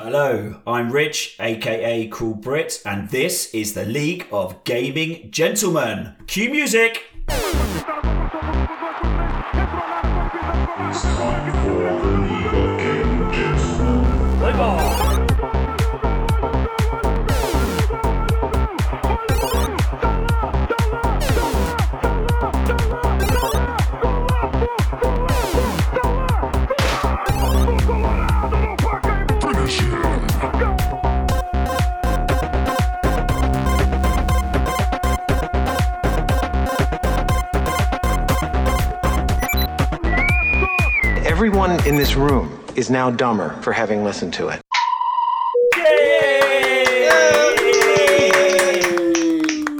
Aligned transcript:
Hello, 0.00 0.60
I'm 0.64 0.92
Rich, 0.92 1.34
aka 1.40 2.06
Cool 2.06 2.34
Brit, 2.34 2.80
and 2.86 3.10
this 3.10 3.52
is 3.52 3.74
the 3.74 3.84
League 3.84 4.28
of 4.30 4.62
Gaming 4.62 5.28
Gentlemen. 5.32 6.14
Cue 6.28 6.50
music! 6.50 7.02
It's 7.26 7.82
time 11.02 11.52
for 11.64 12.06
the 12.06 12.37
in 41.88 41.96
this 41.96 42.16
room 42.16 42.62
is 42.76 42.90
now 42.90 43.10
dumber 43.10 43.58
for 43.62 43.72
having 43.72 44.04
listened 44.04 44.34
to 44.34 44.48
it. 44.48 44.60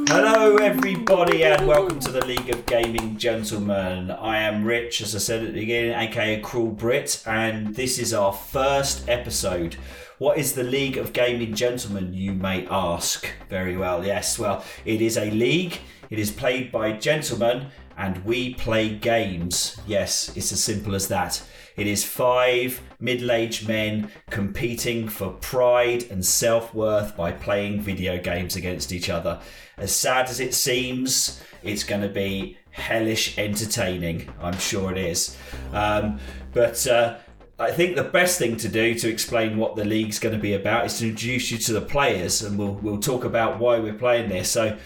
Hello, 0.09 0.57
everybody, 0.57 1.45
and 1.45 1.69
welcome 1.69 2.01
to 2.01 2.11
the 2.11 2.25
League 2.25 2.49
of 2.49 2.65
Gaming 2.65 3.19
Gentlemen. 3.19 4.11
I 4.11 4.39
am 4.39 4.65
Rich, 4.65 5.03
as 5.03 5.15
I 5.15 5.19
said 5.19 5.43
at 5.43 5.49
the 5.49 5.61
beginning, 5.61 5.93
aka 5.93 6.41
Cruel 6.41 6.71
Brit, 6.71 7.23
and 7.27 7.77
this 7.77 7.99
is 7.99 8.15
our 8.15 8.33
first 8.33 9.07
episode. 9.07 9.77
What 10.17 10.39
is 10.39 10.55
the 10.55 10.65
League 10.65 10.97
of 10.97 11.13
Gaming 11.13 11.55
Gentlemen, 11.55 12.15
you 12.15 12.33
may 12.33 12.67
ask? 12.69 13.29
Very 13.51 13.77
well, 13.77 14.03
yes. 14.03 14.39
Well, 14.39 14.65
it 14.87 15.03
is 15.03 15.19
a 15.19 15.31
league, 15.31 15.77
it 16.09 16.19
is 16.19 16.31
played 16.31 16.73
by 16.73 16.93
gentlemen, 16.93 17.67
and 17.99 18.25
we 18.25 18.55
play 18.55 18.89
games. 18.89 19.77
Yes, 19.87 20.35
it's 20.35 20.53
as 20.53 20.65
simple 20.65 20.95
as 20.95 21.09
that. 21.09 21.43
It 21.79 21.87
is 21.87 22.05
five 22.05 22.83
middle 22.99 23.31
aged 23.31 23.69
men 23.69 24.11
competing 24.31 25.09
for 25.09 25.31
pride 25.31 26.11
and 26.11 26.27
self 26.27 26.75
worth 26.75 27.17
by 27.17 27.31
playing 27.31 27.83
video 27.83 28.19
games 28.19 28.57
against 28.57 28.91
each 28.91 29.09
other. 29.09 29.39
As 29.77 29.95
sad 29.95 30.29
as 30.29 30.41
it 30.41 30.55
seems, 30.55 31.41
it's 31.63 31.85
going 31.85 32.03
to 32.03 32.09
be 32.09 32.59
hellish 32.71 33.39
entertaining. 33.39 34.29
I'm 34.43 34.59
sure 34.59 34.91
it 34.91 34.99
is. 34.99 35.37
Um, 35.73 36.19
but 36.53 36.85
uh, 36.89 37.19
I 37.61 37.71
think 37.71 37.95
the 37.95 38.03
best 38.03 38.41
thing 38.41 38.57
to 38.57 38.69
do 38.69 38.97
to 38.97 39.09
explain 39.09 39.57
what 39.57 39.77
the 39.77 39.85
league's 39.85 40.19
going 40.19 40.35
to 40.35 40.41
be 40.41 40.55
about 40.55 40.87
is 40.87 40.99
to 40.99 41.09
introduce 41.09 41.53
you 41.53 41.59
to 41.59 41.75
the 41.75 41.81
players, 41.81 42.43
and 42.43 42.59
we'll, 42.59 42.75
we'll 42.75 42.99
talk 43.01 43.23
about 43.23 43.61
why 43.61 43.79
we're 43.79 43.95
playing 43.95 44.29
this. 44.31 44.51
So, 44.51 44.77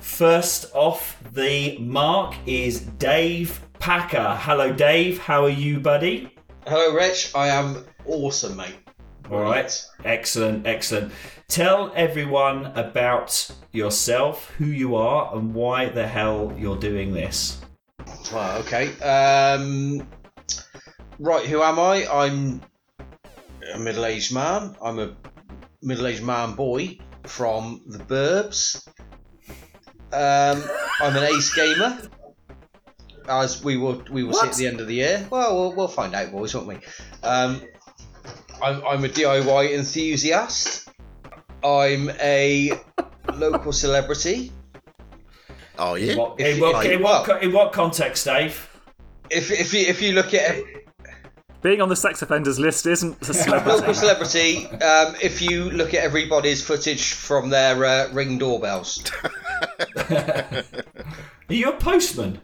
first 0.00 0.66
off 0.74 1.16
the 1.32 1.78
mark 1.78 2.34
is 2.44 2.80
Dave 2.80 3.60
Packer. 3.78 4.36
Hello, 4.40 4.72
Dave. 4.72 5.18
How 5.18 5.44
are 5.44 5.48
you, 5.48 5.78
buddy? 5.78 6.34
Hello, 6.66 6.94
Rich. 6.94 7.34
I 7.34 7.48
am 7.48 7.84
awesome, 8.06 8.56
mate. 8.56 8.76
All 9.30 9.40
right. 9.40 9.86
Excellent, 10.04 10.66
excellent. 10.66 11.12
Tell 11.48 11.90
everyone 11.96 12.66
about 12.66 13.50
yourself, 13.72 14.50
who 14.58 14.66
you 14.66 14.94
are, 14.94 15.34
and 15.34 15.54
why 15.54 15.86
the 15.86 16.06
hell 16.06 16.54
you're 16.58 16.76
doing 16.76 17.12
this. 17.12 17.60
Well, 18.32 18.58
okay. 18.58 18.92
Um, 19.00 20.06
right, 21.18 21.46
who 21.46 21.62
am 21.62 21.78
I? 21.78 22.06
I'm 22.06 22.60
a 23.74 23.78
middle-aged 23.78 24.32
man. 24.34 24.76
I'm 24.82 24.98
a 24.98 25.16
middle-aged 25.82 26.22
man 26.22 26.52
boy 26.54 26.98
from 27.24 27.82
the 27.86 27.98
Burbs. 27.98 28.86
Um, 30.12 30.62
I'm 31.00 31.16
an 31.16 31.24
ace 31.24 31.54
gamer. 31.54 32.02
As 33.30 33.62
we 33.62 33.76
will, 33.76 34.02
we 34.10 34.24
will 34.24 34.34
see 34.34 34.46
at 34.48 34.54
the 34.54 34.66
end 34.66 34.80
of 34.80 34.88
the 34.88 34.94
year. 34.94 35.26
Well, 35.30 35.54
we'll, 35.56 35.72
we'll 35.72 35.88
find 35.88 36.14
out, 36.14 36.32
boys, 36.32 36.52
won't 36.54 36.66
we? 36.66 36.74
Um, 37.22 37.62
I'm, 38.62 38.84
I'm 38.84 39.04
a 39.04 39.08
DIY 39.08 39.72
enthusiast. 39.72 40.88
I'm 41.62 42.10
a 42.20 42.72
local 43.36 43.72
celebrity. 43.72 44.50
Oh 45.78 45.94
yeah. 45.94 46.16
What, 46.16 46.40
If 46.40 46.46
in, 46.48 46.56
you- 46.56 46.62
what, 46.62 46.86
in, 46.86 47.02
what, 47.02 47.28
well- 47.28 47.38
in 47.38 47.52
what 47.52 47.72
context, 47.72 48.24
Dave? 48.24 48.66
If, 49.30 49.50
if 49.52 49.72
you 49.72 49.80
if 49.86 50.02
you 50.02 50.12
look 50.12 50.34
at 50.34 50.56
Being 51.62 51.80
on 51.80 51.88
the 51.88 51.94
sex 51.94 52.20
offenders 52.22 52.58
list 52.58 52.84
isn't 52.86 53.22
a 53.22 53.24
celebrity. 53.32 53.78
local 53.78 53.94
celebrity. 53.94 54.54
celebrity, 54.62 54.84
um, 54.84 55.14
if 55.22 55.40
you 55.40 55.70
look 55.70 55.94
at 55.94 56.02
everybody's 56.02 56.64
footage 56.66 57.12
from 57.12 57.48
their 57.50 57.84
uh, 57.84 58.12
ring 58.12 58.38
doorbells, 58.38 59.00
Are 60.10 60.64
you 61.48 61.68
a 61.68 61.76
postman? 61.76 62.40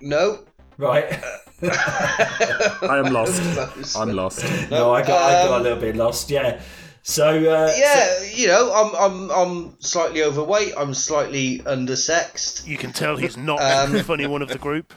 No. 0.00 0.44
Right. 0.78 1.22
I 1.62 3.02
am 3.04 3.12
lost. 3.12 3.96
I'm 3.96 4.12
lost. 4.12 4.44
no, 4.70 4.92
I 4.92 5.02
got, 5.02 5.22
I 5.22 5.32
got 5.44 5.52
a 5.52 5.56
Um, 5.56 5.62
little 5.62 5.78
bit 5.78 5.96
lost. 5.96 6.30
Yeah. 6.30 6.60
So 7.02 7.28
uh, 7.28 7.72
Yeah, 7.76 8.22
you 8.34 8.46
know, 8.46 8.72
I'm 8.72 8.94
I'm 8.94 9.30
I'm 9.30 9.76
slightly 9.80 10.22
overweight. 10.22 10.72
I'm 10.76 10.94
slightly 10.94 11.58
undersexed. 11.60 12.66
You 12.66 12.76
can 12.76 12.92
tell 12.92 13.16
he's 13.16 13.36
not 13.36 13.60
Um, 13.60 13.92
the 13.96 14.04
funny 14.04 14.26
one 14.26 14.42
of 14.42 14.48
the 14.48 14.58
group. 14.58 14.92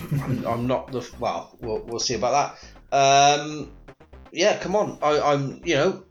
I'm 0.46 0.66
not 0.66 0.90
the 0.92 1.08
well. 1.18 1.56
We'll, 1.60 1.80
we'll 1.84 2.00
see 2.00 2.14
about 2.14 2.56
that. 2.92 3.40
Um, 3.40 3.72
yeah, 4.32 4.58
come 4.58 4.74
on. 4.76 4.98
I, 5.02 5.20
I'm 5.20 5.60
you 5.64 5.76
know 5.76 6.04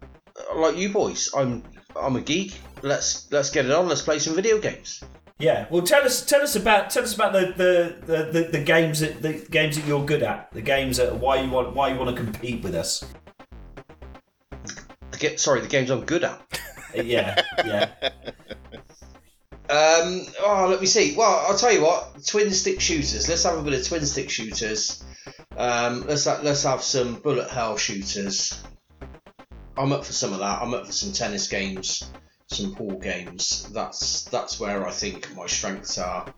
like 0.55 0.77
you 0.77 0.89
boys. 0.89 1.29
I'm 1.35 1.63
I'm 1.95 2.15
a 2.15 2.21
geek. 2.21 2.59
Let's 2.81 3.31
let's 3.31 3.49
get 3.49 3.65
it 3.65 3.71
on. 3.71 3.87
Let's 3.87 4.01
play 4.01 4.19
some 4.19 4.35
video 4.35 4.59
games. 4.59 5.03
Yeah, 5.43 5.65
well, 5.69 5.81
tell 5.81 6.05
us 6.05 6.25
tell 6.25 6.41
us 6.41 6.55
about 6.55 6.89
tell 6.89 7.03
us 7.03 7.15
about 7.15 7.33
the 7.33 7.47
the, 7.57 8.05
the, 8.05 8.23
the, 8.31 8.43
the 8.53 8.63
games 8.63 9.01
that 9.01 9.21
the 9.21 9.33
games 9.51 9.75
that 9.75 9.85
you're 9.85 10.05
good 10.05 10.23
at. 10.23 10.49
The 10.53 10.61
games 10.61 10.95
that 10.95 11.17
why 11.17 11.41
you 11.41 11.49
want 11.49 11.75
why 11.75 11.89
you 11.89 11.99
want 11.99 12.15
to 12.15 12.23
compete 12.23 12.63
with 12.63 12.73
us. 12.73 13.03
The 15.11 15.17
ga- 15.19 15.35
sorry, 15.35 15.59
the 15.59 15.67
games 15.67 15.89
I'm 15.91 16.05
good 16.05 16.23
at. 16.23 16.41
Yeah, 16.95 17.41
yeah. 17.65 17.89
Um, 19.67 20.27
oh, 20.43 20.67
let 20.69 20.79
me 20.79 20.85
see. 20.85 21.15
Well, 21.17 21.43
I'll 21.47 21.57
tell 21.57 21.73
you 21.73 21.81
what. 21.81 22.23
Twin 22.23 22.51
stick 22.51 22.79
shooters. 22.79 23.27
Let's 23.27 23.43
have 23.45 23.57
a 23.57 23.63
bit 23.63 23.73
of 23.73 23.87
twin 23.87 24.05
stick 24.05 24.29
shooters. 24.29 25.03
Um, 25.57 26.05
let's 26.05 26.25
ha- 26.25 26.39
let's 26.43 26.61
have 26.61 26.83
some 26.83 27.15
bullet 27.15 27.49
hell 27.49 27.77
shooters. 27.77 28.61
I'm 29.75 29.91
up 29.91 30.05
for 30.05 30.13
some 30.13 30.33
of 30.33 30.39
that. 30.39 30.61
I'm 30.61 30.75
up 30.75 30.85
for 30.85 30.91
some 30.91 31.13
tennis 31.13 31.47
games, 31.47 32.11
some 32.53 32.73
pool 32.75 32.97
games. 32.99 33.67
That's 33.71 34.23
that's 34.25 34.59
where 34.59 34.87
I 34.87 34.91
think 34.91 35.33
my 35.35 35.47
strengths 35.47 35.97
are. 35.97 36.31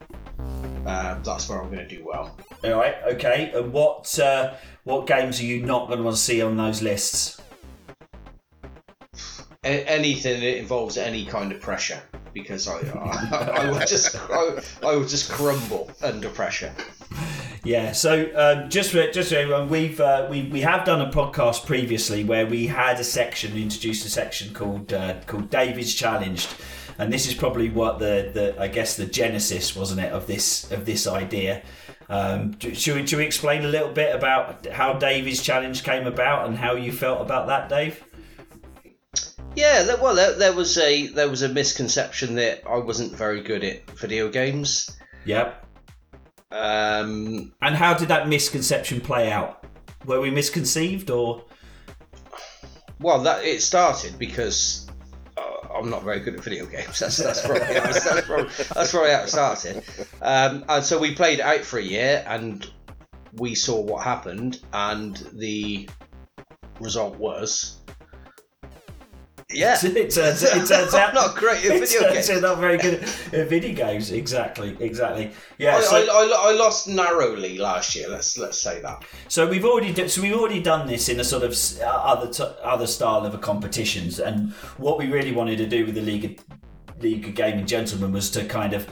Uh, 0.86 1.20
that's 1.22 1.50
where 1.50 1.62
I'm 1.62 1.72
going 1.72 1.88
to 1.88 1.96
do 1.96 2.04
well. 2.06 2.38
All 2.64 2.72
right, 2.72 2.96
okay. 3.14 3.52
And 3.56 3.74
what 3.74 4.18
uh, 4.20 4.54
what 4.84 5.08
games 5.08 5.40
are 5.40 5.46
you 5.46 5.66
not 5.66 5.88
going 5.88 6.00
to 6.00 6.04
want 6.04 6.16
to 6.16 6.22
see 6.22 6.42
on 6.42 6.58
those 6.58 6.82
lists? 6.82 7.42
A- 9.64 9.90
anything 9.90 10.42
that 10.42 10.58
involves 10.60 10.98
any 10.98 11.26
kind 11.26 11.52
of 11.52 11.60
pressure, 11.60 12.02
because 12.34 12.68
I 12.68 12.80
I, 13.32 13.66
I 13.66 13.72
would 13.72 13.88
just 13.88 14.16
I, 14.16 14.62
I 14.84 14.96
would 14.96 15.08
just 15.08 15.32
crumble 15.32 15.92
under 16.02 16.30
pressure. 16.30 16.74
Yeah. 17.66 17.94
So 17.94 18.30
um, 18.36 18.70
just 18.70 18.92
for 18.92 19.10
just 19.12 19.32
for 19.32 19.38
everyone, 19.38 19.70
we've 19.70 20.00
uh, 20.00 20.28
we 20.30 20.44
we 20.44 20.62
have 20.62 20.86
done 20.86 21.02
a 21.02 21.12
podcast 21.12 21.66
previously 21.66 22.24
where 22.24 22.46
we 22.46 22.68
had 22.68 23.00
a 23.00 23.04
section 23.04 23.58
introduced 23.58 24.06
a 24.06 24.10
section 24.10 24.54
called 24.54 24.94
uh, 24.94 25.16
called 25.26 25.50
David's 25.50 25.96
Challenged, 25.96 26.48
and 27.00 27.12
this 27.12 27.28
is 27.28 27.34
probably 27.34 27.70
what 27.70 27.98
the 27.98 28.30
the 28.34 28.62
I 28.62 28.68
guess 28.68 28.96
the 28.96 29.08
genesis 29.08 29.76
wasn't 29.76 30.02
it 30.02 30.14
of 30.14 30.28
this 30.28 30.72
of 30.72 30.86
this 30.86 31.08
idea. 31.08 31.64
Um, 32.08 32.60
should, 32.60 32.98
we, 32.98 33.08
should 33.08 33.18
we 33.18 33.26
explain 33.26 33.66
a 33.66 33.68
little 33.68 33.92
bit 33.92 34.16
about 34.16 34.68
how 34.68 34.94
David's 34.94 35.42
challenge 35.42 35.84
came 35.84 36.06
about 36.06 36.48
and 36.48 36.56
how 36.56 36.76
you 36.76 36.92
felt 36.92 37.20
about 37.20 37.48
that, 37.48 37.68
Dave? 37.68 38.04
Yeah, 39.56 39.96
well, 39.96 40.14
there, 40.14 40.38
there 40.38 40.54
was 40.54 40.78
a 40.78 41.08
there 41.08 41.30
was 41.30 41.42
a 41.42 41.50
misconception 41.50 42.36
that 42.36 42.62
I 42.70 42.78
wasn't 42.78 43.14
very 43.14 43.42
good 43.42 43.64
at 43.64 43.90
video 43.92 44.30
games. 44.30 44.96
Yep. 45.26 45.65
Um, 46.56 47.52
And 47.62 47.76
how 47.76 47.94
did 47.94 48.08
that 48.08 48.30
misconception 48.30 49.02
play 49.02 49.32
out? 49.32 49.66
Were 50.06 50.22
we 50.22 50.30
misconceived 50.32 51.10
or? 51.10 51.44
well, 53.00 53.22
that 53.24 53.44
it 53.44 53.62
started 53.62 54.18
because 54.18 54.88
uh, 55.38 55.68
I'm 55.76 55.90
not 55.90 56.04
very 56.04 56.20
good 56.22 56.36
at 56.36 56.44
video 56.44 56.66
games. 56.66 57.00
That's 57.00 57.18
that's 57.18 57.46
probably 57.46 57.66
how, 57.66 57.82
that's 57.82 58.26
probably, 58.26 58.46
that's 58.74 58.92
probably 58.92 59.12
how 59.12 59.22
it 59.24 59.30
started. 59.30 59.84
Um, 60.22 60.64
and 60.70 60.84
so 60.84 60.98
we 60.98 61.14
played 61.14 61.42
out 61.42 61.62
for 61.66 61.78
a 61.78 61.84
year, 61.84 62.24
and 62.28 62.70
we 63.34 63.54
saw 63.54 63.80
what 63.82 64.04
happened, 64.04 64.62
and 64.72 65.18
the 65.34 65.90
result 66.80 67.18
was 67.18 67.82
Yeah. 69.54 69.78
it 69.84 70.10
turns, 70.10 70.42
it 70.44 70.50
turns 70.68 70.94
out 70.94 71.14
not 71.14 71.36
great 71.36 71.66
at 71.66 71.76
it 71.76 71.80
video 71.88 72.02
turns 72.02 72.28
games. 72.28 72.30
out 72.32 72.42
not 72.42 72.58
very 72.60 72.78
good 72.78 73.04
at 73.04 73.48
video 73.48 73.76
games. 73.76 74.12
Exactly, 74.12 74.76
exactly. 74.80 75.32
Yeah. 75.58 75.78
I, 75.78 75.82
so, 75.82 75.96
I, 75.96 76.00
I, 76.02 76.52
I 76.52 76.54
lost 76.54 76.88
narrowly 76.88 77.58
last 77.58 77.96
year. 77.96 78.10
Let's 78.10 78.38
let's 78.38 78.60
say 78.60 78.82
that. 78.82 79.06
So 79.28 79.48
we've 79.48 79.66
already 79.66 79.94
do, 79.94 80.08
so 80.08 80.22
we've 80.22 80.34
already 80.34 80.62
done 80.62 80.88
this 80.88 81.10
in 81.10 81.20
a 81.20 81.24
sort 81.24 81.44
of 81.44 81.56
uh, 81.80 81.86
other 81.86 82.32
t- 82.32 82.56
other 82.64 82.88
style 82.88 83.26
of 83.26 83.36
a 83.36 83.38
competitions, 83.38 84.20
and 84.20 84.52
what 84.78 84.98
we 84.98 85.08
really 85.08 85.32
wanted 85.32 85.58
to 85.58 85.68
do 85.68 85.86
with 85.86 85.96
the 85.96 86.02
League 86.02 86.26
of, 86.26 87.04
League 87.04 87.28
of 87.28 87.36
Gaming 87.36 87.68
Gentlemen 87.68 88.12
was 88.12 88.32
to 88.32 88.46
kind 88.46 88.74
of 88.74 88.88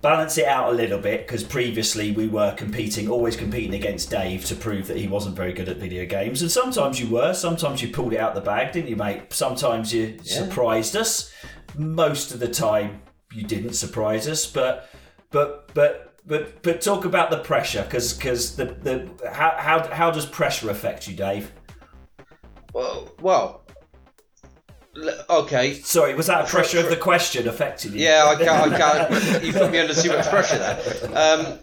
balance 0.00 0.38
it 0.38 0.46
out 0.46 0.72
a 0.72 0.76
little 0.76 0.98
bit 0.98 1.26
because 1.26 1.42
previously 1.42 2.12
we 2.12 2.28
were 2.28 2.54
competing, 2.54 3.08
always 3.08 3.36
competing 3.36 3.74
against 3.74 4.10
Dave 4.10 4.44
to 4.46 4.54
prove 4.54 4.86
that 4.88 4.96
he 4.96 5.08
wasn't 5.08 5.36
very 5.36 5.52
good 5.52 5.68
at 5.68 5.76
video 5.78 6.06
games, 6.06 6.42
and 6.42 6.50
sometimes 6.50 7.00
you 7.00 7.08
were, 7.08 7.32
sometimes 7.34 7.82
you 7.82 7.88
pulled 7.88 8.12
it 8.12 8.20
out 8.20 8.34
the 8.34 8.40
bag, 8.40 8.72
didn't 8.72 8.88
you, 8.88 8.96
mate? 8.96 9.32
Sometimes 9.32 9.92
you 9.92 10.18
surprised 10.22 10.96
us. 10.96 11.32
Most 11.76 12.32
of 12.32 12.40
the 12.40 12.48
time 12.48 13.02
you 13.32 13.42
didn't 13.42 13.74
surprise 13.74 14.28
us, 14.28 14.46
but 14.46 14.88
but 15.30 15.70
but 15.74 16.14
but 16.26 16.62
but 16.62 16.80
talk 16.80 17.04
about 17.04 17.30
the 17.30 17.38
pressure 17.38 17.82
because 17.82 18.12
because 18.14 18.56
the 18.56 18.64
the 18.64 19.30
how, 19.30 19.54
how 19.58 19.88
how 19.92 20.10
does 20.10 20.26
pressure 20.26 20.70
affect 20.70 21.08
you, 21.08 21.16
Dave? 21.16 21.52
Well, 22.72 23.14
well 23.20 23.65
okay. 25.30 25.74
Sorry, 25.74 26.14
was 26.14 26.26
that 26.28 26.44
a 26.44 26.48
pressure 26.48 26.80
of 26.80 26.88
the 26.90 26.96
question 26.96 27.48
affecting 27.48 27.92
you? 27.92 28.00
Yeah, 28.00 28.26
I 28.26 28.42
can't. 28.42 28.72
I 28.72 28.78
can't. 29.08 29.44
You 29.44 29.52
put 29.52 29.70
me 29.70 29.78
under 29.78 29.94
too 29.94 30.10
much 30.10 30.26
pressure 30.28 30.58
there. 30.58 30.78
Um, 31.16 31.58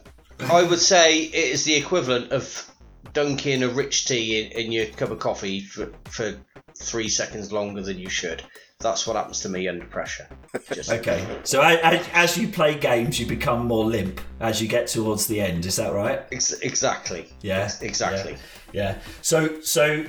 I 0.52 0.64
would 0.64 0.80
say 0.80 1.20
it 1.24 1.34
is 1.36 1.64
the 1.66 1.76
equivalent 1.76 2.32
of 2.32 2.70
dunking 3.14 3.64
a 3.64 3.68
rich 3.70 4.06
tea 4.06 4.42
in, 4.42 4.52
in 4.66 4.72
your 4.72 4.86
cup 4.88 5.12
of 5.12 5.20
coffee 5.20 5.62
for, 5.62 5.92
for 6.10 6.34
three 6.80 7.08
seconds 7.10 7.52
longer 7.52 7.82
than 7.82 7.98
you 8.00 8.10
should. 8.10 8.44
That's 8.80 9.08
what 9.08 9.16
happens 9.16 9.40
to 9.42 9.50
me 9.50 9.68
under 9.70 9.86
pressure. 9.86 10.28
Just, 10.74 10.92
Okay, 10.92 11.26
so 11.44 11.62
a- 11.62 11.76
a- 11.80 12.04
as 12.14 12.38
you 12.38 12.50
play 12.50 12.78
games, 12.78 13.18
you 13.18 13.26
become 13.26 13.66
more 13.66 13.86
limp 13.86 14.20
as 14.42 14.62
you 14.62 14.68
get 14.68 14.88
towards 14.88 15.26
the 15.28 15.40
end. 15.40 15.66
Is 15.66 15.78
that 15.78 15.94
right? 15.94 16.24
Ex- 16.34 16.52
exactly. 16.60 17.28
Yeah, 17.42 17.72
Exactly. 17.82 18.36
Yeah. 18.74 18.98
So 19.22 19.62
so 19.62 20.04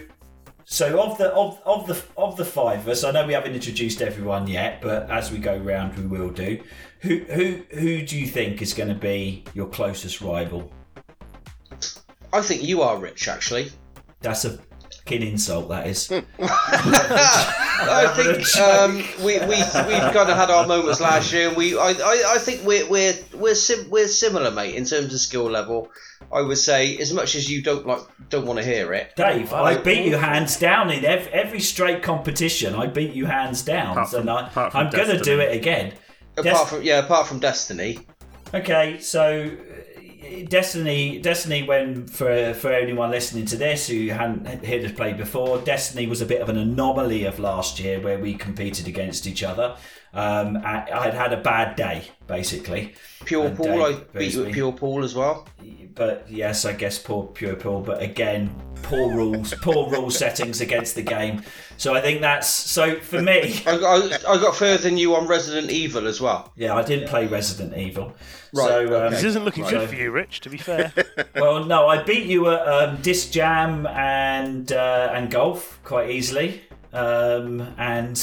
so 0.64 1.00
of 1.00 1.19
the 1.19 1.32
of, 1.32 1.61
of 1.64 1.87
the 1.87 2.02
of 2.16 2.37
the 2.37 2.44
five 2.44 2.81
of 2.81 2.88
us, 2.88 3.05
I 3.05 3.11
know 3.11 3.26
we 3.26 3.34
haven't 3.34 3.55
introduced 3.55 4.00
everyone 4.00 4.46
yet, 4.46 4.81
but 4.81 5.11
as 5.11 5.31
we 5.31 5.38
go 5.38 5.56
round, 5.56 5.96
we 5.96 6.06
will 6.06 6.31
do. 6.31 6.61
Who 7.00 7.19
who 7.19 7.62
who 7.70 8.02
do 8.02 8.19
you 8.19 8.26
think 8.26 8.62
is 8.62 8.72
going 8.72 8.88
to 8.88 8.94
be 8.94 9.44
your 9.55 9.69
closest 9.69 10.20
rival? 10.20 10.72
I 12.32 12.40
think 12.40 12.62
you 12.62 12.82
are 12.82 12.99
rich, 12.99 13.28
actually. 13.28 13.70
That's 14.20 14.44
a 14.44 14.58
fucking 15.04 15.26
insult. 15.26 15.68
That 15.68 15.86
is. 15.86 16.10
I 16.38 18.12
think 18.16 18.56
um, 18.58 18.96
we 19.24 19.38
we 19.40 19.46
we've 19.46 20.12
kind 20.12 20.30
of 20.30 20.36
had 20.36 20.50
our 20.50 20.66
moments 20.66 21.00
last 21.00 21.32
year, 21.32 21.48
and 21.48 21.56
we 21.56 21.76
I, 21.78 21.90
I, 21.90 22.22
I 22.34 22.38
think 22.38 22.64
we're 22.64 22.88
we're 22.88 23.14
we're 23.34 23.54
sim- 23.54 23.90
we're 23.90 24.08
similar, 24.08 24.50
mate, 24.50 24.74
in 24.74 24.84
terms 24.84 25.12
of 25.12 25.20
skill 25.20 25.50
level. 25.50 25.90
I 26.32 26.40
would 26.40 26.58
say, 26.58 26.96
as 26.98 27.12
much 27.12 27.34
as 27.34 27.50
you 27.50 27.62
don't 27.62 27.86
like 27.86 28.00
don't 28.28 28.46
want 28.46 28.58
to 28.58 28.64
hear 28.64 28.92
it, 28.94 29.14
Dave, 29.16 29.52
I 29.52 29.76
beat 29.76 30.06
you 30.06 30.16
hands 30.16 30.58
down 30.58 30.90
in 30.90 31.04
every, 31.04 31.32
every 31.32 31.60
straight 31.60 32.02
competition. 32.02 32.74
I 32.74 32.86
beat 32.86 33.12
you 33.12 33.26
hands 33.26 33.62
down, 33.62 33.92
Apart 33.92 34.10
from- 34.10 34.20
and 34.20 34.30
I, 34.30 34.50
I'm 34.74 34.90
going 34.90 35.08
to 35.08 35.18
do 35.20 35.40
it 35.40 35.54
again. 35.54 35.94
apart 36.36 36.44
Des- 36.44 36.64
from 36.76 36.82
yeah, 36.82 36.98
apart 37.00 37.26
from 37.26 37.40
Destiny. 37.40 38.00
Okay, 38.54 38.98
so 39.00 39.50
Destiny, 40.49 41.19
Destiny. 41.19 41.62
When 41.62 42.06
for 42.06 42.55
for 42.55 42.73
anyone 42.73 43.11
listening 43.11 43.47
to 43.47 43.56
this 43.56 43.88
who 43.88 44.09
hadn't 44.09 44.65
heard 44.65 44.85
us 44.85 44.93
play 44.93 45.12
before, 45.12 45.59
Destiny 45.59 46.06
was 46.06 46.21
a 46.21 46.26
bit 46.26 46.41
of 46.41 46.49
an 46.49 46.59
anomaly 46.59 47.25
of 47.25 47.38
last 47.38 47.79
year 47.81 48.00
where 48.00 48.19
we 48.19 48.35
competed 48.35 48.88
against 48.88 49.26
each 49.26 49.43
other. 49.43 49.76
Um, 50.14 50.58
I, 50.58 50.88
I'd 50.93 51.14
had 51.14 51.32
a 51.32 51.38
bad 51.40 51.75
day 51.76 52.05
basically, 52.28 52.94
Pure 53.25 53.46
And 53.49 53.56
Pool, 53.56 53.66
Dave 53.66 53.81
I 53.82 53.93
beat 53.93 54.12
beats 54.14 54.34
you 54.37 54.46
at. 54.46 54.52
Pure 54.52 54.72
Pool 54.72 55.02
as 55.05 55.14
well. 55.14 55.46
but 55.94 56.25
yes, 56.31 56.64
I 56.64 56.72
guess 56.72 56.99
poor 56.99 57.26
pure 57.26 57.56
pool. 57.56 57.81
But 57.81 58.00
again, 58.02 58.55
poor 58.82 59.12
rules, 59.14 59.52
poor 59.61 59.90
rule 59.90 60.11
settings 60.11 60.61
against 60.61 60.94
the 60.94 61.02
game. 61.02 61.43
So 61.76 61.94
I 61.94 62.00
think 62.00 62.20
that's 62.20 62.49
so 62.49 62.94
for 63.00 63.20
me. 63.20 63.61
I, 63.66 63.72
I, 63.76 64.19
I 64.34 64.37
got 64.40 64.55
further 64.55 64.81
than 64.82 64.96
you 64.96 65.16
on 65.16 65.26
Resident 65.26 65.70
Evil 65.72 66.06
as 66.06 66.20
well. 66.20 66.52
Yeah, 66.56 66.75
I 66.76 66.82
didn't 66.84 67.08
play 67.08 67.26
Resident 67.26 67.76
Evil. 67.76 68.14
Right, 68.52 68.69
So 68.69 69.06
um, 69.06 69.12
This 69.12 69.25
isn't 69.25 69.44
looking 69.44 69.64
Right. 69.64 69.72
good 69.72 69.88
for 69.88 69.96
you, 69.96 70.12
Rich. 70.12 70.43
To 70.43 70.50
be 70.50 70.58
fair, 70.58 70.93
Well, 71.34 71.64
no, 71.64 71.88
I 71.88 72.05
beat 72.05 72.26
you 72.26 72.49
at 72.50 72.66
um, 72.69 73.02
disc 73.02 73.32
jam 73.32 73.84
and 73.88 74.70
uh, 74.70 75.11
and 75.12 75.28
golf 75.28 75.81
quite 75.82 76.11
easily, 76.11 76.62
um, 76.93 77.61
and 77.78 78.16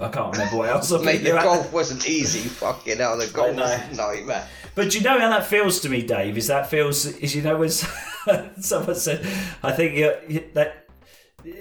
I 0.00 0.08
can't 0.08 0.32
remember 0.32 0.56
what 0.56 0.68
else 0.68 0.92
I 0.92 1.02
Mate, 1.02 1.18
the 1.18 1.30
golf 1.30 1.72
wasn't 1.72 2.08
easy. 2.08 2.40
Fucking 2.40 2.98
hell, 2.98 3.16
the 3.16 3.28
golf 3.28 3.54
was 3.54 3.70
a 3.70 3.94
nightmare. 3.94 4.48
But 4.74 4.90
do 4.90 4.98
you 4.98 5.04
know 5.04 5.18
how 5.18 5.28
that 5.28 5.46
feels 5.46 5.80
to 5.80 5.88
me, 5.88 6.02
Dave? 6.02 6.38
Is 6.38 6.46
that 6.46 6.70
feels 6.70 7.04
is 7.06 7.36
you 7.36 7.42
know 7.42 7.58
when 7.58 7.70
someone 8.60 8.96
said, 8.96 9.26
I 9.62 9.72
think 9.72 9.96
you, 9.96 10.14
you, 10.28 10.44
that 10.54 10.86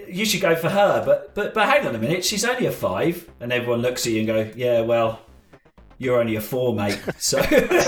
you 0.08 0.26
should 0.26 0.42
go 0.42 0.56
for 0.56 0.70
her, 0.70 1.04
but 1.06 1.36
but 1.36 1.54
but 1.54 1.68
hang 1.68 1.86
on 1.86 1.94
a 1.96 2.00
minute, 2.00 2.24
she's 2.24 2.46
only 2.46 2.68
a 2.68 2.72
five, 2.72 3.30
and 3.40 3.52
everyone 3.52 3.82
looks 3.82 4.08
at 4.08 4.14
you 4.14 4.20
and 4.20 4.28
go, 4.28 4.50
yeah, 4.56 4.82
well. 4.82 5.20
You're 5.98 6.20
only 6.20 6.36
a 6.36 6.42
four, 6.42 6.74
mate. 6.74 7.00
So 7.20 7.40
it's 7.52 7.86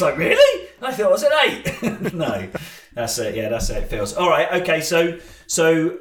like, 0.00 0.16
really? 0.16 0.68
I 0.82 0.92
thought 0.92 1.06
I 1.06 1.08
was 1.08 1.22
an 1.22 1.32
eight. 1.44 1.82
no, 2.14 2.48
that's 2.94 3.18
it. 3.18 3.36
Yeah, 3.36 3.48
that's 3.48 3.68
how 3.68 3.78
it 3.78 3.88
feels. 3.88 4.12
All 4.14 4.28
right. 4.28 4.62
Okay. 4.62 4.80
So 4.80 5.18
so 5.46 5.98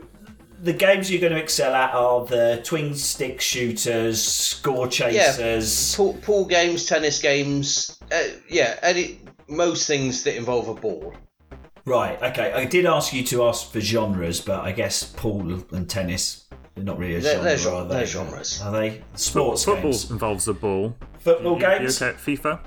the 0.62 0.74
games 0.74 1.12
you're 1.12 1.22
going 1.22 1.34
to 1.34 1.40
excel 1.40 1.74
at 1.76 1.94
are 1.94 2.26
the 2.26 2.62
twin 2.64 2.94
stick 2.96 3.42
shooters, 3.42 4.22
score 4.22 4.88
chasers. 4.88 5.96
Pool, 5.96 6.14
pool 6.22 6.46
games, 6.46 6.86
tennis 6.86 7.22
games, 7.22 7.98
uh, 8.12 8.24
yeah, 8.50 8.80
any 8.82 9.20
most 9.48 9.88
things 9.88 10.24
that 10.24 10.36
involve 10.36 10.68
a 10.68 10.74
ball. 10.74 11.14
Right. 11.86 12.22
Okay. 12.24 12.52
I 12.52 12.66
did 12.66 12.86
ask 12.86 13.14
you 13.14 13.24
to 13.26 13.44
ask 13.46 13.72
for 13.72 13.80
genres, 13.80 14.42
but 14.42 14.62
I 14.62 14.72
guess 14.72 15.04
pool 15.04 15.64
and 15.72 15.88
tennis 15.90 16.46
are 16.78 16.84
not 16.84 16.98
really 16.98 17.16
a 17.16 17.20
They're- 17.22 17.58
genre, 17.58 17.58
they're 17.58 17.74
are 17.74 17.86
they? 17.88 17.96
they're 17.98 18.06
genres. 18.08 18.62
Are 18.62 18.72
they 18.72 19.02
sports 19.14 19.64
Football 19.66 19.92
games? 19.92 20.10
involves 20.12 20.48
a 20.48 20.54
ball. 20.54 20.96
Football 21.20 21.54
You 21.56 21.60
games. 21.60 22.02
okay 22.02 22.18
FIFA? 22.18 22.60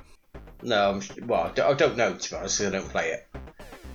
No, 0.62 0.90
I'm, 0.90 1.26
well, 1.26 1.52
I 1.56 1.74
don't- 1.74 1.96
know 1.96 2.14
to 2.14 2.30
be 2.30 2.36
honest. 2.36 2.58
'cause 2.58 2.66
I 2.66 2.70
don't 2.70 2.88
play 2.88 3.10
it. 3.10 3.26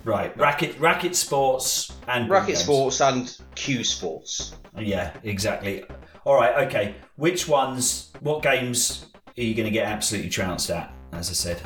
Right. 0.03 0.35
Racket 0.37 0.79
racket 0.79 1.15
sports 1.15 1.91
and 2.07 2.27
board 2.27 2.41
Racket 2.41 2.47
games. 2.55 2.63
sports 2.63 3.01
and 3.01 3.37
cue 3.55 3.83
sports. 3.83 4.53
Yeah. 4.77 5.13
Exactly. 5.23 5.83
All 6.25 6.35
right. 6.35 6.67
Okay. 6.67 6.95
Which 7.15 7.47
ones? 7.47 8.11
What 8.19 8.41
games 8.43 9.05
are 9.37 9.41
you 9.41 9.53
going 9.55 9.65
to 9.65 9.71
get 9.71 9.85
absolutely 9.87 10.29
trounced 10.29 10.69
at? 10.69 10.93
As 11.11 11.29
I 11.29 11.33
said. 11.33 11.61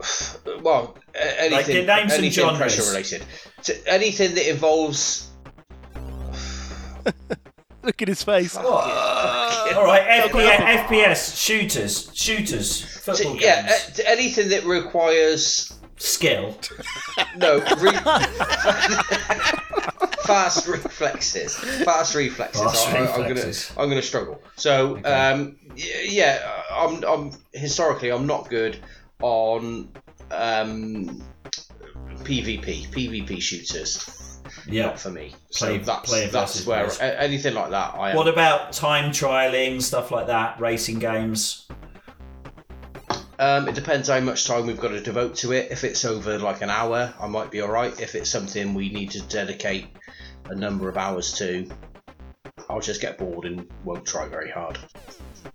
Well, 0.62 0.96
a- 1.14 1.40
anything, 1.42 1.86
name 1.86 2.08
some 2.08 2.18
anything 2.20 2.44
genres. 2.44 2.56
pressure 2.58 2.82
related. 2.90 3.24
To 3.64 3.86
anything 3.88 4.34
that 4.34 4.48
involves 4.50 5.28
look 7.82 8.00
at 8.00 8.08
his 8.08 8.22
face. 8.22 8.56
All 8.56 8.64
right. 9.84 10.30
FPS, 10.30 10.56
FPS 10.86 11.36
shooters, 11.36 12.10
shooters, 12.14 12.82
football 13.00 13.36
yeah, 13.36 13.68
games, 13.68 13.92
to 13.96 14.08
anything 14.10 14.48
that 14.50 14.64
requires 14.64 15.72
skill. 16.04 16.56
no 17.36 17.58
re- 17.78 17.92
fast 20.24 20.66
reflexes. 20.68 21.56
Fast 21.56 22.14
reflexes. 22.14 22.62
Fast 22.62 22.88
I, 22.88 23.06
I'm 23.06 23.28
gonna 23.28 23.52
I'm 23.76 23.88
gonna 23.88 24.02
struggle. 24.02 24.42
So 24.56 25.00
um, 25.04 25.56
yeah, 25.76 26.62
I'm 26.70 27.02
I'm 27.04 27.32
historically 27.52 28.10
I'm 28.10 28.26
not 28.26 28.48
good 28.50 28.78
on 29.22 29.90
um, 30.30 31.22
PvP 32.22 32.88
PvP 32.90 33.40
shooters. 33.40 34.20
Yeah. 34.66 34.86
Not 34.86 35.00
for 35.00 35.10
me. 35.10 35.34
So 35.50 35.66
Play- 35.66 35.78
that's 35.78 36.08
player 36.08 36.28
that's 36.28 36.66
where 36.66 36.84
players. 36.86 37.00
anything 37.00 37.54
like 37.54 37.70
that. 37.70 37.94
I 37.96 38.10
am. 38.10 38.16
What 38.16 38.28
about 38.28 38.72
time 38.72 39.10
trialing 39.10 39.82
stuff 39.82 40.10
like 40.10 40.28
that? 40.28 40.58
Racing 40.60 40.98
games. 41.00 41.66
Um, 43.38 43.68
it 43.68 43.74
depends 43.74 44.08
how 44.08 44.20
much 44.20 44.46
time 44.46 44.66
we've 44.66 44.80
got 44.80 44.88
to 44.88 45.00
devote 45.00 45.34
to 45.36 45.52
it. 45.52 45.70
If 45.70 45.84
it's 45.84 46.04
over 46.04 46.38
like 46.38 46.62
an 46.62 46.70
hour, 46.70 47.12
I 47.18 47.26
might 47.26 47.50
be 47.50 47.62
alright. 47.62 47.98
If 48.00 48.14
it's 48.14 48.30
something 48.30 48.74
we 48.74 48.90
need 48.90 49.10
to 49.12 49.22
dedicate 49.22 49.86
a 50.46 50.54
number 50.54 50.88
of 50.88 50.96
hours 50.96 51.32
to, 51.38 51.68
I'll 52.68 52.80
just 52.80 53.00
get 53.00 53.18
bored 53.18 53.46
and 53.46 53.68
won't 53.84 54.06
try 54.06 54.28
very 54.28 54.50
hard. 54.50 54.78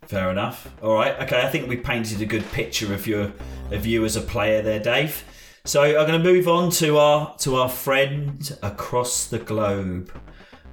Fair 0.07 0.29
enough. 0.29 0.71
All 0.81 0.93
right. 0.93 1.19
Okay. 1.21 1.41
I 1.41 1.49
think 1.49 1.69
we 1.69 1.77
painted 1.77 2.21
a 2.21 2.25
good 2.25 2.49
picture 2.51 2.93
of 2.93 3.07
your 3.07 3.31
of 3.71 3.85
you 3.85 4.03
as 4.05 4.15
a 4.15 4.21
player 4.21 4.61
there, 4.61 4.79
Dave. 4.79 5.23
So 5.65 5.83
I'm 5.83 6.07
going 6.07 6.11
to 6.11 6.19
move 6.19 6.47
on 6.47 6.71
to 6.71 6.97
our 6.97 7.35
to 7.37 7.55
our 7.55 7.69
friend 7.69 8.57
across 8.63 9.27
the 9.27 9.39
globe. 9.39 10.11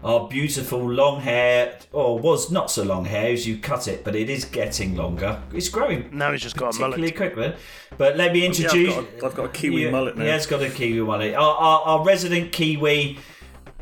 Our 0.06 0.28
beautiful 0.28 0.88
long 0.88 1.20
hair, 1.20 1.78
or 1.92 2.18
was 2.20 2.48
not 2.50 2.70
so 2.70 2.84
long 2.84 3.04
hair 3.06 3.32
as 3.32 3.44
you 3.44 3.58
cut 3.58 3.88
it, 3.88 4.04
but 4.04 4.14
it 4.14 4.30
is 4.30 4.44
getting 4.44 4.94
longer. 4.94 5.42
It's 5.52 5.68
growing 5.68 6.08
Now 6.16 6.30
he's 6.30 6.42
just 6.42 6.56
got 6.56 6.66
a 6.66 6.78
particularly 6.78 7.12
mullet. 7.12 7.16
quickly. 7.34 7.54
But 7.98 8.16
let 8.16 8.32
me 8.32 8.40
Yeah, 8.40 8.46
introduce. 8.46 8.94
I've 8.96 9.04
got 9.18 9.22
a, 9.22 9.26
I've 9.26 9.34
got 9.34 9.44
a 9.46 9.48
Kiwi 9.48 9.82
Yeah, 9.84 9.90
mullet 9.90 10.16
now. 10.16 10.22
Yeah 10.22 10.28
He 10.30 10.32
has 10.34 10.46
got 10.46 10.62
a 10.62 10.70
Kiwi 10.70 11.00
mullet. 11.04 11.34
Our, 11.34 11.54
our, 11.56 11.80
our 11.82 12.04
resident 12.04 12.52
Kiwi, 12.52 13.18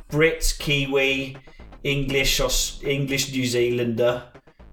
Brit, 0.09 0.55
Kiwi, 0.59 1.37
English, 1.83 2.41
Aus- 2.41 2.83
English 2.83 3.31
New 3.33 3.45
Zealander. 3.45 4.23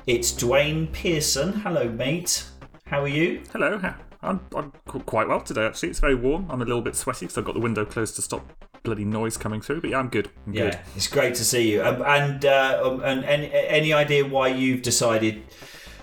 It's 0.08 0.32
Duane 0.32 0.88
Pearson. 0.88 1.52
Hello, 1.52 1.90
mate. 1.90 2.46
How 2.86 3.02
are 3.04 3.08
you? 3.10 3.42
Hello. 3.52 3.80
I'm, 4.24 4.40
I'm 4.56 4.72
quite 5.06 5.28
well 5.28 5.42
today, 5.42 5.66
actually. 5.66 5.90
It's 5.90 6.00
very 6.00 6.16
warm. 6.16 6.48
I'm 6.50 6.62
a 6.62 6.66
little 6.66 6.82
bit 6.82 6.96
sweaty 6.96 7.26
because 7.26 7.38
I've 7.38 7.46
got 7.46 7.56
the 7.56 7.60
window 7.62 7.84
closed 7.84 8.16
to 8.16 8.22
stop 8.22 8.46
bloody 8.84 9.06
noise 9.06 9.38
coming 9.38 9.62
through. 9.62 9.82
But 9.82 9.92
yeah, 9.92 10.00
I'm 10.00 10.10
good. 10.10 10.30
I'm 10.46 10.54
Yeah, 10.54 10.64
good. 10.72 10.80
it's 10.96 11.08
great 11.08 11.36
to 11.36 11.46
see 11.46 11.72
you. 11.72 11.84
Um, 11.84 12.02
and 12.02 12.46
uh, 12.46 12.82
um, 12.84 13.02
and 13.04 13.24
any, 13.26 13.52
any 13.54 13.94
idea 13.94 14.26
why 14.26 14.48
you've 14.50 14.82
decided 14.82 15.44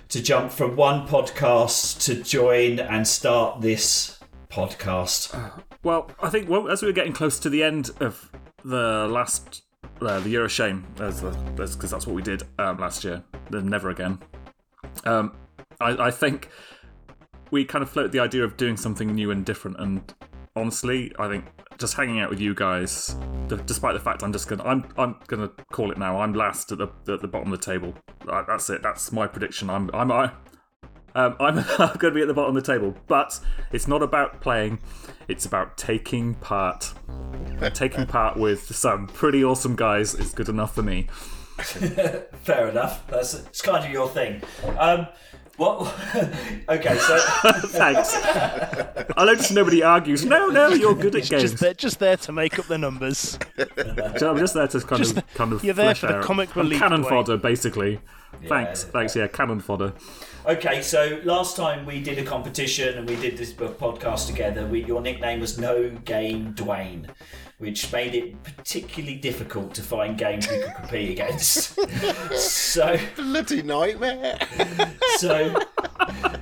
to 0.09 0.23
jump 0.23 0.51
from 0.51 0.77
one 0.77 1.07
podcast 1.07 2.03
to 2.05 2.23
join 2.23 2.79
and 2.81 3.07
start 3.07 3.61
this 3.61 4.19
podcast? 4.51 5.53
Well, 5.83 6.11
I 6.23 6.31
think 6.31 6.49
well, 6.49 6.69
as 6.69 6.83
we 6.83 6.89
were 6.89 6.93
getting 6.95 7.13
close 7.13 7.39
to 7.41 7.51
the 7.51 7.63
end 7.63 7.91
of 8.01 8.31
the 8.65 9.07
last, 9.09 9.63
uh, 10.01 10.21
the 10.21 10.31
year 10.31 10.45
of 10.45 10.53
shame, 10.53 10.87
because 10.95 11.23
that's, 11.57 11.77
that's 11.77 12.07
what 12.07 12.15
we 12.17 12.23
did 12.23 12.43
um, 12.59 12.79
last 12.79 13.05
year, 13.05 13.23
never 13.51 13.91
again. 13.91 14.19
Um, 15.05 15.37
I, 15.81 16.07
I 16.07 16.11
think 16.11 16.49
we 17.51 17.65
kind 17.65 17.83
of 17.83 17.91
floated 17.91 18.13
the 18.13 18.19
idea 18.21 18.45
of 18.45 18.57
doing 18.57 18.77
something 18.77 19.15
new 19.15 19.31
and 19.31 19.45
different. 19.45 19.79
And 19.79 20.13
honestly, 20.57 21.13
I 21.19 21.29
think 21.29 21.45
just 21.79 21.95
hanging 21.95 22.21
out 22.21 22.31
with 22.31 22.41
you 22.41 22.55
guys, 22.55 23.17
d- 23.49 23.57
despite 23.67 23.95
the 23.95 24.01
fact 24.01 24.23
I'm 24.23 24.33
just 24.33 24.49
gonna, 24.49 24.65
I'm, 24.65 24.85
I'm 24.97 25.17
gonna 25.27 25.51
call 25.73 25.91
it 25.91 25.99
now. 25.99 26.21
I'm 26.21 26.35
last 26.35 26.73
at 26.73 26.79
the 26.79 26.89
at 27.13 27.23
the 27.23 27.29
bottom 27.29 27.53
of 27.53 27.61
the 27.61 27.65
table. 27.65 27.95
Uh, 28.29 28.43
That's 28.47 28.69
it. 28.71 28.83
That's 28.83 29.13
my 29.13 29.27
prediction. 29.27 29.71
I'm, 29.71 29.91
I'm, 29.95 30.13
I, 30.13 30.33
um, 31.15 31.37
I'm, 31.41 31.59
I'm 31.79 31.97
going 31.97 31.99
to 31.99 32.11
be 32.13 32.23
at 32.23 32.29
the 32.29 32.35
bottom 32.35 32.57
of 32.57 32.63
the 32.63 32.73
table, 32.73 32.95
but 33.07 33.41
it's 33.73 33.89
not 33.89 34.03
about 34.03 34.41
playing; 34.41 34.79
it's 35.29 35.47
about 35.47 35.77
taking 35.77 36.35
part. 36.35 36.93
taking 37.75 38.07
part 38.07 38.37
with 38.37 38.75
some 38.75 39.07
pretty 39.07 39.45
awesome 39.45 39.75
guys 39.75 40.15
is 40.15 40.33
good 40.33 40.49
enough 40.49 40.75
for 40.75 40.83
me. 40.83 41.09
Fair 41.59 42.69
enough. 42.69 43.05
That's 43.09 43.35
it's 43.35 43.61
kind 43.63 43.85
of 43.85 43.91
your 43.91 44.09
thing. 44.09 44.43
Um, 44.79 45.09
what? 45.59 45.95
okay, 46.69 46.97
so 46.99 47.19
Thanks. 47.69 48.15
I 49.17 49.25
notice 49.25 49.51
nobody 49.51 49.83
argues. 49.83 50.25
No, 50.25 50.47
no, 50.47 50.69
you're 50.69 50.95
good 50.95 51.15
at 51.17 51.25
games. 51.29 51.43
Just 51.43 51.59
there, 51.59 51.75
just 51.75 51.99
there 51.99 52.17
to 52.17 52.33
make 52.33 52.59
up 52.59 52.67
the 52.67 52.79
numbers. 52.79 53.39
So 54.17 54.31
I'm 54.31 54.39
just 54.39 54.55
there 54.55 54.69
to 54.69 54.81
kind 54.81 55.03
Just 55.03 55.17
of, 55.19 55.35
kind 55.35 55.53
of. 55.53 55.63
you're 55.65 55.75
there 55.75 55.87
flesh 55.87 56.01
for 56.01 56.07
the 56.07 56.17
out. 56.19 56.25
comic 56.25 56.57
I'm 56.57 56.63
relief, 56.63 56.79
cannon 56.79 57.03
Duane. 57.03 57.11
fodder, 57.25 57.37
basically. 57.37 58.01
Thanks, 58.47 58.85
thanks. 58.85 59.17
Yeah, 59.17 59.27
cannon 59.27 59.61
fodder. 59.61 59.93
okay, 60.47 60.81
so 60.81 61.21
last 61.25 61.57
time 61.57 61.85
we 61.87 62.01
did 62.01 62.19
a 62.19 62.25
competition 62.25 62.97
and 62.97 63.09
we 63.09 63.17
did 63.17 63.37
this 63.37 63.53
book 63.53 63.79
podcast 63.79 64.27
together. 64.29 64.67
We, 64.67 64.85
your 64.85 65.01
nickname 65.01 65.41
was 65.41 65.59
No 65.59 65.91
Game 65.91 66.53
Duane, 66.53 67.09
which 67.59 67.93
made 67.93 68.15
it 68.15 68.43
particularly 68.43 69.17
difficult 69.17 69.75
to 69.75 69.83
find 69.83 70.17
games 70.17 70.49
we 70.49 70.63
could 70.63 70.75
compete 70.75 71.11
against. 71.11 71.75
so. 72.37 72.99
Bloody 73.17 73.63
nightmare. 73.63 74.39
so 75.17 75.55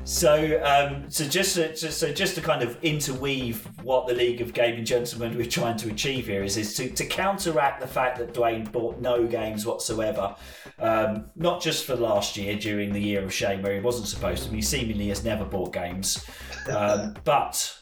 so 0.04 0.62
um 0.64 1.11
so 1.11 1.25
just 1.25 1.56
to, 1.56 1.75
just 1.75 1.99
so 1.99 2.12
just 2.12 2.37
to 2.37 2.40
kind 2.40 2.62
of 2.62 2.78
interweave 2.82 3.68
what 3.82 4.06
the 4.06 4.14
league 4.14 4.40
of 4.40 4.52
gaming 4.52 4.85
gentlemen 4.85 5.37
we're 5.37 5.44
trying 5.44 5.76
to 5.76 5.90
achieve 5.90 6.26
here 6.26 6.44
is 6.44 6.56
is 6.56 6.75
to, 6.75 6.88
to 6.90 7.04
counteract 7.04 7.80
the 7.80 7.87
fact 7.87 8.18
that 8.18 8.32
Duane 8.32 8.64
bought 8.64 9.00
no 9.00 9.26
games 9.26 9.66
whatsoever 9.66 10.35
um 10.78 11.26
not 11.35 11.61
just 11.61 11.85
for 11.85 11.96
last 11.96 12.37
year 12.37 12.56
during 12.56 12.92
the 12.92 13.00
year 13.00 13.25
of 13.25 13.32
shame 13.32 13.62
where 13.62 13.75
he 13.75 13.80
wasn't 13.80 14.06
supposed 14.06 14.44
to 14.44 14.54
he 14.54 14.62
seemingly 14.62 15.08
has 15.08 15.25
never 15.25 15.44
bought 15.44 15.73
games 15.73 16.25
um 16.70 17.14
but 17.25 17.76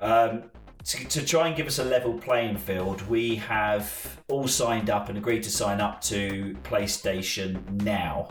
um 0.00 0.50
to, 0.84 1.04
to 1.08 1.24
try 1.24 1.48
and 1.48 1.56
give 1.56 1.66
us 1.66 1.78
a 1.78 1.84
level 1.84 2.14
playing 2.14 2.56
field, 2.56 3.06
we 3.08 3.36
have 3.36 4.18
all 4.28 4.48
signed 4.48 4.88
up 4.88 5.08
and 5.08 5.18
agreed 5.18 5.42
to 5.42 5.50
sign 5.50 5.80
up 5.80 6.00
to 6.02 6.56
PlayStation 6.62 7.82
Now, 7.82 8.28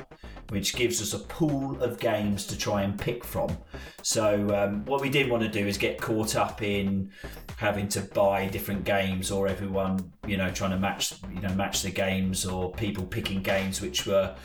which 0.50 0.76
gives 0.76 1.02
us 1.02 1.14
a 1.14 1.20
pool 1.20 1.82
of 1.82 2.00
games 2.00 2.48
to 2.48 2.58
try 2.58 2.82
and 2.82 2.98
pick 2.98 3.24
from. 3.24 3.56
So, 4.02 4.50
um, 4.56 4.84
what 4.86 5.02
we 5.02 5.10
didn't 5.10 5.32
want 5.32 5.44
to 5.44 5.50
do 5.50 5.68
is 5.68 5.78
get 5.78 6.02
caught 6.02 6.36
up 6.36 6.62
in 6.64 7.12
having 7.58 7.88
to 7.90 8.02
buy 8.02 8.48
different 8.48 8.84
games 8.84 9.32
or 9.32 9.48
everyone, 9.48 10.12
you 10.26 10.38
know, 10.38 10.50
trying 10.50 10.72
to 10.72 10.80
match, 10.80 11.14
you 11.34 11.42
know, 11.42 11.54
match 11.54 11.84
the 11.84 11.92
games 11.92 12.46
or 12.46 12.72
people 12.72 13.06
picking 13.06 13.44
games 13.44 13.82
which 13.82 14.08
were 14.08 14.36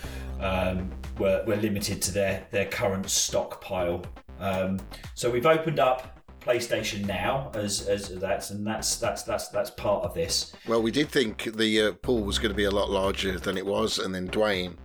um, 0.40 0.90
were, 1.18 1.42
were 1.46 1.56
limited 1.56 2.02
to 2.02 2.12
their 2.12 2.46
their 2.50 2.66
current 2.66 3.08
stockpile. 3.08 4.04
Um, 4.40 4.78
so 5.14 5.30
we've 5.30 5.46
opened 5.46 5.78
up 5.78 6.14
PlayStation 6.45 7.07
Now 7.07 7.51
as 7.55 7.87
as 7.89 8.09
that's 8.09 8.51
and 8.51 8.67
that's 8.67 8.97
that's 8.97 9.23
that's 9.23 9.49
that's 9.49 9.71
part 9.71 10.05
of 10.05 10.15
this. 10.15 10.55
well, 10.69 10.83
we 10.83 10.91
did 10.91 11.09
think 11.09 11.45
the 11.57 11.81
uh, 11.81 11.93
pool 12.03 12.23
was 12.23 12.39
going 12.39 12.51
to 12.51 12.57
be 12.57 12.65
a 12.65 12.71
lot 12.71 12.91
larger 12.91 13.39
than 13.39 13.57
it 13.57 13.67
was, 13.67 13.99
and 13.99 14.15
then 14.15 14.27
Duane 14.27 14.77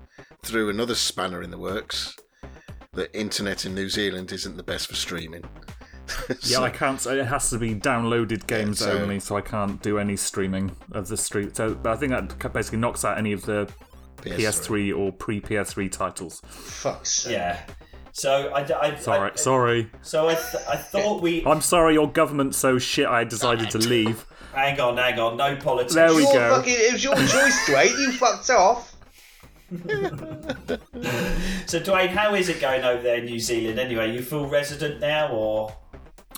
threw 0.43 0.69
another 0.69 0.95
spanner 0.95 1.41
in 1.43 1.51
the 1.51 1.57
works. 1.57 2.15
The 2.93 3.13
internet 3.17 3.65
in 3.65 3.75
New 3.75 3.89
Zealand 3.89 4.31
isn't 4.31 4.57
the 4.57 4.63
best 4.63 4.87
for 4.87 4.95
streaming. 4.95 5.43
Yeah, 6.41 6.61
I 6.61 6.71
can't. 6.71 7.05
It 7.05 7.25
has 7.25 7.51
to 7.51 7.59
be 7.59 7.75
downloaded 7.75 8.47
games 8.47 8.79
so- 8.79 8.91
only, 8.93 9.19
so 9.19 9.37
I 9.37 9.41
can't 9.41 9.79
do 9.83 9.99
any 9.99 10.15
streaming 10.15 10.75
of 10.93 11.07
the 11.07 11.15
stream. 11.15 11.53
So 11.53 11.75
but 11.75 11.91
I 11.91 11.95
think 11.97 12.11
that 12.11 12.51
basically 12.51 12.79
knocks 12.79 13.05
out 13.05 13.19
any 13.19 13.31
of 13.31 13.43
the 13.43 13.71
PS3, 14.17 14.97
or 14.97 15.11
pre 15.11 15.39
PS3 15.39 15.91
titles. 15.91 16.41
Fuck's 16.47 17.09
sake. 17.11 17.33
Yeah. 17.33 17.61
So 18.11 18.49
I, 18.53 18.61
I, 18.61 18.95
Sorry, 18.95 19.31
I- 19.31 19.35
sorry. 19.35 19.91
So 20.01 20.27
I, 20.29 20.35
th- 20.35 20.63
I 20.67 20.75
thought 20.75 21.21
we 21.21 21.45
I'm 21.45 21.61
sorry. 21.61 21.93
Your 21.93 22.09
government's 22.11 22.57
so 22.57 22.77
shit. 22.79 23.07
I 23.07 23.23
decided 23.23 23.69
to 23.71 23.77
leave. 23.77 24.25
hang 24.53 24.79
on, 24.79 24.97
hang 24.97 25.19
on, 25.19 25.37
no 25.37 25.55
politics. 25.55 25.93
There 25.93 26.13
we 26.13 26.23
Your 26.23 26.33
go. 26.33 26.55
fucking, 26.57 26.75
it 26.75 26.93
was 26.93 27.03
your 27.03 27.15
choice, 27.15 27.65
Duane. 27.67 27.89
You 27.99 28.11
fucked 28.13 28.49
off. 28.49 28.95
So 31.67 31.79
Duane, 31.79 32.09
how 32.09 32.33
is 32.33 32.49
it 32.49 32.59
going 32.59 32.83
over 32.83 33.03
there 33.03 33.17
in 33.17 33.25
New 33.25 33.39
Zealand? 33.39 33.77
Anyway, 33.79 34.11
you 34.11 34.23
full 34.23 34.47
resident 34.49 34.99
now, 35.01 35.29
or 35.31 35.71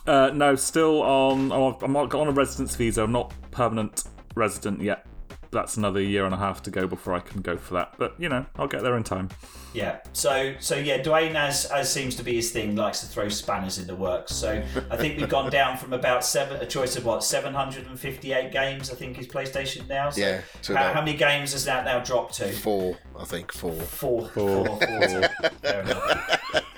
Uh, 0.05 0.29
no, 0.33 0.55
still 0.55 1.01
on. 1.01 1.51
I'm 1.81 1.93
not 1.93 2.13
on 2.13 2.27
a 2.27 2.31
residence 2.31 2.75
visa. 2.75 3.03
I'm 3.03 3.13
not 3.13 3.33
permanent 3.51 4.03
resident 4.35 4.81
yet. 4.81 5.05
That's 5.51 5.75
another 5.75 5.99
year 6.01 6.23
and 6.25 6.33
a 6.33 6.37
half 6.37 6.63
to 6.63 6.71
go 6.71 6.87
before 6.87 7.13
I 7.13 7.19
can 7.19 7.41
go 7.41 7.57
for 7.57 7.73
that. 7.73 7.95
But 7.97 8.15
you 8.17 8.29
know, 8.29 8.45
I'll 8.55 8.67
get 8.69 8.83
there 8.83 8.95
in 8.95 9.03
time. 9.03 9.29
yeah? 9.73 9.99
So 10.13 10.55
so 10.59 10.75
yeah, 10.77 11.01
Duane, 11.01 11.35
as 11.35 11.65
as 11.65 11.91
seems 11.91 12.15
to 12.15 12.23
be 12.23 12.35
his 12.35 12.51
thing, 12.51 12.75
likes 12.77 13.01
to 13.01 13.05
throw 13.07 13.27
spanners 13.27 13.77
in 13.77 13.85
the 13.87 13.95
works. 13.95 14.33
So 14.33 14.63
I 14.89 14.95
think 14.97 15.17
we've 15.17 15.27
gone 15.27 15.49
down 15.51 15.77
from 15.77 15.91
about 15.93 16.23
seven, 16.23 16.61
a 16.61 16.65
choice 16.65 16.95
of 16.95 17.05
what, 17.05 17.23
seven 17.23 17.53
hundred 17.53 17.85
and 17.87 17.99
fifty-eight 17.99 18.51
games. 18.51 18.89
I 18.89 18.95
think 18.95 19.19
is 19.19 19.27
PlayStation 19.27 19.87
now. 19.89 20.09
So 20.11 20.21
Yeah, 20.21 20.41
to 20.63 20.77
How, 20.77 20.93
how 20.93 21.01
many 21.01 21.17
games 21.17 21.51
has 21.51 21.65
that 21.65 21.83
now 21.83 21.99
dropped 21.99 22.35
to? 22.35 22.51
Four, 22.53 22.97
I 23.19 23.25
think 23.25 23.51
four. 23.51 23.73
Four. 23.73 24.27
Four. 24.29 24.65
Four. 24.65 24.79
Four. 24.79 25.49
Fair 25.61 25.81
enough. 25.81 26.37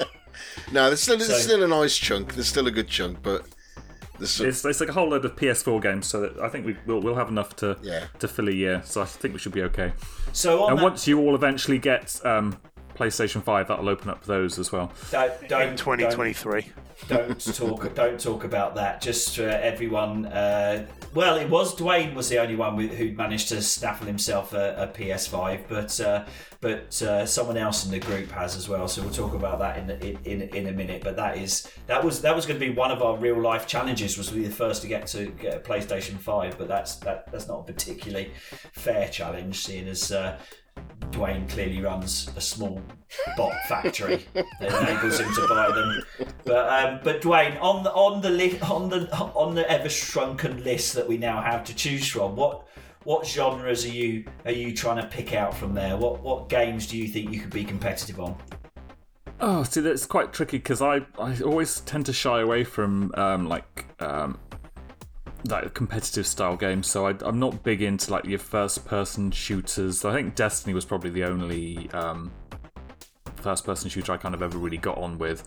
No, 0.72 0.88
there's 0.88 1.02
still, 1.04 1.20
So- 1.20 1.28
there's 1.28 1.44
still 1.44 1.62
a 1.64 1.68
nice 1.68 1.96
chunk. 1.96 2.34
There's 2.34 2.48
still 2.48 2.66
a 2.66 2.72
good 2.72 2.88
chunk, 2.88 3.22
but 3.22 3.46
there's 4.24 4.32
some, 4.32 4.48
It's, 4.48 4.66
it's 4.66 4.80
like 4.80 4.90
a 4.90 4.94
whole 4.94 5.10
load 5.10 5.26
of 5.26 5.36
PS4 5.36 5.82
games, 5.82 6.08
so 6.08 6.22
that 6.22 6.40
I 6.40 6.50
think 6.50 6.66
we, 6.66 6.76
we'll, 6.86 7.02
we'll 7.02 7.16
have 7.16 7.30
enough 7.30 7.56
to 7.58 7.78
Yeah. 7.82 8.06
to 8.20 8.28
fill 8.28 8.48
a 8.48 8.52
year. 8.52 8.82
So 8.86 9.02
I 9.02 9.06
think 9.06 9.34
we 9.34 9.40
should 9.40 9.52
be 9.54 9.64
okay. 9.64 9.94
So 10.32 10.64
on 10.64 10.72
And 10.72 10.80
that, 10.80 10.84
once 10.84 11.08
you 11.08 11.20
all 11.20 11.36
eventually 11.36 11.78
get 11.80 12.20
um, 12.26 12.58
PlayStation 12.96 13.44
5, 13.44 13.68
that'll 13.68 13.90
open 13.90 14.10
up 14.10 14.24
those 14.26 14.60
as 14.60 14.72
well. 14.72 14.92
don't, 15.12 15.48
don't, 15.48 15.70
in 15.70 15.78
2023. 15.78 16.66
don't 17.08 17.40
talk 17.56 17.94
don't 17.96 18.20
talk 18.20 18.44
about 18.44 18.76
that 18.76 19.02
just 19.02 19.36
for 19.36 19.48
everyone 19.48 20.26
uh, 20.28 20.86
well 21.14 21.36
it 21.36 21.50
was 21.50 21.76
Duane 21.76 22.16
was 22.16 22.30
the 22.30 22.38
only 22.40 22.56
one 22.56 22.76
with, 22.76 22.92
who 22.92 23.12
managed 23.14 23.50
to 23.50 23.62
snaffle 23.62 24.08
himself 24.08 24.54
a, 24.54 24.76
a 24.78 24.88
PS5 24.98 25.68
but 25.68 26.00
uh, 26.00 26.26
but 26.62 27.02
uh, 27.02 27.26
someone 27.26 27.58
else 27.58 27.86
in 27.86 27.92
the 27.92 28.00
group 28.00 28.30
has 28.32 28.56
as 28.56 28.70
well 28.70 28.88
so 28.88 29.02
we'll 29.02 29.12
talk 29.12 29.34
about 29.34 29.60
that 29.60 29.78
in, 29.78 29.90
in 30.02 30.18
in 30.24 30.42
in 30.56 30.68
a 30.68 30.72
minute 30.72 31.04
but 31.04 31.16
that 31.16 31.38
is 31.38 31.70
that 31.88 32.04
was 32.04 32.22
that 32.22 32.36
was 32.36 32.46
going 32.46 32.60
to 32.60 32.66
be 32.66 32.72
one 32.72 32.92
of 32.92 33.02
our 33.02 33.18
real 33.18 33.40
life 33.42 33.68
challenges 33.68 34.18
was 34.18 34.28
to 34.28 34.36
be 34.36 34.44
the 34.44 34.52
first 34.54 34.82
to 34.82 34.88
get 34.88 35.08
to 35.08 35.26
get 35.26 35.58
a 35.58 35.60
PlayStation 35.60 36.18
5 36.18 36.58
but 36.58 36.68
that's 36.68 36.96
that 36.98 37.30
that's 37.32 37.48
not 37.48 37.62
a 37.62 37.64
particularly 37.64 38.32
fair 38.72 39.10
challenge 39.10 39.66
seeing 39.66 39.88
as 39.88 40.12
uh, 40.12 40.40
Duane 41.12 41.48
clearly 41.48 41.82
runs 41.82 42.30
a 42.36 42.42
small 42.42 42.82
bot 43.38 43.54
factory 43.68 44.26
that 44.34 44.82
enables 44.82 45.20
him 45.20 45.32
to 45.34 45.48
buy 45.48 45.72
them. 45.72 46.04
But 46.44 46.70
um, 46.70 47.00
but 47.04 47.22
Duane, 47.22 47.58
on 47.58 47.84
the 47.84 47.92
on 47.94 48.22
the 48.22 48.30
li- 48.30 48.60
on 48.62 48.90
the 48.90 49.14
on 49.16 49.56
the 49.56 49.70
ever 49.70 49.90
shrunken 49.90 50.64
list 50.64 50.94
that 50.96 51.08
we 51.08 51.18
now 51.18 51.42
have 51.42 51.64
to 51.66 51.76
choose 51.76 52.08
from, 52.08 52.36
what 52.36 52.68
what 53.04 53.28
genres 53.28 53.86
are 53.86 53.90
you 53.90 54.26
are 54.46 54.52
you 54.52 54.76
trying 54.76 55.02
to 55.02 55.08
pick 55.08 55.34
out 55.34 55.56
from 55.56 55.74
there? 55.74 55.98
What 55.98 56.22
what 56.22 56.50
games 56.50 56.88
do 56.88 56.98
you 56.98 57.08
think 57.08 57.32
you 57.32 57.40
could 57.40 57.54
be 57.54 57.64
competitive 57.64 58.20
on? 58.20 58.36
Oh, 59.40 59.64
see, 59.64 59.82
that's 59.82 60.06
quite 60.06 60.32
tricky 60.32 60.58
because 60.58 60.82
I, 60.82 61.02
I 61.20 61.38
always 61.42 61.82
tend 61.82 62.06
to 62.06 62.14
shy 62.14 62.40
away 62.40 62.64
from 62.64 63.12
um, 63.16 63.48
like 63.50 63.86
um, 64.00 64.40
like 65.48 65.74
competitive 65.74 66.26
style 66.26 66.56
games. 66.56 66.88
So 66.88 67.08
I, 67.08 67.16
I'm 67.22 67.40
not 67.40 67.64
big 67.64 67.82
into 67.82 68.12
like 68.12 68.26
your 68.26 68.40
first 68.40 68.86
person 68.86 69.32
shooters. 69.32 70.06
I 70.06 70.14
think 70.14 70.36
Destiny 70.36 70.74
was 70.74 70.86
probably 70.86 71.10
the 71.10 71.24
only 71.26 71.90
um, 71.92 72.32
first 73.38 73.66
person 73.66 73.90
shooter 73.90 74.14
I 74.14 74.18
kind 74.18 74.34
of 74.34 74.42
ever 74.42 74.58
really 74.58 74.78
got 74.78 74.98
on 74.98 75.18
with. 75.18 75.44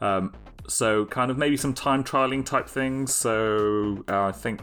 Um, 0.00 0.34
so 0.68 1.04
kind 1.06 1.30
of 1.30 1.38
maybe 1.38 1.56
some 1.56 1.74
time 1.74 2.04
trialing 2.04 2.44
type 2.44 2.68
things. 2.68 3.14
So 3.14 4.04
uh, 4.08 4.24
I 4.24 4.32
think 4.32 4.62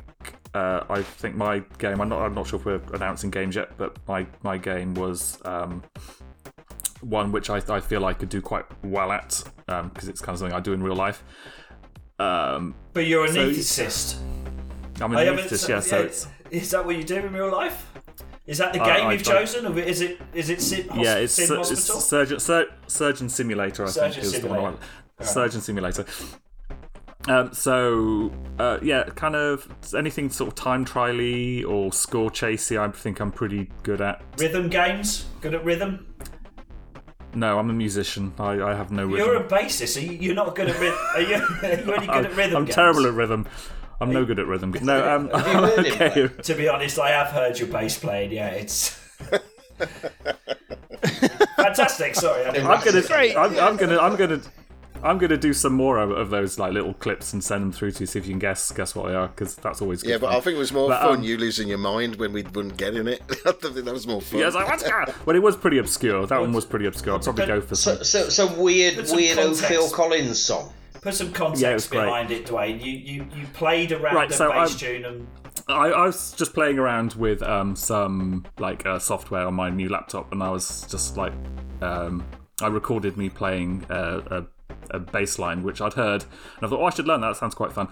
uh, 0.53 0.83
I 0.89 1.01
think 1.01 1.35
my 1.35 1.59
game. 1.77 2.01
I'm 2.01 2.09
not. 2.09 2.21
I'm 2.21 2.33
not 2.33 2.47
sure 2.47 2.59
if 2.59 2.65
we're 2.65 2.81
announcing 2.93 3.29
games 3.29 3.55
yet, 3.55 3.77
but 3.77 3.97
my 4.07 4.25
my 4.43 4.57
game 4.57 4.93
was 4.93 5.39
um, 5.45 5.83
one 7.01 7.31
which 7.31 7.49
I, 7.49 7.61
I 7.69 7.79
feel 7.79 8.05
I 8.05 8.13
could 8.13 8.29
do 8.29 8.41
quite 8.41 8.65
well 8.83 9.11
at 9.11 9.43
because 9.65 10.07
it's 10.07 10.21
kind 10.21 10.33
of 10.33 10.39
something 10.39 10.55
I 10.55 10.59
do 10.61 10.73
in 10.73 10.81
real 10.81 10.95
life. 10.95 11.23
Um, 12.19 12.73
But 12.93 13.05
you're 13.05 13.25
a 13.25 13.53
So-. 13.53 14.17
I'm 15.01 15.15
I 15.15 15.23
haven't- 15.23 15.51
yeah. 15.69 15.79
So 15.79 15.99
it's 15.99 16.27
is 16.51 16.71
that 16.71 16.85
what 16.85 16.95
you 16.95 17.03
do 17.03 17.15
in 17.17 17.33
real 17.33 17.51
life? 17.51 17.91
Is 18.45 18.57
that 18.59 18.71
the 18.73 18.79
game 18.79 19.07
I- 19.07 19.11
you've 19.13 19.27
I- 19.27 19.31
chosen, 19.39 19.65
or 19.65 19.77
is 19.77 20.01
it 20.01 20.19
is 20.33 20.49
it 20.49 20.61
Sim, 20.61 20.87
hos- 20.89 21.03
yeah, 21.05 21.15
it's, 21.15 21.33
sur- 21.33 21.57
Hospital? 21.57 21.97
it's 21.97 22.05
surgeon 22.09 22.39
sur- 22.39 22.69
surgeon 22.87 23.29
simulator. 23.29 23.83
I 23.85 23.89
Surgeon 23.89 24.21
think 24.23 24.35
is 24.35 24.41
the 24.41 24.47
one. 24.47 24.57
I 24.59 25.23
Simulator. 25.23 25.33
Surgeon 25.33 25.61
simulator. 25.61 26.05
Um, 27.27 27.53
so 27.53 28.31
uh, 28.57 28.77
yeah, 28.81 29.03
kind 29.15 29.35
of 29.35 29.67
anything 29.95 30.29
sort 30.29 30.47
of 30.47 30.55
time 30.55 30.85
trially 30.85 31.65
or 31.65 31.91
score 31.91 32.29
chasey. 32.29 32.79
I 32.79 32.89
think 32.91 33.19
I'm 33.19 33.31
pretty 33.33 33.69
good 33.83 33.99
at. 33.99 34.21
Rhythm 34.37 34.69
games, 34.69 35.25
good 35.41 35.53
at 35.53 35.65
rhythm. 35.65 36.05
No, 37.33 37.59
I'm 37.59 37.69
a 37.69 37.73
musician. 37.73 38.33
I, 38.39 38.61
I 38.61 38.75
have 38.75 38.91
no 38.91 39.05
rhythm. 39.05 39.27
You're 39.27 39.35
a 39.35 39.43
bassist. 39.43 39.97
Are 39.97 40.05
you, 40.05 40.13
you're 40.13 40.35
not 40.35 40.55
good 40.55 40.69
at 40.69 40.79
rhythm. 40.79 40.97
Are 41.15 41.21
you, 41.21 41.35
are 41.63 41.73
you 41.73 41.93
any 41.93 42.07
good 42.07 42.25
at 42.27 42.35
rhythm? 42.37 42.55
I'm 42.57 42.65
games? 42.65 42.75
terrible 42.75 43.05
at 43.05 43.13
rhythm. 43.13 43.45
I'm 43.99 44.11
no 44.11 44.25
good 44.25 44.39
at 44.39 44.47
rhythm. 44.47 44.75
No, 44.81 45.09
um, 45.15 45.29
Have 45.29 45.47
you 45.47 45.53
heard 45.53 45.85
him 45.85 45.93
okay. 45.93 46.41
To 46.43 46.53
be 46.55 46.67
honest, 46.69 46.99
I 46.99 47.09
have 47.09 47.27
heard 47.27 47.57
your 47.59 47.67
bass 47.69 47.97
playing. 47.97 48.31
Yeah, 48.31 48.49
it's 48.49 48.89
fantastic. 51.55 52.15
Sorry, 52.15 52.45
I 52.45 52.51
didn't. 52.51 52.67
I'm 52.67 52.83
gonna, 52.83 53.01
Great. 53.01 53.35
I'm, 53.35 53.57
I'm 53.59 53.75
gonna, 53.77 53.97
I'm 53.99 54.15
gonna, 54.15 54.41
I'm 55.03 55.17
gonna 55.17 55.37
do 55.37 55.53
some 55.53 55.73
more 55.73 55.97
of, 55.99 56.11
of 56.11 56.29
those 56.29 56.59
like 56.59 56.73
little 56.73 56.93
clips 56.93 57.33
and 57.33 57.43
send 57.43 57.63
them 57.63 57.71
through 57.71 57.91
to 57.91 58.01
you, 58.01 58.05
see 58.05 58.19
if 58.19 58.25
you 58.25 58.31
can 58.33 58.39
guess 58.39 58.71
guess 58.71 58.95
what 58.95 59.07
they 59.07 59.15
are, 59.15 59.27
because 59.29 59.55
that's 59.55 59.81
always 59.81 60.03
good. 60.03 60.09
Yeah, 60.11 60.17
but 60.17 60.27
fun. 60.27 60.35
I 60.37 60.39
think 60.41 60.55
it 60.55 60.59
was 60.59 60.71
more 60.71 60.89
But, 60.89 61.01
fun 61.01 61.17
um, 61.19 61.23
you 61.23 61.37
losing 61.37 61.67
your 61.67 61.77
mind 61.79 62.15
when 62.17 62.33
we 62.33 62.43
wouldn't 62.43 62.77
get 62.77 62.95
in 62.95 63.07
it. 63.07 63.21
I 63.45 63.51
think 63.51 63.75
that 63.85 63.85
was 63.93 64.07
more 64.07 64.21
fun. 64.21 64.39
Yeah, 64.39 64.45
I 64.45 64.47
was 64.47 64.55
like, 64.55 64.67
what's 64.67 64.83
that? 64.83 65.15
Well, 65.25 65.35
it 65.35 65.41
was 65.41 65.55
pretty 65.55 65.77
obscure. 65.79 66.25
That 66.27 66.39
one 66.39 66.53
was 66.53 66.65
pretty 66.65 66.85
obscure. 66.85 67.15
I'd 67.15 67.23
probably 67.23 67.45
go 67.47 67.61
for 67.61 67.75
some. 67.75 67.97
So, 67.97 68.03
so 68.03 68.29
some 68.29 68.57
weird, 68.57 68.95
Put 68.95 69.07
some 69.09 69.17
weirdo 69.19 69.35
context. 69.35 69.65
Phil 69.65 69.89
Collins 69.89 70.43
song. 70.43 70.71
Put 71.07 71.15
some 71.15 71.31
context 71.31 71.61
Yeah, 71.61 71.69
it 71.71 71.75
was 71.75 71.87
great. 71.87 72.03
behind 72.03 72.31
it, 72.31 72.45
Duane. 72.45 72.81
You 72.81 72.91
you, 72.91 73.25
you 73.33 73.45
played 73.53 73.93
around 73.93 74.13
Right, 74.13 74.27
the 74.27 74.35
so 74.35 74.49
bass 74.49 74.71
I'm- 74.71 74.77
tune 74.77 75.05
and 75.05 75.27
I, 75.69 75.87
I 75.87 76.05
was 76.05 76.33
just 76.33 76.53
playing 76.53 76.77
around 76.79 77.13
with 77.13 77.41
um, 77.43 77.77
some 77.77 78.45
like 78.59 78.85
uh, 78.85 78.99
software 78.99 79.47
on 79.47 79.53
my 79.53 79.69
new 79.69 79.87
laptop, 79.87 80.33
and 80.33 80.43
I 80.43 80.49
was 80.49 80.85
just 80.89 81.15
like, 81.15 81.31
um, 81.81 82.25
I 82.61 82.67
recorded 82.67 83.15
me 83.15 83.29
playing 83.29 83.85
uh, 83.89 84.21
a, 84.91 84.95
a 84.95 84.99
bass 84.99 85.39
line 85.39 85.63
which 85.63 85.79
I'd 85.79 85.93
heard, 85.93 86.23
and 86.57 86.65
I 86.65 86.67
thought, 86.69 86.81
oh, 86.81 86.85
I 86.85 86.89
should 86.89 87.07
learn 87.07 87.21
that. 87.21 87.27
That 87.29 87.37
sounds 87.37 87.55
quite 87.55 87.71
fun. 87.71 87.87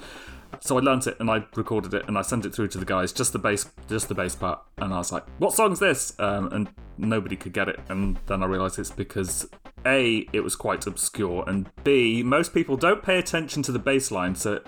So 0.61 0.77
I 0.77 0.81
learnt 0.81 1.07
it 1.07 1.17
and 1.19 1.29
I 1.29 1.43
recorded 1.55 1.93
it 1.93 2.07
and 2.07 2.17
I 2.17 2.21
sent 2.21 2.45
it 2.45 2.53
through 2.53 2.69
to 2.69 2.77
the 2.77 2.85
guys, 2.85 3.11
just 3.11 3.33
the 3.33 3.39
bass, 3.39 3.69
just 3.87 4.07
the 4.07 4.15
bass 4.15 4.35
part, 4.35 4.59
and 4.77 4.93
I 4.93 4.97
was 4.97 5.11
like, 5.11 5.23
"What 5.39 5.53
song's 5.53 5.79
this?" 5.79 6.13
Um, 6.19 6.47
and 6.51 6.69
nobody 6.97 7.35
could 7.35 7.53
get 7.53 7.69
it, 7.69 7.79
and 7.89 8.17
then 8.27 8.43
I 8.43 8.45
realised 8.45 8.79
it's 8.79 8.91
because 8.91 9.47
a 9.85 10.27
it 10.33 10.41
was 10.41 10.55
quite 10.55 10.87
obscure, 10.87 11.43
and 11.47 11.69
b 11.83 12.23
most 12.23 12.53
people 12.53 12.77
don't 12.77 13.03
pay 13.03 13.19
attention 13.19 13.61
to 13.63 13.71
the 13.71 13.79
bass 13.79 14.11
line, 14.11 14.35
so 14.35 14.59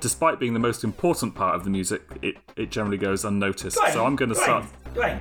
despite 0.00 0.38
being 0.38 0.54
the 0.54 0.60
most 0.60 0.84
important 0.84 1.34
part 1.34 1.54
of 1.54 1.64
the 1.64 1.70
music, 1.70 2.02
it, 2.22 2.36
it 2.56 2.70
generally 2.70 2.98
goes 2.98 3.24
unnoticed. 3.24 3.76
Duane, 3.76 3.92
so 3.92 4.04
I'm 4.04 4.16
going 4.16 4.28
to 4.28 4.34
start. 4.34 4.64
Duane, 4.94 5.18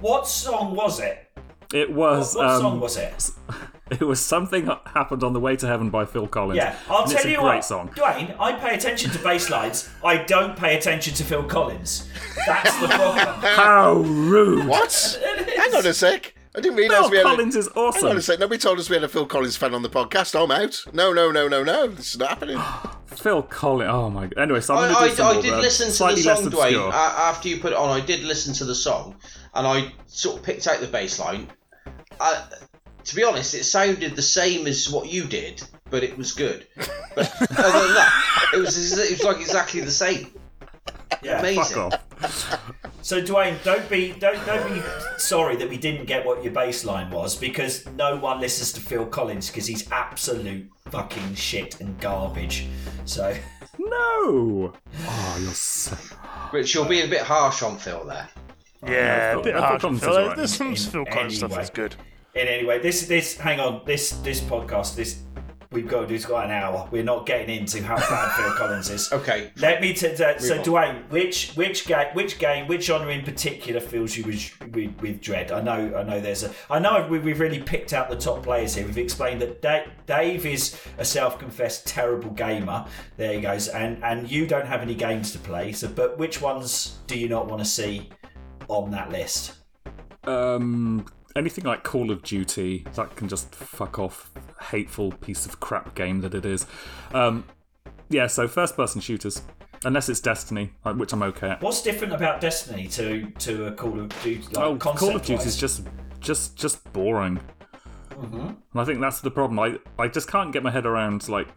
what 0.00 0.26
song 0.26 0.74
was 0.74 1.00
it? 1.00 1.30
It 1.72 1.90
What, 1.90 2.18
was. 2.18 2.36
what 2.36 2.46
um, 2.46 2.60
song 2.60 2.80
was 2.80 2.96
it? 2.96 3.30
It 3.90 4.00
was 4.00 4.18
something 4.18 4.64
that 4.64 4.80
happened 4.86 5.22
on 5.22 5.34
the 5.34 5.40
way 5.40 5.56
to 5.56 5.66
heaven 5.66 5.90
by 5.90 6.06
Phil 6.06 6.26
Collins. 6.26 6.56
Yeah, 6.56 6.74
I'll 6.88 7.02
and 7.02 7.10
tell 7.10 7.16
it's 7.18 7.26
a 7.26 7.30
you 7.30 7.36
great 7.36 7.56
what, 7.56 7.64
song. 7.64 7.90
Duane. 7.94 8.34
I 8.40 8.52
pay 8.52 8.74
attention 8.74 9.10
to 9.10 9.18
bass 9.18 9.50
lines. 9.50 9.90
I 10.02 10.18
don't 10.24 10.56
pay 10.56 10.78
attention 10.78 11.12
to 11.14 11.24
Phil 11.24 11.44
Collins. 11.44 12.08
That's 12.46 12.80
the 12.80 12.88
problem. 12.88 13.26
How 13.42 13.94
rude! 13.94 14.66
What? 14.66 15.20
Hang 15.56 15.74
on 15.74 15.86
a 15.86 15.92
sec. 15.92 16.34
I 16.56 16.60
didn't 16.60 16.78
realise 16.78 16.98
Phil 16.98 17.10
we 17.10 17.16
had 17.18 17.24
Collins 17.24 17.56
a... 17.56 17.58
is 17.58 17.68
Hang 17.74 18.04
on 18.06 18.16
a 18.16 18.22
sec. 18.22 18.38
Nobody 18.38 18.58
told 18.58 18.78
us 18.78 18.88
we 18.88 18.94
had 18.94 19.04
a 19.04 19.08
Phil 19.08 19.26
Collins 19.26 19.56
fan 19.56 19.74
on 19.74 19.82
the 19.82 19.90
podcast. 19.90 20.40
I'm 20.40 20.50
out. 20.50 20.82
No, 20.94 21.12
no, 21.12 21.30
no, 21.30 21.46
no, 21.46 21.62
no. 21.62 21.88
This 21.88 22.14
is 22.14 22.18
not 22.18 22.30
happening. 22.30 22.58
Phil 23.06 23.42
Collins. 23.42 23.90
Oh 23.92 24.08
my 24.08 24.28
god. 24.28 24.38
Anyway, 24.38 24.60
so 24.62 24.76
I'm 24.76 24.90
I, 24.90 24.94
going 24.94 25.08
do 25.08 25.12
I, 25.12 25.14
some 25.14 25.38
I 25.38 25.40
did 25.42 25.52
uh, 25.52 25.58
listen 25.58 25.86
to 25.86 25.90
the 25.90 25.96
slightly 25.96 26.22
less 26.22 26.40
song, 26.40 26.50
Duane. 26.50 26.74
obscure. 26.74 26.88
a- 26.88 26.92
after 26.94 27.48
you 27.48 27.60
put 27.60 27.72
it 27.72 27.78
on, 27.78 27.90
I 27.90 28.04
did 28.04 28.22
listen 28.22 28.54
to 28.54 28.64
the 28.64 28.74
song, 28.74 29.16
and 29.54 29.66
I 29.66 29.92
sort 30.06 30.38
of 30.38 30.42
picked 30.42 30.66
out 30.66 30.80
the 30.80 30.86
bass 30.86 31.18
line. 31.18 31.48
I, 32.18 32.44
to 33.04 33.16
be 33.16 33.24
honest, 33.24 33.54
it 33.54 33.64
sounded 33.64 34.16
the 34.16 34.22
same 34.22 34.66
as 34.66 34.88
what 34.90 35.08
you 35.08 35.24
did, 35.24 35.62
but 35.90 36.02
it 36.02 36.16
was 36.16 36.32
good. 36.32 36.66
But 37.14 37.32
other 37.40 37.86
than 37.86 37.94
that, 37.94 38.50
it 38.54 38.58
was 38.58 38.98
it 38.98 39.10
was 39.10 39.22
like 39.24 39.38
exactly 39.40 39.80
the 39.80 39.90
same. 39.90 40.32
Yeah. 41.22 41.38
Amazing. 41.40 41.90
Fuck 41.90 42.02
off. 42.22 42.72
So 43.02 43.20
Duane, 43.20 43.56
don't 43.64 43.88
be 43.88 44.12
don't 44.12 44.44
don't 44.46 44.72
be 44.72 44.82
sorry 45.18 45.56
that 45.56 45.68
we 45.68 45.76
didn't 45.76 46.06
get 46.06 46.24
what 46.24 46.42
your 46.42 46.52
bass 46.52 46.84
line 46.84 47.10
was 47.10 47.36
because 47.36 47.86
no 47.96 48.16
one 48.16 48.40
listens 48.40 48.72
to 48.72 48.80
Phil 48.80 49.06
Collins 49.06 49.48
because 49.48 49.66
he's 49.66 49.90
absolute 49.90 50.70
fucking 50.90 51.34
shit 51.34 51.80
and 51.80 51.98
garbage. 52.00 52.66
So 53.04 53.34
No. 53.78 54.72
Oh, 55.06 55.38
you're 55.42 55.52
so. 55.52 55.96
Rich, 56.52 56.74
you're 56.74 56.86
being 56.88 57.06
a 57.06 57.10
bit 57.10 57.22
harsh 57.22 57.62
on 57.62 57.76
Phil 57.76 58.04
there. 58.04 58.28
Yeah, 58.86 59.32
Phil- 59.32 59.40
a 59.40 59.44
bit 59.44 59.54
harsh. 59.56 59.84
on 59.84 59.98
Phil. 59.98 60.10
is 60.10 60.16
alright. 60.16 60.36
There's 60.36 60.54
some 60.54 60.68
In 60.68 60.76
Phil 60.76 61.04
Collins 61.06 61.36
stuff 61.36 61.50
any 61.50 61.56
that's 61.58 61.70
good. 61.70 61.96
In 62.34 62.48
anyway, 62.48 62.80
this 62.80 63.06
this 63.06 63.36
hang 63.36 63.60
on 63.60 63.82
this 63.84 64.10
this 64.22 64.40
podcast 64.40 64.96
this 64.96 65.22
we've 65.74 65.88
got 65.88 66.02
to 66.02 66.06
do 66.06 66.14
it's 66.14 66.24
got 66.24 66.46
an 66.46 66.50
hour. 66.52 66.88
We're 66.90 67.02
not 67.02 67.26
getting 67.26 67.58
into 67.58 67.82
how 67.82 67.96
bad 67.96 68.32
Phil 68.36 68.52
Collins 68.56 68.90
is. 68.90 69.12
Okay. 69.12 69.50
Let 69.58 69.80
me 69.80 69.92
t- 69.92 70.14
t- 70.16 70.38
so 70.38 70.58
on. 70.58 70.64
Duane, 70.64 71.04
which 71.10 71.52
which 71.54 71.86
game 71.86 72.14
which 72.14 72.38
game 72.38 72.66
which 72.66 72.86
genre 72.86 73.12
in 73.12 73.24
particular 73.24 73.80
fills 73.80 74.16
you 74.16 74.24
with, 74.24 74.72
with 74.72 75.00
with 75.00 75.20
dread? 75.20 75.52
I 75.52 75.60
know 75.60 75.94
I 75.96 76.02
know 76.02 76.20
there's 76.20 76.44
a 76.44 76.52
I 76.70 76.78
know 76.78 77.06
we, 77.08 77.18
we've 77.18 77.40
really 77.40 77.60
picked 77.60 77.92
out 77.92 78.08
the 78.08 78.16
top 78.16 78.42
players 78.42 78.74
here. 78.74 78.86
We've 78.86 78.98
explained 78.98 79.42
that 79.42 79.60
Dave, 79.60 79.88
Dave 80.06 80.46
is 80.46 80.80
a 80.98 81.04
self-confessed 81.04 81.86
terrible 81.86 82.30
gamer. 82.30 82.86
There 83.16 83.34
he 83.34 83.40
goes, 83.40 83.68
and 83.68 84.02
and 84.04 84.30
you 84.30 84.46
don't 84.46 84.66
have 84.66 84.80
any 84.80 84.94
games 84.94 85.32
to 85.32 85.38
play. 85.38 85.72
So, 85.72 85.88
but 85.88 86.18
which 86.18 86.40
ones 86.40 86.98
do 87.06 87.18
you 87.18 87.28
not 87.28 87.46
want 87.46 87.60
to 87.60 87.68
see 87.68 88.10
on 88.68 88.90
that 88.92 89.10
list? 89.10 89.54
Um, 90.24 91.04
anything 91.36 91.64
like 91.64 91.82
Call 91.82 92.10
of 92.10 92.22
Duty 92.22 92.86
that 92.94 93.16
can 93.16 93.28
just 93.28 93.54
fuck 93.54 93.98
off, 93.98 94.30
hateful 94.70 95.12
piece 95.12 95.46
of 95.46 95.60
crap 95.60 95.94
game 95.94 96.20
that 96.20 96.34
it 96.34 96.44
is. 96.44 96.66
Um, 97.12 97.44
yeah, 98.08 98.26
so 98.26 98.46
first-person 98.46 99.00
shooters, 99.00 99.42
unless 99.84 100.08
it's 100.08 100.20
Destiny, 100.20 100.72
which 100.84 101.12
I'm 101.12 101.22
okay 101.22 101.50
at. 101.50 101.62
What's 101.62 101.82
different 101.82 102.12
about 102.12 102.40
Destiny 102.40 102.88
to 102.88 103.30
to 103.30 103.66
a 103.66 103.72
Call 103.72 104.00
of 104.00 104.22
Duty? 104.22 104.42
Like 104.52 104.58
oh, 104.58 104.76
Call 104.76 105.16
of? 105.16 105.22
Duty 105.22 105.44
is 105.44 105.56
just 105.56 105.82
just 106.20 106.56
just 106.56 106.92
boring. 106.92 107.40
And 108.16 108.56
I 108.76 108.84
think 108.84 109.00
that's 109.00 109.20
the 109.20 109.30
problem. 109.30 109.58
I 109.58 109.78
I 110.02 110.08
just 110.08 110.28
can't 110.28 110.52
get 110.52 110.62
my 110.62 110.70
head 110.70 110.86
around 110.86 111.28
like 111.28 111.48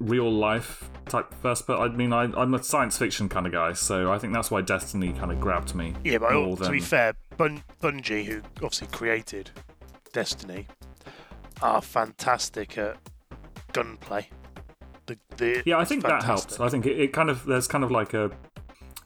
real 0.00 0.30
life 0.32 0.90
type 1.06 1.32
first. 1.40 1.66
But 1.66 1.78
I 1.80 1.88
mean, 1.88 2.12
I, 2.12 2.24
I'm 2.24 2.54
a 2.54 2.62
science 2.62 2.98
fiction 2.98 3.28
kind 3.28 3.46
of 3.46 3.52
guy, 3.52 3.74
so 3.74 4.10
I 4.10 4.18
think 4.18 4.32
that's 4.32 4.50
why 4.50 4.62
Destiny 4.62 5.12
kind 5.12 5.30
of 5.30 5.40
grabbed 5.40 5.74
me. 5.74 5.94
Yeah, 6.02 6.18
but 6.18 6.32
more 6.32 6.56
to 6.56 6.70
be 6.70 6.80
fair, 6.80 7.14
Bun- 7.36 7.62
Bungie, 7.80 8.24
who 8.24 8.42
obviously 8.56 8.88
created 8.88 9.50
Destiny, 10.12 10.66
are 11.62 11.82
fantastic 11.82 12.76
at 12.78 12.96
gunplay. 13.72 14.28
The, 15.06 15.18
the, 15.36 15.62
Yeah, 15.66 15.78
I 15.78 15.84
think 15.84 16.02
that 16.02 16.22
helps. 16.22 16.58
I 16.60 16.68
think 16.68 16.86
it, 16.86 16.98
it 16.98 17.12
kind 17.12 17.30
of 17.30 17.44
there's 17.44 17.68
kind 17.68 17.84
of 17.84 17.90
like 17.90 18.14
a 18.14 18.30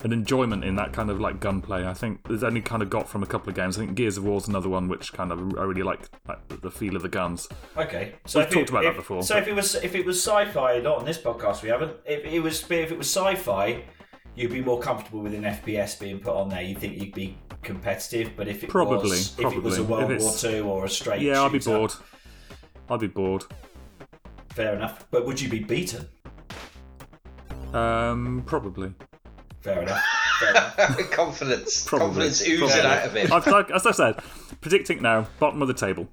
an 0.03 0.13
enjoyment 0.13 0.65
in 0.65 0.77
that 0.77 0.93
kind 0.93 1.11
of 1.11 1.21
like 1.21 1.41
gunplay. 1.41 1.87
I 1.87 1.95
think 1.95 2.27
there's 2.29 2.45
only 2.45 2.61
kind 2.61 2.83
of 2.83 2.91
got 2.91 3.09
from 3.09 3.23
a 3.23 3.27
couple 3.27 3.49
of 3.49 3.55
games. 3.55 3.79
I 3.79 3.81
think 3.85 3.95
Gears 3.97 4.19
of 4.19 4.25
War's 4.25 4.49
another 4.49 4.69
one 4.69 4.89
which 4.89 5.13
kind 5.13 5.33
of 5.33 5.39
I 5.59 5.63
really 5.65 5.83
like, 5.83 6.09
like 6.29 6.61
the 6.61 6.71
feel 6.71 6.97
of 6.97 7.03
the 7.03 7.09
guns. 7.09 7.49
Okay, 7.77 8.15
so 8.27 8.41
We've 8.41 8.49
talked 8.51 8.69
it, 8.69 8.71
about 8.71 8.85
that 8.85 8.97
before, 8.97 9.23
So 9.23 9.35
but- 9.35 9.43
if 9.43 9.49
it 9.49 9.55
was 9.55 9.75
if 9.77 9.95
it 9.95 10.05
was 10.05 10.19
sci-fi, 10.23 10.81
not 10.81 10.99
on 10.99 11.05
this 11.05 11.19
podcast, 11.19 11.63
we 11.63 11.69
haven't. 11.71 11.97
If 12.05 12.25
it 12.25 12.41
was 12.41 12.63
if 12.71 12.91
it 12.93 12.99
was 12.99 13.07
sci-fi, 13.09 13.83
you'd 14.35 14.53
be 14.53 14.61
more 14.63 14.81
comfortable 14.81 15.21
with 15.21 15.35
an 15.35 15.45
FPS 15.45 15.99
being 15.99 16.19
put 16.19 16.35
on 16.35 16.49
there. 16.49 16.63
You 16.63 16.75
think 16.75 17.01
you'd 17.01 17.15
be 17.15 17.39
competitive, 17.63 18.33
but 18.37 18.47
if 18.49 18.63
it 18.63 18.69
Probably, 18.71 19.09
was 19.11 19.39
if 19.39 19.53
it 19.53 19.63
was 19.63 19.79
a. 19.79 19.85
World 19.85 20.11
War 20.21 20.33
Two 20.37 20.65
or 20.69 20.85
a 20.85 20.89
straight 20.89 21.23
Yeah, 21.23 21.43
I'd 21.43 21.53
be 21.53 21.59
bored. 21.61 21.95
I'd 22.91 23.01
be 23.01 23.07
bored. 23.07 23.45
Fair 24.51 24.75
enough, 24.75 25.07
but 25.11 25.25
would 25.25 25.41
you 25.41 25.49
be 25.49 25.61
beaten? 25.61 26.07
Um, 27.73 28.43
probably. 28.47 28.93
Fair 29.65 29.81
enough. 29.81 30.03
Fair 30.41 30.51
enough. 30.51 30.77
confidence, 31.11 31.87
Probably. 31.87 32.07
confidence 32.07 32.43
oozing 32.43 32.59
Probably. 32.59 32.81
out 32.83 33.07
of 33.07 33.17
it. 33.17 33.33
I've, 33.33 33.47
like, 33.47 33.71
as 33.71 33.87
I 33.87 33.93
said, 33.93 34.17
predicting 34.61 35.01
now, 35.01 35.27
bottom 35.39 35.63
of 35.63 35.69
the 35.69 35.75
table. 35.75 36.07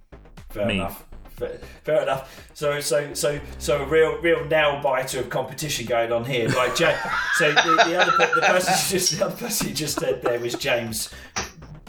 Fair 0.52 0.66
Me. 0.66 0.76
enough. 0.76 1.06
Fair, 1.32 1.60
fair 1.84 2.02
enough. 2.04 2.50
So, 2.54 2.80
so, 2.80 3.14
so, 3.14 3.42
so 3.58 3.84
a 3.84 3.86
real, 3.86 4.22
real 4.22 4.46
nail 4.46 4.80
biter 4.82 5.20
of 5.20 5.30
competition 5.30 5.86
going 5.86 6.14
on 6.14 6.24
here. 6.24 6.48
Like, 6.48 6.80
Ja- 6.80 6.96
so 7.34 7.52
the, 7.52 7.84
the 7.88 7.96
other, 8.02 8.12
the 8.36 8.42
person 8.42 8.74
who 8.74 8.90
just, 8.98 9.18
the 9.20 9.26
other 9.26 9.36
person 9.36 9.68
who 9.68 9.74
just 9.74 10.00
said 10.00 10.22
there 10.22 10.40
was 10.40 10.56
James 10.56 11.10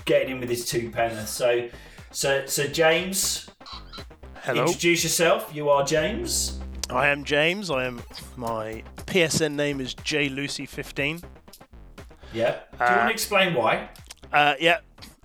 getting 0.05 0.31
in 0.33 0.40
with 0.40 0.48
his 0.48 0.66
two 0.66 0.90
penner. 0.90 1.25
So, 1.29 1.68
so, 2.11 2.44
so 2.46 2.66
James, 2.66 3.48
Hello, 4.42 4.64
introduce 4.64 5.05
yourself. 5.05 5.53
You 5.55 5.68
are 5.68 5.85
James. 5.85 6.59
I 6.90 7.07
am 7.07 7.22
James. 7.22 7.70
I 7.70 7.85
am 7.85 8.03
my 8.37 8.83
PSN 9.07 9.53
name 9.55 9.81
is 9.81 9.94
JLucy15. 9.94 11.22
Yeah. 12.32 12.60
Do 12.78 12.84
you 12.84 12.90
want 12.96 13.08
to 13.08 13.12
explain 13.12 13.54
why? 13.54 13.88
Uh, 14.32 14.54
yeah. 14.60 14.78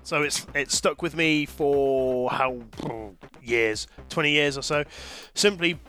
So 0.04 0.22
it's 0.24 0.46
it's 0.56 0.76
stuck 0.76 1.02
with 1.02 1.16
me 1.16 1.46
for 1.46 2.30
how 2.30 2.62
oh, 2.84 3.14
years, 3.42 3.88
twenty 4.10 4.32
years 4.32 4.58
or 4.58 4.62
so. 4.62 4.84
Simply, 5.34 5.80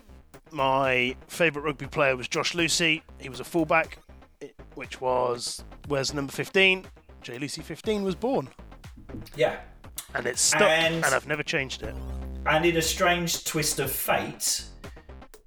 my 0.51 1.15
favourite 1.29 1.65
rugby 1.65 1.87
player 1.87 2.17
was 2.17 2.27
Josh 2.27 2.53
Lewsey. 2.55 3.03
He 3.19 3.29
was 3.29 3.39
a 3.41 3.45
fullback, 3.45 3.99
which 4.75 5.01
was 5.01 5.63
where's 5.87 6.13
number 6.13 6.33
fifteen? 6.33 6.85
J 7.23 7.39
Lucy 7.39 7.63
fifteen 7.63 8.03
was 8.03 8.15
born, 8.15 8.49
Yeah. 9.37 9.57
and 10.15 10.27
it's 10.27 10.41
stuck, 10.41 10.63
And- 10.63 11.05
and 11.05 11.15
I've 11.15 11.27
never 11.27 11.43
changed 11.43 11.83
it. 11.83 11.95
And 12.47 12.65
in 12.65 12.77
a 12.77 12.83
strange 12.83 13.45
twist 13.45 13.79
of 13.79 13.91
fate, 13.91 14.63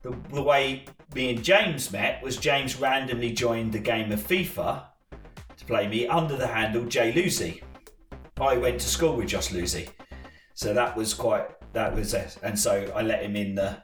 the, 0.01 0.15
the 0.31 0.43
way 0.43 0.86
me 1.15 1.31
and 1.31 1.43
James 1.43 1.91
met 1.91 2.21
was 2.21 2.38
James 2.38 2.75
randomly 2.79 3.31
joined 3.31 3.71
the 3.73 3.79
game 3.79 4.12
of 4.12 4.19
FIFA 4.19 4.84
to 5.62 5.67
play 5.67 5.88
me 5.88 6.08
under 6.08 6.36
the 6.36 6.47
handle 6.47 6.86
Jay 6.86 7.13
Lucy. 7.13 7.62
I 8.39 8.58
went 8.58 8.82
to 8.82 8.88
school 8.88 9.15
with 9.15 9.28
Josh 9.28 9.50
Lewsey, 9.50 9.88
so 10.56 10.74
that 10.74 10.97
was 10.97 11.13
quite 11.13 11.45
that 11.74 11.95
was 11.95 12.15
it. 12.15 12.36
And 12.41 12.60
so 12.60 12.91
I 12.95 13.04
let 13.04 13.21
him 13.21 13.36
in 13.36 13.54
the 13.54 13.78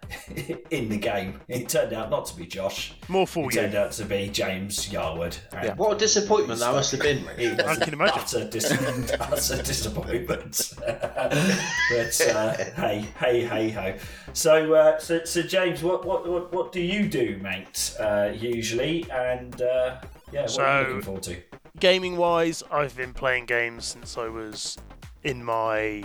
in 0.71 0.89
the 0.89 0.97
game. 0.97 1.39
It 1.47 1.69
turned 1.69 1.93
out 1.93 2.09
not 2.09 2.25
to 2.27 2.35
be 2.35 2.47
Josh. 2.47 2.95
More 3.07 3.23
It 3.23 3.29
for 3.29 3.43
you. 3.43 3.49
It 3.49 3.53
turned 3.53 3.75
out 3.75 3.91
to 3.91 4.05
be 4.05 4.27
James 4.29 4.87
Yarwood. 4.89 5.37
Yeah. 5.53 5.75
What 5.75 5.95
a 5.95 5.99
disappointment 5.99 6.59
that 6.61 6.73
must 6.73 6.91
have 6.93 7.01
been. 7.01 7.23
It 7.37 7.63
was 7.63 7.77
I 7.77 7.85
can 7.85 7.93
imagine. 7.93 8.19
Utter, 8.19 8.49
dis- 8.49 8.71
utter 9.19 9.61
disappointment. 9.61 10.73
but 10.79 12.21
uh, 12.33 12.53
hey, 12.75 13.05
hey, 13.19 13.41
hey, 13.45 13.69
ho. 13.69 13.93
So, 14.33 14.73
uh, 14.73 14.97
so, 14.97 15.23
so 15.25 15.43
James, 15.43 15.83
what, 15.83 16.05
what, 16.05 16.27
what, 16.27 16.51
what 16.51 16.71
do 16.71 16.81
you 16.81 17.07
do, 17.07 17.39
mate? 17.41 17.95
Uh, 17.99 18.31
usually, 18.35 19.05
and 19.11 19.61
uh, 19.61 20.01
yeah, 20.31 20.41
what 20.41 20.59
are 20.59 20.81
you 20.81 20.87
looking 20.87 21.01
forward 21.03 21.23
to? 21.23 21.37
Gaming 21.79 22.17
wise, 22.17 22.63
I've 22.71 22.95
been 22.95 23.13
playing 23.13 23.45
games 23.45 23.85
since 23.85 24.17
I 24.17 24.27
was 24.27 24.77
in 25.23 25.43
my 25.43 26.03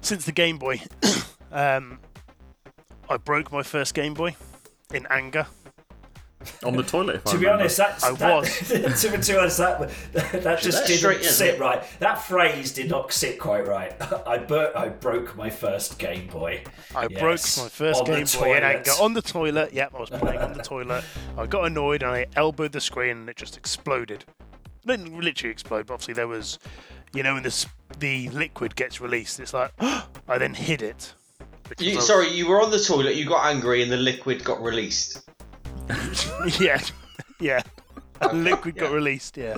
since 0.00 0.24
the 0.24 0.32
Game 0.32 0.58
Boy. 0.58 0.82
um, 1.52 1.98
I 3.08 3.16
broke 3.16 3.50
my 3.52 3.62
first 3.62 3.94
Game 3.94 4.14
Boy 4.14 4.36
in 4.92 5.06
anger. 5.10 5.46
On 6.64 6.74
the 6.74 6.82
toilet, 6.82 7.16
if 7.16 7.26
I 7.26 7.32
To 7.32 7.36
be 7.36 7.44
remember. 7.44 7.60
honest, 7.64 7.76
that's, 7.76 8.02
I 8.02 8.12
that, 8.12 8.34
was. 8.34 8.58
to, 8.68 9.18
to 9.22 9.32
be 9.32 9.38
honest, 9.38 9.58
that 9.58 9.78
that 10.14 10.60
just 10.60 10.78
That's 10.78 10.86
didn't 10.86 10.98
straight 10.98 11.18
in, 11.18 11.24
sit 11.24 11.54
it? 11.56 11.60
right. 11.60 11.82
That 11.98 12.14
phrase 12.14 12.72
did 12.72 12.88
not 12.88 13.12
sit 13.12 13.38
quite 13.38 13.66
right. 13.68 13.92
I 14.26 14.38
bur- 14.38 14.72
I 14.74 14.88
broke 14.88 15.36
my 15.36 15.50
first 15.50 15.98
Game 15.98 16.28
Boy. 16.28 16.62
I 16.94 17.08
Yes, 17.10 17.20
broke 17.20 17.64
my 17.66 17.68
first 17.68 18.00
on 18.00 18.06
Game 18.06 18.14
Boy 18.14 18.20
in 18.22 18.26
toilet. 18.26 18.62
anger 18.62 18.90
on 19.02 19.12
the 19.12 19.20
toilet. 19.20 19.72
Yep, 19.74 19.92
I 19.94 20.00
was 20.00 20.08
playing 20.08 20.40
on 20.40 20.52
the 20.54 20.62
toilet. 20.62 21.04
I 21.36 21.46
got 21.46 21.66
annoyed 21.66 22.02
and 22.02 22.10
I 22.10 22.26
elbowed 22.36 22.72
the 22.72 22.80
screen 22.80 23.18
and 23.18 23.28
it 23.28 23.36
just 23.36 23.58
exploded. 23.58 24.24
Didn't 24.86 25.18
literally 25.18 25.52
explode, 25.52 25.86
but 25.86 25.94
obviously 25.94 26.14
there 26.14 26.28
was, 26.28 26.58
you 27.12 27.22
know, 27.22 27.34
when 27.34 27.42
this 27.42 27.66
the 27.98 28.28
liquid 28.30 28.76
gets 28.76 29.00
released, 29.00 29.40
it's 29.40 29.52
like 29.52 29.72
I 30.28 30.38
then 30.38 30.54
hid 30.54 30.82
it. 30.82 31.14
You, 31.78 31.96
was- 31.96 32.06
sorry, 32.06 32.28
you 32.28 32.48
were 32.48 32.60
on 32.60 32.70
the 32.70 32.80
toilet, 32.80 33.14
you 33.14 33.26
got 33.26 33.44
angry, 33.46 33.82
and 33.82 33.92
the 33.92 33.96
liquid 33.96 34.42
got 34.42 34.60
released. 34.62 35.22
yeah, 36.60 36.80
yeah. 37.38 37.62
Liquid 38.32 38.76
got 38.76 38.92
released, 38.92 39.36
yeah. 39.36 39.56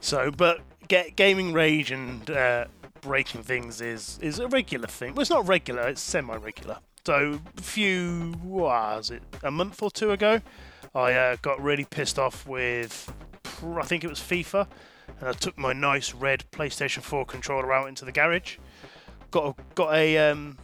So, 0.00 0.30
but 0.30 0.60
get 0.88 1.16
gaming 1.16 1.52
rage 1.52 1.90
and 1.90 2.28
uh, 2.30 2.66
breaking 3.00 3.42
things 3.42 3.80
is 3.80 4.18
is 4.20 4.38
a 4.38 4.48
regular 4.48 4.86
thing. 4.86 5.14
Well, 5.14 5.22
it's 5.22 5.30
not 5.30 5.48
regular; 5.48 5.88
it's 5.88 6.00
semi-regular. 6.00 6.78
So, 7.06 7.40
a 7.56 7.62
few 7.62 8.34
was 8.44 9.10
it 9.10 9.22
a 9.42 9.50
month 9.50 9.82
or 9.82 9.90
two 9.90 10.10
ago, 10.10 10.42
I 10.94 11.12
uh, 11.14 11.36
got 11.40 11.62
really 11.62 11.84
pissed 11.84 12.18
off 12.18 12.46
with, 12.46 13.10
I 13.62 13.82
think 13.82 14.04
it 14.04 14.10
was 14.10 14.20
FIFA, 14.20 14.66
and 15.20 15.28
I 15.28 15.32
took 15.32 15.56
my 15.58 15.72
nice 15.72 16.14
red 16.14 16.44
PlayStation 16.52 17.02
4 17.02 17.24
controller 17.24 17.72
out 17.72 17.88
into 17.88 18.04
the 18.04 18.12
garage, 18.12 18.56
got 19.30 19.46
a, 19.58 19.62
got 19.74 19.94
a 19.94 20.30
um, 20.30 20.58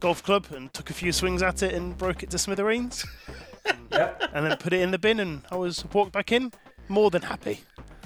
golf 0.00 0.22
club, 0.22 0.46
and 0.50 0.72
took 0.72 0.90
a 0.90 0.94
few 0.94 1.12
swings 1.12 1.42
at 1.42 1.62
it 1.62 1.74
and 1.74 1.96
broke 1.96 2.22
it 2.22 2.30
to 2.30 2.38
smithereens 2.38 3.04
Yep. 3.90 4.30
and 4.32 4.46
then 4.46 4.56
put 4.58 4.72
it 4.72 4.80
in 4.80 4.90
the 4.90 4.98
bin, 4.98 5.20
and 5.20 5.42
I 5.50 5.56
was 5.56 5.84
walked 5.92 6.12
back 6.12 6.32
in, 6.32 6.52
more 6.88 7.10
than 7.10 7.22
happy. 7.22 7.60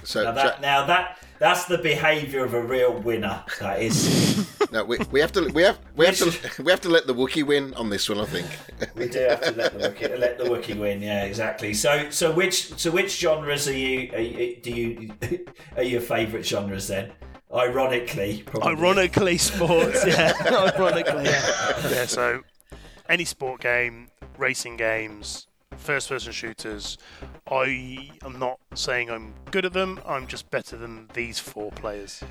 So 0.05 0.25
Now 0.25 0.33
that, 0.33 0.61
now 0.61 0.87
that 0.87 1.19
that's 1.39 1.65
the 1.65 1.79
behaviour 1.79 2.45
of 2.45 2.55
a 2.55 2.63
real 2.63 2.93
winner. 2.93 3.43
That 3.61 3.83
is. 3.83 4.49
No, 4.73 4.85
we, 4.85 4.97
we 5.11 5.21
have 5.21 5.33
to 5.33 5.49
we 5.53 5.61
have 5.65 5.79
we 5.97 6.07
have 6.07 6.17
to 6.17 6.63
we 6.63 6.71
have 6.71 6.81
to 6.81 6.89
let 6.89 7.07
the 7.07 7.15
Wookiee 7.15 7.45
win 7.45 7.75
on 7.75 7.91
this 7.91 8.09
one. 8.09 8.21
I 8.21 8.25
think. 8.25 8.47
We 8.95 9.07
do 9.09 9.19
have 9.19 9.43
to 9.43 9.53
let 9.53 9.79
the 9.79 9.91
Wookiee, 9.91 10.19
let 10.19 10.39
the 10.39 10.45
Wookiee 10.45 10.79
win. 10.79 11.03
Yeah, 11.03 11.25
exactly. 11.25 11.75
So, 11.75 12.09
so 12.09 12.33
which 12.33 12.79
so 12.81 12.91
which 12.91 13.19
genres 13.19 13.69
are 13.69 13.77
you? 13.77 14.11
Are 14.15 14.21
you 14.21 14.57
do 14.63 14.71
you 14.71 15.15
are 15.77 15.83
your 15.83 16.01
favourite 16.01 16.47
genres 16.47 16.89
then? 16.89 17.13
Ironically, 17.53 18.45
probably. 18.47 18.71
Ironically, 18.71 19.37
sports, 19.37 20.07
yeah. 20.07 20.33
Ironically, 20.47 21.25
yeah. 21.25 21.91
Yeah, 21.91 22.07
so 22.07 22.41
any 23.11 23.27
sport 23.27 23.61
game, 23.61 24.09
racing 24.39 24.79
games, 24.79 25.49
first 25.77 26.09
person 26.09 26.33
shooters, 26.33 26.99
I 27.51 28.11
am 28.25 28.39
not 28.39 28.59
saying 28.75 29.11
I'm 29.11 29.35
good 29.51 29.65
at 29.65 29.73
them, 29.73 30.01
I'm 30.07 30.27
just 30.27 30.51
better 30.51 30.77
than 30.77 31.09
these 31.15 31.39
four 31.39 31.71
players. 31.73 32.23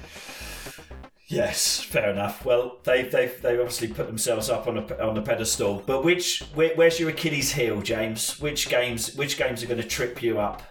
Yes, 1.27 1.80
fair 1.82 2.10
enough. 2.12 2.43
Well, 2.43 2.80
they've 2.84 3.10
they've 3.10 3.41
they've 3.41 3.60
obviously 3.60 3.88
put 3.88 4.08
themselves 4.08 4.49
up 4.49 4.67
on 4.67 4.77
a 4.77 4.97
on 5.08 5.17
a 5.17 5.21
pedestal. 5.21 5.82
But 5.86 6.04
which 6.04 6.41
where, 6.56 6.75
where's 6.75 6.99
your 6.99 7.10
Achilles 7.10 7.54
heel, 7.54 7.82
James? 7.82 8.38
Which 8.41 8.67
games 8.67 9.15
which 9.15 9.38
games 9.38 9.63
are 9.63 9.67
going 9.67 9.82
to 9.82 9.88
trip 9.88 10.21
you 10.21 10.39
up? 10.39 10.62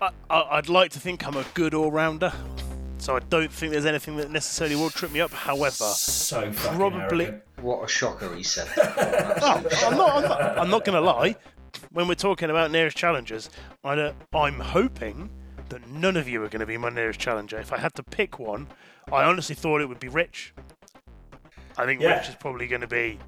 I, 0.00 0.10
I, 0.30 0.42
I'd 0.58 0.68
like 0.68 0.92
to 0.92 1.00
think 1.00 1.26
I'm 1.26 1.36
a 1.36 1.44
good 1.54 1.74
all 1.74 1.90
rounder, 1.90 2.32
so 2.98 3.16
I 3.16 3.18
don't 3.28 3.50
think 3.50 3.72
there's 3.72 3.86
anything 3.86 4.16
that 4.18 4.30
necessarily 4.30 4.76
will 4.76 4.90
trip 4.90 5.10
me 5.10 5.20
up. 5.20 5.32
However, 5.32 5.72
So 5.72 6.52
Probably- 6.54 7.24
arrogant. 7.24 7.42
What 7.60 7.82
a 7.82 7.88
shocker 7.88 8.32
he 8.36 8.44
said. 8.44 8.68
Oh, 8.76 9.64
I'm 9.88 9.96
not. 9.96 10.14
I'm 10.14 10.22
not, 10.22 10.58
I'm 10.58 10.70
not 10.70 10.84
going 10.84 10.94
to 10.94 11.00
lie. 11.00 11.34
When 11.92 12.08
we're 12.08 12.14
talking 12.14 12.50
about 12.50 12.70
nearest 12.70 12.96
challengers, 12.96 13.50
I 13.84 14.12
I'm 14.34 14.60
hoping 14.60 15.30
that 15.68 15.88
none 15.88 16.16
of 16.16 16.28
you 16.28 16.42
are 16.42 16.48
going 16.48 16.60
to 16.60 16.66
be 16.66 16.76
my 16.76 16.88
nearest 16.88 17.20
challenger. 17.20 17.58
If 17.58 17.72
I 17.72 17.78
had 17.78 17.94
to 17.94 18.02
pick 18.02 18.38
one, 18.38 18.68
I 19.12 19.24
honestly 19.24 19.54
thought 19.54 19.80
it 19.80 19.88
would 19.88 20.00
be 20.00 20.08
Rich. 20.08 20.54
I 21.76 21.84
think 21.86 22.00
Yeah. 22.00 22.18
Rich 22.18 22.30
is 22.30 22.34
probably 22.36 22.66
going 22.66 22.80
to 22.80 22.86
be 22.86 23.18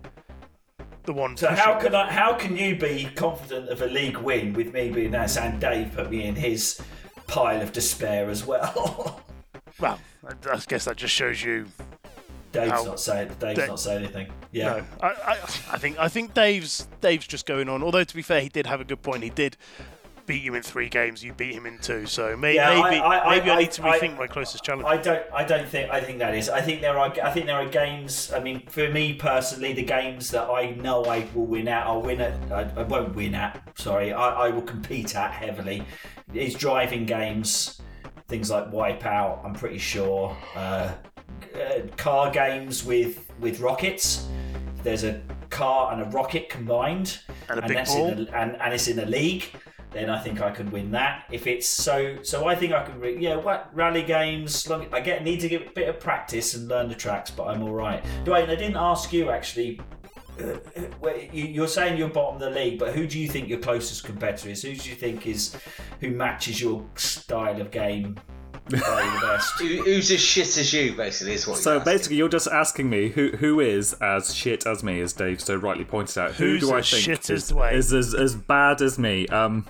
the 1.04 1.12
one. 1.12 1.36
So 1.36 1.48
how 1.50 1.78
can 1.78 1.94
I? 1.94 2.10
How 2.10 2.34
can 2.34 2.56
you 2.56 2.76
be 2.76 3.08
confident 3.14 3.68
of 3.68 3.82
a 3.82 3.86
league 3.86 4.18
win 4.18 4.52
with 4.52 4.72
me 4.72 4.90
being 4.90 5.12
there 5.12 5.26
and 5.40 5.60
Dave 5.60 5.92
put 5.94 6.10
me 6.10 6.24
in 6.24 6.34
his 6.36 6.80
pile 7.26 7.60
of 7.62 7.72
despair 7.72 8.28
as 8.30 8.46
well? 8.46 9.20
Well, 9.78 9.98
I 10.28 10.60
guess 10.68 10.84
that 10.84 10.96
just 10.96 11.14
shows 11.14 11.42
you. 11.42 11.68
Dave's 12.52 12.84
not 12.84 13.00
saying. 13.00 13.28
Dave's 13.38 13.58
Da- 13.58 13.66
not 13.66 13.80
saying 13.80 14.04
anything. 14.04 14.32
Yeah. 14.52 14.64
No, 14.76 14.84
I, 15.02 15.08
I, 15.08 15.32
I 15.72 15.78
think 15.78 15.98
I 15.98 16.08
think 16.08 16.34
Dave's 16.34 16.88
Dave's 17.00 17.26
just 17.26 17.46
going 17.46 17.68
on. 17.68 17.82
Although 17.82 18.04
to 18.04 18.14
be 18.14 18.22
fair, 18.22 18.40
he 18.40 18.48
did 18.48 18.66
have 18.66 18.80
a 18.80 18.84
good 18.84 19.02
point. 19.02 19.22
He 19.22 19.30
did 19.30 19.56
beat 20.26 20.42
you 20.42 20.54
in 20.54 20.62
three 20.62 20.88
games. 20.88 21.24
You 21.24 21.32
beat 21.32 21.54
him 21.54 21.66
in 21.66 21.78
two. 21.78 22.06
So 22.06 22.36
may, 22.36 22.54
Yeah, 22.54 22.80
maybe 22.82 23.00
I- 23.00 23.30
maybe 23.30 23.50
I, 23.50 23.58
need 23.60 23.72
to 23.72 23.82
rethink 23.82 24.16
my 24.18 24.26
closest 24.28 24.62
challenge. 24.64 24.86
I 24.86 24.96
don't. 24.96 25.22
I 25.32 25.44
don't 25.44 25.68
think. 25.68 25.90
I 25.90 26.00
think 26.00 26.18
that 26.18 26.34
is. 26.36 26.48
I 26.48 26.60
think 26.60 26.80
there 26.80 26.98
are. 26.98 27.12
I 27.22 27.30
think 27.32 27.46
there 27.46 27.56
are 27.56 27.66
games. 27.68 28.32
I 28.32 28.40
mean, 28.40 28.66
for 28.66 28.88
me 28.90 29.14
personally, 29.14 29.72
the 29.72 29.82
games 29.84 30.30
that 30.30 30.48
I 30.48 30.70
know 30.72 31.04
I 31.04 31.26
will 31.34 31.46
win 31.46 31.68
at, 31.68 31.86
I'll 31.86 32.02
win 32.02 32.20
at. 32.20 32.52
I, 32.52 32.80
I 32.80 32.82
won't 32.84 33.14
win 33.14 33.34
at. 33.34 33.60
Sorry, 33.78 34.12
I, 34.12 34.46
I 34.46 34.50
will 34.50 34.62
compete 34.62 35.14
at 35.16 35.30
heavily. 35.32 35.84
Is 36.32 36.54
driving 36.54 37.06
games, 37.06 37.80
things 38.28 38.50
like 38.50 38.70
Wipeout. 38.70 39.44
I'm 39.44 39.54
pretty 39.54 39.78
sure. 39.78 40.36
Uh, 40.54 40.92
uh, 41.54 41.86
car 41.96 42.30
games 42.30 42.84
with 42.84 43.30
with 43.40 43.60
rockets. 43.60 44.26
There's 44.82 45.04
a 45.04 45.20
car 45.50 45.92
and 45.92 46.02
a 46.02 46.04
rocket 46.06 46.48
combined, 46.48 47.18
And 47.48 47.58
a 47.58 47.62
big 47.62 47.76
that's 47.76 47.94
ball. 47.94 48.08
In 48.08 48.28
a, 48.28 48.30
and, 48.32 48.56
and 48.62 48.72
it's 48.72 48.88
in 48.88 48.98
a 49.00 49.04
league, 49.04 49.44
then 49.90 50.08
I 50.08 50.18
think 50.20 50.40
I 50.40 50.50
could 50.50 50.70
win 50.72 50.90
that. 50.92 51.24
If 51.30 51.46
it's 51.46 51.66
so, 51.66 52.22
so 52.22 52.46
I 52.46 52.54
think 52.54 52.72
I 52.72 52.84
can. 52.84 52.98
Re- 52.98 53.18
yeah, 53.18 53.36
what 53.36 53.68
rally 53.74 54.02
games? 54.02 54.68
Long, 54.70 54.86
I 54.92 55.00
get 55.00 55.22
need 55.22 55.40
to 55.40 55.48
get 55.48 55.66
a 55.66 55.70
bit 55.72 55.88
of 55.88 56.00
practice 56.00 56.54
and 56.54 56.66
learn 56.68 56.88
the 56.88 56.94
tracks, 56.94 57.30
but 57.30 57.48
I'm 57.48 57.62
all 57.62 57.72
right. 57.74 58.02
Duane, 58.24 58.48
I 58.48 58.54
didn't 58.54 58.76
ask 58.76 59.12
you 59.12 59.30
actually. 59.30 59.80
uh, 60.40 60.54
you- 61.32 61.44
You're 61.46 61.68
saying 61.68 61.98
you're 61.98 62.08
bottom 62.08 62.36
of 62.36 62.40
the 62.40 62.50
league, 62.58 62.78
but 62.78 62.94
who 62.94 63.06
do 63.06 63.18
you 63.18 63.28
think 63.28 63.48
your 63.48 63.58
closest 63.58 64.04
competitor 64.04 64.48
is? 64.48 64.62
Who 64.62 64.74
do 64.74 64.88
you 64.88 64.96
think 64.96 65.26
is 65.26 65.54
who 66.00 66.10
matches 66.10 66.60
your 66.60 66.86
style 66.96 67.60
of 67.60 67.70
game 67.70 68.16
play 68.78 69.04
the 69.04 69.26
best? 69.26 69.58
Who, 69.60 69.82
who's 69.82 70.10
as 70.10 70.20
shit 70.20 70.56
as 70.58 70.72
you, 70.72 70.94
basically, 70.94 71.34
is 71.34 71.46
what 71.46 71.58
So 71.58 71.74
you're 71.74 71.84
basically, 71.84 72.16
you're 72.16 72.28
just 72.28 72.48
asking 72.48 72.88
me 72.90 73.08
who 73.08 73.30
who 73.36 73.60
is 73.60 73.94
as 73.94 74.34
shit 74.34 74.66
as 74.66 74.82
me, 74.84 75.00
as 75.00 75.12
Dave 75.12 75.40
so 75.40 75.56
rightly 75.56 75.84
pointed 75.84 76.18
out. 76.18 76.32
Who 76.32 76.44
Who's 76.52 76.60
do 76.62 76.72
I 76.74 76.78
as 76.78 76.90
think 76.90 77.02
shit 77.04 77.30
is, 77.30 77.44
as 77.44 77.48
Duane? 77.48 77.74
is 77.74 77.92
as, 77.92 78.14
as 78.14 78.34
bad 78.34 78.82
as 78.82 78.98
me? 78.98 79.26
Um, 79.28 79.66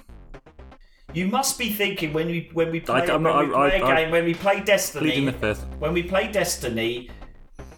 You 1.13 1.27
must 1.27 1.59
be 1.59 1.71
thinking 1.73 2.13
when 2.13 2.27
we 2.29 2.51
when 2.53 2.71
we 2.71 2.81
play, 2.81 3.01
Like, 3.01 3.09
I'm 3.11 3.23
when 3.23 3.33
not- 3.33 3.49
we 3.49 3.55
I- 3.55 3.71
play 3.71 3.81
a 3.81 3.85
I- 3.85 3.97
game 4.03 4.11
when 4.13 4.25
we 4.25 4.35
play 4.35 4.61
Destiny. 4.61 5.25
the 5.25 5.33
fifth. 5.33 5.65
When 5.79 5.93
we 5.93 6.03
play 6.05 6.31
Destiny, 6.31 7.11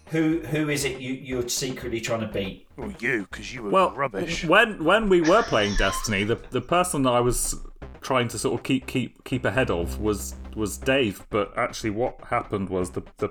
who 0.07 0.39
who 0.41 0.69
is 0.69 0.85
it 0.85 0.99
you 0.99 1.13
you're 1.13 1.47
secretly 1.49 1.99
trying 1.99 2.21
to 2.21 2.27
beat? 2.27 2.67
Well, 2.77 2.93
you, 2.99 3.27
because 3.31 3.53
you 3.53 3.63
were 3.63 3.69
Well, 3.71 3.91
rubbish. 3.95 4.45
when 4.45 4.83
when 4.83 5.09
we 5.09 5.21
were 5.21 5.41
playing 5.43 5.75
Destiny, 5.77 6.23
the 6.23 6.37
the 6.51 6.61
person 6.61 7.01
that 7.03 7.11
I 7.13 7.19
was 7.21 7.55
trying 8.01 8.27
to 8.27 8.37
sort 8.37 8.53
of 8.59 8.63
keep 8.63 8.85
keep 8.85 9.23
keep 9.23 9.45
ahead 9.45 9.71
of 9.71 9.99
was 9.99 10.35
was 10.55 10.77
Dave, 10.77 11.25
but 11.29 11.57
actually, 11.57 11.89
what 11.91 12.19
happened 12.29 12.69
was 12.69 12.91
the 12.91 13.03
the 13.17 13.29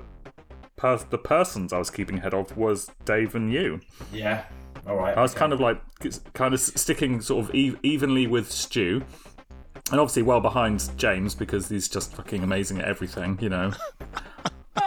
per- 0.77 0.99
the 1.11 1.19
persons 1.19 1.73
I 1.73 1.79
was 1.79 1.91
keeping 1.91 2.19
ahead 2.19 2.35
of 2.35 2.57
was 2.57 2.91
Dave 3.05 3.35
and 3.35 3.53
you. 3.53 3.81
Yeah. 4.13 4.45
All 4.87 4.97
right. 4.97 5.17
I 5.17 5.23
was 5.23 5.33
kind 5.35 5.53
of 5.53 5.61
like 5.61 5.81
kind 6.35 6.55
of 6.55 6.61
sticking 6.61 7.21
sort 7.21 7.45
of 7.49 7.55
e- 7.55 7.77
evenly 7.83 8.27
with 8.27 8.51
Stu, 8.51 9.03
and 9.91 10.01
obviously 10.01 10.23
well 10.23 10.41
behind 10.41 10.91
James 10.99 11.35
because 11.35 11.69
he's 11.69 11.89
just 11.89 12.15
fucking 12.15 12.43
amazing 12.43 12.79
at 12.81 12.87
everything, 12.87 13.39
you 13.41 13.49
know. 13.49 13.73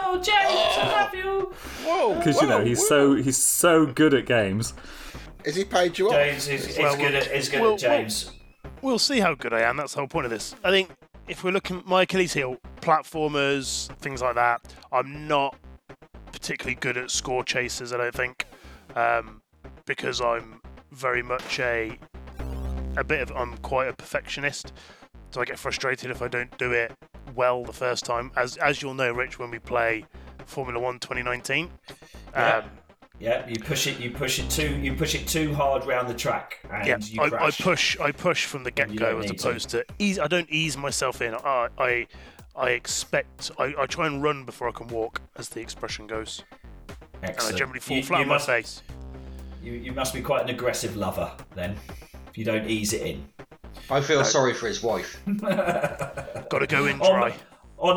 Oh, 0.08 0.16
James, 0.16 0.34
I 0.36 1.02
love 1.02 1.14
you. 1.14 1.52
Whoa! 1.84 2.14
Because 2.16 2.40
you 2.40 2.48
know 2.48 2.64
he's 2.64 2.86
so 2.86 3.14
he's 3.14 3.36
so 3.36 3.86
good 3.86 4.14
at 4.14 4.26
games. 4.26 4.72
Has 5.44 5.54
he 5.54 5.64
paid 5.64 5.96
you 5.98 6.08
off? 6.08 6.14
James 6.14 6.48
is, 6.48 6.66
is 6.68 6.78
Well, 6.78 6.96
good 6.96 7.14
at 7.14 7.30
is 7.30 7.48
good 7.48 7.60
well, 7.60 7.74
at 7.74 7.80
James. 7.80 8.32
We'll 8.82 8.98
see 8.98 9.20
how 9.20 9.34
good 9.34 9.52
I 9.52 9.60
am. 9.60 9.76
That's 9.76 9.94
the 9.94 10.00
whole 10.00 10.08
point 10.08 10.24
of 10.26 10.30
this. 10.30 10.54
I 10.64 10.70
think 10.70 10.90
if 11.28 11.42
we're 11.42 11.50
looking 11.50 11.78
at 11.78 11.86
my 11.86 12.02
Achilles 12.02 12.32
heel, 12.32 12.56
platformers, 12.80 13.88
things 13.98 14.22
like 14.22 14.34
that, 14.36 14.60
I'm 14.92 15.26
not 15.26 15.56
particularly 16.32 16.76
good 16.76 16.96
at 16.96 17.10
score 17.10 17.42
chasers. 17.42 17.92
I 17.92 17.96
don't 17.96 18.14
think, 18.14 18.46
um, 18.94 19.42
because 19.86 20.20
I'm 20.20 20.60
very 20.92 21.22
much 21.22 21.58
a 21.60 21.98
a 22.96 23.04
bit 23.04 23.20
of 23.20 23.30
I'm 23.36 23.56
quite 23.58 23.88
a 23.88 23.92
perfectionist. 23.92 24.72
So 25.30 25.40
I 25.40 25.44
get 25.44 25.58
frustrated 25.58 26.10
if 26.10 26.22
I 26.22 26.28
don't 26.28 26.56
do 26.56 26.72
it 26.72 26.92
well 27.34 27.64
the 27.64 27.72
first 27.72 28.04
time. 28.04 28.30
As 28.36 28.56
as 28.58 28.80
you'll 28.80 28.94
know, 28.94 29.12
Rich, 29.12 29.38
when 29.38 29.50
we 29.50 29.58
play 29.58 30.04
Formula 30.46 30.78
One 30.80 30.98
2019. 30.98 31.70
Yeah. 32.32 32.58
Um, 32.58 32.70
Yeah, 33.18 33.48
you 33.48 33.58
push 33.58 33.86
it. 33.86 33.98
You 33.98 34.10
push 34.10 34.38
it 34.38 34.50
too. 34.50 34.76
You 34.78 34.94
push 34.94 35.14
it 35.14 35.26
too 35.26 35.54
hard 35.54 35.86
round 35.86 36.08
the 36.08 36.14
track, 36.14 36.58
and 36.70 36.86
yeah, 36.86 36.98
you 37.00 37.20
I, 37.36 37.46
I 37.46 37.50
push. 37.50 37.98
I 37.98 38.12
push 38.12 38.44
from 38.44 38.62
the 38.62 38.70
get 38.70 38.94
go 38.94 39.18
as 39.18 39.30
need 39.30 39.38
to. 39.38 39.48
opposed 39.48 39.70
to 39.70 39.84
ease. 39.98 40.18
I 40.18 40.26
don't 40.26 40.48
ease 40.50 40.76
myself 40.76 41.22
in. 41.22 41.34
I 41.34 41.68
I, 41.78 42.06
I 42.54 42.70
expect. 42.70 43.50
I, 43.58 43.74
I 43.78 43.86
try 43.86 44.06
and 44.06 44.22
run 44.22 44.44
before 44.44 44.68
I 44.68 44.72
can 44.72 44.88
walk, 44.88 45.22
as 45.36 45.48
the 45.48 45.60
expression 45.60 46.06
goes, 46.06 46.44
and 47.22 47.34
I 47.40 47.52
generally 47.52 47.80
fall 47.80 47.96
You- 47.96 48.02
flat 48.02 48.18
you 48.18 48.22
on 48.24 48.28
my 48.28 48.38
face. 48.38 48.82
You, 49.62 49.72
you 49.72 49.92
must 49.92 50.12
be 50.14 50.20
quite 50.20 50.42
an 50.44 50.50
aggressive 50.50 50.94
lover 50.96 51.32
then. 51.54 51.74
If 52.28 52.36
you 52.38 52.44
don't 52.44 52.68
ease 52.68 52.92
it 52.92 53.02
in. 53.02 53.26
I 53.90 54.00
feel 54.00 54.22
sorry 54.24 54.52
for 54.54 54.66
his 54.68 54.82
wife. 54.82 55.20
Got 55.40 56.58
to 56.60 56.66
go 56.68 56.86
in 56.86 57.00
oh 57.02 57.06
On, 57.06 57.12
dry. 57.12 57.30
on 57.30 57.36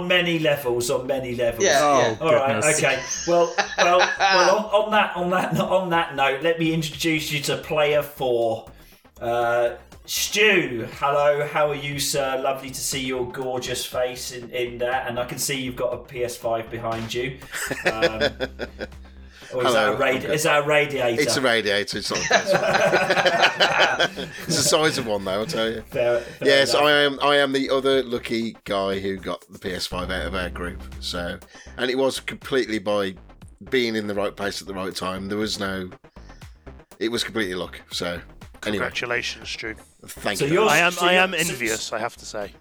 many 0.08 0.40
levels. 0.40 0.90
On 0.90 1.08
many 1.08 1.36
levels. 1.36 1.64
Yeah, 1.64 1.80
yeah. 1.80 2.18
All 2.22 2.34
right. 2.34 2.56
goodness. 2.56 2.78
Okay. 2.84 3.02
Well, 3.28 3.54
well, 3.78 4.00
well. 4.20 4.58
On, 4.58 4.86
on 4.86 4.92
that, 4.92 5.16
on 5.16 5.30
that, 5.30 5.60
on 5.60 5.90
that 5.90 6.16
note, 6.16 6.42
let 6.42 6.60
me 6.60 6.74
introduce 6.74 7.32
you 7.32 7.40
to 7.42 7.58
player 7.58 8.02
four, 8.02 8.70
uh, 9.22 9.76
Stu. 10.06 10.88
Hello. 10.94 11.48
How 11.48 11.70
are 11.70 11.76
you, 11.76 12.00
sir? 12.00 12.42
Lovely 12.44 12.70
to 12.70 12.82
see 12.82 13.02
your 13.02 13.32
gorgeous 13.32 13.86
face 13.86 14.32
in, 14.32 14.50
in 14.50 14.78
that, 14.80 15.08
and 15.08 15.20
I 15.20 15.26
can 15.26 15.38
see 15.38 15.62
you've 15.62 15.76
got 15.76 15.94
a 15.94 15.98
PS5 15.98 16.70
behind 16.70 17.14
you. 17.14 17.38
Um, 17.86 18.22
or 19.54 19.66
is, 19.66 19.74
that 19.74 19.86
Hello, 19.86 19.94
a 19.94 19.98
radi- 20.00 20.18
okay. 20.24 20.34
is 20.36 20.44
that 20.44 20.64
a 20.64 20.66
radiator? 20.68 21.22
It's 21.22 21.38
a 21.38 21.42
radiator. 21.42 21.98
It's 21.98 22.10
not. 22.12 22.20
it's 24.10 24.46
the 24.46 24.52
size 24.64 24.98
of 24.98 25.08
one, 25.08 25.26
though. 25.26 25.32
I'll 25.32 25.46
tell 25.46 25.70
you. 25.72 25.82
Fair- 25.84 26.20
fair 26.22 26.48
Yes, 26.48 26.72
enough. 26.74 26.84
I 26.84 26.92
am. 26.92 27.20
I 27.22 27.36
am 27.38 27.52
the 27.52 27.70
other 27.70 28.04
lucky 28.04 28.56
guy 28.66 29.00
who 29.00 29.18
got 29.18 29.44
the 29.50 29.60
PS5 29.60 30.04
out 30.12 30.26
of 30.28 30.36
our 30.36 30.50
group. 30.50 30.82
So, 31.00 31.38
and 31.78 31.90
it 31.90 31.98
was 31.98 32.20
completely 32.20 32.80
by 32.80 33.16
being 33.70 33.96
in 33.96 34.08
the 34.08 34.14
right 34.16 34.36
place 34.36 34.62
at 34.62 34.68
the 34.68 34.74
right 34.74 34.96
time. 34.96 35.28
There 35.28 35.38
was 35.38 35.60
no. 35.60 35.90
It 37.00 37.10
was 37.10 37.24
completely 37.24 37.56
luck. 37.56 37.80
So, 37.92 38.06
anyway, 38.08 38.22
Congratulations, 38.62 39.50
Stu. 39.50 39.76
thank 40.06 40.40
So 40.40 40.46
you. 40.46 40.54
you're- 40.54 40.68
I 40.70 40.80
am. 40.80 40.92
so 40.92 41.06
I 41.06 41.14
am 41.14 41.34
envious. 41.34 41.92
I 41.94 42.00
have 42.00 42.16
to 42.18 42.26
say. 42.26 42.52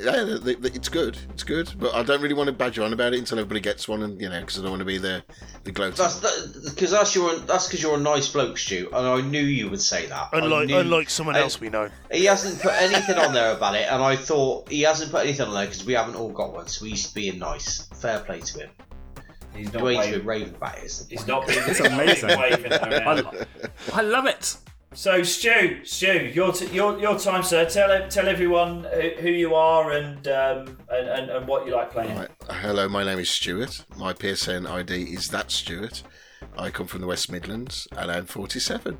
Yeah, 0.00 0.24
the- 0.24 0.38
the- 0.38 0.54
the- 0.56 0.72
it's 0.74 0.88
good. 0.88 1.16
It's 1.30 1.44
good, 1.44 1.72
but 1.78 1.94
I 1.94 2.02
don't 2.02 2.20
really 2.20 2.34
want 2.34 2.48
to 2.48 2.52
badger 2.52 2.82
on 2.82 2.92
about 2.92 3.14
it 3.14 3.18
until 3.18 3.38
everybody 3.38 3.60
gets 3.60 3.86
one, 3.88 4.02
and 4.02 4.20
you 4.20 4.28
know, 4.28 4.40
because 4.40 4.58
I 4.58 4.62
don't 4.62 4.70
want 4.72 4.80
to 4.80 4.84
be 4.86 4.98
the 4.98 5.22
the 5.62 5.70
gloating. 5.72 5.96
That's 5.96 6.16
because 6.70 6.90
that's 6.90 7.14
your 7.14 7.36
that's 7.40 7.66
because 7.68 7.82
you're 7.82 7.96
a 7.96 8.00
nice 8.00 8.28
bloke, 8.28 8.58
Stu, 8.58 8.88
and 8.92 9.06
I 9.06 9.20
knew 9.20 9.42
you 9.42 9.70
would 9.70 9.80
say 9.82 10.06
that. 10.06 10.30
Unlike 10.32 10.66
knew- 10.68 10.78
unlike 10.78 11.10
someone 11.10 11.36
I- 11.36 11.40
else 11.40 11.60
we 11.60 11.68
know. 11.70 11.90
He 12.10 12.24
hasn't 12.24 12.60
put 12.60 12.72
anything 12.72 13.16
on 13.18 13.32
there 13.34 13.52
about 13.52 13.76
it, 13.76 13.86
and 13.90 14.02
I 14.02 14.16
thought 14.16 14.68
he 14.68 14.82
hasn't 14.82 15.10
put 15.12 15.22
anything 15.24 15.46
on 15.46 15.54
there 15.54 15.66
because 15.66 15.84
we 15.84 15.92
haven't 15.92 16.16
all 16.16 16.30
got 16.30 16.52
one, 16.52 16.66
so 16.66 16.84
he's 16.84 17.06
being 17.12 17.38
nice. 17.38 17.86
Fair 17.94 18.18
play 18.20 18.40
to 18.40 18.58
him. 18.60 18.70
He's 19.54 19.72
not 19.72 19.82
Duane's 19.82 19.98
waving. 19.98 20.18
been 20.18 20.26
raving 20.26 20.54
about 20.56 20.78
it. 20.78 20.84
isn't 20.84 21.08
he? 21.10 21.16
He's 21.16 21.26
not 21.28 21.46
being. 21.46 21.60
It's 21.66 21.78
amazing. 21.78 22.30
I, 22.32 23.46
I 23.92 24.00
love 24.00 24.26
it. 24.26 24.56
So 24.94 25.24
Stu, 25.24 25.84
Stu, 25.84 26.30
your 26.32 26.52
t- 26.52 26.72
your 26.72 26.96
your 27.00 27.18
time, 27.18 27.42
sir. 27.42 27.68
Tell 27.68 28.08
tell 28.08 28.28
everyone 28.28 28.84
who 29.18 29.28
you 29.28 29.52
are 29.56 29.90
and 29.90 30.26
um 30.28 30.78
and, 30.88 31.08
and, 31.08 31.30
and 31.30 31.48
what 31.48 31.66
you 31.66 31.74
like 31.74 31.90
playing. 31.90 32.16
Right. 32.16 32.28
Hello, 32.48 32.88
my 32.88 33.02
name 33.02 33.18
is 33.18 33.28
Stuart. 33.28 33.84
My 33.96 34.12
PSN 34.12 34.70
ID 34.70 35.02
is 35.12 35.30
that 35.30 35.50
Stuart. 35.50 36.04
I 36.56 36.70
come 36.70 36.86
from 36.86 37.00
the 37.00 37.08
West 37.08 37.30
Midlands, 37.30 37.88
and 37.96 38.08
I'm 38.08 38.26
47. 38.26 38.96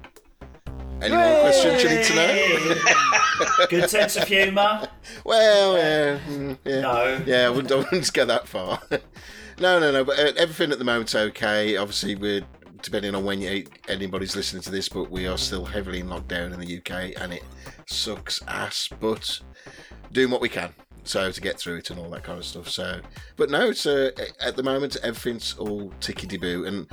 Any 1.01 1.15
more 1.15 1.41
questions 1.43 1.83
you 1.83 1.89
need 1.89 2.05
to 2.05 2.15
know? 2.17 3.67
Good 3.69 3.89
sense 3.89 4.17
of 4.17 4.27
humour. 4.27 4.89
Well, 5.25 5.77
yeah, 5.77 6.19
mm, 6.27 6.59
yeah. 6.65 6.81
No. 6.81 7.23
Yeah, 7.25 7.47
I 7.47 7.51
wouldn't, 7.51 7.71
I 7.71 7.77
wouldn't 7.77 8.13
go 8.13 8.25
that 8.25 8.49
far. 8.49 8.81
no, 9.61 9.79
no, 9.79 9.93
no. 9.93 10.03
But 10.03 10.19
uh, 10.19 10.33
everything 10.37 10.73
at 10.73 10.79
the 10.79 10.85
moment's 10.85 11.15
okay. 11.15 11.77
Obviously, 11.77 12.17
we're 12.17 12.45
depending 12.85 13.15
on 13.15 13.25
when 13.25 13.41
you, 13.41 13.65
anybody's 13.89 14.37
listening 14.37 14.63
to 14.63 14.71
this, 14.71 14.89
but 14.89 15.11
we 15.11 15.27
are 15.27 15.39
still 15.39 15.65
heavily 15.65 16.01
in 16.01 16.07
lockdown 16.07 16.53
in 16.53 16.61
the 16.61 16.79
UK, 16.79 17.21
and 17.21 17.33
it 17.33 17.43
sucks 17.87 18.41
ass. 18.47 18.89
But 19.01 19.41
doing 20.13 20.31
what 20.31 20.41
we 20.41 20.49
can. 20.49 20.73
So 21.07 21.31
to 21.31 21.41
get 21.41 21.59
through 21.59 21.77
it 21.77 21.91
and 21.91 21.99
all 21.99 22.09
that 22.11 22.23
kind 22.23 22.39
of 22.39 22.45
stuff. 22.47 22.69
So, 22.71 23.01
but 23.37 23.51
no, 23.51 23.69
it's 23.69 23.85
uh, 23.85 24.11
at 24.41 24.57
the 24.57 24.63
moment 24.63 24.97
everything's 25.03 25.55
all 25.59 25.91
tickety 26.01 26.41
boo. 26.41 26.65
And 26.65 26.87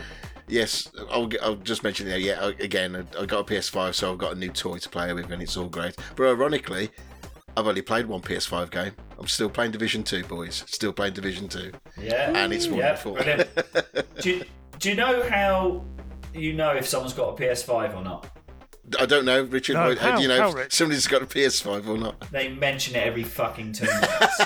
yes, 0.49 0.91
I'll, 1.09 1.29
I'll 1.41 1.55
just 1.55 1.83
mention 1.83 2.07
it. 2.09 2.19
Yeah, 2.19 2.51
again, 2.59 3.07
I 3.17 3.25
got 3.25 3.49
a 3.49 3.53
PS5, 3.53 3.93
so 3.93 4.11
I've 4.11 4.17
got 4.17 4.33
a 4.33 4.35
new 4.39 4.49
toy 4.49 4.79
to 4.79 4.89
play 4.89 5.13
with, 5.13 5.31
and 5.31 5.41
it's 5.41 5.55
all 5.55 5.69
great. 5.69 5.95
But 6.17 6.27
ironically, 6.27 6.89
I've 7.55 7.67
only 7.67 7.81
played 7.81 8.05
one 8.05 8.21
PS5 8.21 8.69
game. 8.71 8.91
I'm 9.17 9.27
still 9.27 9.49
playing 9.49 9.71
Division 9.71 10.03
Two, 10.03 10.23
boys. 10.25 10.63
Still 10.67 10.91
playing 10.91 11.13
Division 11.13 11.47
Two, 11.47 11.71
Yeah. 11.97 12.33
and 12.35 12.51
it's 12.51 12.67
wonderful. 12.67 13.15
do, 14.19 14.29
you, 14.29 14.43
do 14.81 14.89
you 14.89 14.95
know 14.95 15.27
how 15.29 15.85
you 16.33 16.51
know 16.53 16.71
if 16.75 16.85
someone's 16.87 17.13
got 17.13 17.29
a 17.39 17.41
PS5 17.41 17.95
or 17.95 18.03
not? 18.03 18.27
I 18.99 19.05
don't 19.05 19.23
know, 19.23 19.43
Richard. 19.43 19.75
No, 19.75 19.95
how, 19.95 20.11
how- 20.11 20.15
do 20.17 20.21
you 20.23 20.27
know 20.27 20.37
how, 20.37 20.49
if 20.49 20.55
Rich? 20.55 20.73
somebody's 20.73 21.07
got 21.07 21.21
a 21.21 21.25
PS5 21.25 21.87
or 21.87 21.97
not? 21.97 22.19
They 22.31 22.49
mention 22.49 22.95
it 22.95 23.03
every 23.07 23.23
fucking 23.23 23.71
two 23.73 23.85
minutes. 23.85 24.41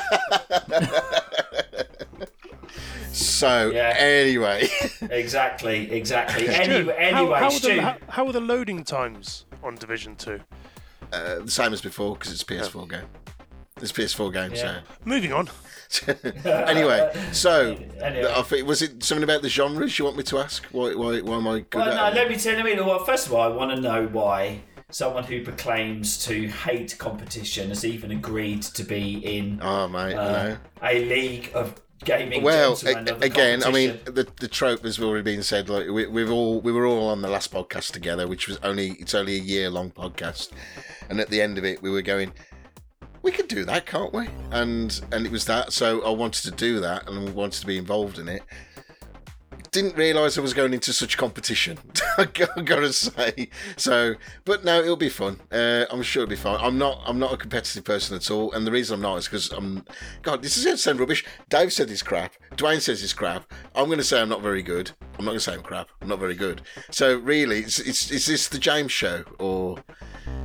So 3.12 3.72
Yeah. 3.72 3.96
anyway, 3.98 4.68
exactly, 5.10 5.90
exactly. 5.92 6.44
Stu, 6.48 6.52
Anyway, 6.54 6.96
how, 7.12 7.18
anyway, 7.20 7.40
how, 7.40 7.46
are 7.46 7.52
Stu. 7.52 7.76
the, 7.76 7.82
how, 7.82 7.98
how 8.10 8.28
are 8.28 8.34
the 8.34 8.42
loading 8.42 8.84
times 8.84 9.46
on 9.64 9.76
Division 9.76 10.16
Two? 10.16 10.42
uh, 11.14 11.40
the 11.40 11.52
same 11.52 11.72
as 11.72 11.82
before 11.82 12.16
because 12.16 12.32
it's 12.34 12.42
a 12.42 12.46
PS4 12.46 12.90
game. 12.90 13.06
It's 13.82 13.92
a 13.92 13.94
PS4 13.94 14.32
game, 14.32 14.54
Yeah. 14.56 14.82
Moving 15.04 15.34
on. 15.34 15.50
anyway. 16.46 17.12
So 17.34 17.76
Anyway. 18.02 18.32
I 18.34 18.42
think 18.44 18.66
was 18.66 18.82
it 18.82 19.04
something 19.04 19.24
about 19.24 19.42
the 19.42 19.50
genres 19.50 20.00
you 20.00 20.06
want 20.06 20.16
me 20.16 20.24
to 20.24 20.38
ask? 20.40 20.64
Why? 20.68 20.96
Why? 20.96 21.20
Why 21.20 21.36
am 21.36 21.48
I 21.48 21.60
good 21.60 21.80
Well, 21.80 21.94
no, 21.96 22.08
it? 22.08 22.14
let 22.16 22.30
me 22.30 22.38
tell 22.38 22.58
you. 22.68 22.86
Well, 22.86 23.04
first 23.04 23.28
of 23.28 23.34
all, 23.34 23.42
I 23.42 23.48
want 23.48 23.72
to 23.76 23.82
know 23.82 24.08
why 24.08 24.62
someone 24.92 25.26
who 25.26 25.44
proclaims 25.44 26.24
to 26.26 26.48
hate 26.48 26.96
competition 26.98 27.68
has 27.70 27.84
even 27.84 28.12
agreed 28.12 28.62
to 28.62 28.84
be 28.86 29.18
in 29.38 29.60
Oh 29.62 29.90
mate, 29.90 30.14
uh, 30.16 30.32
know. 30.44 30.58
a 30.82 31.06
league 31.06 31.52
of 31.54 31.76
gaming 32.06 32.44
Well, 32.44 32.80
a- 32.86 33.04
again, 33.22 33.62
I 33.66 33.72
mean, 33.72 34.00
the 34.06 34.26
the 34.40 34.48
trope 34.48 34.84
has 34.84 35.00
already 35.02 35.24
been 35.24 35.44
said. 35.44 35.68
Like 35.68 35.90
we, 35.90 36.06
we've 36.08 36.32
all 36.32 36.62
we 36.62 36.72
were 36.72 36.86
all 36.86 37.10
on 37.10 37.22
the 37.22 37.30
last 37.30 37.52
podcast 37.52 37.92
together, 37.92 38.26
which 38.26 38.48
was 38.48 38.58
only 38.64 38.92
it's 39.00 39.14
only 39.14 39.36
a 39.36 39.42
year 39.42 39.70
long 39.70 39.92
podcast, 39.92 40.52
and 41.10 41.20
at 41.20 41.30
the 41.30 41.42
end 41.42 41.58
of 41.58 41.66
it, 41.66 41.82
we 41.82 41.90
were 41.90 42.02
going, 42.02 42.32
we 43.26 43.32
could 43.32 43.48
do 43.48 43.66
that, 43.66 43.88
can't 43.88 44.14
we? 44.14 44.30
And 44.52 45.02
and 45.12 45.26
it 45.26 45.32
was 45.32 45.46
that. 45.46 45.74
So 45.74 46.02
I 46.06 46.12
wanted 46.12 46.44
to 46.44 46.52
do 46.52 46.80
that 46.80 47.10
and 47.10 47.34
wanted 47.34 47.60
to 47.60 47.66
be 47.66 47.78
involved 47.78 48.20
in 48.20 48.30
it. 48.30 48.44
Didn't 49.72 49.98
realise 49.98 50.38
I 50.38 50.42
was 50.42 50.54
going 50.54 50.74
into 50.74 50.94
such 50.94 51.18
competition. 51.18 51.80
I 52.18 52.26
gotta 52.26 52.94
say. 52.94 53.50
So, 53.78 54.14
but 54.46 54.64
no, 54.64 54.80
it'll 54.80 54.96
be 54.96 55.10
fun. 55.10 55.42
Uh, 55.52 55.86
I'm 55.90 56.04
sure 56.04 56.24
it'll 56.24 56.30
be 56.30 56.36
fun. 56.36 56.60
I'm 56.62 56.78
not. 56.78 57.02
I'm 57.06 57.18
not 57.18 57.34
a 57.34 57.38
competitive 57.38 57.84
person 57.84 58.16
at 58.16 58.30
all, 58.30 58.54
and 58.54 58.66
the 58.66 58.72
reason 58.72 58.94
I'm 58.94 59.02
not 59.02 59.18
is 59.18 59.26
because 59.26 59.52
I'm. 59.52 59.84
God, 60.22 60.44
this 60.44 60.56
is 60.56 60.64
going 60.64 60.78
to 60.78 60.82
sound 60.82 61.00
rubbish. 61.00 61.26
Dave 61.50 61.74
said 61.74 61.90
he's 61.90 62.04
crap. 62.04 62.36
Dwayne 62.56 62.80
says 62.80 63.02
he's 63.02 63.12
crap. 63.12 63.52
I'm 63.74 63.88
going 63.88 63.98
to 63.98 64.04
say 64.04 64.22
I'm 64.22 64.30
not 64.30 64.44
very 64.44 64.62
good. 64.62 64.92
I'm 65.18 65.26
not 65.26 65.32
going 65.32 65.40
to 65.40 65.44
say 65.44 65.56
I'm 65.56 65.64
crap. 65.64 65.90
I'm 66.00 66.08
not 66.08 66.20
very 66.20 66.36
good. 66.36 66.62
So 66.92 67.18
really, 67.18 67.60
it's 67.62 67.80
it's 67.80 68.12
is 68.12 68.28
this 68.28 68.48
the 68.48 68.60
James 68.60 68.92
show 68.92 69.24
or? 69.40 69.80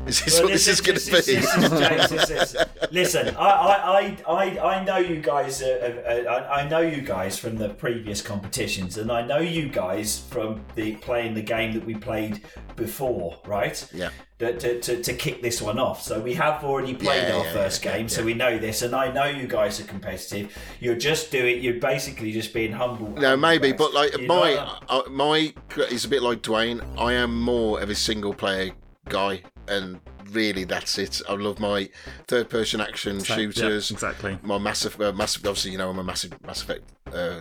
Is 0.07 0.25
this 0.25 0.35
Well, 0.35 0.45
what 0.45 0.53
this 0.53 0.67
is 0.67 0.81
going 0.81 0.99
to 0.99 1.05
be? 1.05 1.13
This 1.13 1.29
is, 1.29 1.71
James, 1.71 2.29
this 2.29 2.57
listen, 2.91 3.37
I, 3.37 3.45
I, 3.47 4.17
I, 4.27 4.75
I, 4.75 4.85
know 4.85 4.97
you 4.97 5.21
guys. 5.21 5.63
Uh, 5.63 6.03
uh, 6.07 6.31
I, 6.31 6.63
I 6.63 6.69
know 6.69 6.81
you 6.81 7.03
guys 7.03 7.39
from 7.39 7.57
the 7.57 7.69
previous 7.69 8.23
competitions, 8.23 8.97
and 8.97 9.13
I 9.13 9.25
know 9.25 9.39
you 9.39 9.69
guys 9.69 10.19
from 10.19 10.65
the 10.75 10.97
playing 10.97 11.35
the 11.35 11.43
game 11.43 11.75
that 11.75 11.85
we 11.85 11.95
played 11.95 12.43
before, 12.77 13.39
right? 13.47 13.87
Yeah. 13.93 14.11
To, 14.39 14.59
to, 14.59 14.81
to, 14.81 15.03
to 15.03 15.13
kick 15.13 15.43
this 15.43 15.61
one 15.61 15.79
off. 15.79 16.03
So 16.03 16.19
we 16.19 16.33
have 16.33 16.65
already 16.65 16.95
played 16.95 17.29
Yeah, 17.29 17.37
our 17.37 17.45
yeah, 17.45 17.53
first 17.53 17.85
yeah, 17.85 17.99
game, 17.99 18.09
so 18.09 18.25
we 18.25 18.33
know 18.33 18.59
this, 18.59 18.81
and 18.81 18.97
I 18.97 19.13
know 19.13 19.27
you 19.27 19.47
guys 19.47 19.81
are 19.81 19.85
competitive. 19.85 20.57
You're 20.81 20.97
just 20.97 21.31
doing. 21.31 21.63
You're 21.63 21.81
basically 21.81 22.33
just 22.33 22.55
being 22.55 22.73
humble. 22.73 23.11
No, 23.11 23.37
maybe, 23.37 23.73
but 23.73 23.93
like. 23.93 24.17
You 24.17 24.27
my 24.27 24.55
uh, 24.89 25.03
my 25.11 25.53
is 25.91 26.07
a 26.07 26.09
bit 26.09 26.23
like 26.23 26.41
Duane. 26.41 26.81
I 26.99 27.13
am 27.13 27.39
more 27.39 27.81
of 27.81 27.91
a 27.91 27.95
single 27.95 28.33
player 28.33 28.73
guy, 29.11 29.43
and 29.71 30.01
really 30.31 30.65
that's 30.65 30.99
it. 30.99 31.21
I 31.29 31.35
love 31.35 31.59
my 31.61 31.89
third 32.29 32.49
person 32.51 32.81
action 32.81 33.17
Yeah, 33.19 33.23
shooters. 33.25 33.91
exactly. 33.91 34.39
My 34.43 34.59
massive, 34.59 35.01
uh, 35.01 35.13
massive. 35.13 35.47
Obviously, 35.47 35.73
you 35.73 35.79
know, 35.79 35.91
I'm 35.91 35.99
a 35.99 36.05
massive 36.05 36.41
Mass 36.45 36.63
Effect 36.63 36.83
uh, 37.13 37.41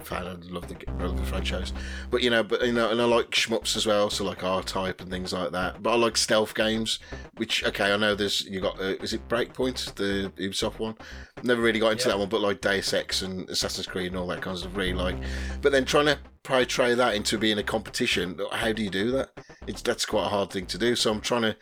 fan. 0.00 0.26
I 0.26 0.32
love 0.52 0.68
the 0.68 0.76
love 0.98 1.16
the 1.16 1.24
franchise, 1.26 1.72
but 2.10 2.22
you 2.22 2.30
know, 2.30 2.42
but 2.42 2.64
you 2.66 2.72
know, 2.72 2.90
and 2.90 3.00
I 3.00 3.04
like 3.04 3.30
shmups 3.30 3.76
as 3.76 3.86
well. 3.86 4.10
So 4.10 4.24
like 4.24 4.44
R 4.44 4.62
Type 4.62 5.00
and 5.00 5.10
things 5.10 5.32
like 5.32 5.52
that. 5.52 5.82
But 5.82 5.92
I 5.92 5.96
like 5.96 6.16
stealth 6.16 6.54
games, 6.54 6.98
which 7.36 7.64
okay, 7.64 7.92
I 7.92 7.96
know 7.96 8.14
there's 8.14 8.42
you 8.44 8.60
got. 8.60 8.78
Uh, 8.80 8.94
is 9.02 9.12
it 9.12 9.26
Breakpoint, 9.28 9.94
the 9.94 10.30
Ubisoft 10.42 10.78
one? 10.78 10.96
Never 11.42 11.60
really 11.62 11.80
got 11.80 11.92
into 11.92 12.04
Yeah. 12.08 12.14
that 12.14 12.18
one, 12.18 12.28
but 12.28 12.40
like 12.40 12.60
Deus 12.60 12.92
Ex 12.92 13.22
and 13.22 13.48
Assassin's 13.50 13.86
Creed 13.86 14.08
and 14.08 14.16
all 14.16 14.26
that 14.28 14.42
kind 14.42 14.54
of 14.54 14.60
stuff, 14.60 14.76
really 14.76 14.94
like. 14.94 15.16
But 15.62 15.72
then 15.72 15.84
trying 15.84 16.06
to 16.06 16.18
portray 16.42 16.94
that 16.94 17.14
into 17.14 17.36
being 17.38 17.58
a 17.58 17.62
competition, 17.62 18.38
how 18.52 18.72
do 18.72 18.82
you 18.82 18.90
do 18.90 19.10
that? 19.12 19.30
It's 19.66 19.82
that's 19.82 20.06
quite 20.06 20.26
a 20.26 20.28
hard 20.28 20.50
thing 20.50 20.66
to 20.66 20.78
do. 20.78 20.94
So 20.96 21.10
I'm 21.10 21.20
trying 21.20 21.42
to 21.42 21.56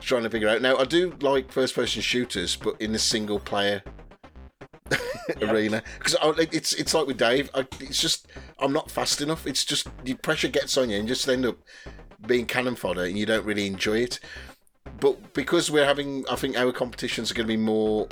trying 0.00 0.22
to 0.22 0.30
figure 0.30 0.48
out. 0.48 0.62
Now 0.62 0.76
I 0.76 0.84
do 0.84 1.14
like 1.20 1.50
first 1.50 1.74
person 1.74 2.02
shooters, 2.02 2.56
but 2.56 2.80
in 2.80 2.92
the 2.92 2.98
single 2.98 3.38
player 3.38 3.82
arena 5.42 5.82
because 5.98 6.16
it's 6.52 6.72
it's 6.72 6.94
like 6.94 7.06
with 7.06 7.18
Dave. 7.18 7.50
I, 7.54 7.66
it's 7.80 8.00
just 8.00 8.28
I'm 8.58 8.72
not 8.72 8.90
fast 8.90 9.20
enough. 9.20 9.46
It's 9.46 9.64
just 9.64 9.88
the 10.04 10.14
pressure 10.14 10.48
gets 10.48 10.76
on 10.76 10.90
you 10.90 10.98
and 10.98 11.08
you 11.08 11.14
just 11.14 11.28
end 11.28 11.46
up 11.46 11.58
being 12.26 12.46
cannon 12.46 12.76
fodder 12.76 13.04
and 13.04 13.18
you 13.18 13.26
don't 13.26 13.44
really 13.44 13.66
enjoy 13.66 13.98
it. 13.98 14.20
But 14.98 15.32
because 15.34 15.70
we're 15.70 15.84
having, 15.84 16.24
I 16.28 16.36
think 16.36 16.56
our 16.56 16.72
competitions 16.72 17.30
are 17.30 17.34
going 17.34 17.46
to 17.46 17.52
be 17.52 17.56
more 17.56 18.08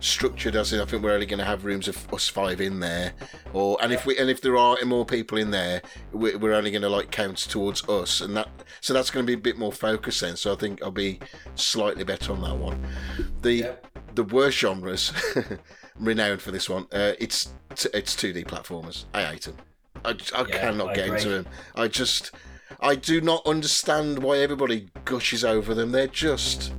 structured. 0.00 0.56
As 0.56 0.72
in, 0.72 0.80
I 0.80 0.84
think 0.84 1.02
we're 1.02 1.12
only 1.12 1.26
going 1.26 1.38
to 1.38 1.44
have 1.44 1.64
rooms 1.64 1.88
of 1.88 2.12
us 2.12 2.28
five 2.28 2.60
in 2.60 2.80
there, 2.80 3.12
or 3.52 3.78
and 3.82 3.92
if 3.92 4.06
we 4.06 4.18
and 4.18 4.28
if 4.30 4.40
there 4.40 4.56
are 4.56 4.76
more 4.84 5.04
people 5.04 5.38
in 5.38 5.50
there, 5.50 5.82
we're, 6.12 6.36
we're 6.38 6.54
only 6.54 6.70
going 6.70 6.82
to 6.82 6.88
like 6.88 7.10
count 7.10 7.38
towards 7.38 7.88
us, 7.88 8.20
and 8.20 8.36
that 8.36 8.48
so 8.80 8.92
that's 8.94 9.10
going 9.10 9.24
to 9.24 9.26
be 9.26 9.34
a 9.34 9.42
bit 9.42 9.58
more 9.58 9.72
focused 9.72 10.20
then. 10.20 10.36
So 10.36 10.52
I 10.52 10.56
think 10.56 10.82
I'll 10.82 10.90
be 10.90 11.20
slightly 11.54 12.04
better 12.04 12.32
on 12.32 12.40
that 12.42 12.56
one. 12.56 12.84
The 13.42 13.52
Yep. 13.54 13.86
the 14.14 14.24
worst 14.24 14.58
genres, 14.58 15.12
renowned 15.98 16.42
for 16.42 16.50
this 16.50 16.68
one. 16.68 16.86
Uh, 16.92 17.12
it's 17.18 17.52
it's 17.94 18.16
two 18.16 18.32
D 18.32 18.42
platformers. 18.44 19.04
I 19.14 19.22
hate 19.24 19.42
them. 19.42 19.56
I, 20.04 20.10
I 20.34 20.46
Yeah, 20.48 20.58
cannot 20.58 20.90
I 20.90 20.94
get 20.94 21.04
agree. 21.06 21.18
into 21.18 21.28
them. 21.30 21.46
I 21.74 21.88
just 21.88 22.30
I 22.80 22.94
do 22.94 23.20
not 23.20 23.46
understand 23.46 24.20
why 24.22 24.38
everybody 24.38 24.88
gushes 25.04 25.44
over 25.44 25.74
them. 25.74 25.92
They're 25.92 26.06
just 26.06 26.72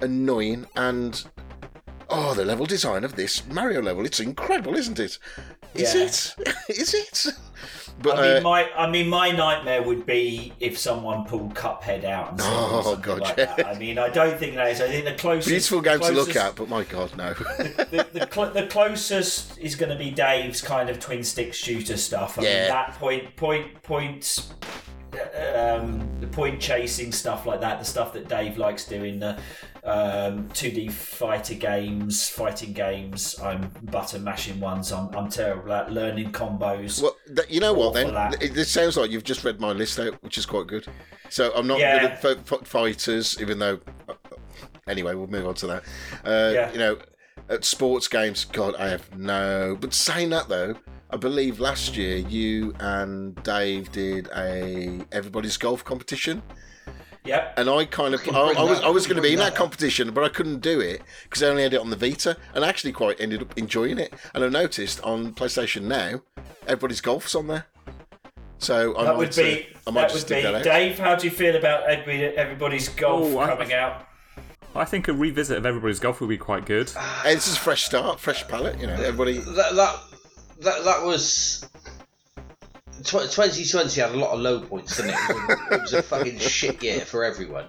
annoying 0.00 0.66
and 0.74 1.24
oh, 2.12 2.34
the 2.34 2.44
level 2.44 2.66
design 2.66 3.04
of 3.04 3.16
this 3.16 3.46
Mario 3.46 3.80
level, 3.82 4.04
it's 4.06 4.20
incredible, 4.20 4.76
isn't 4.76 4.98
it? 4.98 5.18
Is 5.74 5.94
Yeah. 5.94 6.02
it? 6.04 6.34
Is 6.68 6.94
it? 6.94 7.26
But 8.00 8.18
I 8.18 8.22
mean, 8.22 8.36
uh, 8.38 8.40
my 8.40 8.70
I 8.72 8.90
mean, 8.90 9.08
my 9.08 9.30
nightmare 9.30 9.82
would 9.82 10.06
be 10.06 10.52
if 10.60 10.78
someone 10.78 11.24
pulled 11.24 11.54
Cuphead 11.54 12.04
out 12.04 12.30
and 12.32 12.40
Oh, 12.42 12.96
God, 13.00 13.20
like 13.20 13.36
yeah. 13.36 13.54
that. 13.54 13.66
I 13.66 13.78
mean, 13.78 13.98
I 13.98 14.08
don't 14.08 14.38
think 14.38 14.54
that 14.56 14.68
is. 14.70 14.80
I 14.80 14.88
think 14.88 15.04
the 15.04 15.14
closest 15.14 15.48
beautiful 15.48 15.80
game 15.82 16.00
to 16.00 16.10
look 16.12 16.34
at, 16.34 16.56
but 16.56 16.68
my 16.68 16.84
god, 16.84 17.16
no. 17.16 17.32
The, 17.92 18.06
the, 18.12 18.28
cl- 18.32 18.50
the 18.50 18.66
closest 18.66 19.58
is 19.58 19.74
going 19.76 19.90
to 19.92 19.98
be 19.98 20.10
Dave's 20.10 20.60
kind 20.62 20.88
of 20.90 20.98
twin 21.00 21.22
stick 21.22 21.52
shooter 21.54 21.96
stuff. 21.96 22.38
I 22.38 22.42
Yeah. 22.42 22.58
mean, 22.60 22.68
that 22.68 22.92
point, 22.98 23.36
point, 23.36 23.82
point, 23.82 24.52
um, 25.54 26.08
the 26.20 26.26
point 26.26 26.60
chasing 26.60 27.12
stuff 27.12 27.46
like 27.46 27.60
that. 27.60 27.78
The 27.78 27.84
stuff 27.84 28.12
that 28.14 28.28
Dave 28.28 28.56
likes 28.58 28.84
doing. 28.84 29.18
The 29.18 29.38
um, 29.84 30.48
2D 30.50 30.92
fighter 30.92 31.54
games, 31.54 32.28
fighting 32.28 32.72
games. 32.72 33.38
I'm 33.40 33.68
button 33.82 34.22
mashing 34.24 34.60
ones. 34.60 34.92
I'm, 34.92 35.14
I'm 35.14 35.28
terrible 35.28 35.72
at 35.72 35.92
learning 35.92 36.32
combos. 36.32 37.02
Well, 37.02 37.16
th- 37.34 37.50
you 37.50 37.60
know 37.60 37.72
what 37.72 37.94
then? 37.94 38.14
It, 38.40 38.54
this 38.54 38.70
sounds 38.70 38.96
like 38.96 39.10
you've 39.10 39.24
just 39.24 39.44
read 39.44 39.60
my 39.60 39.72
list 39.72 39.98
out, 39.98 40.22
which 40.22 40.38
is 40.38 40.46
quite 40.46 40.66
good. 40.66 40.86
So 41.30 41.52
I'm 41.54 41.66
not 41.66 41.78
Yeah. 41.80 41.98
good 42.00 42.10
at 42.12 42.24
f- 42.24 42.52
f- 42.52 42.66
fighters, 42.66 43.36
even 43.40 43.58
though. 43.58 43.80
Anyway, 44.86 45.14
we'll 45.14 45.28
move 45.28 45.46
on 45.46 45.54
to 45.54 45.66
that. 45.68 45.82
Uh, 46.24 46.52
Yeah. 46.54 46.72
You 46.72 46.78
know, 46.78 46.98
at 47.48 47.64
sports 47.64 48.08
games, 48.08 48.44
God, 48.44 48.74
I 48.76 48.88
have 48.88 49.16
no. 49.18 49.76
But 49.80 49.94
saying 49.94 50.30
that 50.30 50.48
though, 50.48 50.74
I 51.12 51.16
believe 51.16 51.60
last 51.60 51.96
year 51.96 52.16
you 52.16 52.74
and 52.80 53.40
Dave 53.42 53.92
did 53.92 54.28
a 54.34 55.00
everybody's 55.12 55.56
golf 55.58 55.84
competition, 55.84 56.42
Yep. 57.24 57.54
and 57.58 57.68
I 57.68 57.84
kind 57.84 58.14
of 58.14 58.26
I, 58.34 58.52
I 58.54 58.62
was 58.62 58.80
I 58.80 58.88
was 58.88 59.06
going 59.06 59.16
to 59.16 59.22
be 59.22 59.32
in 59.34 59.38
that 59.38 59.50
that 59.50 59.54
competition, 59.54 60.12
but 60.12 60.24
I 60.24 60.28
couldn't 60.30 60.60
do 60.60 60.80
it 60.80 61.02
because 61.24 61.42
I 61.42 61.48
only 61.48 61.62
had 61.64 61.74
it 61.74 61.80
on 61.80 61.90
the 61.90 61.96
Vita, 61.96 62.36
and 62.54 62.64
I 62.64 62.68
actually 62.68 62.92
quite 62.92 63.20
ended 63.20 63.42
up 63.42 63.56
enjoying 63.58 63.98
it. 63.98 64.14
And 64.34 64.42
I 64.42 64.48
noticed 64.48 65.00
on 65.02 65.34
PlayStation 65.34 65.82
now, 65.82 66.22
everybody's 66.66 67.00
golf's 67.02 67.34
on 67.34 67.46
there. 67.46 67.66
So 68.58 68.96
I 68.96 69.04
That 69.04 69.10
might, 69.10 69.18
would 69.18 69.36
be. 69.36 69.66
uh, 69.86 69.88
I 69.88 69.90
might 69.90 70.00
That 70.02 70.10
just 70.12 70.30
would 70.30 70.36
be. 70.36 70.42
that 70.42 70.54
out. 70.54 70.62
Dave, 70.62 70.98
how 70.98 71.14
do 71.16 71.26
you 71.26 71.30
feel 71.32 71.56
about 71.56 71.82
everybody, 71.84 72.24
everybody's 72.36 72.88
golf 72.88 73.34
Oh, 73.34 73.38
I- 73.40 73.48
coming 73.48 73.72
out? 73.74 74.06
I 74.74 74.86
think 74.86 75.06
a 75.08 75.12
revisit 75.12 75.58
of 75.58 75.66
everybody's 75.66 76.00
golf 76.00 76.20
would 76.22 76.30
be 76.30 76.38
quite 76.38 76.64
good. 76.64 76.88
Hey, 77.22 77.34
this 77.34 77.46
is 77.46 77.56
a 77.56 77.60
fresh 77.60 77.82
start, 77.84 78.18
fresh 78.18 78.48
palette. 78.48 78.80
You 78.80 78.86
know, 78.86 78.94
everybody. 78.94 79.36
that 79.38 79.74
that 79.74 79.96
that, 80.62 80.84
that 80.84 81.02
was. 81.04 81.68
2020 83.04 84.00
had 84.00 84.10
a 84.10 84.16
lot 84.16 84.30
of 84.32 84.40
low 84.40 84.60
points, 84.60 84.96
didn't 84.96 85.10
it? 85.12 85.16
It 85.30 85.34
was 85.36 85.48
a, 85.48 85.74
it 85.74 85.80
was 85.80 85.92
a 85.94 86.02
fucking 86.02 86.38
shit 86.38 86.82
year 86.82 87.00
for 87.00 87.24
everyone. 87.24 87.64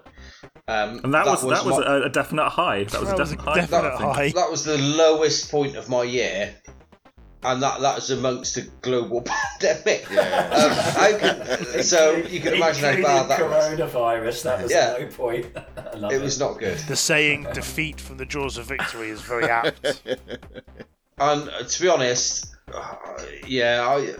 Um, 0.67 0.99
And 1.03 1.13
that, 1.13 1.25
was, 1.25 1.41
that 1.41 1.65
was 1.65 1.79
my- 1.79 1.86
a, 1.97 2.01
a 2.03 2.10
definite 2.10 2.49
high. 2.49 2.84
That 2.84 2.99
was 2.99 3.10
That 3.10 3.17
a 3.17 3.21
was 3.21 3.32
a 3.32 3.36
definite 3.36 3.49
high. 3.49 3.56
definite 3.62 3.93
I 3.95 4.13
high. 4.13 4.29
that 4.29 4.51
was 4.51 4.63
the 4.63 4.77
lowest 4.77 5.49
point 5.49 5.75
of 5.75 5.89
my 5.89 6.03
year, 6.03 6.53
and 7.41 7.63
that 7.63 7.79
that 7.82 7.95
was 7.95 8.12
amongst 8.12 8.58
a 8.58 8.62
global 8.82 9.21
pandemic. 9.60 10.10
Um, 10.12 11.19
can, 11.19 11.84
so 11.84 12.15
you 12.17 12.39
can 12.39 12.53
imagine 12.53 12.84
how 13.01 13.01
bad 13.01 13.29
that 13.29 13.49
was. 13.49 13.65
coronavirus. 13.79 14.43
That 14.43 14.63
was 14.63 14.71
Yeah. 14.71 14.97
a 14.97 14.99
low 14.99 15.08
point. 15.08 15.47
I 15.77 15.95
love 15.97 16.12
It 16.12 16.21
was 16.21 16.39
not 16.39 16.60
good. 16.60 16.77
The 16.79 16.95
saying 16.95 17.47
"defeat 17.53 17.99
from 17.99 18.17
the 18.17 18.25
jaws 18.25 18.58
of 18.58 18.67
victory" 18.67 19.10
is 19.10 19.21
very 19.21 19.45
apt. 19.45 20.01
And 21.17 21.49
uh, 21.49 21.63
to 21.63 21.82
be 21.82 21.88
honest, 21.89 22.52
uh, 22.73 22.95
yeah, 23.47 23.86
I 23.88 24.15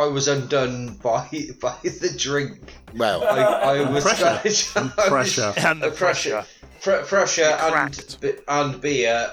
I 0.00 0.06
was 0.06 0.28
undone 0.28 0.94
by 0.96 1.28
by 1.60 1.76
the 1.82 2.14
drink. 2.16 2.60
Well, 2.96 3.24
I, 3.24 3.40
I 3.42 3.90
was 3.90 4.04
Pressure. 4.04 4.40
And 4.80 4.90
pressure. 4.92 5.52
and 5.58 5.82
the 5.82 5.90
pressure, 5.90 6.44
pressure. 6.80 7.02
Pr- 7.02 7.06
pressure 7.06 7.42
and 7.42 8.42
and 8.48 8.80
beer. 8.80 9.32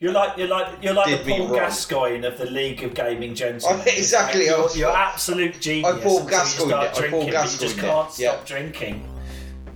You're 0.00 0.12
like 0.12 0.36
you're 0.36 0.48
like 0.48 0.82
you're 0.82 0.94
like 0.94 1.24
the 1.24 1.30
Paul. 1.38 1.54
Gascoigne 1.54 2.24
of 2.26 2.36
the 2.36 2.50
League 2.50 2.82
of 2.82 2.92
Gaming 2.94 3.36
Gentlemen. 3.36 3.82
Oh, 3.86 3.90
exactly, 3.90 4.46
You're, 4.46 4.62
was- 4.62 4.76
you're 4.76 4.90
absolute 4.90 5.60
genius. 5.60 6.02
Paul 6.02 6.18
until 6.18 6.24
you 6.24 6.30
Gascoigned 6.30 6.70
start 6.70 6.98
I 6.98 7.08
Paul 7.08 7.30
Gascoigne. 7.30 7.32
but 7.32 7.52
you 7.52 7.68
just 7.68 7.78
can't 7.78 8.18
yeah. 8.18 8.32
stop 8.32 8.46
drinking. 8.46 9.08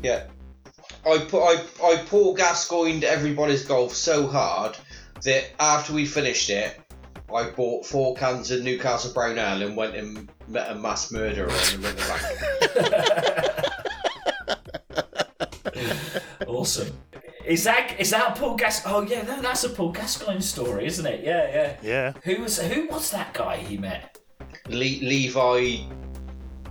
Yeah, 0.02 0.24
I 1.08 1.18
put 1.18 1.42
I 1.44 1.64
I 1.84 1.96
Paul 2.06 2.34
Gascoigned 2.34 3.04
everybody's 3.04 3.64
golf 3.64 3.94
so 3.94 4.26
hard 4.26 4.76
that 5.22 5.44
after 5.60 5.92
we 5.92 6.04
finished 6.06 6.50
it, 6.50 6.76
I 7.34 7.50
bought 7.50 7.84
four 7.84 8.14
cans 8.14 8.50
of 8.50 8.62
Newcastle 8.62 9.12
Brown 9.12 9.38
Ale 9.38 9.62
and 9.66 9.76
went 9.76 9.96
and 9.96 10.30
met 10.48 10.70
a 10.70 10.74
mass 10.76 11.10
murderer 11.10 11.50
on 11.50 11.82
the 11.82 11.88
riverbank. 11.88 13.62
Awesome. 16.46 16.96
Is 17.44 17.64
that 17.64 17.94
is 18.00 18.10
that 18.10 18.34
Paul 18.36 18.56
Gas? 18.56 18.82
Oh 18.86 19.02
yeah, 19.02 19.22
no, 19.22 19.40
that's 19.40 19.62
a 19.64 19.68
Paul 19.68 19.92
Gascoigne 19.92 20.40
story, 20.40 20.86
isn't 20.86 21.06
it? 21.06 21.22
Yeah, 21.22 21.48
yeah. 21.48 21.76
Yeah. 21.82 22.12
Who 22.24 22.42
was 22.42 22.58
who 22.58 22.88
was 22.88 23.10
that 23.12 23.34
guy 23.34 23.58
he 23.58 23.76
met? 23.76 24.18
Le- 24.68 24.74
Levi, 24.74 25.84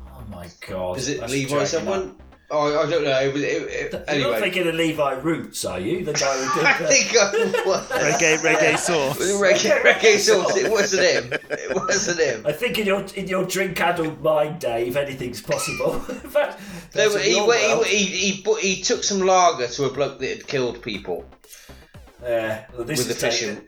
Oh 0.08 0.24
my 0.30 0.50
god. 0.68 0.98
is 0.98 1.08
it 1.10 1.20
that's 1.22 1.32
Levi 1.32 1.64
someone? 1.66 2.10
up. 2.10 2.22
Oh, 2.52 2.80
I 2.80 2.90
don't 2.90 3.04
know. 3.04 3.20
It 3.20 3.34
was 3.34 3.42
it, 3.42 3.94
it, 3.94 4.20
You're 4.20 4.32
not 4.32 4.40
thinking 4.40 4.68
of 4.68 4.76
Levi 4.76 5.14
Roots, 5.14 5.66
are 5.66 5.80
you? 5.80 6.06
The 6.06 6.14
guy 6.14 6.38
who 6.38 6.60
did 6.60 6.66
I 6.68 6.78
the... 6.78 6.88
think 6.88 7.18
I 7.18 7.68
was. 7.68 7.90
Reggae, 7.90 8.38
reggae 8.38 8.78
sauce. 8.78 9.18
Reggae, 9.18 9.82
reggae 9.82 10.20
sauce. 10.20 10.56
It 10.56 10.72
wasn't 10.72 11.04
him. 11.04 11.40
It 11.50 11.76
wasn't 11.76 12.20
him. 12.20 12.46
I 12.46 12.52
think 12.52 12.78
in 12.78 12.86
your 12.86 13.04
in 13.16 13.28
your 13.28 13.46
drink 13.46 13.82
addled 13.82 14.22
mind, 14.22 14.60
Dave, 14.60 14.90
if 14.90 14.96
anything's 14.96 15.42
possible. 15.42 15.96
in 16.10 16.30
fact, 16.30 16.60
No, 16.96 17.10
that's 17.10 17.14
but 17.16 17.24
he, 17.24 17.34
he, 17.34 18.06
he, 18.06 18.32
he, 18.32 18.42
bu- 18.44 18.56
he 18.56 18.82
took 18.84 19.04
some 19.04 19.22
lager 19.22 19.68
to 19.68 19.86
a 19.86 19.92
bloke 19.92 20.20
that 20.20 20.30
had 20.30 20.48
killed 20.48 20.84
people 20.84 21.26
Yeah, 22.22 22.66
well, 22.76 22.84
this 22.84 23.00
with 23.00 23.08
a 23.08 23.28
is 23.28 23.34
fishing 23.34 23.68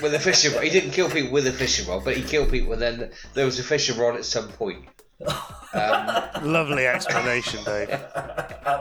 with 0.00 0.14
a 0.14 0.18
fishing 0.18 0.54
rod. 0.54 0.64
He 0.64 0.70
didn't 0.70 0.92
kill 0.92 1.10
people 1.10 1.30
with 1.30 1.46
a 1.46 1.52
fishing 1.52 1.86
rod, 1.88 2.04
but 2.04 2.16
he 2.16 2.22
killed 2.22 2.50
people. 2.50 2.72
And 2.72 2.82
then 2.82 3.10
there 3.34 3.44
was 3.44 3.58
a 3.58 3.62
fishing 3.62 3.98
rod 3.98 4.16
at 4.16 4.24
some 4.24 4.48
point. 4.48 4.86
Um, 5.72 6.52
Lovely 6.52 6.86
explanation, 6.86 7.62
Dave. 7.64 7.90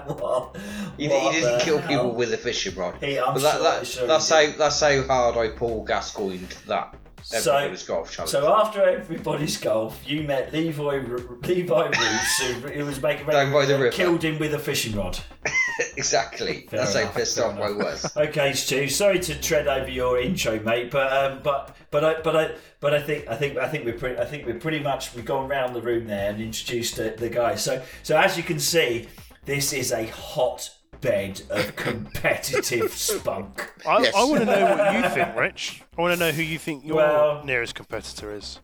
What- 0.06 0.56
he, 0.98 1.08
he 1.08 1.32
didn't 1.32 1.60
the 1.60 1.64
kill 1.64 1.82
people 1.82 2.12
with 2.14 2.34
a 2.34 2.38
fishing 2.38 2.76
rod. 2.76 2.96
He- 3.02 3.20
I'm 3.20 3.34
but 3.34 3.42
that, 3.44 3.54
sure- 3.56 3.64
that, 3.64 3.88
sure 3.88 4.08
that's 4.08 4.30
how 4.30 4.52
that's 4.58 4.80
how 4.80 5.02
hard 5.04 5.38
I 5.38 5.50
pull 5.56 5.84
Gascoigne 5.84 6.46
that 6.68 6.96
So- 7.24 7.74
golf 7.88 8.12
challenge. 8.12 8.32
So 8.32 8.54
after 8.54 8.84
everybody's 8.88 9.58
golf, 9.58 10.00
you 10.08 10.24
met 10.24 10.52
Levi 10.54 11.00
Levi 11.44 11.84
Roots, 11.86 12.38
who, 12.42 12.54
who 12.70 12.86
was 12.86 13.02
making 13.02 13.28
Down 13.28 13.52
by 13.54 13.66
the 13.66 13.78
river. 13.78 13.92
killed 13.92 14.24
him 14.24 14.40
with 14.40 14.54
a 14.54 14.60
fishing 14.60 14.96
rod. 14.96 15.20
exactly. 15.98 16.68
Fair 16.70 16.80
that's 16.80 16.96
enough, 16.96 17.14
how 17.14 17.20
pissed 17.20 17.38
fair 17.38 17.46
off 17.46 17.60
I 17.60 17.72
was. 17.72 18.12
Okay, 18.18 18.54
Stu. 18.54 18.88
Sorry 18.88 19.20
to 19.20 19.40
tread 19.40 19.68
over 19.68 19.90
your 19.90 20.20
intro, 20.20 20.60
mate, 20.60 20.92
but 20.92 21.12
um, 21.12 21.40
but 21.44 21.76
but 21.92 22.04
I 22.04 22.22
but 22.22 22.36
I 22.36 22.52
but 22.80 22.94
I 22.94 23.02
think 23.02 23.28
I 23.28 23.36
think 23.36 23.58
I 23.58 23.68
think 23.68 23.86
we're 23.86 23.94
pretty 23.98 24.20
I 24.20 24.26
think 24.26 24.46
we're 24.46 24.60
pretty 24.60 24.80
much 24.80 25.14
we've 25.16 25.26
gone 25.26 25.48
round 25.50 25.76
the 25.76 25.82
room 25.82 26.08
there 26.08 26.30
and 26.32 26.42
introduced 26.42 26.96
the, 26.98 27.12
the 27.18 27.30
guys. 27.30 27.64
So 27.64 27.82
so 28.04 28.18
as 28.18 28.38
you 28.38 28.44
can 28.44 28.60
see, 28.60 29.08
this 29.46 29.74
is 29.74 29.92
a 29.92 30.06
hot 30.08 30.70
bed 31.02 31.42
of 31.50 31.76
competitive 32.24 32.92
spunk. 32.92 33.72
I, 33.88 34.00
Yes. 34.02 34.14
I 34.16 34.24
want 34.26 34.40
to 34.42 34.46
know 34.46 34.76
what 34.76 34.94
you 34.96 35.10
think, 35.10 35.36
Rich. 35.38 35.84
I 35.98 36.02
want 36.02 36.14
to 36.14 36.20
know 36.20 36.32
who 36.32 36.44
you 36.44 36.60
think 36.60 36.86
your 36.86 36.98
Well- 36.98 37.44
nearest 37.46 37.76
competitor 37.76 38.34
is. 38.34 38.60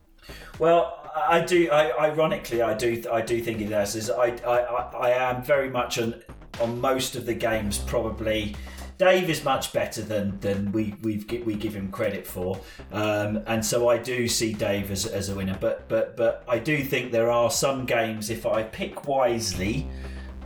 Well, 0.60 1.02
I 1.16 1.42
do. 1.42 1.70
I, 1.72 2.08
ironically, 2.10 2.62
I 2.62 2.74
do. 2.74 3.04
I 3.12 3.22
do 3.22 3.42
think 3.42 3.62
it 3.62 3.70
has. 3.72 3.96
Is 3.96 4.10
I, 4.10 4.28
I, 4.46 4.58
I, 4.60 4.82
I 5.10 5.30
am 5.32 5.44
very 5.44 5.70
much 5.70 5.98
on 6.00 6.22
on 6.62 6.80
most 6.80 7.16
of 7.16 7.26
the 7.26 7.34
games. 7.34 7.78
Probably, 7.78 8.56
Dave 8.98 9.30
is 9.30 9.44
much 9.44 9.74
better 9.74 10.02
than 10.02 10.40
than 10.40 10.72
we 10.72 10.96
we've 11.02 11.30
we 11.46 11.56
give 11.56 11.76
him 11.76 11.92
credit 11.92 12.26
for, 12.26 12.60
um, 12.92 13.44
and 13.48 13.66
so 13.66 13.90
I 13.90 13.98
do 13.98 14.28
see 14.28 14.54
Dave 14.54 14.92
as, 14.92 15.06
as 15.06 15.30
a 15.30 15.36
winner. 15.36 15.58
But 15.60 15.88
but 15.90 16.16
but 16.16 16.44
I 16.48 16.60
do 16.60 16.84
think 16.84 17.12
there 17.12 17.32
are 17.32 17.52
some 17.52 17.86
games. 17.86 18.30
If 18.30 18.46
I 18.46 18.64
pick 18.64 19.08
wisely, 19.08 19.88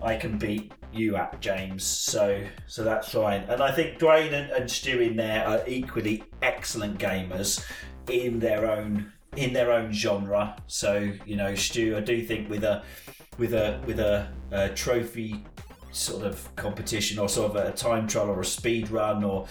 I 0.01 0.15
can 0.15 0.37
beat 0.37 0.71
you 0.91 1.15
at 1.15 1.39
James. 1.41 1.83
So 1.83 2.43
so 2.65 2.83
that's 2.83 3.11
fine. 3.11 3.41
And 3.43 3.61
I 3.61 3.71
think 3.71 3.99
Duane 3.99 4.33
and, 4.33 4.51
and 4.51 4.69
Stu 4.69 4.99
in 4.99 5.15
there 5.15 5.47
are 5.47 5.61
equally 5.67 6.23
excellent 6.41 6.97
gamers 6.97 7.63
in 8.09 8.39
their 8.39 8.69
own 8.69 9.11
in 9.35 9.53
their 9.53 9.71
own 9.71 9.91
genre. 9.91 10.55
So 10.67 11.11
you 11.25 11.35
know, 11.35 11.55
Stu, 11.55 11.95
I 11.97 12.01
do 12.01 12.25
think 12.25 12.49
with 12.49 12.63
a 12.63 12.83
with 13.37 13.53
a 13.53 13.81
with 13.85 13.99
a, 13.99 14.27
a 14.51 14.69
trophy 14.69 15.45
sort 15.91 16.23
of 16.23 16.55
competition 16.55 17.19
or 17.19 17.27
sort 17.29 17.55
of 17.55 17.65
a 17.67 17.71
time 17.71 18.07
trial 18.07 18.29
or 18.29 18.41
a 18.41 18.45
speed 18.45 18.89
run 18.89 19.23
or 19.23 19.47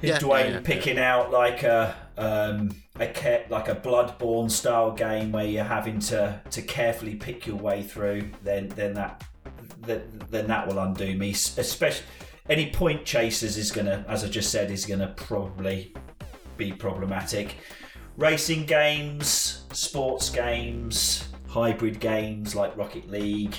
Yeah, 0.00 0.18
Duane 0.18 0.46
yeah, 0.46 0.52
yeah. 0.54 0.60
picking 0.64 0.98
out 0.98 1.30
like 1.30 1.62
a 1.62 1.94
um, 2.16 2.70
a 2.98 3.46
like 3.48 3.68
a 3.68 3.74
Bloodborne 3.74 4.50
style 4.50 4.92
game 4.92 5.32
where 5.32 5.46
you're 5.46 5.64
having 5.64 5.98
to 6.00 6.40
to 6.50 6.62
carefully 6.62 7.14
pick 7.14 7.46
your 7.46 7.56
way 7.56 7.82
through, 7.82 8.30
then 8.42 8.68
then 8.70 8.94
that 8.94 9.24
then, 9.80 10.02
then 10.30 10.46
that 10.48 10.66
will 10.66 10.78
undo 10.78 11.16
me. 11.16 11.30
Especially 11.30 12.04
any 12.48 12.70
point 12.70 13.04
chasers 13.04 13.56
is 13.56 13.70
gonna, 13.70 14.04
as 14.08 14.24
I 14.24 14.28
just 14.28 14.50
said, 14.50 14.70
is 14.70 14.84
gonna 14.84 15.12
probably 15.16 15.94
be 16.56 16.72
problematic. 16.72 17.56
Racing 18.16 18.66
games, 18.66 19.64
sports 19.72 20.28
games, 20.28 21.28
hybrid 21.48 21.98
games 22.00 22.54
like 22.54 22.76
Rocket 22.76 23.08
League, 23.08 23.54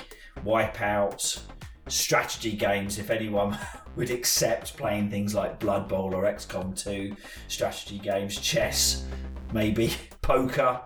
Wipeout, 0.45 1.39
strategy 1.87 2.53
games. 2.53 2.99
If 2.99 3.09
anyone 3.09 3.57
would 3.95 4.09
accept 4.09 4.77
playing 4.77 5.09
things 5.09 5.35
like 5.35 5.59
Blood 5.59 5.87
Bowl 5.87 6.13
or 6.13 6.23
XCOM 6.23 6.75
2, 6.81 7.15
strategy 7.47 7.99
games, 7.99 8.39
chess, 8.39 9.05
maybe 9.53 9.93
poker, 10.21 10.81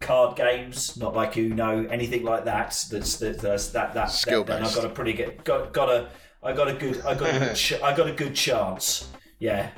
card 0.00 0.36
games, 0.36 0.96
not 0.96 1.14
like 1.14 1.36
Uno, 1.36 1.86
anything 1.88 2.24
like 2.24 2.44
that. 2.44 2.76
That's 2.90 3.18
that 3.18 3.40
that's, 3.40 3.68
that 3.68 3.94
that 3.94 4.10
Skill 4.10 4.44
then 4.44 4.64
I've 4.64 4.74
got 4.74 4.84
a 4.84 4.88
pretty 4.88 5.12
good 5.12 5.42
got 5.44 5.72
got 5.72 5.90
a 5.90 6.08
I 6.42 6.52
got 6.52 6.68
a 6.68 6.74
good 6.74 7.00
I 7.02 7.14
got 7.14 7.34
a 7.34 7.84
I 7.84 7.96
got 7.96 8.08
a 8.08 8.12
good 8.12 8.34
chance. 8.34 9.08
Yeah. 9.38 9.70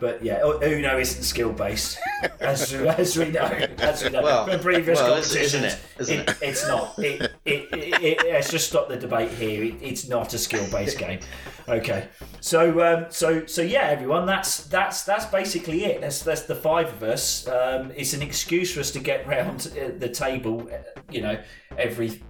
But 0.00 0.22
yeah, 0.24 0.44
U- 0.44 0.60
Uno 0.62 0.98
isn't 0.98 1.22
skill 1.22 1.52
based, 1.52 1.98
as, 2.40 2.72
as 2.72 3.16
we 3.16 3.30
know. 3.30 3.42
As 3.78 4.02
we 4.04 4.10
know 4.10 4.22
Well, 4.22 4.46
from 4.46 4.60
previous 4.60 4.98
well, 5.00 5.14
competitions. 5.14 5.54
isn't 5.54 5.64
it? 5.64 5.78
Isn't 5.98 6.20
it? 6.28 6.38
It's 6.42 6.66
not. 6.68 6.98
It, 6.98 7.22
it, 7.44 7.68
it, 7.72 8.02
it, 8.02 8.18
let's 8.32 8.50
just 8.50 8.68
stop 8.68 8.88
the 8.88 8.96
debate 8.96 9.30
here. 9.32 9.64
It, 9.64 9.76
it's 9.82 10.08
not 10.08 10.32
a 10.34 10.38
skill 10.38 10.66
based 10.70 10.98
game. 11.06 11.20
Okay. 11.68 12.08
So 12.40 12.80
um, 12.82 13.06
so 13.10 13.44
so 13.46 13.62
yeah, 13.62 13.82
everyone. 13.88 14.26
That's 14.26 14.64
that's 14.64 15.04
that's 15.04 15.26
basically 15.26 15.84
it. 15.84 16.00
That's 16.00 16.22
that's 16.22 16.42
the 16.42 16.54
five 16.54 16.88
of 16.88 17.02
us. 17.02 17.46
Um, 17.48 17.92
it's 17.94 18.14
an 18.14 18.22
excuse 18.22 18.72
for 18.74 18.80
us 18.80 18.90
to 18.92 19.00
get 19.00 19.26
round 19.26 19.70
uh, 19.80 19.90
the 19.98 20.08
table. 20.08 20.68
uh, 20.72 21.00
You 21.10 21.22
know, 21.22 21.42
every 21.76 22.22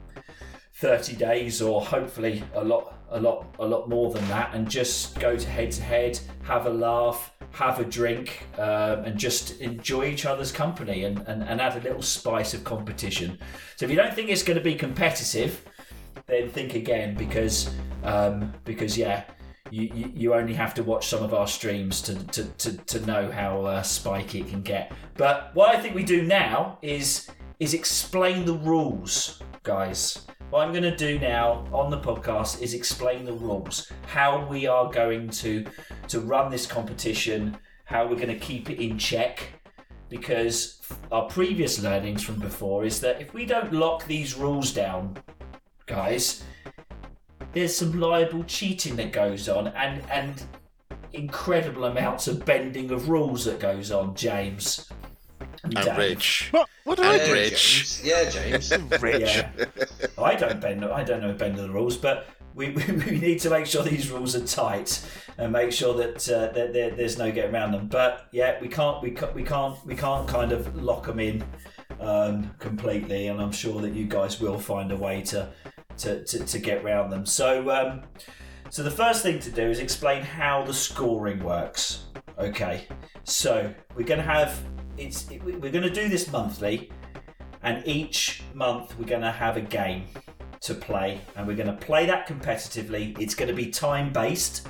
30 0.75 1.17
days 1.17 1.61
or 1.61 1.81
hopefully 1.85 2.45
a 2.55 2.63
lot 2.63 2.95
a 3.11 3.21
lot 3.21 3.47
a 3.59 3.67
lot 3.67 3.89
more 3.89 4.13
than 4.13 4.27
that 4.29 4.55
and 4.55 4.71
just 4.71 5.19
go 5.19 5.37
to 5.37 5.49
head 5.49 5.71
to 5.73 5.83
head 5.83 6.19
have 6.43 6.67
a 6.67 6.71
laugh 6.71 7.33
have 7.53 7.81
a 7.81 7.85
drink 7.85 8.47
um, 8.59 9.05
and 9.05 9.19
just 9.19 9.61
enjoy 9.61 10.05
each 10.05 10.27
other's 10.27 10.53
company 10.53 11.05
and, 11.05 11.19
and, 11.27 11.43
and 11.43 11.61
add 11.61 11.77
a 11.77 11.81
little 11.81 12.03
spice 12.03 12.53
of 12.53 12.63
competition. 12.63 13.39
So 13.77 13.87
if 13.87 13.91
you 13.91 13.97
don't 13.97 14.15
think 14.15 14.29
it's 14.29 14.43
going 14.43 14.59
to 14.59 14.63
be 14.63 14.75
competitive 14.75 15.65
then 16.27 16.51
think 16.51 16.75
again 16.75 17.15
because 17.15 17.71
um, 18.05 18.53
because 18.65 18.97
yeah 18.97 19.25
you, 19.71 20.13
you, 20.15 20.35
only 20.35 20.55
have 20.55 20.73
to 20.75 20.83
watch 20.83 21.09
some 21.09 21.23
of 21.23 21.35
our 21.35 21.47
streams 21.47 22.01
to, 22.03 22.15
to, 22.29 22.45
to, 22.45 22.77
to 22.77 23.07
know 23.07 23.31
how 23.31 23.63
uh, 23.63 23.83
spiky 23.83 24.41
it 24.41 24.49
can 24.49 24.63
get. 24.63 24.93
But 25.17 25.51
what 25.55 25.75
I 25.75 25.79
think 25.79 25.95
we 25.95 26.05
do 26.05 26.23
now 26.23 26.79
is 26.81 27.29
is 27.59 27.75
explain 27.75 28.45
the 28.45 28.55
rules 28.55 29.43
guys 29.65 30.27
what 30.51 30.63
I'm 30.63 30.73
going 30.73 30.83
to 30.85 30.97
do 30.97 31.19
now 31.19 31.67
on 31.73 31.91
the 31.91 32.01
podcast 32.01 32.63
is 32.63 32.73
explain 32.73 33.25
the 33.25 33.33
rules, 33.33 33.93
how 34.07 34.47
we 34.47 34.67
are 34.67 34.91
going 34.91 35.29
to 35.31 35.65
to 36.09 36.21
run 36.21 36.51
this 36.51 36.67
competition, 36.67 37.57
how 37.85 38.07
we're 38.07 38.17
going 38.17 38.29
to 38.29 38.39
keep 38.39 38.71
it 38.71 38.83
in 38.83 38.99
check, 38.99 39.43
because 40.09 40.81
our 41.13 41.27
previous 41.27 41.83
learnings 41.83 42.23
from 42.23 42.37
before 42.37 42.85
is 42.85 43.01
that 43.01 43.21
if 43.21 43.35
we 43.35 43.45
don't 43.45 43.73
lock 43.73 44.07
these 44.07 44.37
rules 44.37 44.73
down, 44.73 45.19
guys, 45.85 46.45
there's 47.53 47.77
some 47.77 48.01
liable 48.01 48.45
cheating 48.45 48.97
that 48.97 49.13
goes 49.13 49.49
on, 49.49 49.69
and 49.69 50.03
and 50.11 50.45
incredible 51.13 51.85
amounts 51.85 52.27
of 52.27 52.45
bending 52.45 52.91
of 52.91 53.09
rules 53.09 53.45
that 53.45 53.61
goes 53.61 53.91
on, 53.91 54.15
James. 54.15 54.89
And 55.63 55.75
Dave. 55.75 55.97
Rich. 55.97 56.49
What? 56.53 56.69
What 56.85 56.97
did 56.97 57.07
I 57.07 57.15
And 57.17 57.27
do? 57.27 57.33
Rich. 57.33 58.03
James. 58.03 58.03
Yeah, 58.05 58.31
James. 58.31 58.73
Rich. 59.01 59.21
Yeah. 59.37 59.67
I 60.17 60.35
don't 60.35 60.61
bend. 60.61 60.85
I 60.85 61.05
don't 61.05 61.21
know 61.21 61.33
bend 61.33 61.57
the 61.57 61.71
rules, 61.71 61.97
but 61.97 62.29
we, 62.55 62.71
we, 62.71 62.85
we 63.07 63.19
need 63.19 63.41
to 63.41 63.51
make 63.51 63.67
sure 63.67 63.83
these 63.83 64.11
rules 64.11 64.35
are 64.35 64.45
tight 64.45 65.01
and 65.39 65.53
make 65.53 65.73
sure 65.73 65.95
that, 65.95 66.29
uh, 66.29 66.53
that 66.53 66.73
there, 66.73 66.91
there's 66.91 67.17
no 67.19 67.31
getting 67.31 67.55
around 67.55 67.73
them. 67.73 67.87
But 67.87 68.29
yeah, 68.33 68.61
we 68.61 68.69
can't 68.69 69.03
we 69.03 69.13
can't 69.13 69.35
we 69.35 69.45
can't 69.45 69.87
we 69.87 69.95
can't 69.95 70.29
kind 70.29 70.53
of 70.53 70.75
lock 70.83 71.07
them 71.07 71.21
in 71.21 71.45
um, 72.01 72.51
completely, 72.59 73.29
and 73.29 73.41
I'm 73.41 73.53
sure 73.53 73.81
that 73.81 73.95
you 73.95 74.07
guys 74.07 74.41
will 74.41 74.59
find 74.59 74.93
a 74.93 74.97
way 74.97 75.23
to 75.23 75.51
to, 75.99 76.25
to, 76.25 76.45
to 76.45 76.59
get 76.59 76.85
around 76.85 77.11
them. 77.11 77.27
So 77.27 77.71
um, 77.71 78.03
so 78.71 78.83
the 78.83 78.91
first 78.91 79.23
thing 79.23 79.39
to 79.41 79.51
do 79.51 79.63
is 79.63 79.79
explain 79.79 80.23
how 80.23 80.65
the 80.65 80.75
scoring 80.75 81.43
works. 81.43 82.05
Okay, 82.39 82.87
so 83.25 83.73
we're 83.97 84.07
going 84.07 84.21
to 84.21 84.27
have 84.27 84.61
it's 84.99 85.31
it, 85.31 85.43
we're 85.43 85.71
going 85.71 85.83
to 85.83 85.91
do 85.91 86.09
this 86.09 86.31
monthly 86.31 86.91
and 87.63 87.87
each 87.87 88.43
month 88.55 88.99
we're 88.99 89.07
going 89.07 89.23
to 89.23 89.31
have 89.31 89.57
a 89.57 89.61
game 89.61 90.05
to 90.61 90.75
play 90.75 91.21
and 91.37 91.47
we're 91.47 91.57
going 91.57 91.69
to 91.69 91.87
play 91.87 92.07
that 92.07 92.27
competitively. 92.27 93.19
It's 93.19 93.35
going 93.35 93.49
to 93.49 93.55
be 93.55 93.71
time 93.71 94.13
based 94.13 94.69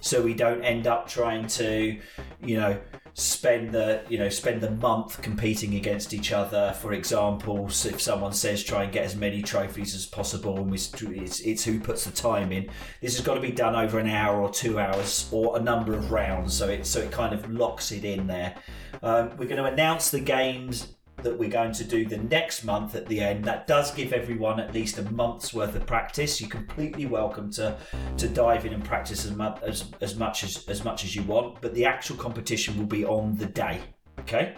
so 0.00 0.22
we 0.22 0.34
don't 0.34 0.62
end 0.62 0.86
up 0.86 1.08
trying 1.08 1.46
to 1.46 1.98
you 2.42 2.56
know 2.56 2.78
spend 3.18 3.72
the 3.72 4.02
you 4.10 4.18
know 4.18 4.28
spend 4.28 4.60
the 4.60 4.70
month 4.72 5.22
competing 5.22 5.74
against 5.74 6.12
each 6.12 6.32
other. 6.32 6.76
For 6.82 6.92
example 6.92 7.70
so 7.70 7.88
if 7.88 8.00
someone 8.00 8.34
says 8.34 8.62
try 8.62 8.84
and 8.84 8.92
get 8.92 9.06
as 9.06 9.16
many 9.16 9.40
trophies 9.40 9.94
as 9.94 10.04
possible 10.04 10.58
and 10.58 10.70
we, 10.70 10.76
it's, 10.76 11.40
it's 11.40 11.64
who 11.64 11.80
puts 11.80 12.04
the 12.04 12.10
time 12.10 12.52
in 12.52 12.68
this 13.00 13.16
has 13.16 13.24
got 13.24 13.34
to 13.34 13.40
be 13.40 13.50
done 13.50 13.74
over 13.74 13.98
an 13.98 14.06
hour 14.06 14.42
or 14.42 14.50
two 14.50 14.78
hours 14.78 15.30
or 15.32 15.56
a 15.56 15.62
number 15.62 15.94
of 15.94 16.12
rounds 16.12 16.52
so 16.52 16.68
it 16.68 16.84
so 16.84 17.00
it 17.00 17.10
kind 17.10 17.32
of 17.32 17.50
locks 17.50 17.90
it 17.90 18.04
in 18.04 18.26
there. 18.26 18.54
Um, 19.02 19.30
we're 19.38 19.46
going 19.46 19.56
to 19.56 19.64
announce 19.64 20.10
the 20.10 20.20
games 20.20 20.95
that 21.22 21.38
we're 21.38 21.48
going 21.48 21.72
to 21.72 21.84
do 21.84 22.06
the 22.06 22.18
next 22.18 22.64
month 22.64 22.94
at 22.94 23.06
the 23.06 23.20
end. 23.20 23.44
That 23.44 23.66
does 23.66 23.92
give 23.94 24.12
everyone 24.12 24.60
at 24.60 24.74
least 24.74 24.98
a 24.98 25.10
month's 25.10 25.54
worth 25.54 25.74
of 25.74 25.86
practice. 25.86 26.40
You're 26.40 26.50
completely 26.50 27.06
welcome 27.06 27.50
to 27.52 27.78
to 28.18 28.28
dive 28.28 28.66
in 28.66 28.72
and 28.72 28.84
practice 28.84 29.24
as 29.24 29.32
much 29.32 29.62
as, 29.62 29.90
as 30.00 30.16
much 30.16 30.44
as 30.44 30.66
as 30.68 30.84
much 30.84 31.04
as 31.04 31.16
you 31.16 31.22
want, 31.22 31.60
but 31.60 31.74
the 31.74 31.84
actual 31.84 32.16
competition 32.16 32.76
will 32.78 32.86
be 32.86 33.04
on 33.04 33.36
the 33.36 33.46
day. 33.46 33.80
Okay, 34.20 34.56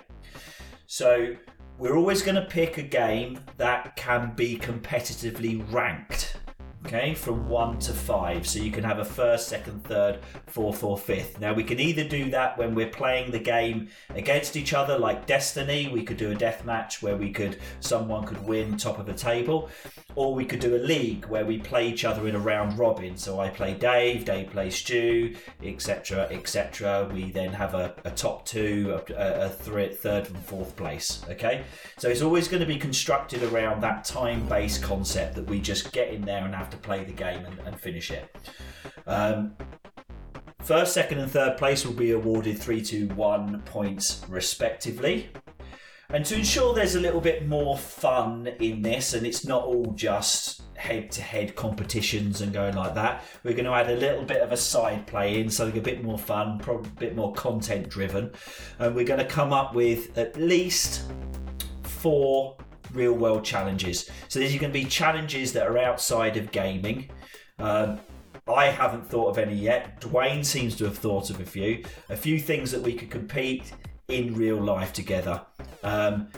so 0.86 1.34
we're 1.78 1.96
always 1.96 2.22
going 2.22 2.34
to 2.34 2.46
pick 2.46 2.78
a 2.78 2.82
game 2.82 3.40
that 3.56 3.94
can 3.96 4.34
be 4.34 4.58
competitively 4.58 5.64
ranked. 5.72 6.36
Okay, 6.84 7.14
from 7.14 7.48
one 7.48 7.78
to 7.80 7.92
five. 7.92 8.46
So 8.46 8.60
you 8.60 8.70
can 8.70 8.84
have 8.84 8.98
a 8.98 9.04
first, 9.04 9.48
second, 9.48 9.84
third, 9.84 10.20
fourth, 10.46 10.82
or 10.82 10.96
fifth. 10.96 11.40
Now 11.40 11.52
we 11.52 11.64
can 11.64 11.80
either 11.80 12.04
do 12.04 12.30
that 12.30 12.56
when 12.58 12.74
we're 12.74 12.88
playing 12.88 13.30
the 13.30 13.38
game 13.38 13.88
against 14.10 14.56
each 14.56 14.72
other, 14.72 14.98
like 14.98 15.26
Destiny. 15.26 15.88
We 15.88 16.02
could 16.02 16.16
do 16.16 16.30
a 16.30 16.34
death 16.34 16.64
match 16.64 17.02
where 17.02 17.16
we 17.16 17.30
could 17.30 17.58
someone 17.80 18.24
could 18.24 18.44
win 18.46 18.76
top 18.76 18.98
of 18.98 19.06
the 19.06 19.14
table, 19.14 19.70
or 20.14 20.34
we 20.34 20.44
could 20.44 20.60
do 20.60 20.76
a 20.76 20.78
league 20.78 21.26
where 21.26 21.44
we 21.44 21.58
play 21.58 21.88
each 21.88 22.04
other 22.04 22.26
in 22.26 22.34
a 22.34 22.38
round 22.38 22.78
robin. 22.78 23.16
So 23.16 23.40
I 23.40 23.48
play 23.48 23.74
Dave, 23.74 24.24
Dave 24.24 24.50
plays 24.50 24.76
Stu, 24.76 25.34
etc., 25.62 26.28
etc. 26.30 27.08
We 27.12 27.30
then 27.30 27.52
have 27.52 27.74
a, 27.74 27.94
a 28.04 28.10
top 28.10 28.44
two, 28.44 28.98
a, 29.16 29.46
a, 29.46 29.48
third 29.48 30.26
and 30.26 30.38
fourth 30.38 30.76
place. 30.76 31.22
Okay, 31.30 31.64
so 31.98 32.08
it's 32.08 32.22
always 32.22 32.48
going 32.48 32.60
to 32.60 32.66
be 32.66 32.78
constructed 32.78 33.42
around 33.42 33.80
that 33.82 34.04
time-based 34.04 34.82
concept 34.82 35.34
that 35.36 35.46
we 35.46 35.60
just 35.60 35.92
get 35.92 36.08
in 36.12 36.22
there 36.22 36.44
and 36.44 36.54
have 36.54 36.67
to 36.70 36.76
play 36.76 37.04
the 37.04 37.12
game 37.12 37.44
and, 37.44 37.58
and 37.66 37.80
finish 37.80 38.10
it. 38.10 38.34
Um, 39.06 39.56
first, 40.62 40.92
second, 40.92 41.18
and 41.18 41.30
third 41.30 41.56
place 41.56 41.84
will 41.84 41.94
be 41.94 42.12
awarded 42.12 42.58
three, 42.58 42.82
two, 42.82 43.08
one 43.08 43.62
points 43.62 44.22
respectively. 44.28 45.30
And 46.10 46.24
to 46.24 46.36
ensure 46.36 46.74
there's 46.74 46.94
a 46.94 47.00
little 47.00 47.20
bit 47.20 47.46
more 47.46 47.76
fun 47.76 48.46
in 48.60 48.80
this 48.80 49.12
and 49.12 49.26
it's 49.26 49.44
not 49.44 49.64
all 49.64 49.92
just 49.92 50.62
head 50.74 51.10
to 51.10 51.20
head 51.20 51.54
competitions 51.54 52.40
and 52.40 52.50
going 52.50 52.74
like 52.74 52.94
that, 52.94 53.24
we're 53.44 53.52
going 53.52 53.66
to 53.66 53.72
add 53.72 53.90
a 53.90 53.96
little 53.96 54.24
bit 54.24 54.40
of 54.40 54.50
a 54.50 54.56
side 54.56 55.06
play 55.06 55.38
in, 55.38 55.50
something 55.50 55.78
a 55.78 55.82
bit 55.82 56.02
more 56.02 56.18
fun, 56.18 56.58
probably 56.60 56.88
a 56.88 57.00
bit 57.00 57.14
more 57.14 57.34
content 57.34 57.90
driven. 57.90 58.30
And 58.78 58.94
we're 58.94 59.04
going 59.04 59.18
to 59.18 59.26
come 59.26 59.52
up 59.52 59.74
with 59.74 60.16
at 60.16 60.34
least 60.36 61.02
four 61.82 62.56
real 62.92 63.12
world 63.12 63.44
challenges. 63.44 64.10
So 64.28 64.38
these 64.38 64.54
are 64.54 64.58
going 64.58 64.72
to 64.72 64.78
be 64.78 64.84
challenges 64.84 65.52
that 65.52 65.66
are 65.66 65.78
outside 65.78 66.36
of 66.36 66.50
gaming. 66.50 67.10
Um, 67.58 68.00
I 68.48 68.66
haven't 68.66 69.06
thought 69.06 69.28
of 69.28 69.38
any 69.38 69.54
yet. 69.54 70.00
Duane 70.00 70.42
seems 70.42 70.74
to 70.76 70.84
have 70.84 70.96
thought 70.96 71.30
of 71.30 71.40
a 71.40 71.44
few. 71.44 71.84
A 72.08 72.16
few 72.16 72.38
things 72.40 72.70
that 72.70 72.80
we 72.80 72.94
could 72.94 73.10
compete 73.10 73.72
in 74.08 74.34
real 74.34 74.56
life 74.56 74.92
together. 74.92 75.42
Um, 75.82 76.28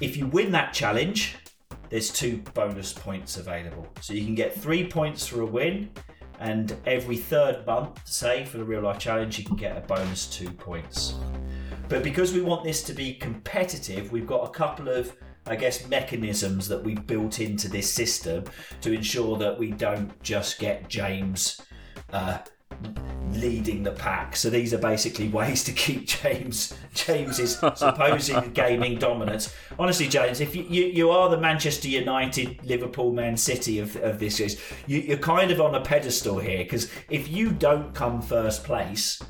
if 0.00 0.16
you 0.16 0.26
win 0.26 0.50
that 0.52 0.72
challenge, 0.72 1.36
there's 1.90 2.10
two 2.10 2.38
bonus 2.54 2.92
points 2.92 3.36
available. 3.36 3.86
So 4.00 4.14
you 4.14 4.24
can 4.24 4.34
get 4.34 4.54
three 4.54 4.86
points 4.86 5.26
for 5.26 5.42
a 5.42 5.46
win, 5.46 5.90
and 6.38 6.74
every 6.86 7.18
third 7.18 7.66
month, 7.66 8.00
say 8.08 8.46
for 8.46 8.56
the 8.56 8.64
real 8.64 8.80
life 8.80 8.98
challenge, 8.98 9.38
you 9.38 9.44
can 9.44 9.56
get 9.56 9.76
a 9.76 9.80
bonus 9.80 10.26
two 10.26 10.50
points. 10.50 11.16
But 11.90 12.02
because 12.02 12.32
we 12.32 12.40
want 12.40 12.64
this 12.64 12.82
to 12.84 12.94
be 12.94 13.14
competitive, 13.14 14.12
we've 14.12 14.26
got 14.26 14.48
a 14.48 14.50
couple 14.50 14.88
of, 14.88 15.14
I 15.46 15.56
guess, 15.56 15.88
mechanisms 15.88 16.68
that 16.68 16.82
we've 16.82 17.06
built 17.06 17.40
into 17.40 17.68
this 17.68 17.90
system 17.90 18.44
to 18.82 18.92
ensure 18.92 19.36
that 19.38 19.58
we 19.58 19.70
don't 19.70 20.20
just 20.22 20.58
get 20.58 20.88
James 20.88 21.60
uh, 22.12 22.38
leading 23.32 23.82
the 23.82 23.92
pack. 23.92 24.36
So 24.36 24.50
these 24.50 24.74
are 24.74 24.78
basically 24.78 25.28
ways 25.40 25.64
to 25.64 25.72
keep 25.72 26.06
James 26.06 26.74
James's 26.94 27.58
supposed 27.58 28.32
gaming 28.54 28.98
dominance. 28.98 29.54
Honestly, 29.78 30.08
James, 30.08 30.40
if 30.40 30.54
you, 30.54 30.64
you, 30.68 30.86
you 30.86 31.10
are 31.10 31.28
the 31.28 31.38
Manchester 31.38 31.88
United, 31.88 32.64
Liverpool, 32.64 33.12
Man 33.12 33.36
City 33.36 33.78
of, 33.78 33.96
of 33.96 34.18
this 34.18 34.36
series, 34.36 34.60
you, 34.86 35.00
you're 35.00 35.18
kind 35.18 35.50
of 35.50 35.60
on 35.60 35.74
a 35.74 35.80
pedestal 35.80 36.38
here 36.38 36.58
because 36.58 36.90
if 37.08 37.28
you 37.28 37.50
don't 37.50 37.94
come 37.94 38.20
first 38.20 38.64
place, 38.64 39.20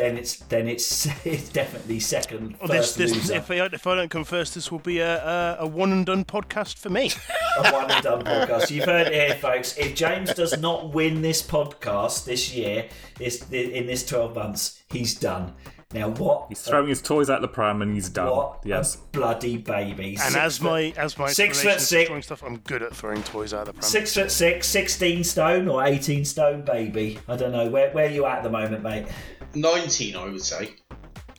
then 0.00 0.16
it's 0.16 0.36
then 0.36 0.66
it's 0.66 1.06
it's 1.26 1.48
definitely 1.50 2.00
second. 2.00 2.56
Well, 2.58 2.68
this, 2.68 2.86
first 2.96 2.98
this, 2.98 3.12
loser. 3.14 3.34
if, 3.34 3.50
I, 3.50 3.54
if 3.66 3.86
I 3.86 3.94
don't 3.94 4.10
come 4.10 4.24
first, 4.24 4.54
this 4.54 4.72
will 4.72 4.78
be 4.78 4.98
a, 4.98 5.22
a, 5.22 5.56
a 5.60 5.66
one 5.66 5.92
and 5.92 6.06
done 6.06 6.24
podcast 6.24 6.78
for 6.78 6.88
me. 6.88 7.10
a 7.58 7.70
one 7.70 7.90
and 7.90 8.02
done 8.02 8.24
podcast. 8.24 8.70
You've 8.70 8.86
heard 8.86 9.08
it 9.08 9.12
here, 9.12 9.36
folks. 9.36 9.76
If 9.76 9.94
James 9.94 10.32
does 10.34 10.58
not 10.58 10.92
win 10.94 11.22
this 11.22 11.42
podcast 11.42 12.24
this 12.24 12.52
year, 12.54 12.88
this 13.18 13.48
in 13.50 13.86
this 13.86 14.04
twelve 14.06 14.34
months, 14.34 14.82
he's 14.90 15.14
done. 15.14 15.54
Now 15.92 16.10
what? 16.10 16.46
He's 16.48 16.62
throwing 16.62 16.86
his 16.88 17.02
toys 17.02 17.28
out 17.30 17.40
the 17.40 17.48
pram 17.48 17.82
and 17.82 17.92
he's 17.92 18.08
done. 18.08 18.30
What 18.30 18.60
Yes. 18.64 18.94
a 18.94 18.98
bloody 19.10 19.56
baby! 19.56 20.10
And 20.10 20.18
Six 20.20 20.36
as 20.36 20.58
foot- 20.58 20.64
my 20.64 20.94
as 20.96 21.18
my 21.18 21.32
six 21.32 21.60
foot 21.60 21.80
six- 21.80 22.06
throwing 22.06 22.22
stuff, 22.22 22.44
I'm 22.44 22.58
good 22.58 22.82
at 22.84 22.94
throwing 22.94 23.24
toys 23.24 23.52
out 23.52 23.62
of 23.62 23.66
the 23.66 23.72
pram. 23.80 23.82
Six 23.82 24.14
foot 24.14 24.30
six, 24.30 24.68
16 24.68 25.24
stone 25.24 25.66
or 25.66 25.84
18 25.84 26.24
stone 26.24 26.62
baby. 26.62 27.18
I 27.26 27.34
don't 27.34 27.50
know. 27.50 27.68
Where, 27.68 27.90
where 27.90 28.06
are 28.06 28.10
you 28.10 28.24
at 28.24 28.44
the 28.44 28.50
moment, 28.50 28.84
mate? 28.84 29.06
19, 29.54 30.16
I 30.16 30.24
would 30.24 30.42
say. 30.42 30.74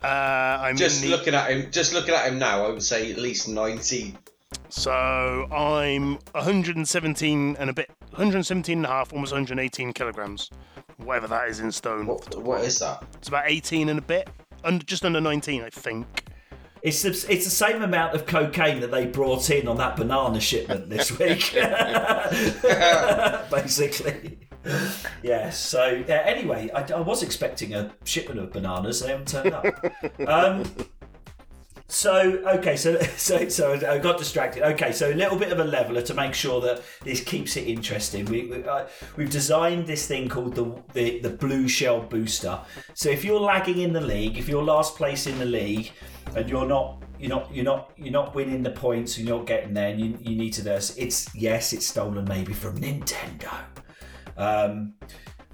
Uh, 0.03 0.07
I'm 0.07 0.75
Just 0.77 1.01
the, 1.01 1.09
looking 1.09 1.33
at 1.35 1.51
him, 1.51 1.71
just 1.71 1.93
looking 1.93 2.13
at 2.15 2.27
him 2.27 2.39
now, 2.39 2.65
I 2.65 2.69
would 2.69 2.83
say 2.83 3.11
at 3.11 3.17
least 3.17 3.47
19. 3.47 4.17
so 4.69 5.47
I'm 5.51 6.13
117 6.33 7.55
and 7.59 7.69
a 7.69 7.73
bit, 7.73 7.89
117 8.09 8.79
and 8.79 8.85
a 8.85 8.89
half, 8.89 9.13
almost 9.13 9.31
118 9.31 9.93
kilograms, 9.93 10.49
whatever 10.97 11.27
that 11.27 11.49
is 11.49 11.59
in 11.59 11.71
stone. 11.71 12.07
What, 12.07 12.35
what 12.41 12.61
is 12.61 12.79
that? 12.79 13.03
It's 13.15 13.27
about 13.27 13.43
18 13.47 13.89
and 13.89 13.99
a 13.99 14.01
bit, 14.01 14.29
under 14.63 14.83
just 14.83 15.05
under 15.05 15.21
19, 15.21 15.61
I 15.63 15.69
think. 15.69 16.23
It's 16.81 17.03
the, 17.03 17.09
it's 17.09 17.45
the 17.45 17.51
same 17.51 17.83
amount 17.83 18.15
of 18.15 18.25
cocaine 18.25 18.79
that 18.79 18.89
they 18.89 19.05
brought 19.05 19.51
in 19.51 19.67
on 19.67 19.77
that 19.77 19.95
banana 19.97 20.39
shipment 20.39 20.89
this 20.89 21.11
week. 21.19 21.51
Basically. 23.51 24.39
Yeah, 25.23 25.51
so 25.51 26.03
uh, 26.09 26.11
anyway, 26.11 26.71
I, 26.73 26.81
I 26.93 26.99
was 26.99 27.21
expecting 27.21 27.75
a 27.75 27.91
shipment 28.05 28.39
of 28.39 28.51
bananas. 28.51 29.01
They 29.01 29.09
haven't 29.09 29.27
turned 29.27 29.53
up. 29.53 29.65
Um, 30.27 30.63
so 31.91 32.41
okay, 32.47 32.77
so 32.77 32.99
so 33.17 33.49
so 33.49 33.73
I 33.73 33.97
got 33.97 34.17
distracted. 34.17 34.63
Okay, 34.63 34.91
so 34.93 35.11
a 35.11 35.13
little 35.13 35.37
bit 35.37 35.51
of 35.51 35.59
a 35.59 35.63
leveler 35.63 36.01
to 36.03 36.13
make 36.13 36.33
sure 36.33 36.61
that 36.61 36.81
this 37.03 37.21
keeps 37.21 37.57
it 37.57 37.67
interesting. 37.67 38.25
We, 38.25 38.45
we 38.45 38.63
uh, 38.63 38.85
we've 39.17 39.29
designed 39.29 39.87
this 39.87 40.07
thing 40.07 40.29
called 40.29 40.55
the, 40.55 40.73
the 40.93 41.19
the 41.19 41.29
blue 41.29 41.67
shell 41.67 42.01
booster. 42.01 42.59
So 42.93 43.09
if 43.09 43.25
you're 43.25 43.41
lagging 43.41 43.79
in 43.79 43.91
the 43.91 44.01
league, 44.01 44.37
if 44.37 44.47
you're 44.47 44.63
last 44.63 44.95
place 44.95 45.27
in 45.27 45.37
the 45.37 45.45
league, 45.45 45.91
and 46.33 46.49
you're 46.49 46.65
not 46.65 47.03
you're 47.19 47.29
not 47.29 47.53
you're 47.53 47.65
not 47.65 47.91
you're 47.97 48.13
not 48.13 48.33
winning 48.35 48.63
the 48.63 48.71
points, 48.71 49.19
you're 49.19 49.37
not 49.37 49.45
getting 49.45 49.73
there, 49.73 49.89
and 49.89 49.99
you, 49.99 50.17
you 50.21 50.37
need 50.37 50.53
to 50.53 50.63
this. 50.63 50.95
It's 50.97 51.33
yes, 51.35 51.73
it's 51.73 51.85
stolen 51.85 52.25
maybe 52.25 52.53
from 52.53 52.79
Nintendo. 52.79 53.53
Um, 54.41 54.93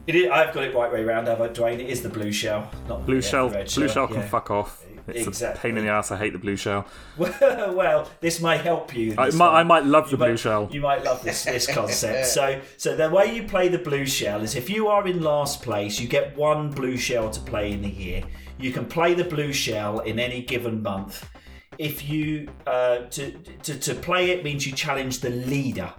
it 0.08 0.16
is, 0.16 0.32
I've 0.32 0.54
got 0.54 0.64
it 0.64 0.74
right 0.74 0.92
way 0.92 1.04
around, 1.04 1.28
have 1.28 1.42
I, 1.42 1.50
Duane? 1.50 1.82
It 1.82 1.90
is 1.90 2.02
the 2.02 2.10
blue 2.10 2.32
shell, 2.32 2.72
not 2.88 3.06
Blue 3.06 3.22
shell, 3.22 3.50
blue 3.50 3.90
shell 3.90 4.08
can 4.08 4.18
yeah. 4.18 4.28
fuck 4.28 4.50
off. 4.50 4.86
It's 5.08 5.42
a 5.42 5.52
pain 5.58 5.78
in 5.78 5.86
the 5.86 5.92
ass. 5.92 6.12
I 6.12 6.18
hate 6.18 6.34
the 6.34 6.40
blue 6.40 6.58
shell. 6.58 6.86
well, 7.18 8.10
this 8.20 8.42
might 8.42 8.62
help 8.62 8.96
you. 8.96 9.16
I 9.18 9.30
might. 9.32 9.60
I 9.60 9.64
might 9.64 9.86
love 9.86 10.12
You 10.12 10.18
the 10.18 10.26
blue 10.26 10.38
shell. 10.38 10.68
You 10.72 10.82
might 10.82 11.04
love 11.04 11.24
this 11.24 11.46
this 11.46 11.66
concept. 11.66 12.28
So, 12.28 12.62
so 12.76 12.96
the 12.96 13.10
way 13.10 13.34
you 13.34 13.44
play 13.44 13.70
the 13.70 13.78
blue 13.78 14.06
shell 14.06 14.42
is 14.42 14.56
if 14.56 14.70
you 14.70 14.88
are 14.88 15.08
in 15.08 15.22
last 15.22 15.62
place, 15.62 16.00
you 16.00 16.10
get 16.10 16.36
one 16.36 16.72
blue 16.72 16.98
shell 16.98 17.30
to 17.30 17.40
play 17.40 17.72
in 17.72 17.82
the 17.82 17.90
year. 17.90 18.24
You 18.60 18.72
can 18.72 18.86
play 18.86 19.14
the 19.14 19.24
blue 19.24 19.54
shell 19.54 20.00
in 20.00 20.20
any 20.20 20.42
given 20.42 20.82
month. 20.82 21.30
If 21.78 22.10
you 22.10 22.50
uh, 22.66 23.00
to, 23.12 23.32
to 23.64 23.80
to 23.80 23.96
play 23.96 24.32
it 24.32 24.44
means 24.44 24.66
you 24.66 24.74
challenge 24.74 25.20
the 25.20 25.30
leader. 25.30 25.94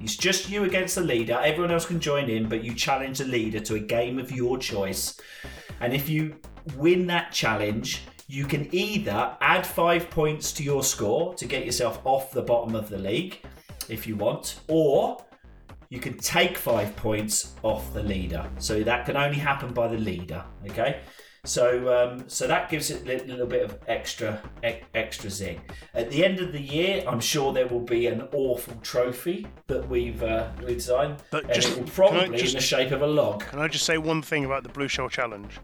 It's 0.00 0.16
just 0.16 0.50
you 0.50 0.64
against 0.64 0.96
the 0.96 1.00
leader. 1.00 1.40
Everyone 1.42 1.70
else 1.70 1.86
can 1.86 2.00
join 2.00 2.28
in, 2.28 2.48
but 2.48 2.62
you 2.62 2.74
challenge 2.74 3.18
the 3.18 3.24
leader 3.24 3.60
to 3.60 3.76
a 3.76 3.80
game 3.80 4.18
of 4.18 4.30
your 4.30 4.58
choice. 4.58 5.20
And 5.80 5.94
if 5.94 6.08
you 6.08 6.36
win 6.76 7.06
that 7.06 7.32
challenge, 7.32 8.02
you 8.26 8.44
can 8.44 8.74
either 8.74 9.36
add 9.40 9.66
five 9.66 10.10
points 10.10 10.52
to 10.52 10.62
your 10.62 10.82
score 10.82 11.34
to 11.34 11.46
get 11.46 11.64
yourself 11.64 12.00
off 12.04 12.32
the 12.32 12.42
bottom 12.42 12.74
of 12.74 12.88
the 12.88 12.98
league, 12.98 13.40
if 13.88 14.06
you 14.06 14.16
want, 14.16 14.60
or 14.68 15.22
you 15.90 16.00
can 16.00 16.16
take 16.18 16.56
five 16.56 16.96
points 16.96 17.54
off 17.62 17.92
the 17.92 18.02
leader. 18.02 18.48
So 18.58 18.82
that 18.82 19.06
can 19.06 19.16
only 19.16 19.38
happen 19.38 19.72
by 19.72 19.88
the 19.88 19.98
leader. 19.98 20.44
Okay. 20.66 21.00
So, 21.46 21.94
um, 21.94 22.24
so 22.26 22.46
that 22.46 22.70
gives 22.70 22.90
it 22.90 23.02
a 23.02 23.04
li- 23.04 23.24
little 23.26 23.46
bit 23.46 23.62
of 23.62 23.78
extra, 23.86 24.40
e- 24.66 24.76
extra 24.94 25.28
zing. 25.28 25.60
At 25.92 26.10
the 26.10 26.24
end 26.24 26.40
of 26.40 26.52
the 26.52 26.60
year, 26.60 27.04
I'm 27.06 27.20
sure 27.20 27.52
there 27.52 27.66
will 27.66 27.80
be 27.80 28.06
an 28.06 28.22
awful 28.32 28.74
trophy 28.82 29.46
that 29.66 29.86
we've 29.88 30.22
uh, 30.22 30.48
we 30.66 30.74
designed, 30.74 31.16
But 31.30 31.44
and 31.44 31.52
just- 31.52 31.68
it 31.72 31.76
will 31.78 31.88
probably 31.90 32.38
just- 32.38 32.54
in 32.54 32.58
the 32.60 32.64
shape 32.66 32.92
of 32.92 33.02
a 33.02 33.06
log. 33.06 33.44
Can 33.44 33.58
I 33.58 33.68
just 33.68 33.84
say 33.84 33.98
one 33.98 34.22
thing 34.22 34.46
about 34.46 34.62
the 34.62 34.70
Blue 34.70 34.88
Shell 34.88 35.10
Challenge? 35.10 35.60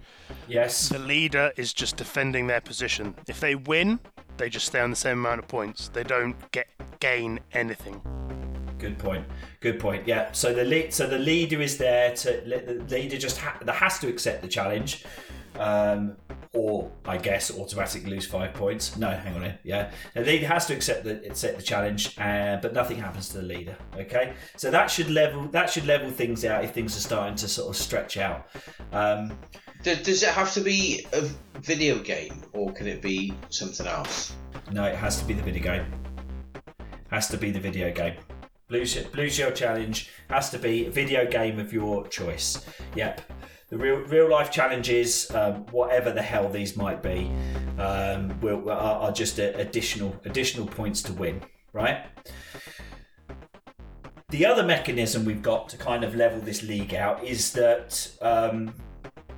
Yes. 0.48 0.90
The 0.90 0.98
leader 0.98 1.52
is 1.56 1.72
just 1.72 1.96
defending 1.96 2.46
their 2.46 2.60
position. 2.60 3.14
If 3.26 3.40
they 3.40 3.54
win, 3.54 4.00
they 4.36 4.50
just 4.50 4.66
stay 4.66 4.80
on 4.80 4.90
the 4.90 4.96
same 4.96 5.18
amount 5.18 5.38
of 5.38 5.48
points. 5.48 5.88
They 5.88 6.04
don't 6.04 6.36
get 6.52 6.68
gain 7.00 7.40
anything. 7.54 8.02
Good 8.78 8.98
point. 8.98 9.24
Good 9.60 9.78
point. 9.80 10.06
Yeah. 10.06 10.32
So 10.32 10.52
the 10.54 10.64
lead, 10.64 10.92
so 10.92 11.06
the 11.06 11.18
leader 11.18 11.60
is 11.60 11.78
there 11.78 12.14
to 12.16 12.30
the 12.46 12.84
leader 12.94 13.16
just 13.18 13.38
ha- 13.38 13.58
that 13.62 13.74
has 13.76 13.98
to 14.00 14.08
accept 14.08 14.40
the 14.42 14.48
challenge, 14.48 15.04
um, 15.60 16.16
or 16.54 16.90
I 17.04 17.18
guess 17.18 17.56
automatically 17.56 18.10
lose 18.10 18.26
five 18.26 18.54
points. 18.54 18.96
No, 18.96 19.10
hang 19.10 19.34
on 19.34 19.42
here. 19.42 19.58
Yeah, 19.62 19.90
the 20.14 20.22
leader 20.22 20.46
has 20.46 20.66
to 20.66 20.74
accept 20.74 21.04
that 21.04 21.22
the 21.22 21.28
accept 21.28 21.58
the 21.58 21.62
challenge, 21.62 22.18
uh, 22.18 22.56
but 22.60 22.72
nothing 22.72 22.96
happens 22.96 23.28
to 23.28 23.38
the 23.38 23.44
leader. 23.44 23.76
Okay. 23.94 24.32
So 24.56 24.70
that 24.70 24.90
should 24.90 25.10
level 25.10 25.42
that 25.48 25.70
should 25.70 25.86
level 25.86 26.10
things 26.10 26.44
out 26.44 26.64
if 26.64 26.72
things 26.72 26.96
are 26.96 27.00
starting 27.00 27.36
to 27.36 27.46
sort 27.48 27.68
of 27.68 27.76
stretch 27.76 28.16
out. 28.16 28.48
Um, 28.92 29.38
Does, 29.82 30.02
does 30.02 30.22
it 30.22 30.30
have 30.30 30.52
to 30.54 30.60
be 30.60 31.06
a 31.12 31.22
video 31.60 31.98
game 32.00 32.42
or 32.52 32.72
can 32.72 32.86
it 32.86 33.00
be 33.00 33.32
something 33.50 33.86
else? 33.86 34.34
no, 34.72 34.84
it 34.84 34.96
has 34.96 35.18
to 35.20 35.24
be 35.24 35.34
the 35.34 35.42
video 35.42 35.62
game. 35.62 35.86
Has 37.10 37.28
to 37.28 37.36
be 37.36 37.50
the 37.50 37.60
video 37.60 37.92
game. 37.92 38.14
Blue, 38.68 38.84
Blue 39.12 39.28
Shell 39.28 39.50
Challenge 39.50 40.08
has 40.28 40.50
to 40.50 40.58
be 40.58 40.86
a 40.86 40.90
video 40.90 41.28
game 41.28 41.58
of 41.58 41.72
your 41.72 42.06
choice. 42.06 42.64
Yep. 42.94 43.20
The 43.70 43.78
real 43.78 43.98
real 43.98 44.28
life 44.28 44.50
challenges, 44.50 45.30
um, 45.32 45.64
whatever 45.70 46.10
the 46.10 46.22
hell 46.22 46.48
these 46.48 46.76
might 46.76 47.02
be, 47.02 47.30
um, 47.78 48.38
will, 48.40 48.68
are, 48.68 49.02
are 49.02 49.12
just 49.12 49.38
additional 49.38 50.20
additional 50.24 50.66
points 50.66 51.02
to 51.04 51.12
win. 51.12 51.40
Right. 51.72 52.04
The 54.30 54.44
other 54.46 54.64
mechanism 54.64 55.24
we've 55.24 55.42
got 55.42 55.68
to 55.70 55.76
kind 55.76 56.02
of 56.02 56.14
level 56.16 56.40
this 56.40 56.62
league 56.64 56.94
out 56.94 57.22
is 57.24 57.52
that 57.52 58.10
um, 58.20 58.74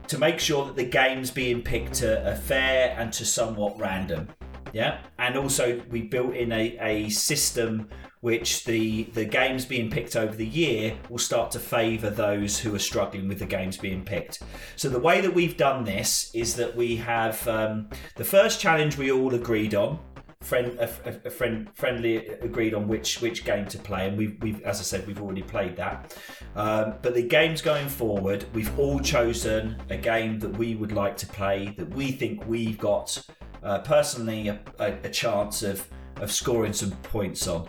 to 0.08 0.18
make 0.18 0.38
sure 0.38 0.64
that 0.64 0.76
the 0.76 0.84
games 0.84 1.30
being 1.30 1.62
picked 1.62 2.02
are, 2.02 2.22
are 2.26 2.36
fair 2.36 2.94
and 2.98 3.12
to 3.14 3.26
somewhat 3.26 3.78
random. 3.78 4.28
Yeah, 4.72 5.02
and 5.18 5.36
also 5.36 5.82
we 5.90 6.02
built 6.02 6.34
in 6.34 6.52
a, 6.52 6.78
a 6.80 7.08
system 7.10 7.90
which 8.22 8.64
the 8.64 9.02
the 9.14 9.24
games 9.24 9.64
being 9.64 9.90
picked 9.90 10.14
over 10.16 10.34
the 10.34 10.46
year 10.46 10.96
will 11.10 11.18
start 11.18 11.50
to 11.50 11.58
favour 11.58 12.08
those 12.08 12.58
who 12.58 12.72
are 12.72 12.78
struggling 12.78 13.28
with 13.28 13.40
the 13.40 13.46
games 13.46 13.76
being 13.76 14.04
picked. 14.04 14.42
So 14.76 14.88
the 14.88 15.00
way 15.00 15.20
that 15.20 15.34
we've 15.34 15.56
done 15.56 15.84
this 15.84 16.30
is 16.32 16.54
that 16.54 16.74
we 16.74 16.96
have 16.96 17.46
um, 17.48 17.88
the 18.16 18.24
first 18.24 18.60
challenge 18.60 18.96
we 18.96 19.10
all 19.12 19.34
agreed 19.34 19.74
on. 19.74 19.98
Friend, 20.40 20.76
a, 20.78 20.88
a- 21.26 21.30
friend, 21.30 21.68
friendly 21.74 22.28
agreed 22.40 22.74
on 22.74 22.86
which 22.88 23.20
which 23.20 23.44
game 23.44 23.66
to 23.66 23.78
play, 23.78 24.08
and 24.08 24.16
we've, 24.16 24.36
we've 24.40 24.62
as 24.62 24.78
I 24.80 24.82
said, 24.84 25.06
we've 25.06 25.20
already 25.22 25.42
played 25.42 25.76
that. 25.76 26.16
Um, 26.54 26.94
but 27.02 27.14
the 27.14 27.22
games 27.22 27.60
going 27.60 27.88
forward, 27.88 28.44
we've 28.52 28.76
all 28.78 28.98
chosen 29.00 29.80
a 29.90 29.96
game 29.96 30.38
that 30.40 30.56
we 30.56 30.74
would 30.76 30.92
like 30.92 31.16
to 31.18 31.26
play 31.26 31.74
that 31.76 31.88
we 31.94 32.12
think 32.12 32.46
we've 32.46 32.78
got 32.78 33.20
uh, 33.64 33.80
personally 33.80 34.48
a, 34.48 34.60
a, 34.78 34.92
a 35.04 35.10
chance 35.10 35.62
of 35.64 35.88
of 36.20 36.30
scoring 36.30 36.72
some 36.72 36.90
points 37.02 37.48
on. 37.48 37.68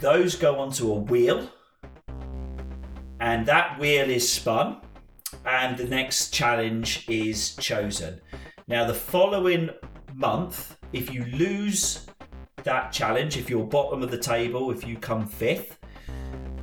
Those 0.00 0.36
go 0.36 0.58
onto 0.58 0.92
a 0.92 0.98
wheel, 0.98 1.50
and 3.20 3.46
that 3.46 3.78
wheel 3.78 4.10
is 4.10 4.30
spun, 4.30 4.80
and 5.46 5.76
the 5.76 5.86
next 5.86 6.32
challenge 6.32 7.06
is 7.08 7.56
chosen. 7.56 8.20
Now, 8.66 8.84
the 8.84 8.94
following 8.94 9.70
month, 10.14 10.76
if 10.92 11.12
you 11.12 11.24
lose 11.24 12.06
that 12.64 12.92
challenge, 12.92 13.36
if 13.36 13.48
you're 13.48 13.64
bottom 13.64 14.02
of 14.02 14.10
the 14.10 14.18
table, 14.18 14.70
if 14.70 14.86
you 14.86 14.98
come 14.98 15.26
fifth, 15.26 15.78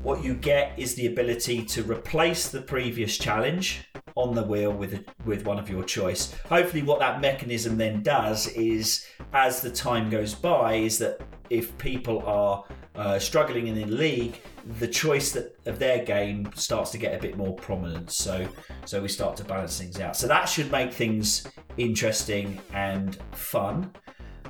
what 0.03 0.23
you 0.23 0.33
get 0.33 0.77
is 0.77 0.95
the 0.95 1.07
ability 1.07 1.63
to 1.65 1.83
replace 1.83 2.49
the 2.49 2.61
previous 2.61 3.17
challenge 3.17 3.87
on 4.15 4.33
the 4.33 4.43
wheel 4.43 4.71
with 4.73 4.93
a, 4.93 5.05
with 5.25 5.45
one 5.45 5.59
of 5.59 5.69
your 5.69 5.83
choice. 5.83 6.33
Hopefully, 6.49 6.83
what 6.83 6.99
that 6.99 7.21
mechanism 7.21 7.77
then 7.77 8.01
does 8.01 8.47
is, 8.49 9.05
as 9.33 9.61
the 9.61 9.71
time 9.71 10.09
goes 10.09 10.33
by, 10.33 10.75
is 10.75 10.97
that 10.97 11.21
if 11.49 11.77
people 11.77 12.23
are 12.25 12.65
uh, 12.95 13.19
struggling 13.19 13.67
in 13.67 13.75
the 13.75 13.85
league, 13.85 14.41
the 14.79 14.87
choice 14.87 15.31
that 15.31 15.57
of 15.65 15.79
their 15.79 16.03
game 16.03 16.49
starts 16.55 16.91
to 16.91 16.97
get 16.97 17.15
a 17.15 17.19
bit 17.19 17.37
more 17.37 17.55
prominent. 17.55 18.11
So, 18.11 18.47
so 18.85 19.01
we 19.01 19.07
start 19.07 19.37
to 19.37 19.43
balance 19.43 19.79
things 19.79 19.99
out. 19.99 20.15
So 20.15 20.27
that 20.27 20.45
should 20.45 20.71
make 20.71 20.93
things 20.93 21.47
interesting 21.77 22.59
and 22.73 23.17
fun. 23.31 23.91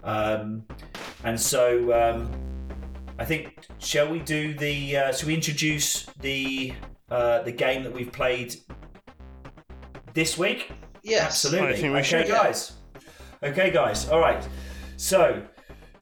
Um, 0.03 0.63
and 1.23 1.39
so. 1.39 1.93
Um, 1.93 2.31
I 3.19 3.25
think 3.25 3.67
shall 3.77 4.09
we 4.09 4.17
do 4.17 4.55
the 4.55 4.97
uh, 4.97 5.13
shall 5.13 5.27
we 5.27 5.35
introduce 5.35 6.07
the 6.21 6.73
uh, 7.11 7.43
the 7.43 7.51
game 7.51 7.83
that 7.83 7.93
we've 7.93 8.11
played 8.11 8.55
this 10.15 10.39
week? 10.39 10.71
Yes. 11.03 11.25
Absolutely. 11.25 11.67
I 11.67 11.73
think 11.73 11.93
we 11.93 11.99
okay, 11.99 12.03
should. 12.03 12.27
guys. 12.27 12.73
Okay, 13.43 13.69
guys. 13.69 14.09
All 14.09 14.19
right. 14.19 14.43
So, 14.97 15.43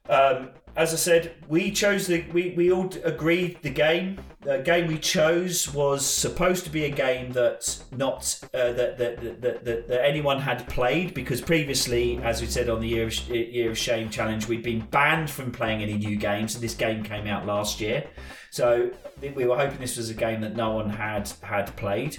um, 0.07 0.51
as 0.79 0.93
I 0.93 0.95
said, 0.95 1.33
we 1.49 1.71
chose 1.71 2.07
the 2.07 2.23
we, 2.31 2.53
we 2.55 2.71
all 2.71 2.89
agreed 3.03 3.61
the 3.61 3.69
game. 3.69 4.17
The 4.39 4.59
game 4.59 4.87
we 4.87 4.97
chose 4.97 5.73
was 5.73 6.05
supposed 6.05 6.63
to 6.63 6.69
be 6.69 6.85
a 6.85 6.89
game 6.89 7.33
that 7.33 7.83
not 7.91 8.39
uh, 8.53 8.71
that, 8.71 8.97
that, 8.97 9.41
that, 9.41 9.65
that 9.65 9.87
that 9.89 10.05
anyone 10.05 10.39
had 10.39 10.65
played 10.69 11.13
because 11.13 11.41
previously, 11.41 12.17
as 12.23 12.39
we 12.39 12.47
said 12.47 12.69
on 12.69 12.79
the 12.79 12.87
year 12.87 13.07
of, 13.07 13.29
year 13.29 13.71
of 13.71 13.77
shame 13.77 14.09
challenge, 14.09 14.47
we'd 14.47 14.63
been 14.63 14.79
banned 14.85 15.29
from 15.29 15.51
playing 15.51 15.81
any 15.81 15.95
new 15.95 16.15
games, 16.15 16.55
and 16.55 16.63
this 16.63 16.75
game 16.75 17.03
came 17.03 17.27
out 17.27 17.45
last 17.45 17.81
year. 17.81 18.07
So 18.49 18.89
we 19.35 19.45
were 19.45 19.57
hoping 19.57 19.79
this 19.79 19.97
was 19.97 20.09
a 20.09 20.13
game 20.13 20.39
that 20.41 20.55
no 20.55 20.71
one 20.71 20.89
had 20.89 21.29
had 21.41 21.75
played, 21.75 22.17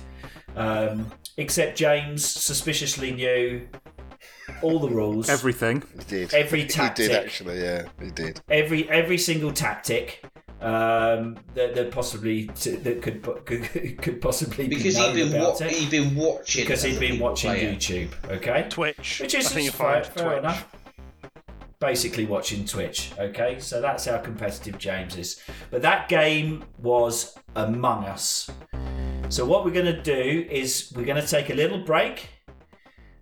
um, 0.54 1.11
except 1.38 1.78
James 1.78 2.22
suspiciously 2.26 3.12
knew 3.12 3.66
all 4.62 4.78
the 4.78 4.88
rules, 4.88 5.28
Everything. 5.28 5.82
He 5.98 6.05
did. 6.05 6.34
Every 6.34 6.61
He 6.66 6.66
did 6.94 7.11
actually. 7.12 7.61
Yeah, 7.62 7.88
he 8.01 8.11
did. 8.11 8.40
every 8.51 8.88
every 8.90 9.18
single 9.18 9.53
tactic 9.53 10.24
um, 10.61 11.36
that, 11.55 11.74
that 11.74 11.90
possibly 11.90 12.44
that 12.46 13.01
could 13.03 13.22
could, 13.46 13.98
could 14.03 14.20
possibly 14.20 14.68
Because 14.68 14.94
be 14.96 15.01
known 15.01 15.16
he'd 15.16 15.30
been, 15.32 15.40
wa- 15.42 15.57
it 15.61 15.70
he'd 15.72 15.90
been 15.90 16.14
watching. 16.16 16.62
because 16.64 16.82
he'd 16.82 16.90
other 16.96 17.01
been 17.01 17.18
watching 17.18 17.51
play 17.51 17.62
it. 17.64 17.78
YouTube. 17.78 18.30
Okay, 18.30 18.66
Twitch. 18.68 19.20
which 19.20 19.34
is 19.34 19.46
I 19.46 19.51
think 19.51 19.64
you 19.66 19.70
fair, 19.72 20.05
fair 20.05 20.24
Twitch. 20.24 20.38
enough. 20.38 20.76
Basically, 21.78 22.26
watching 22.26 22.66
Twitch. 22.66 23.12
Okay, 23.18 23.59
so 23.59 23.80
that's 23.80 24.05
how 24.05 24.18
competitive 24.18 24.76
James 24.76 25.16
is. 25.16 25.40
But 25.70 25.80
that 25.80 26.11
game 26.11 26.62
was 26.78 27.34
Among 27.57 28.05
Us. 28.05 28.51
So 29.30 29.46
what 29.46 29.64
we're 29.64 29.70
going 29.70 29.86
to 29.86 30.03
do 30.03 30.46
is 30.51 30.92
we're 30.94 31.07
going 31.07 31.22
to 31.22 31.26
take 31.26 31.48
a 31.48 31.55
little 31.55 31.78
break. 31.78 32.28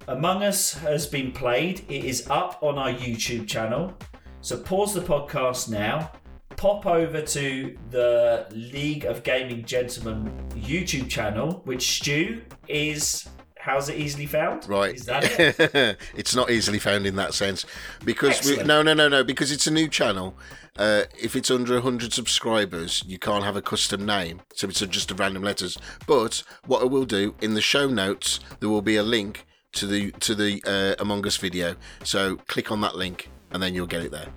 Among 0.09 0.43
Us 0.43 0.73
has 0.73 1.07
been 1.07 1.33
played. 1.33 1.81
It 1.91 2.03
is 2.03 2.27
up 2.31 2.63
on 2.63 2.79
our 2.79 2.91
YouTube 2.91 3.47
channel. 3.47 3.93
So 4.41 4.57
pause 4.57 4.95
the 4.95 5.03
podcast 5.03 5.69
now. 5.69 6.11
Pop 6.57 6.87
over 6.87 7.21
to 7.21 7.77
the 7.91 8.47
League 8.51 9.05
of 9.05 9.23
Gaming 9.23 9.67
Gentlemen 9.67 10.33
YouTube 10.55 11.11
channel, 11.11 11.61
which 11.67 11.99
Stu 11.99 12.41
is. 12.69 13.29
How's 13.59 13.91
it 13.91 13.99
easily 13.99 14.25
found? 14.25 14.67
Right. 14.67 14.95
Is 14.95 15.05
that 15.05 15.25
it? 15.39 15.99
it's 16.17 16.35
not 16.35 16.51
easily 16.51 16.79
found 16.79 17.07
in 17.07 17.17
that 17.17 17.35
sense 17.35 17.67
because 18.03 18.43
we, 18.47 18.63
no, 18.63 18.81
no, 18.81 18.95
no, 18.95 19.09
no. 19.11 19.23
Because 19.23 19.53
it's 19.53 19.67
a 19.67 19.71
new 19.71 19.89
channel. 19.89 20.35
Uh, 20.79 21.03
if 21.21 21.37
it's 21.37 21.51
under 21.51 21.79
hundred 21.83 22.15
subscribers, 22.15 23.05
you 23.07 23.19
can't 23.19 23.45
have 23.45 23.57
a 23.57 23.63
custom 23.63 24.07
name, 24.07 24.41
so 24.55 24.69
it's 24.69 24.81
just 24.81 25.11
a 25.11 25.15
random 25.15 25.43
letters. 25.43 25.77
But 26.07 26.45
what 26.65 26.81
I 26.81 26.87
will 26.87 27.05
do 27.05 27.35
in 27.43 27.53
the 27.53 27.61
show 27.61 27.89
notes, 27.89 28.41
there 28.61 28.71
will 28.71 28.81
be 28.81 28.97
a 28.97 29.03
link 29.03 29.45
to 29.73 29.87
the 29.87 30.11
to 30.13 30.35
the 30.35 30.63
uh, 30.67 31.03
Among 31.03 31.27
Us 31.27 31.37
video. 31.37 31.77
So 32.05 32.37
click 32.47 32.71
on 32.73 32.81
that 32.81 32.97
link, 32.97 33.31
and 33.51 33.63
then 33.63 33.75
you'll 33.75 33.87
get 33.87 34.03
it 34.03 34.11
there. 34.11 34.29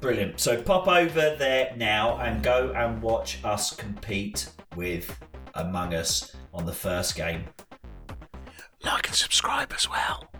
Brilliant. 0.00 0.38
So 0.40 0.60
pop 0.60 0.86
over 0.88 1.36
there 1.36 1.74
now 1.76 2.18
and 2.18 2.42
go 2.42 2.72
and 2.76 3.00
watch 3.02 3.42
us 3.44 3.74
compete 3.74 4.50
with 4.76 5.18
Among 5.54 5.94
Us 5.94 6.36
on 6.52 6.66
the 6.66 6.72
first 6.72 7.16
game. 7.16 7.44
Like 8.84 9.08
and 9.08 9.16
subscribe 9.16 9.72
as 9.72 9.88
well. 9.88 10.30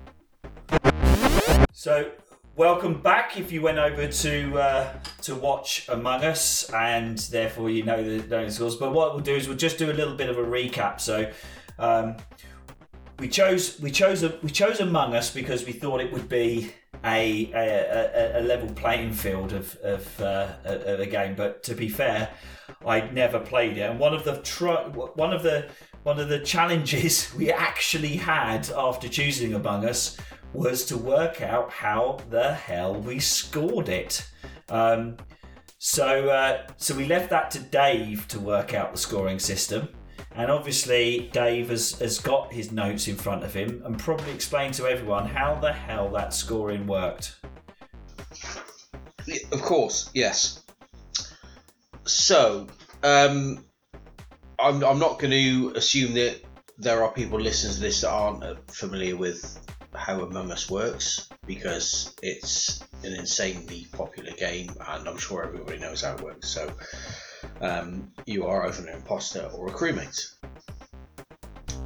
So 1.72 2.12
welcome 2.54 3.00
back. 3.00 3.38
If 3.38 3.50
you 3.50 3.62
went 3.62 3.78
over 3.78 4.06
to 4.06 4.58
uh, 4.58 4.92
to 5.22 5.34
watch 5.34 5.88
Among 5.88 6.22
Us, 6.22 6.70
and 6.70 7.18
therefore 7.18 7.70
you 7.70 7.82
know 7.82 8.02
the, 8.02 8.26
know 8.28 8.44
the 8.44 8.52
scores. 8.52 8.76
But 8.76 8.92
what 8.92 9.14
we'll 9.14 9.24
do 9.24 9.34
is 9.34 9.48
we'll 9.48 9.56
just 9.56 9.78
do 9.78 9.90
a 9.90 9.94
little 9.94 10.14
bit 10.14 10.28
of 10.28 10.38
a 10.38 10.44
recap. 10.44 11.00
So. 11.00 11.30
Um, 11.78 12.16
we 13.18 13.28
chose 13.28 13.80
we 13.80 13.90
chose 13.90 14.22
a, 14.22 14.38
we 14.42 14.50
chose 14.50 14.80
Among 14.80 15.14
Us 15.14 15.30
because 15.30 15.64
we 15.64 15.72
thought 15.72 16.00
it 16.00 16.12
would 16.12 16.28
be 16.28 16.72
a 17.04 17.50
a, 17.54 18.36
a, 18.36 18.40
a 18.40 18.42
level 18.42 18.68
playing 18.74 19.12
field 19.12 19.52
of 19.52 19.76
of, 19.76 20.20
uh, 20.20 20.48
of 20.64 21.00
a 21.00 21.06
game. 21.06 21.34
But 21.34 21.62
to 21.64 21.74
be 21.74 21.88
fair, 21.88 22.30
I'd 22.84 23.14
never 23.14 23.38
played 23.40 23.78
it, 23.78 23.82
and 23.82 23.98
one 23.98 24.14
of 24.14 24.24
the 24.24 24.36
tr- 24.42 24.90
one 25.14 25.32
of 25.32 25.42
the 25.42 25.68
one 26.02 26.20
of 26.20 26.28
the 26.28 26.40
challenges 26.40 27.32
we 27.36 27.50
actually 27.50 28.16
had 28.16 28.70
after 28.70 29.08
choosing 29.08 29.54
Among 29.54 29.86
Us 29.86 30.16
was 30.52 30.84
to 30.86 30.96
work 30.96 31.42
out 31.42 31.70
how 31.70 32.18
the 32.30 32.54
hell 32.54 32.94
we 32.94 33.18
scored 33.18 33.88
it. 33.88 34.26
Um, 34.68 35.16
so 35.78 36.28
uh, 36.28 36.66
so 36.76 36.94
we 36.94 37.06
left 37.06 37.30
that 37.30 37.50
to 37.52 37.60
Dave 37.60 38.28
to 38.28 38.40
work 38.40 38.74
out 38.74 38.92
the 38.92 38.98
scoring 38.98 39.38
system. 39.38 39.88
And 40.36 40.50
obviously, 40.50 41.30
Dave 41.32 41.70
has, 41.70 41.92
has 41.98 42.18
got 42.18 42.52
his 42.52 42.70
notes 42.70 43.08
in 43.08 43.16
front 43.16 43.42
of 43.42 43.54
him 43.54 43.82
and 43.86 43.98
probably 43.98 44.32
explained 44.32 44.74
to 44.74 44.86
everyone 44.86 45.26
how 45.26 45.54
the 45.54 45.72
hell 45.72 46.10
that 46.10 46.34
scoring 46.34 46.86
worked. 46.86 47.36
Of 49.50 49.62
course, 49.62 50.10
yes. 50.12 50.62
So, 52.04 52.66
um, 53.02 53.64
I'm, 54.58 54.84
I'm 54.84 54.98
not 54.98 55.18
going 55.18 55.30
to 55.30 55.72
assume 55.74 56.12
that 56.14 56.42
there 56.76 57.02
are 57.02 57.12
people 57.12 57.40
listening 57.40 57.74
to 57.74 57.80
this 57.80 58.02
that 58.02 58.10
aren't 58.10 58.70
familiar 58.70 59.16
with 59.16 59.58
how 59.94 60.20
Among 60.20 60.52
Us 60.52 60.70
works 60.70 61.30
because 61.46 62.14
it's 62.22 62.80
an 63.02 63.14
insanely 63.14 63.86
popular 63.92 64.32
game 64.32 64.68
and 64.88 65.08
I'm 65.08 65.16
sure 65.16 65.44
everybody 65.44 65.78
knows 65.78 66.02
how 66.02 66.14
it 66.14 66.20
works. 66.20 66.48
So, 66.48 66.70
um, 67.60 68.12
you 68.26 68.46
are 68.46 68.66
either 68.66 68.86
an 68.86 68.94
imposter 68.94 69.42
or 69.54 69.68
a 69.68 69.72
crewmate. 69.72 70.34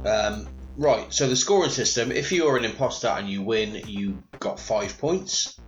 Um, 0.05 0.47
right, 0.77 1.13
so 1.13 1.27
the 1.27 1.35
scoring 1.35 1.69
system 1.69 2.11
if 2.11 2.31
you 2.31 2.47
are 2.47 2.57
an 2.57 2.65
imposter 2.65 3.07
and 3.07 3.29
you 3.29 3.41
win, 3.43 3.75
you 3.87 4.23
got 4.39 4.59
five 4.59 4.97
points. 4.97 5.59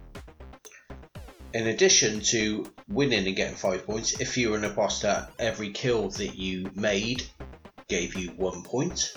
In 1.53 1.67
addition 1.67 2.21
to 2.21 2.65
winning 2.87 3.27
and 3.27 3.35
getting 3.35 3.55
five 3.55 3.85
points, 3.85 4.19
if 4.19 4.37
you 4.37 4.49
were 4.49 4.57
an 4.57 4.63
imposter, 4.63 5.27
every 5.37 5.71
kill 5.71 6.09
that 6.09 6.35
you 6.35 6.71
made 6.73 7.23
gave 7.87 8.15
you 8.15 8.29
one 8.29 8.63
point. 8.63 9.13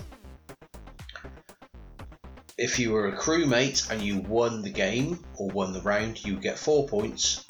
If 2.59 2.77
you 2.77 2.91
were 2.91 3.07
a 3.07 3.17
crewmate 3.17 3.89
and 3.89 4.01
you 4.01 4.19
won 4.19 4.61
the 4.61 4.69
game 4.69 5.23
or 5.35 5.47
won 5.49 5.73
the 5.73 5.81
round, 5.81 6.23
you 6.23 6.37
get 6.39 6.59
four 6.59 6.87
points. 6.87 7.43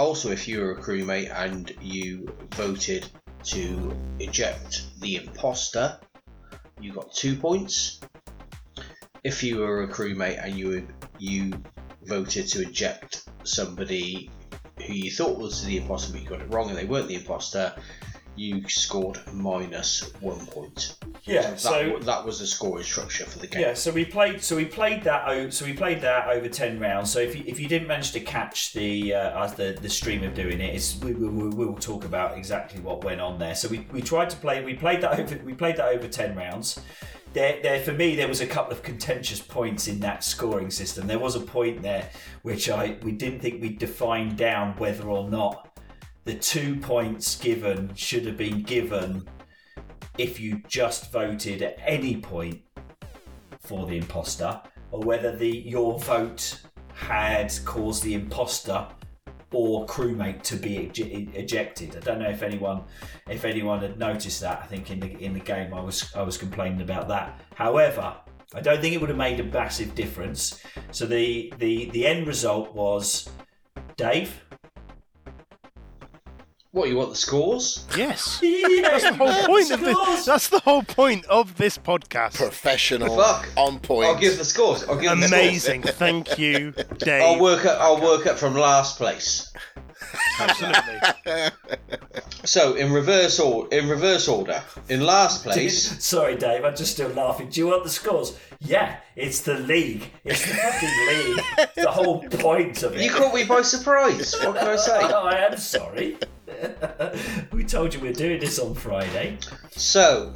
Also, 0.00 0.30
if 0.30 0.48
you 0.48 0.60
were 0.60 0.72
a 0.72 0.80
crewmate 0.80 1.30
and 1.30 1.74
you 1.82 2.34
voted 2.52 3.06
to 3.44 3.94
eject 4.18 4.98
the 5.00 5.16
imposter, 5.16 6.00
you 6.80 6.90
got 6.90 7.12
two 7.12 7.36
points. 7.36 8.00
If 9.22 9.42
you 9.42 9.58
were 9.58 9.82
a 9.82 9.88
crewmate 9.88 10.42
and 10.42 10.56
you 10.56 10.88
you 11.18 11.52
voted 12.02 12.48
to 12.48 12.62
eject 12.62 13.28
somebody 13.44 14.30
who 14.86 14.94
you 14.94 15.10
thought 15.10 15.38
was 15.38 15.66
the 15.66 15.76
imposter 15.76 16.14
but 16.14 16.22
you 16.22 16.28
got 16.28 16.40
it 16.40 16.50
wrong 16.50 16.70
and 16.70 16.78
they 16.78 16.86
weren't 16.86 17.08
the 17.08 17.16
imposter, 17.16 17.74
you 18.40 18.66
scored 18.68 19.20
minus 19.34 20.10
one 20.20 20.46
point. 20.46 20.96
Yeah, 21.24 21.42
That, 21.42 21.60
so 21.60 21.98
that 22.00 22.24
was 22.24 22.38
the 22.38 22.46
scoring 22.46 22.84
structure 22.84 23.26
for 23.26 23.38
the 23.38 23.46
game. 23.46 23.60
Yeah, 23.60 23.74
so 23.74 23.92
we 23.92 24.06
played. 24.06 24.42
So 24.42 24.56
we 24.56 24.64
played 24.64 25.02
that. 25.04 25.52
So 25.52 25.66
we 25.66 25.74
played 25.74 26.00
that 26.00 26.28
over 26.28 26.48
ten 26.48 26.80
rounds. 26.80 27.12
So 27.12 27.18
if 27.18 27.36
you, 27.36 27.44
if 27.46 27.60
you 27.60 27.68
didn't 27.68 27.86
manage 27.86 28.12
to 28.12 28.20
catch 28.20 28.72
the 28.72 29.12
uh, 29.12 29.44
as 29.44 29.54
the 29.54 29.78
the 29.80 29.90
stream 29.90 30.24
of 30.24 30.34
doing 30.34 30.58
it, 30.60 30.74
it's, 30.74 30.98
we, 31.00 31.12
we, 31.12 31.28
we 31.28 31.66
will 31.66 31.74
talk 31.74 32.06
about 32.06 32.38
exactly 32.38 32.80
what 32.80 33.04
went 33.04 33.20
on 33.20 33.38
there. 33.38 33.54
So 33.54 33.68
we, 33.68 33.86
we 33.92 34.00
tried 34.00 34.30
to 34.30 34.36
play. 34.38 34.64
We 34.64 34.72
played 34.72 35.02
that 35.02 35.20
over. 35.20 35.38
We 35.44 35.52
played 35.52 35.76
that 35.76 35.88
over 35.88 36.08
ten 36.08 36.34
rounds. 36.34 36.80
There, 37.32 37.60
there 37.62 37.80
for 37.80 37.92
me, 37.92 38.16
there 38.16 38.26
was 38.26 38.40
a 38.40 38.46
couple 38.46 38.72
of 38.72 38.82
contentious 38.82 39.40
points 39.40 39.86
in 39.86 40.00
that 40.00 40.24
scoring 40.24 40.70
system. 40.70 41.06
There 41.06 41.18
was 41.18 41.36
a 41.36 41.40
point 41.40 41.82
there 41.82 42.08
which 42.42 42.70
I 42.70 42.96
we 43.02 43.12
didn't 43.12 43.40
think 43.40 43.60
we 43.60 43.68
defined 43.68 44.38
down 44.38 44.76
whether 44.78 45.08
or 45.08 45.28
not 45.28 45.69
the 46.24 46.34
two 46.34 46.76
points 46.76 47.36
given 47.36 47.94
should 47.94 48.26
have 48.26 48.36
been 48.36 48.62
given 48.62 49.28
if 50.18 50.38
you 50.38 50.60
just 50.68 51.10
voted 51.12 51.62
at 51.62 51.78
any 51.84 52.16
point 52.20 52.62
for 53.60 53.86
the 53.86 53.96
imposter, 53.96 54.60
or 54.90 55.00
whether 55.00 55.34
the 55.34 55.48
your 55.48 55.98
vote 56.00 56.62
had 56.94 57.52
caused 57.64 58.02
the 58.02 58.14
imposter 58.14 58.86
or 59.52 59.84
crewmate 59.86 60.42
to 60.42 60.56
be 60.56 60.90
ejected. 61.34 61.96
I 61.96 62.00
don't 62.00 62.20
know 62.20 62.28
if 62.28 62.42
anyone 62.42 62.84
if 63.28 63.44
anyone 63.44 63.80
had 63.80 63.98
noticed 63.98 64.40
that. 64.42 64.60
I 64.62 64.66
think 64.66 64.90
in 64.90 65.00
the 65.00 65.10
in 65.24 65.32
the 65.32 65.40
game 65.40 65.74
I 65.74 65.80
was 65.80 66.14
I 66.14 66.22
was 66.22 66.36
complaining 66.36 66.82
about 66.82 67.08
that. 67.08 67.40
However, 67.54 68.16
I 68.54 68.60
don't 68.60 68.80
think 68.80 68.94
it 68.94 69.00
would 69.00 69.10
have 69.10 69.18
made 69.18 69.40
a 69.40 69.44
massive 69.44 69.94
difference. 69.94 70.62
So 70.90 71.06
the 71.06 71.52
the 71.58 71.90
the 71.90 72.06
end 72.06 72.26
result 72.26 72.74
was 72.74 73.28
Dave. 73.96 74.40
What 76.72 76.88
you 76.88 76.96
want 76.96 77.10
the 77.10 77.16
scores? 77.16 77.84
Yes. 77.96 78.38
That's 78.82 79.02
the 79.02 79.16
whole 79.18 79.44
point 79.44 79.70
of 79.72 79.80
this. 79.80 80.24
That's 80.24 80.48
the 80.48 80.60
whole 80.60 80.84
point 80.84 81.24
of 81.26 81.56
this 81.56 81.76
podcast. 81.76 82.36
Professional, 82.36 83.16
Fuck. 83.16 83.48
on 83.56 83.80
point. 83.80 84.06
I'll 84.06 84.20
give 84.20 84.38
the 84.38 84.44
scores. 84.44 84.84
I'll 84.84 84.94
give 84.94 85.10
the 85.18 85.26
scores. 85.26 85.32
Amazing. 85.32 85.82
Thank 85.82 86.38
you, 86.38 86.72
Dave. 86.98 87.22
I'll 87.22 87.40
work 87.40 87.66
up. 87.66 87.80
I'll 87.80 88.00
work 88.00 88.28
up 88.28 88.38
from 88.38 88.54
last 88.54 88.98
place. 88.98 89.52
Absolutely. 90.40 91.50
So 92.44 92.74
in 92.74 92.90
reverse 92.92 93.38
or 93.38 93.68
in 93.68 93.88
reverse 93.88 94.26
order. 94.26 94.62
In 94.88 95.02
last 95.02 95.42
place, 95.44 96.02
Sorry, 96.04 96.36
Dave. 96.36 96.64
I'm 96.64 96.74
just 96.74 96.92
still 96.92 97.10
laughing. 97.10 97.50
Do 97.50 97.60
you 97.60 97.66
want 97.66 97.84
the 97.84 97.90
scores? 97.90 98.36
Yeah, 98.60 98.96
it's 99.14 99.42
the 99.42 99.54
league. 99.58 100.10
It's 100.24 100.44
the 100.46 100.54
fucking 100.54 100.88
league. 101.08 101.44
It's 101.58 101.74
the 101.74 101.90
whole 101.90 102.26
point 102.28 102.82
of 102.82 102.96
it. 102.96 103.02
you 103.02 103.10
caught 103.10 103.34
me 103.34 103.44
by 103.44 103.62
surprise. 103.62 104.34
What 104.42 104.56
can 104.56 104.68
I 104.68 104.76
say? 104.76 104.98
Oh, 105.00 105.26
I 105.26 105.36
am 105.46 105.58
sorry. 105.58 106.16
we 107.52 107.62
told 107.64 107.94
you 107.94 108.00
we're 108.00 108.12
doing 108.12 108.40
this 108.40 108.58
on 108.58 108.74
Friday. 108.74 109.38
So 109.72 110.34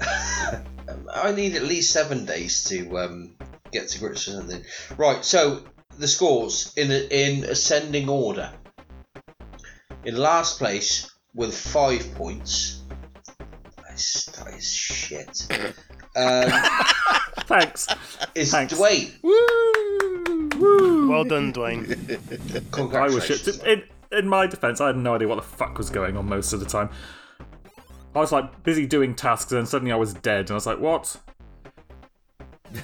I 1.13 1.33
need 1.33 1.57
at 1.57 1.63
least 1.65 1.93
seven 1.93 2.27
days 2.27 2.65
to 2.65 2.99
um, 2.99 3.35
get 3.73 3.89
to 3.89 3.99
grips 3.99 4.27
with 4.27 4.37
something. 4.37 4.63
Right. 4.97 5.25
So 5.25 5.65
the 5.99 6.09
scores 6.09 6.73
in 6.77 6.91
in 6.91 7.45
ascending 7.45 8.09
order. 8.09 8.53
In 10.05 10.17
last 10.17 10.59
place 10.59 11.11
with 11.35 11.57
five 11.57 12.15
points. 12.15 12.83
That 13.77 13.95
is, 13.95 14.29
that 14.37 14.55
is 14.55 14.71
shit. 14.71 15.47
Um, 16.17 16.51
Thanks. 17.47 17.89
is 18.35 18.51
Thanks. 18.51 18.77
Duane. 18.77 19.13
Well 21.09 21.25
done, 21.25 21.53
Duane. 21.53 21.87
I 22.75 23.09
was 23.09 23.25
shit. 23.25 23.65
In, 23.65 23.83
in 24.13 24.29
my 24.29 24.47
defense, 24.47 24.81
I 24.81 24.89
had 24.89 24.97
no 24.97 25.15
idea 25.15 25.29
what 25.29 25.37
the 25.37 25.43
fuck 25.43 25.79
was 25.79 25.91
going 25.91 26.17
on 26.17 26.29
most 26.29 26.53
of 26.53 26.61
the 26.61 26.67
time. 26.67 26.91
I 28.15 28.21
was 28.21 28.31
like 28.31 28.63
busy 28.63 28.87
doing 28.87 29.15
tasks, 29.15 29.53
and 29.53 29.69
suddenly 29.69 29.93
I 29.93 29.97
was 29.97 30.15
dead, 30.15 30.43
and 30.43 30.53
I 30.53 30.55
was 30.55 30.67
like, 30.67 30.79
"What?" 30.79 31.17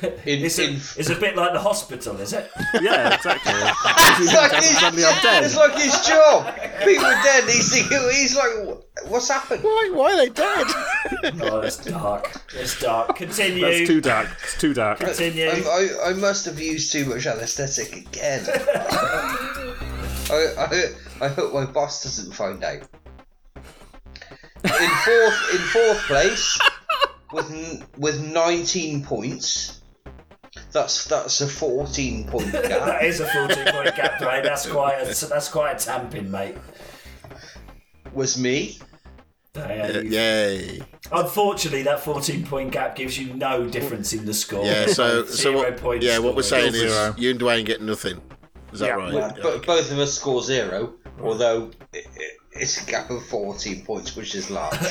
In, 0.02 0.44
It's 0.44 0.58
a, 0.58 0.70
it's 0.98 1.10
a 1.10 1.16
bit 1.16 1.36
like 1.36 1.52
the 1.52 1.60
hospital, 1.60 2.16
is 2.20 2.32
it? 2.32 2.50
Yeah, 2.80 3.14
exactly. 3.14 3.52
it's, 3.52 4.34
like 4.34 4.52
his, 4.94 5.22
dead. 5.22 5.44
it's 5.44 5.56
like 5.56 5.74
his 5.74 6.06
job. 6.06 6.54
People 6.84 7.04
are 7.04 7.22
dead. 7.22 7.44
He's 7.44 7.74
he's 7.74 8.36
like, 8.36 8.78
what's 9.08 9.28
happened? 9.28 9.64
Why, 9.64 9.90
why 9.92 10.12
are 10.12 10.16
they 10.16 10.28
dead? 10.28 10.66
Oh, 11.42 11.60
that's 11.60 11.84
dark. 11.84 12.32
It's 12.54 12.80
dark. 12.80 13.16
Continue. 13.16 13.62
That's 13.62 13.86
too 13.86 14.00
dark. 14.00 14.28
It's 14.42 14.58
too 14.58 14.72
dark. 14.72 15.00
Continue. 15.00 15.48
I, 15.48 15.88
I, 16.04 16.10
I 16.10 16.12
must 16.14 16.44
have 16.46 16.60
used 16.60 16.92
too 16.92 17.04
much 17.06 17.26
anaesthetic 17.26 18.06
again. 18.06 18.46
I, 20.30 20.54
I, 20.58 20.92
I 21.20 21.28
hope 21.28 21.52
my 21.52 21.66
boss 21.66 22.04
doesn't 22.04 22.32
find 22.32 22.62
out. 22.62 22.82
In 24.64 24.90
fourth, 25.04 25.54
in 25.54 25.58
fourth 25.58 26.02
place, 26.06 26.58
with 27.32 27.86
with 27.96 28.20
19 28.20 29.04
points. 29.04 29.79
That's 30.72 31.04
that's 31.06 31.40
a 31.40 31.46
14 31.48 32.28
point 32.28 32.52
gap. 32.52 32.62
that 32.62 33.04
is 33.04 33.20
a 33.20 33.26
14 33.26 33.72
point 33.72 33.96
gap, 33.96 34.20
mate. 34.20 34.42
That's 34.44 34.66
quite 34.66 35.00
a, 35.02 35.26
that's 35.26 35.48
quite 35.48 35.72
a 35.80 35.84
tamping, 35.84 36.30
mate. 36.30 36.56
Was 38.12 38.38
me. 38.38 38.78
Uh, 39.56 40.02
Yay. 40.04 40.80
Unfortunately, 41.10 41.82
that 41.82 42.00
14 42.00 42.46
point 42.46 42.70
gap 42.70 42.94
gives 42.94 43.18
you 43.18 43.34
no 43.34 43.66
difference 43.68 44.12
in 44.12 44.24
the 44.24 44.34
score. 44.34 44.64
Yeah, 44.64 44.86
so, 44.86 45.22
Both 45.22 45.30
so 45.34 45.36
zero 45.36 45.56
what, 45.58 45.76
points 45.78 46.06
yeah, 46.06 46.18
what 46.18 46.36
we're 46.36 46.42
saying 46.42 46.74
is 46.74 46.92
Zero. 46.92 47.14
you 47.18 47.30
and 47.30 47.38
Duane 47.38 47.64
get 47.64 47.82
nothing. 47.82 48.20
Is 48.72 48.78
that 48.80 48.86
Yeah. 48.86 48.92
right? 48.94 49.12
Yeah. 49.12 49.32
But 49.42 49.66
both 49.66 49.90
of 49.90 49.98
us 49.98 50.14
score 50.14 50.40
zero, 50.42 50.94
although 51.20 51.70
it, 51.92 52.06
it, 52.16 52.36
it's 52.52 52.82
a 52.82 52.86
gap 52.90 53.10
of 53.10 53.24
14 53.26 53.84
points, 53.84 54.16
which 54.16 54.34
is 54.34 54.50
large. 54.50 54.74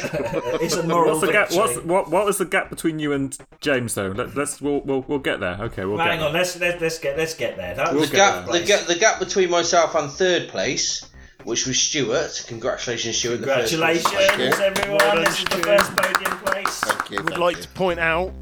It's 0.62 0.76
a 0.76 0.84
moral 0.84 1.16
What's 1.20 1.22
the 1.26 1.32
gap? 1.32 1.50
victory. 1.50 1.76
What's 1.76 1.86
what? 1.86 2.10
What 2.10 2.26
was 2.26 2.38
the 2.38 2.46
gap 2.46 2.70
between 2.70 3.00
you 3.00 3.12
and 3.14 3.38
James 3.62 3.96
though? 3.96 4.08
Let, 4.08 4.36
let's 4.36 4.62
we'll, 4.62 4.82
we'll 4.82 5.02
we'll 5.08 5.20
get 5.20 5.40
there. 5.40 5.58
Okay, 5.62 5.86
we'll 5.86 5.98
Hang 5.98 6.20
get 6.20 6.28
on, 6.28 6.34
let's, 6.34 6.60
let's 6.60 6.82
let's 6.82 7.00
get 7.00 7.18
let's 7.18 7.34
get 7.34 7.58
there. 7.58 7.76
That 7.76 7.94
We'll 7.94 8.06
the 8.06 8.16
gap, 8.16 8.48
the 8.48 8.62
gap, 8.64 8.86
the 8.88 8.96
gap 8.96 9.20
between 9.20 9.50
myself 9.50 9.96
and 9.96 10.10
third 10.12 10.50
place, 10.50 11.06
which 11.44 11.66
was 11.68 11.78
Stuart. 11.80 12.44
Congratulations, 12.48 13.18
Stuart. 13.18 13.42
the 13.42 13.48
first 13.48 13.76
place. 13.76 14.04
Congratulations, 14.04 14.60
everyone! 14.60 14.98
Well 14.98 15.16
done, 15.16 15.24
this 15.26 15.40
is 15.40 15.46
the 15.46 15.52
Stuart. 15.52 15.66
first 15.66 15.96
podium 15.96 16.38
place. 16.40 16.80
Thank 16.82 17.12
you. 17.12 17.24
Would 17.24 17.38
like 17.38 17.58
you. 17.58 17.64
to 17.64 17.70
point 17.70 18.00
out 18.00 18.34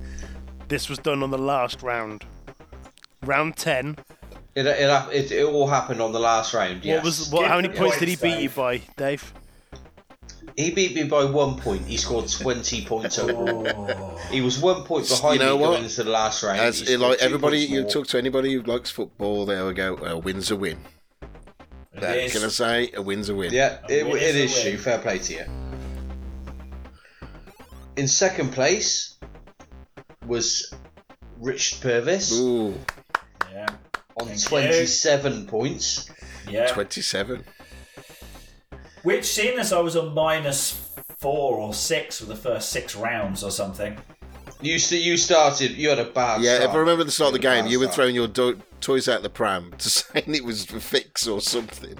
this 0.67 0.89
was 0.89 0.99
done 0.99 1.23
on 1.23 1.31
the 1.31 1.37
last 1.37 1.81
round. 1.81 2.25
Round 3.23 3.55
10. 3.55 3.97
It, 4.57 4.65
it, 4.65 5.13
it, 5.13 5.31
it 5.31 5.45
all 5.45 5.67
happened 5.67 6.01
on 6.01 6.11
the 6.13 6.19
last 6.19 6.51
round. 6.55 6.83
Yes. 6.83 6.95
What 6.95 7.03
was 7.05 7.29
what, 7.29 7.47
how 7.47 7.57
many 7.57 7.69
points 7.69 7.99
did 7.99 8.07
he 8.07 8.15
beat 8.15 8.39
you 8.39 8.49
by, 8.49 8.81
Dave? 8.95 9.31
He 10.55 10.71
beat 10.71 10.95
me 10.95 11.03
by 11.03 11.25
one 11.25 11.59
point. 11.59 11.85
He 11.85 11.95
scored 11.95 12.27
20 12.27 12.83
points 12.85 13.19
overall. 13.19 13.67
Oh. 13.67 14.19
He 14.31 14.41
was 14.41 14.57
one 14.57 14.83
point 14.83 15.07
behind 15.07 15.35
You 15.39 15.45
know 15.45 15.55
me 15.57 15.61
what? 15.61 15.69
going 15.73 15.83
into 15.83 16.03
the 16.03 16.09
last 16.09 16.41
round. 16.41 16.59
As 16.59 16.81
it, 16.89 16.99
like 16.99 17.19
everybody, 17.19 17.59
you 17.59 17.81
more. 17.81 17.89
talk 17.91 18.07
to 18.07 18.17
anybody 18.17 18.51
who 18.53 18.63
likes 18.63 18.89
football, 18.89 19.45
they 19.45 19.61
will 19.61 19.73
go, 19.73 19.95
"A 19.97 20.17
win's 20.17 20.49
a 20.49 20.55
win." 20.55 20.79
That 21.93 22.17
It 22.17 22.23
is. 22.23 22.33
can 22.33 22.43
I 22.43 22.47
say? 22.47 22.91
A 22.95 23.01
win's 23.03 23.29
a 23.29 23.35
win. 23.35 23.53
Yeah, 23.53 23.77
it, 23.87 24.07
win 24.07 24.17
it 24.17 24.23
is 24.23 24.35
a 24.35 24.43
is 24.45 24.53
win. 24.55 24.73
true. 24.73 24.77
Fair 24.81 24.97
play 24.97 25.19
to 25.19 25.33
you. 25.33 25.45
In 27.95 28.07
second 28.07 28.53
place 28.53 29.19
was 30.25 30.73
Richard 31.39 31.81
Purvis 31.81 32.31
Ooh, 32.39 32.73
Yeah, 32.73 32.96
on 34.19 34.27
Thank 34.27 34.39
you. 34.41 34.47
27 34.47 35.45
points. 35.47 36.09
yeah. 36.49 36.67
twenty-seven. 36.67 37.43
Which, 39.03 39.25
seeing 39.25 39.57
as 39.59 39.71
I 39.71 39.79
was 39.79 39.95
on 39.95 40.13
minus 40.13 40.91
four 41.19 41.57
or 41.57 41.73
six 41.73 42.19
for 42.19 42.25
the 42.25 42.35
first 42.35 42.69
six 42.69 42.95
rounds 42.95 43.43
or 43.43 43.51
something. 43.51 43.97
You 44.61 44.79
st- 44.79 45.03
you 45.03 45.17
started. 45.17 45.71
You 45.71 45.89
had 45.89 45.99
a 45.99 46.05
bad. 46.05 46.41
Yeah, 46.41 46.55
start. 46.55 46.69
if 46.71 46.75
I 46.75 46.79
remember 46.79 47.03
the 47.03 47.11
start 47.11 47.27
of 47.29 47.33
the 47.33 47.39
game, 47.39 47.67
you 47.67 47.79
were 47.79 47.87
throwing 47.87 48.15
your 48.15 48.27
do- 48.27 48.59
toys 48.81 49.07
out 49.07 49.21
the 49.21 49.29
pram 49.29 49.71
to 49.77 49.89
saying 49.89 50.33
it 50.33 50.43
was 50.43 50.63
a 50.73 50.79
fix 50.79 51.27
or 51.27 51.41
something. 51.41 51.97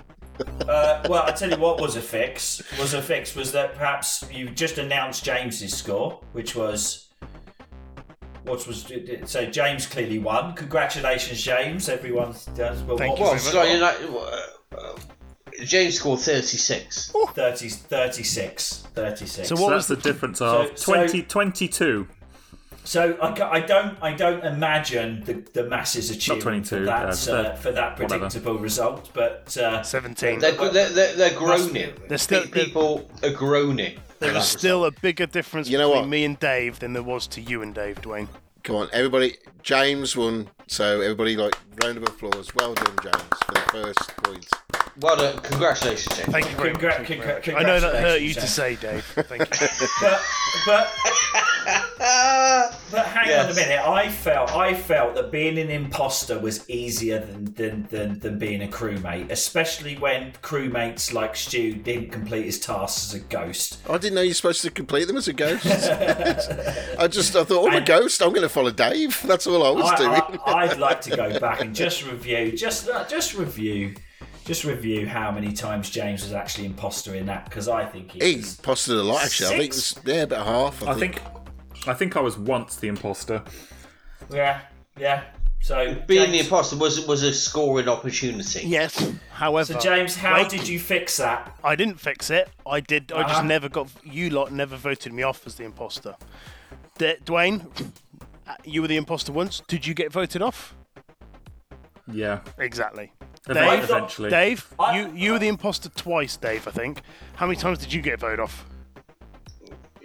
Uh, 0.67 1.03
well, 1.09 1.23
I 1.23 1.31
tell 1.31 1.49
you 1.49 1.57
what 1.57 1.79
was 1.79 1.95
a 1.95 2.01
fix. 2.01 2.61
Was 2.79 2.93
a 2.93 3.01
fix 3.01 3.35
was 3.35 3.51
that 3.53 3.73
perhaps 3.75 4.23
you 4.31 4.49
just 4.49 4.77
announced 4.79 5.23
James's 5.23 5.73
score, 5.75 6.19
which 6.33 6.55
was. 6.55 7.06
What 8.47 8.65
was 8.67 8.91
so? 9.25 9.45
James 9.45 9.85
clearly 9.85 10.19
won. 10.19 10.55
Congratulations, 10.55 11.41
James! 11.41 11.89
Everyone 11.89 12.33
does. 12.55 12.81
Well, 12.83 12.97
Thank 12.97 13.11
what 13.11 13.19
you 13.19 13.23
Well, 13.25 13.33
was- 13.33 13.47
very 13.49 13.67
so, 13.67 13.73
you 13.73 13.79
know, 14.11 14.27
uh, 14.77 14.99
James 15.65 15.95
scored 15.95 16.19
36. 16.19 17.11
30, 17.33 17.69
36. 17.69 18.83
36. 18.93 19.47
So 19.49 19.55
So 19.55 19.61
what 19.61 19.69
that's 19.71 19.77
was 19.79 19.87
the 19.87 19.95
the 19.95 20.01
difference 20.01 20.41
of 20.41 20.77
so- 20.77 20.93
20, 20.93 21.23
22. 21.23 22.07
So 22.87 23.17
I, 23.21 23.57
I 23.57 23.59
don't 23.59 23.97
I 24.01 24.13
don't 24.13 24.45
imagine 24.45 25.21
the, 25.25 25.33
the 25.51 25.65
masses 25.65 26.09
are 26.09 26.15
cheering 26.15 26.41
22, 26.41 26.69
for 26.77 26.85
that 26.85 27.27
uh, 27.27 27.33
uh, 27.33 27.55
for 27.55 27.71
that 27.73 27.99
whatever. 27.99 28.19
predictable 28.29 28.57
result, 28.59 29.09
but 29.13 29.57
uh, 29.57 29.83
17? 29.83 30.39
They're, 30.39 30.53
they're, 30.53 30.89
they're, 30.89 31.13
they're 31.15 31.37
groaning. 31.37 31.93
There's 32.07 32.21
still- 32.21 32.43
Pe- 32.43 32.63
People 32.65 33.11
are 33.23 33.31
groaning. 33.31 33.99
There 34.19 34.29
is 34.29 34.33
for 34.33 34.37
was 34.39 34.51
that 34.53 34.59
still 34.59 34.85
a 34.85 34.91
bigger 34.91 35.25
difference 35.25 35.67
You 35.69 35.77
know 35.77 35.89
between 35.89 36.03
what? 36.03 36.09
me 36.09 36.23
and 36.23 36.39
Dave 36.39 36.79
than 36.79 36.93
there 36.93 37.03
was 37.03 37.27
to 37.27 37.41
you 37.41 37.61
and 37.61 37.75
Dave, 37.75 38.01
Duane. 38.01 38.29
Come 38.63 38.77
on, 38.77 38.89
everybody. 38.93 39.35
James 39.63 40.15
won, 40.15 40.49
so 40.67 41.01
everybody, 41.01 41.35
like, 41.35 41.55
round 41.83 41.97
of 41.97 42.03
applause. 42.03 42.53
Well 42.55 42.73
done, 42.73 42.95
James, 43.03 43.23
for 43.45 43.53
the 43.53 43.59
first 43.71 44.17
point. 44.17 44.47
Well 44.99 45.15
done. 45.15 45.39
Congratulations, 45.39 46.15
James. 46.17 46.29
Thank 46.29 46.49
you 46.49 46.57
very 46.57 46.73
Congra- 46.73 46.83
much. 46.83 46.95
Thank 46.97 47.09
you 47.09 47.15
congra- 47.17 47.43
very 47.43 47.53
much. 47.53 47.63
I 47.63 47.63
know 47.63 47.79
that 47.79 47.95
hurt 48.01 48.21
you 48.21 48.33
to 48.33 48.47
say, 48.47 48.75
Dave. 48.75 49.05
Thank 49.05 49.41
you. 49.61 49.67
but 50.01 50.19
but 50.65 50.93
but 52.91 53.05
hang 53.05 53.39
on 53.39 53.51
a 53.51 53.53
minute. 53.53 53.79
I 53.79 54.09
felt 54.09 54.55
I 54.55 54.73
felt 54.73 55.13
that 55.15 55.31
being 55.31 55.59
an 55.59 55.69
imposter 55.69 56.39
was 56.39 56.67
easier 56.69 57.19
than 57.19 57.53
than, 57.53 57.87
than, 57.91 58.19
than 58.19 58.39
being 58.39 58.63
a 58.63 58.67
crewmate, 58.67 59.29
especially 59.29 59.97
when 59.97 60.31
crewmates 60.41 61.13
like 61.13 61.35
Stu 61.35 61.73
didn't 61.73 62.11
complete 62.11 62.45
his 62.45 62.59
tasks 62.59 63.07
as 63.07 63.13
a 63.13 63.23
ghost. 63.23 63.77
I 63.89 63.97
didn't 63.97 64.15
know 64.15 64.21
you're 64.21 64.33
supposed 64.33 64.61
to 64.63 64.71
complete 64.71 65.05
them 65.05 65.17
as 65.17 65.27
a 65.27 65.33
ghost. 65.33 65.65
I 66.99 67.07
just, 67.07 67.35
I 67.35 67.43
thought, 67.43 67.65
oh, 67.65 67.67
I'm 67.67 67.83
a 67.83 67.85
ghost. 67.85 68.21
I'm 68.21 68.29
going 68.29 68.41
to 68.41 68.49
follow 68.49 68.71
Dave. 68.71 69.21
That's 69.27 69.45
all 69.45 69.63
I 69.63 69.69
was 69.69 69.99
doing. 69.99 70.09
I, 70.11 70.39
I, 70.45 70.56
I'd 70.57 70.77
like 70.77 71.01
to 71.01 71.15
go 71.15 71.39
back 71.39 71.61
and 71.61 71.75
just 71.75 72.05
review, 72.05 72.51
just 72.57 72.89
uh, 72.89 73.05
just 73.07 73.33
review, 73.35 73.95
just 74.45 74.63
review 74.63 75.07
how 75.07 75.31
many 75.31 75.53
times 75.53 75.89
James 75.89 76.23
was 76.23 76.33
actually 76.33 76.65
imposter 76.65 77.13
in 77.15 77.25
that 77.27 77.45
because 77.45 77.67
I 77.67 77.85
think 77.85 78.11
he 78.11 78.19
He 78.19 78.35
was- 78.37 78.55
posted 78.57 78.95
a 78.97 79.03
lot, 79.03 79.23
actually. 79.25 79.47
I 79.55 79.57
think 79.59 79.71
it 79.71 79.75
Six? 79.75 79.95
was, 80.03 80.13
yeah, 80.15 80.21
about 80.23 80.45
half. 80.45 80.83
I, 80.87 80.91
I 80.91 80.93
think, 80.95 81.21
I 81.87 81.93
think 81.93 82.15
I 82.17 82.21
was 82.21 82.37
once 82.37 82.75
the 82.77 82.87
imposter. 82.87 83.43
yeah 84.31 84.61
yeah. 84.99 85.23
So 85.59 85.95
being 86.07 86.31
the 86.31 86.39
imposter 86.39 86.77
was 86.77 87.05
was 87.07 87.23
a 87.23 87.33
scoring 87.33 87.89
opportunity. 87.89 88.61
Yes. 88.67 89.11
However, 89.31 89.73
so 89.73 89.79
James, 89.79 90.15
how 90.15 90.35
Wait. 90.35 90.49
did 90.49 90.67
you 90.67 90.79
fix 90.79 91.17
that? 91.17 91.55
I 91.63 91.75
didn't 91.75 91.99
fix 91.99 92.29
it. 92.29 92.49
I 92.65 92.79
did. 92.79 93.11
I 93.11 93.23
just 93.23 93.35
Uh-huh. 93.35 93.41
never 93.43 93.67
got. 93.69 93.89
You 94.03 94.29
lot 94.29 94.51
never 94.51 94.77
voted 94.77 95.13
me 95.13 95.23
off 95.23 95.45
as 95.45 95.55
the 95.55 95.63
imposter. 95.65 96.15
D- 96.97 97.15
Duane, 97.25 97.67
Uh, 98.47 98.53
you 98.63 98.81
were 98.81 98.87
the 98.87 98.97
imposter 98.97 99.31
once. 99.31 99.61
Did 99.67 99.85
you 99.85 99.93
get 99.93 100.11
voted 100.11 100.41
off? 100.41 100.75
Yeah. 102.11 102.39
Exactly. 102.57 103.11
Dave, 103.47 103.83
Eventually. 103.83 104.29
Dave, 104.29 104.67
I- 104.79 104.99
you 104.99 105.11
you 105.15 105.31
were 105.33 105.39
the 105.39 105.47
imposter 105.47 105.89
twice, 105.89 106.35
Dave. 106.37 106.67
I 106.67 106.71
think. 106.71 107.01
How 107.35 107.45
many 107.47 107.57
times 107.59 107.79
did 107.79 107.93
you 107.93 108.01
get 108.01 108.19
voted 108.19 108.39
off? 108.39 108.65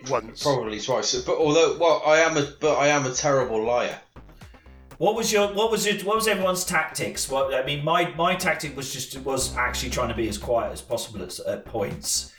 Once. 0.09 0.43
Probably 0.43 0.81
twice. 0.81 1.15
But 1.23 1.39
although, 1.39 1.77
well, 1.79 2.03
I 2.07 2.19
am 2.19 2.37
a 2.37 2.47
but 2.61 2.77
I 2.77 2.89
am 2.89 3.07
a 3.07 3.13
terrible 3.13 3.63
liar. 3.63 3.99
What 4.99 5.17
was 5.17 5.33
your 5.33 5.53
what 5.53 5.71
was 5.71 5.87
your 5.87 5.97
what 6.05 6.17
was 6.17 6.29
everyone's 6.29 6.65
tactics? 6.65 7.29
What 7.29 7.53
I 7.55 7.65
mean, 7.65 7.85
my 7.85 8.13
my 8.15 8.35
tactic 8.37 8.77
was 8.77 8.93
just 8.93 9.17
was 9.23 9.57
actually 9.57 9.91
trying 9.91 10.09
to 10.09 10.15
be 10.15 10.29
as 10.29 10.39
quiet 10.39 10.73
as 10.73 10.81
possible 10.81 11.23
at, 11.23 11.39
at 11.41 11.65
points. 11.65 12.33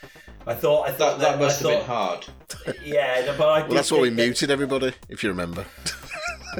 I 0.46 0.54
thought 0.54 0.88
I 0.88 0.92
thought 0.92 1.18
That 1.18 1.32
that 1.32 1.38
must 1.38 1.64
I 1.64 1.68
have 1.70 1.78
been 1.80 1.86
hard. 1.86 2.26
Yeah, 2.84 3.34
but 3.36 3.46
I 3.48 3.60
well, 3.62 3.68
that's 3.74 3.90
why 3.92 4.00
we 4.00 4.08
that- 4.10 4.16
muted 4.16 4.50
everybody, 4.50 4.92
if 5.08 5.22
you 5.22 5.28
remember. 5.30 5.64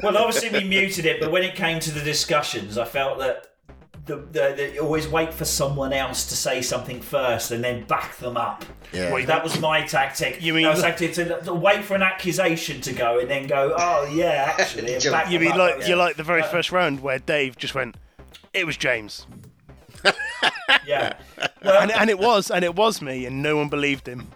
Well, 0.03 0.17
obviously 0.17 0.49
we 0.49 0.67
muted 0.67 1.05
it, 1.05 1.19
but 1.21 1.31
when 1.31 1.43
it 1.43 1.55
came 1.55 1.79
to 1.79 1.91
the 1.91 2.01
discussions, 2.01 2.77
I 2.77 2.83
felt 2.85 3.17
that 3.19 3.47
the, 4.05 4.17
the, 4.17 4.53
the 4.73 4.79
always 4.79 5.07
wait 5.07 5.33
for 5.33 5.45
someone 5.45 5.93
else 5.93 6.27
to 6.27 6.35
say 6.35 6.61
something 6.61 7.01
first 7.01 7.49
and 7.51 7.63
then 7.63 7.85
back 7.85 8.17
them 8.17 8.35
up. 8.37 8.65
Yeah. 8.93 9.11
Wait, 9.13 9.25
That 9.27 9.41
was 9.43 9.59
my 9.59 9.81
tactic. 9.85 10.41
You 10.41 10.53
mean- 10.53 10.63
that 10.65 10.73
was 10.75 10.81
tactic 10.83 11.13
to, 11.13 11.41
to 11.43 11.53
wait 11.53 11.83
for 11.85 11.95
an 11.95 12.03
accusation 12.03 12.81
to 12.81 12.93
go 12.93 13.19
and 13.19 13.29
then 13.29 13.47
go, 13.47 13.73
oh 13.77 14.05
yeah, 14.13 14.53
actually, 14.59 14.97
back 15.09 15.31
You 15.31 15.39
them 15.39 15.43
mean 15.47 15.51
up. 15.53 15.57
like 15.57 15.79
Yeah. 15.79 15.87
you 15.87 15.95
like 15.95 16.17
the 16.17 16.23
very 16.23 16.43
first 16.43 16.71
round 16.73 16.99
where 16.99 17.17
Dave 17.19 17.57
just 17.57 17.73
went, 17.73 17.95
"It 18.53 18.65
was 18.67 18.77
James," 18.77 19.25
yeah. 20.85 21.13
Well, 21.63 21.81
and, 21.81 21.91
and 21.91 22.09
it 22.11 22.19
was, 22.19 22.51
and 22.51 22.63
it 22.63 22.75
was 22.75 23.01
me, 23.01 23.25
and 23.25 23.41
no 23.41 23.57
one 23.57 23.69
believed 23.69 24.07
him. 24.07 24.27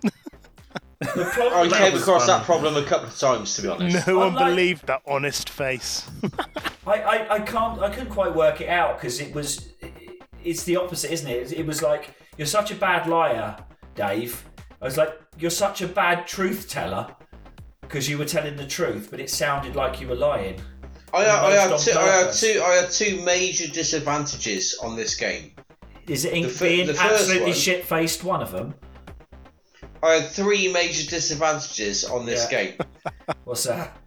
The 1.00 1.52
I 1.56 1.68
came 1.70 1.94
was 1.94 2.02
across 2.02 2.26
fun. 2.26 2.40
that 2.40 2.46
problem 2.46 2.76
a 2.76 2.84
couple 2.86 3.08
of 3.08 3.18
times, 3.18 3.56
to 3.56 3.62
be 3.62 3.68
honest. 3.70 4.08
No 4.08 4.18
one 4.20 4.28
Unlike- 4.30 4.46
believed 4.50 4.88
that 4.88 5.02
honest 5.08 5.50
face. 5.50 6.10
I, 6.86 6.94
I, 7.02 7.34
I 7.36 7.40
can't, 7.40 7.82
I 7.82 7.90
couldn't 7.90 8.10
quite 8.10 8.34
work 8.36 8.62
it 8.62 8.70
out 8.70 8.98
because 8.98 9.20
it 9.22 9.34
was, 9.34 9.70
it's 10.44 10.64
the 10.64 10.76
opposite, 10.78 11.12
isn't 11.12 11.30
it? 11.30 11.54
It 11.54 11.66
was 11.66 11.82
like 11.82 12.10
you're 12.38 12.48
such 12.48 12.72
a 12.72 12.76
bad 12.76 13.08
liar, 13.08 13.56
Dave. 13.96 14.44
I 14.82 14.86
was 14.86 14.98
like, 14.98 15.10
you're 15.38 15.52
such 15.52 15.82
a 15.82 15.88
bad 15.88 16.26
truth 16.28 16.68
teller 16.70 17.08
because 17.82 18.10
you 18.10 18.18
were 18.18 18.26
telling 18.26 18.56
the 18.56 18.68
truth, 18.68 19.08
but 19.12 19.20
it 19.20 19.30
sounded 19.30 19.76
like 19.76 20.00
you 20.02 20.08
were 20.08 20.16
lying. 20.16 20.60
I, 21.14 21.20
I, 21.26 21.52
had 21.52 21.64
Almost 21.68 21.88
two, 21.88 21.92
on 21.92 21.98
I 21.98 22.08
had 22.08 22.22
purpose. 22.24 22.42
two. 22.42 22.62
I 22.64 22.74
had 22.76 22.92
two 22.92 23.22
major 23.24 23.68
disadvantages 23.68 24.78
on 24.84 24.96
this 24.96 25.16
game. 25.16 25.52
Is 26.08 26.26
it 26.26 26.34
in, 26.34 26.44
The 26.44 26.50
fir- 26.50 26.66
being 26.66 26.88
the 26.88 26.94
first 26.94 27.06
absolutely 27.14 27.52
one- 27.52 27.54
shit 27.60 27.86
faced 27.86 28.24
one 28.24 28.42
of 28.42 28.52
them? 28.52 28.74
I 30.04 30.14
had 30.16 30.30
three 30.30 30.72
major 30.72 31.10
disadvantages 31.10 32.06
on 32.06 32.26
this 32.26 32.48
Yeah. 32.52 32.64
game. 32.64 32.74
What's 33.44 33.64
that? 33.66 33.98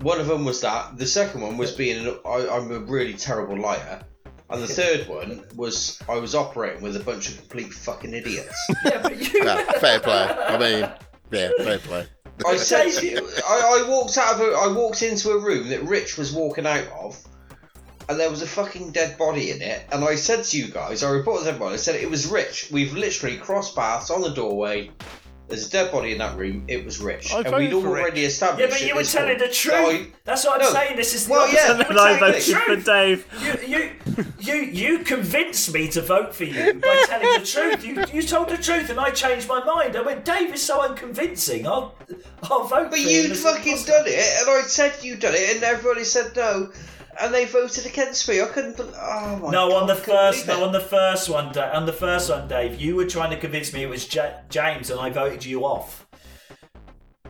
One 0.00 0.20
of 0.20 0.26
them 0.26 0.44
was 0.44 0.60
that. 0.62 0.98
The 0.98 1.06
second 1.06 1.40
one 1.42 1.56
was 1.56 1.72
being 1.72 2.06
an, 2.06 2.18
I, 2.26 2.48
I'm 2.48 2.70
a 2.72 2.80
really 2.80 3.14
terrible 3.14 3.56
liar. 3.58 4.02
And 4.50 4.62
the 4.62 4.66
third 4.66 5.08
one 5.08 5.44
was 5.56 5.98
I 6.08 6.16
was 6.16 6.34
operating 6.34 6.82
with 6.82 6.96
a 6.96 7.00
bunch 7.00 7.28
of 7.30 7.38
complete 7.38 7.72
fucking 7.72 8.12
idiots. 8.12 8.54
Yeah, 8.84 9.00
but 9.02 9.16
you. 9.32 9.44
No, 9.44 9.64
fair 9.80 9.98
play. 10.00 10.12
I 10.28 10.58
mean, 10.58 10.90
yeah, 11.30 11.50
fair 11.58 11.78
play. 11.78 12.06
I 12.46 12.56
said 12.56 12.88
you, 13.02 13.26
I, 13.48 13.82
I 13.84 13.88
walked 13.88 14.18
out 14.18 14.34
of 14.34 14.40
a, 14.40 14.52
I 14.52 14.66
walked 14.72 15.02
into 15.02 15.30
a 15.30 15.38
room 15.38 15.68
that 15.68 15.82
Rich 15.84 16.18
was 16.18 16.32
walking 16.32 16.66
out 16.66 16.86
of, 16.88 17.16
and 18.08 18.18
there 18.18 18.30
was 18.30 18.42
a 18.42 18.46
fucking 18.46 18.90
dead 18.92 19.16
body 19.18 19.50
in 19.50 19.62
it. 19.62 19.84
And 19.92 20.04
I 20.04 20.14
said 20.16 20.44
to 20.44 20.58
you 20.58 20.68
guys, 20.68 21.02
I 21.02 21.10
reported 21.10 21.44
the 21.44 21.50
dead 21.52 21.60
body. 21.60 21.74
I 21.74 21.78
said 21.78 21.94
it 21.96 22.10
was 22.10 22.26
Rich. 22.26 22.68
We've 22.70 22.92
literally 22.94 23.36
crossed 23.38 23.74
paths 23.76 24.10
on 24.10 24.22
the 24.22 24.30
doorway. 24.30 24.90
There's 25.48 25.66
a 25.68 25.70
dead 25.70 25.92
body 25.92 26.12
in 26.12 26.18
that 26.18 26.38
room. 26.38 26.64
It 26.66 26.82
was 26.84 26.98
Rich, 27.00 27.34
I 27.34 27.40
and 27.40 27.54
we'd 27.54 27.70
voted 27.70 27.82
for 27.82 27.88
already 27.98 28.22
Yeah, 28.22 28.28
established. 28.28 28.70
but 28.70 28.86
you 28.86 28.94
were 28.94 29.02
telling 29.04 29.36
point- 29.36 29.38
the 29.40 29.54
truth. 29.54 29.74
No, 29.74 29.90
I- 29.90 30.06
That's 30.24 30.44
what 30.46 30.54
I'm 30.54 30.66
No. 30.66 30.72
saying. 30.72 30.96
This 30.96 31.14
is 31.14 31.26
the 31.26 31.32
Well, 31.32 31.40
opposite. 31.42 31.56
yeah, 31.56 31.66
You 31.72 31.76
were 31.78 31.84
And 31.90 31.98
I 31.98 32.18
telling 32.18 32.20
the 32.20 32.26
voted 32.38 32.42
for 32.56 32.64
truth. 32.64 32.84
Dave. 32.86 33.26
You, 33.42 33.68
you, 33.76 34.24
you, 34.40 34.54
you 34.62 34.98
convinced 35.00 35.74
me 35.74 35.88
to 35.88 36.00
vote 36.00 36.34
for 36.34 36.44
you 36.44 36.74
by 36.74 37.04
telling 37.06 37.40
the 37.40 37.46
truth. 37.46 37.84
You, 37.84 38.02
you 38.14 38.22
told 38.26 38.48
the 38.48 38.56
truth, 38.56 38.88
and 38.88 38.98
I 38.98 39.10
changed 39.10 39.46
my 39.46 39.62
mind. 39.62 39.94
I 39.96 40.00
went, 40.00 40.24
Dave 40.24 40.54
is 40.54 40.62
so 40.62 40.80
unconvincing. 40.80 41.66
I'll, 41.66 41.94
I'll 42.44 42.64
vote. 42.64 42.90
But 42.90 42.92
for 42.92 42.96
him 42.98 43.08
you'd 43.08 43.30
as 43.32 43.42
fucking 43.42 43.76
done 43.84 44.04
it, 44.06 44.40
and 44.40 44.48
I 44.50 44.62
said 44.62 44.94
you'd 45.02 45.20
done 45.20 45.34
it, 45.34 45.54
and 45.56 45.62
everybody 45.64 46.04
said 46.04 46.34
no, 46.34 46.70
and 47.20 47.32
they 47.34 47.44
voted 47.44 47.86
against 47.86 48.28
me. 48.28 48.40
I 48.40 48.46
couldn't. 48.46 48.76
bel 48.76 48.88
oh 48.96 49.36
my 49.42 49.50
No, 49.50 49.68
God, 49.70 49.82
on 49.82 49.86
the 49.88 49.94
first, 49.94 50.46
no, 50.46 50.64
on 50.64 50.72
the 50.72 50.80
first 50.80 51.28
one, 51.28 51.52
Da- 51.52 51.72
on 51.72 51.86
the 51.86 51.92
first 51.92 52.30
one, 52.30 52.48
Dave, 52.48 52.80
you 52.80 52.96
were 52.96 53.06
trying 53.06 53.30
to 53.30 53.36
convince 53.36 53.72
me 53.72 53.82
it 53.82 53.88
was 53.88 54.12
Ja 54.14 54.30
James, 54.50 54.90
and 54.90 54.98
I 55.00 55.10
voted 55.10 55.44
you 55.44 55.64
off. 55.64 56.06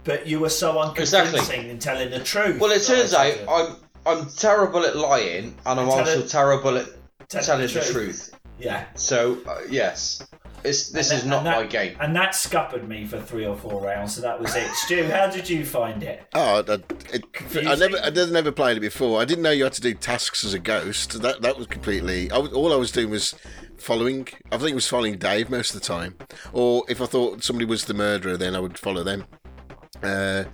But 0.04 0.26
you 0.26 0.40
were 0.40 0.48
so 0.48 0.78
unconvincing 0.80 1.20
Exactly. 1.20 1.70
in 1.70 1.78
telling 1.78 2.10
the 2.10 2.20
truth. 2.20 2.58
Well, 2.60 2.72
it 2.72 2.82
turns 2.82 3.14
out 3.14 3.34
I'm 3.48 3.76
I'm 4.04 4.28
terrible 4.30 4.84
at 4.84 4.96
lying, 4.96 5.54
and 5.64 5.80
I'm 5.80 5.86
Tell 5.88 5.98
also 6.00 6.20
it- 6.20 6.28
terrible 6.28 6.76
at 6.78 6.86
tell 7.28 7.42
telling 7.42 7.66
the 7.68 7.72
the 7.72 7.80
truth. 7.80 7.92
truth. 7.92 8.34
yeah. 8.58 8.86
So 8.94 9.38
uh, 9.46 9.60
yes, 9.70 10.26
it's, 10.64 10.88
this 10.90 11.10
And 11.10 11.18
is 11.18 11.24
that- 11.24 11.30
not 11.30 11.44
that- 11.44 11.56
my 11.60 11.66
game. 11.66 11.96
And 12.00 12.14
that 12.16 12.34
scuppered 12.34 12.88
me 12.88 13.04
for 13.04 13.20
three 13.20 13.46
or 13.46 13.56
four 13.56 13.82
rounds, 13.82 14.14
so 14.14 14.22
that 14.22 14.40
was 14.40 14.54
it. 14.54 14.70
Stu, 14.72 15.04
how 15.10 15.26
did 15.28 15.48
you 15.48 15.64
find 15.64 16.02
it? 16.02 16.22
Oh, 16.34 16.62
I, 16.66 16.72
it, 17.14 17.24
I 17.66 17.74
never, 17.74 17.98
I 18.02 18.10
did 18.10 18.30
never 18.32 18.52
played 18.52 18.76
it 18.76 18.80
before. 18.80 19.20
I 19.20 19.24
didn't 19.24 19.42
know 19.42 19.50
you 19.50 19.64
had 19.64 19.72
to 19.74 19.80
do 19.80 19.94
tasks 19.94 20.44
as 20.44 20.54
a 20.54 20.58
ghost. 20.58 21.20
That 21.22 21.42
that 21.42 21.56
was 21.58 21.66
completely. 21.66 22.30
I 22.30 22.38
was, 22.38 22.52
all 22.52 22.72
I 22.72 22.76
was 22.76 22.90
doing 22.92 23.10
was 23.10 23.34
following. 23.76 24.28
I 24.50 24.58
think 24.58 24.70
it 24.70 24.74
was 24.74 24.88
following 24.88 25.18
Dave 25.18 25.50
most 25.50 25.74
of 25.74 25.80
the 25.80 25.86
time. 25.86 26.16
Or 26.52 26.84
if 26.88 27.00
I 27.00 27.06
thought 27.06 27.42
somebody 27.42 27.64
was 27.66 27.84
the 27.86 27.94
murderer, 27.94 28.36
then 28.36 28.54
I 28.56 28.60
would 28.60 28.78
follow 28.78 29.02
them. 29.02 29.24
Uh, 30.02 30.44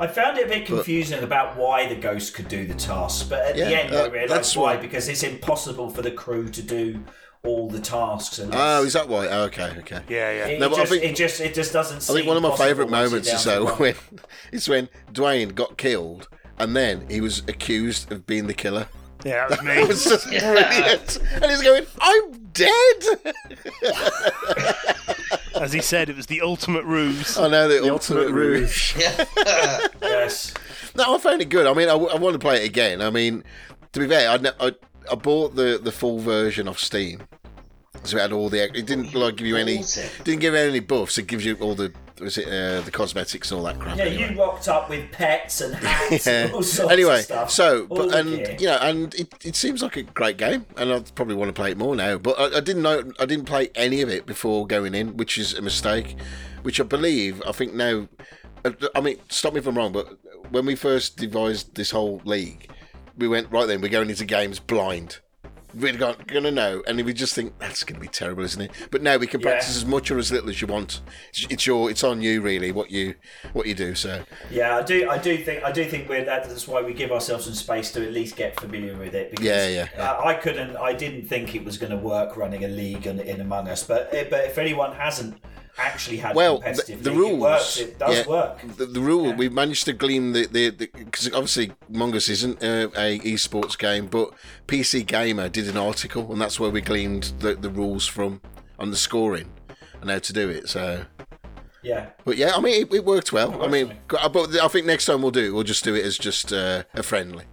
I 0.00 0.06
found 0.06 0.38
it 0.38 0.46
a 0.46 0.48
bit 0.48 0.66
confusing 0.66 1.22
about 1.22 1.56
why 1.56 1.86
the 1.86 1.94
ghost 1.94 2.34
could 2.34 2.48
do 2.48 2.66
the 2.66 2.74
tasks, 2.74 3.22
but 3.28 3.40
at 3.40 3.54
the 3.56 3.62
end 3.80 3.94
uh, 3.94 4.04
I 4.04 4.08
realised 4.08 4.32
that's 4.32 4.56
why 4.56 4.74
why- 4.76 4.80
because 4.80 5.08
it's 5.08 5.22
impossible 5.22 5.90
for 5.90 6.02
the 6.02 6.10
crew 6.10 6.48
to 6.48 6.62
do 6.62 7.02
all 7.44 7.68
the 7.68 7.80
tasks. 7.80 8.38
Unless 8.38 8.58
oh, 8.60 8.84
is 8.84 8.92
that 8.92 9.08
why? 9.08 9.26
Oh, 9.28 9.42
okay, 9.44 9.72
okay. 9.78 10.00
Yeah, 10.08 10.30
yeah. 10.32 10.46
It, 10.46 10.60
No, 10.60 10.66
it 10.66 10.70
but 10.70 10.76
I 10.76 10.80
just, 10.82 10.92
think- 10.92 11.04
it 11.04 11.16
just 11.16 11.40
it 11.40 11.54
just 11.54 11.72
doesn't. 11.72 12.08
I 12.10 12.14
think 12.18 12.26
one 12.28 12.36
of 12.36 12.42
my 12.42 12.56
favourite 12.56 12.90
moments 12.90 13.28
is 13.32 13.40
so 13.40 13.64
though 13.66 13.74
when 13.74 13.94
it's 14.52 14.68
when 14.68 14.88
Duane 15.12 15.48
got 15.50 15.76
killed 15.76 16.28
and 16.58 16.76
then 16.76 17.06
he 17.10 17.20
was 17.20 17.40
accused 17.48 18.12
of 18.12 18.26
being 18.26 18.46
the 18.46 18.54
killer. 18.54 18.86
Yeah, 19.24 19.46
that 19.48 19.60
was 19.62 19.68
It 19.68 19.76
me. 19.82 19.86
was 19.86 20.04
just 20.04 20.26
brilliant. 20.28 21.18
And 21.34 21.44
he's 21.50 21.62
going, 21.62 21.86
"I'm 22.00 22.32
dead." 22.52 23.34
As 25.54 25.72
he 25.72 25.80
said, 25.80 26.08
it 26.08 26.16
was 26.16 26.26
the 26.26 26.40
ultimate 26.40 26.84
ruse. 26.84 27.38
I 27.38 27.48
know 27.48 27.68
the, 27.68 27.80
The 27.80 27.92
ultimate, 27.92 28.20
ultimate 28.24 28.34
rouge. 28.34 28.96
Yes. 30.02 30.52
No, 30.96 31.14
I 31.14 31.18
found 31.18 31.40
it 31.40 31.48
good. 31.50 31.66
I 31.66 31.72
mean, 31.74 31.88
I, 31.88 31.92
w- 31.92 32.10
I 32.10 32.16
want 32.16 32.34
to 32.34 32.38
play 32.38 32.62
it 32.62 32.66
again. 32.66 33.00
I 33.00 33.10
mean, 33.10 33.44
to 33.92 34.00
be 34.00 34.08
fair, 34.08 34.28
I, 34.30 34.36
ne- 34.38 34.50
I, 34.60 34.72
I 35.10 35.14
bought 35.14 35.54
the, 35.54 35.80
the 35.82 35.92
full 35.92 36.18
version 36.18 36.68
of 36.68 36.78
Steam, 36.78 37.22
So 38.04 38.16
it 38.16 38.20
had 38.20 38.32
all 38.32 38.48
the. 38.48 38.64
It 38.64 38.86
didn't 38.86 39.14
like 39.14 39.36
give 39.36 39.46
you 39.46 39.56
any. 39.56 39.82
Didn't 40.24 40.40
give 40.40 40.54
you 40.54 40.60
any 40.60 40.80
buffs. 40.80 41.18
It 41.18 41.26
gives 41.26 41.44
you 41.44 41.56
all 41.56 41.74
the. 41.74 41.92
Was 42.20 42.38
it 42.38 42.46
uh, 42.46 42.80
the 42.82 42.90
cosmetics 42.92 43.50
and 43.50 43.58
all 43.58 43.64
that 43.66 43.80
crap? 43.80 43.96
Yeah, 43.96 44.04
anyway. 44.04 44.34
you 44.34 44.40
rocked 44.40 44.68
up 44.68 44.88
with 44.88 45.10
pets 45.10 45.60
and 45.60 45.74
hats 45.74 46.26
Yeah. 46.26 46.44
and 46.44 46.52
all 46.52 46.62
sorts 46.62 46.92
Anyway, 46.92 47.18
of 47.18 47.24
stuff. 47.24 47.50
so 47.50 47.86
but 47.86 48.10
the 48.10 48.18
and 48.18 48.28
gear. 48.36 48.56
you 48.60 48.66
know, 48.66 48.78
and 48.80 49.14
it, 49.16 49.34
it 49.44 49.56
seems 49.56 49.82
like 49.82 49.96
a 49.96 50.02
great 50.04 50.36
game, 50.36 50.64
and 50.76 50.92
I'd 50.92 51.12
probably 51.16 51.34
want 51.34 51.48
to 51.48 51.52
play 51.52 51.72
it 51.72 51.78
more 51.78 51.96
now. 51.96 52.18
But 52.18 52.38
I, 52.38 52.58
I 52.58 52.60
didn't 52.60 52.82
know 52.82 53.10
I 53.18 53.26
didn't 53.26 53.46
play 53.46 53.70
any 53.74 54.02
of 54.02 54.08
it 54.08 54.24
before 54.26 54.66
going 54.68 54.94
in, 54.94 55.16
which 55.16 55.36
is 55.36 55.54
a 55.54 55.62
mistake. 55.62 56.16
Which 56.62 56.80
I 56.80 56.84
believe 56.84 57.42
I 57.44 57.50
think 57.50 57.74
now. 57.74 58.06
uh, 58.64 58.70
I 58.94 59.00
mean, 59.00 59.16
stop 59.28 59.54
me 59.54 59.58
if 59.58 59.66
I'm 59.66 59.76
wrong, 59.76 59.90
but 59.90 60.16
when 60.50 60.64
we 60.64 60.76
first 60.76 61.16
devised 61.16 61.74
this 61.74 61.90
whole 61.90 62.20
league, 62.24 62.70
we 63.16 63.28
went 63.28 63.50
right 63.50 63.66
then. 63.66 63.80
We're 63.80 63.88
going 63.88 64.10
into 64.10 64.24
games 64.24 64.58
blind. 64.58 65.18
We're 65.74 65.94
not 65.96 66.26
going 66.26 66.44
to 66.44 66.50
know, 66.50 66.82
and 66.86 67.02
we 67.02 67.14
just 67.14 67.34
think 67.34 67.58
that's 67.58 67.82
going 67.82 67.94
to 67.94 68.00
be 68.00 68.06
terrible, 68.06 68.44
isn't 68.44 68.60
it? 68.60 68.70
But 68.90 69.00
now 69.00 69.16
we 69.16 69.26
can 69.26 69.40
Yeah. 69.40 69.52
practice 69.52 69.74
as 69.74 69.86
much 69.86 70.10
or 70.10 70.18
as 70.18 70.30
little 70.30 70.50
as 70.50 70.60
you 70.60 70.66
want. 70.66 71.00
It's, 71.48 71.66
your, 71.66 71.90
it's 71.90 72.04
on 72.04 72.20
you 72.20 72.42
really 72.42 72.72
what 72.72 72.90
you 72.90 73.14
what 73.54 73.66
you 73.66 73.74
do. 73.74 73.94
So 73.94 74.22
Yeah, 74.50 74.76
I 74.76 74.82
do. 74.82 75.08
I 75.08 75.16
do 75.16 75.38
think. 75.38 75.64
I 75.64 75.72
do 75.72 75.86
think 75.86 76.10
we're 76.10 76.26
that. 76.26 76.44
That's 76.46 76.68
why 76.68 76.82
we 76.82 76.92
give 76.92 77.10
ourselves 77.10 77.46
some 77.46 77.54
space 77.54 77.90
to 77.92 78.04
at 78.06 78.12
least 78.12 78.36
get 78.36 78.60
familiar 78.60 78.94
with 78.98 79.14
it. 79.14 79.30
Because, 79.30 79.46
Yeah, 79.46 79.66
yeah, 79.68 79.88
yeah. 79.96 80.10
Uh, 80.12 80.20
I 80.26 80.34
couldn't. 80.34 80.76
I 80.76 80.92
didn't 80.92 81.26
think 81.26 81.54
it 81.54 81.64
was 81.64 81.78
going 81.78 81.92
to 81.92 81.96
work 81.96 82.36
running 82.36 82.64
a 82.64 82.68
league 82.68 83.06
in, 83.06 83.18
in 83.20 83.40
Among 83.40 83.66
Us. 83.68 83.82
But 83.82 84.10
but 84.28 84.44
if 84.44 84.58
anyone 84.58 84.92
hasn't 84.94 85.40
actually 85.78 86.18
had 86.18 86.36
well, 86.36 86.58
the, 86.60 86.98
the 87.00 87.10
rules. 87.12 87.32
it 87.32 87.38
works. 87.38 87.76
It 87.78 87.98
does 87.98 88.18
yeah, 88.18 88.26
work. 88.26 88.60
The, 88.76 88.86
the 88.86 89.00
rule 89.00 89.28
Yeah. 89.28 89.36
we 89.36 89.48
managed 89.48 89.84
to 89.86 89.92
glean 89.92 90.32
the 90.32 90.46
the 90.46 90.70
because 90.70 91.28
obviously 91.28 91.72
Among 91.92 92.14
Us 92.14 92.28
isn't 92.28 92.62
uh, 92.62 92.88
a 92.96 93.18
esports 93.20 93.78
game, 93.78 94.06
but 94.06 94.32
PC 94.66 95.06
Gamer 95.06 95.48
did 95.48 95.68
an 95.68 95.76
article, 95.76 96.30
and 96.32 96.40
that's 96.40 96.60
where 96.60 96.70
we 96.70 96.80
gleaned 96.80 97.32
the, 97.38 97.54
the 97.54 97.70
rules 97.70 98.06
from 98.06 98.40
on 98.78 98.90
the 98.90 98.96
scoring 98.96 99.50
and 100.00 100.10
how 100.10 100.18
to 100.18 100.32
do 100.32 100.48
it. 100.48 100.68
So. 100.68 101.04
Yeah. 101.82 102.10
But 102.24 102.36
yeah, 102.36 102.52
I 102.54 102.60
mean, 102.60 102.82
it, 102.82 102.94
it 102.94 103.04
worked 103.04 103.32
well. 103.32 103.60
I 103.60 103.66
mean, 103.66 103.94
but 104.08 104.54
I 104.56 104.68
think 104.68 104.86
next 104.86 105.06
time 105.06 105.20
we'll 105.20 105.32
do. 105.32 105.52
We'll 105.52 105.64
just 105.64 105.82
do 105.82 105.96
it 105.96 106.04
as 106.04 106.16
just 106.16 106.52
uh, 106.52 106.84
a 106.94 107.02
friendly, 107.02 107.44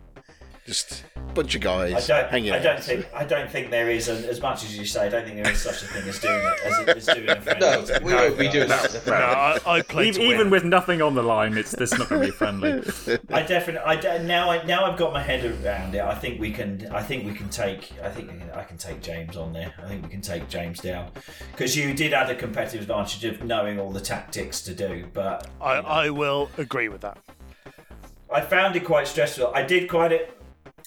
just 0.70 1.04
a 1.16 1.22
bunch 1.34 1.56
of 1.56 1.62
I 1.64 1.90
guys 1.92 2.06
don't. 2.08 2.30
hanging 2.30 2.52
I 2.54 2.58
out. 2.58 2.64
don't 2.64 2.84
think. 2.84 3.08
I 3.14 3.26
don't 3.26 3.50
think 3.50 3.72
there 3.72 3.90
is, 3.90 4.08
an, 4.08 4.24
as 4.26 4.40
much 4.40 4.64
as 4.64 4.78
you 4.78 4.86
say. 4.86 5.08
I 5.08 5.10
don't 5.10 5.26
think 5.26 5.42
there 5.44 5.52
is 5.52 5.60
such 5.62 5.82
a 5.82 5.86
thing 5.88 6.08
as 6.08 6.20
doing 6.20 6.36
it 6.42 6.88
as, 6.88 7.08
as 7.10 7.16
doing 7.16 7.30
a 7.30 7.42
friendly. 7.42 7.68
No, 7.68 7.86
we 8.04 8.14
won't 8.14 8.38
be 8.38 8.48
doing 8.50 8.68
that. 8.70 8.86
as 8.86 8.94
a 8.94 8.98
No, 9.00 9.02
friend. 9.04 9.24
I, 9.24 9.60
I 9.66 9.82
played 9.82 10.10
Even, 10.10 10.22
to 10.22 10.28
even 10.28 10.38
win. 10.46 10.50
with 10.52 10.64
nothing 10.66 11.02
on 11.02 11.16
the 11.16 11.24
line, 11.24 11.58
it's 11.58 11.72
this 11.72 11.98
not 11.98 12.08
going 12.08 12.22
to 12.22 12.28
be 12.28 12.32
friendly. 12.32 12.72
I 13.32 13.42
definitely. 13.42 13.80
I 13.84 13.96
de- 13.96 14.24
now. 14.24 14.52
I 14.52 14.64
now 14.66 14.86
I've 14.86 14.98
got 15.00 15.12
my 15.12 15.24
head 15.24 15.44
around 15.44 15.96
it. 15.96 16.02
I 16.02 16.14
think 16.14 16.40
we 16.40 16.52
can. 16.52 16.88
I 16.92 17.02
think 17.02 17.26
we 17.26 17.34
can 17.34 17.50
take. 17.50 17.92
I 18.04 18.10
think 18.10 18.30
I 18.54 18.64
can 18.64 18.78
take 18.78 19.02
James 19.02 19.36
on 19.36 19.52
there. 19.52 19.74
I 19.84 19.88
think 19.88 20.04
we 20.04 20.10
can 20.10 20.22
take 20.22 20.48
James 20.50 20.80
down 20.80 21.10
because 21.52 21.76
you 21.76 21.96
did 21.96 22.14
add 22.14 22.30
a 22.30 22.36
competitive 22.36 22.82
advantage 22.82 23.26
of 23.26 23.44
knowing 23.44 23.80
all 23.80 23.92
the 23.92 24.02
tactics 24.02 24.62
to 24.62 24.76
do. 24.76 25.08
But 25.14 25.48
I, 25.60 25.78
I 25.78 26.10
will 26.12 26.50
agree 26.60 26.90
with 26.90 27.02
that. 27.02 27.18
I 28.32 28.42
found 28.42 28.76
it 28.76 28.86
quite 28.86 29.08
stressful. 29.08 29.52
I 29.56 29.64
did 29.64 29.90
quite 29.90 30.12
it. 30.12 30.39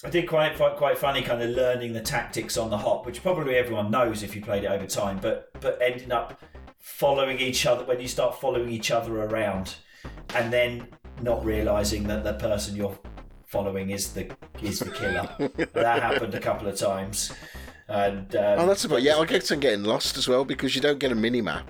I 0.05 0.09
did 0.09 0.27
quite 0.27 0.55
quite 0.57 0.75
quite 0.75 0.97
funny, 0.97 1.21
kind 1.21 1.41
of 1.41 1.51
learning 1.51 1.93
the 1.93 2.01
tactics 2.01 2.57
on 2.57 2.69
the 2.69 2.77
hop, 2.77 3.05
which 3.05 3.21
probably 3.21 3.55
everyone 3.55 3.89
knows 3.89 4.21
if 4.21 4.35
you 4.35 4.41
played 4.41 4.63
it 4.63 4.67
over 4.67 4.85
time. 4.85 5.19
But 5.21 5.49
but 5.61 5.79
ending 5.81 6.11
up 6.11 6.41
following 6.77 7.39
each 7.39 7.65
other 7.65 7.85
when 7.85 8.01
you 8.01 8.07
start 8.07 8.39
following 8.39 8.69
each 8.69 8.91
other 8.91 9.21
around, 9.23 9.75
and 10.35 10.51
then 10.51 10.87
not 11.21 11.43
realizing 11.45 12.03
that 12.07 12.23
the 12.23 12.33
person 12.33 12.75
you're 12.75 12.97
following 13.45 13.91
is 13.91 14.11
the 14.13 14.29
is 14.61 14.79
the 14.79 14.91
killer. 14.91 15.29
that 15.73 16.01
happened 16.01 16.33
a 16.35 16.39
couple 16.39 16.67
of 16.67 16.75
times, 16.75 17.31
and 17.87 18.35
um, 18.35 18.59
Oh, 18.59 18.67
that's 18.67 18.83
about 18.83 19.03
yeah. 19.03 19.17
I 19.17 19.25
get 19.25 19.49
on 19.51 19.59
getting 19.61 19.83
lost 19.83 20.17
as 20.17 20.27
well 20.27 20.43
because 20.43 20.75
you 20.75 20.81
don't 20.81 20.99
get 20.99 21.11
a 21.11 21.15
mini 21.15 21.41
map. 21.41 21.69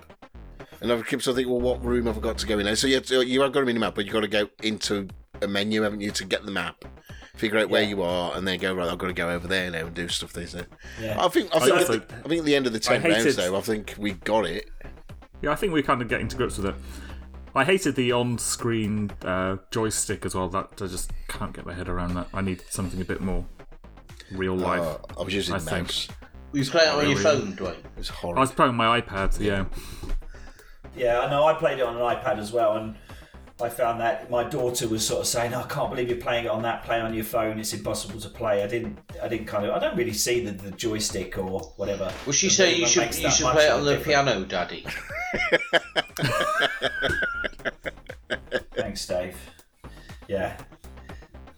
And 0.81 0.91
I 0.91 1.01
keep 1.01 1.21
sort 1.21 1.33
of 1.33 1.35
thinking, 1.37 1.53
well, 1.53 1.61
what 1.61 1.85
room 1.85 2.07
have 2.07 2.17
I 2.17 2.19
got 2.19 2.37
to 2.39 2.45
go 2.45 2.59
in? 2.59 2.65
now? 2.65 2.73
So 2.73 2.87
you 2.87 2.95
have, 2.95 3.05
to, 3.05 3.25
you 3.25 3.39
have 3.39 3.53
got 3.53 3.63
a 3.63 3.65
mini 3.65 3.79
map, 3.79 3.95
but 3.95 4.03
you've 4.03 4.13
got 4.13 4.19
to 4.19 4.27
go 4.27 4.49
into 4.63 5.07
a 5.41 5.47
menu, 5.47 5.83
haven't 5.83 6.01
you, 6.01 6.11
to 6.11 6.25
get 6.25 6.45
the 6.45 6.51
map, 6.51 6.83
figure 7.35 7.57
out 7.57 7.69
where 7.69 7.81
Yeah. 7.81 7.89
you 7.89 8.01
are, 8.03 8.35
and 8.35 8.47
then 8.47 8.59
go 8.59 8.73
right. 8.73 8.87
I've 8.87 8.97
got 8.97 9.07
to 9.07 9.13
go 9.13 9.29
over 9.29 9.47
there 9.47 9.69
now 9.71 9.85
and 9.87 9.93
do 9.93 10.07
stuff. 10.07 10.33
There, 10.33 10.45
so 10.47 10.63
Yeah. 11.01 11.23
I 11.23 11.27
think 11.29 11.53
I 11.53 11.57
I 11.57 11.59
think, 11.61 11.73
also- 11.77 11.93
at 11.93 12.09
the, 12.09 12.15
I 12.15 12.27
think 12.27 12.39
at 12.39 12.45
the 12.45 12.55
end 12.55 12.67
of 12.67 12.73
the 12.73 12.79
ten 12.79 13.01
hated- 13.01 13.17
rounds, 13.23 13.35
though, 13.37 13.55
I 13.57 13.61
think 13.61 13.95
we 13.97 14.11
got 14.13 14.45
it. 14.45 14.69
Yeah, 15.41 15.51
I 15.51 15.55
think 15.55 15.73
we're 15.73 15.83
kind 15.83 16.01
of 16.01 16.07
getting 16.07 16.27
to 16.29 16.35
grips 16.37 16.57
with 16.57 16.67
it. 16.67 16.75
I 17.55 17.63
hated 17.63 17.95
the 17.95 18.11
on-screen 18.11 19.11
uh, 19.23 19.57
joystick 19.71 20.25
as 20.25 20.33
well. 20.35 20.47
That 20.49 20.69
I 20.81 20.87
just 20.87 21.11
can't 21.27 21.53
get 21.53 21.65
my 21.65 21.73
head 21.73 21.89
around 21.89 22.13
that. 22.15 22.27
I 22.33 22.41
need 22.41 22.61
something 22.69 22.99
a 23.01 23.05
bit 23.05 23.21
more 23.21 23.45
real 24.31 24.55
life. 24.55 24.81
Uh, 24.81 24.97
I 25.19 25.23
was 25.23 25.33
using 25.33 25.55
I 25.55 25.59
mouse. 25.59 26.07
Were 26.51 26.59
you 26.59 26.65
playing 26.65 26.89
it 26.89 27.03
on 27.03 27.09
your 27.09 27.19
phone, 27.19 27.55
Duane? 27.55 27.73
It 27.73 27.85
was 27.97 28.09
horrible. 28.09 28.39
I 28.39 28.41
was 28.41 28.51
playing 28.51 28.69
on 28.69 28.75
my 28.75 29.01
iPad. 29.01 29.39
Yeah, 29.39 29.65
Yeah, 30.95 31.21
I 31.21 31.29
know. 31.29 31.45
I 31.45 31.53
played 31.55 31.79
it 31.79 31.81
on 31.81 31.95
an 31.95 32.01
iPad 32.01 32.37
as 32.37 32.51
well, 32.51 32.77
and 32.77 32.95
I 33.61 33.69
found 33.69 34.01
that 34.01 34.29
my 34.31 34.43
daughter 34.43 34.87
was 34.87 35.05
sort 35.05 35.21
of 35.21 35.27
saying, 35.27 35.53
"Oh, 35.53 35.61
"I 35.61 35.67
can't 35.67 35.89
believe 35.89 36.09
you're 36.09 36.17
playing 36.17 36.45
it 36.45 36.51
on 36.51 36.63
that. 36.63 36.83
Play 36.83 36.99
on 36.99 37.13
your 37.13 37.23
phone. 37.23 37.59
It's 37.59 37.71
impossible 37.73 38.19
to 38.19 38.29
play." 38.29 38.63
I 38.63 38.67
didn't. 38.67 38.97
I 39.21 39.27
didn't 39.27 39.45
kind 39.45 39.65
of. 39.65 39.71
I 39.75 39.79
don't 39.79 39.95
really 39.95 40.13
see 40.13 40.43
the, 40.43 40.51
the 40.51 40.71
joystick 40.71 41.37
or 41.37 41.59
whatever. 41.77 42.11
Well, 42.25 42.33
she 42.33 42.47
that- 42.47 42.53
said 42.53 42.77
you 42.77 42.87
should 42.87 43.15
you 43.15 43.29
should 43.29 43.45
play 43.47 43.67
it 43.67 43.71
on 43.71 43.85
the 43.85 43.95
difference. 43.97 44.25
piano, 44.25 44.43
Daddy. 44.45 44.85
Thanks, 48.75 49.05
Dave. 49.05 49.37
Yeah. 50.27 50.57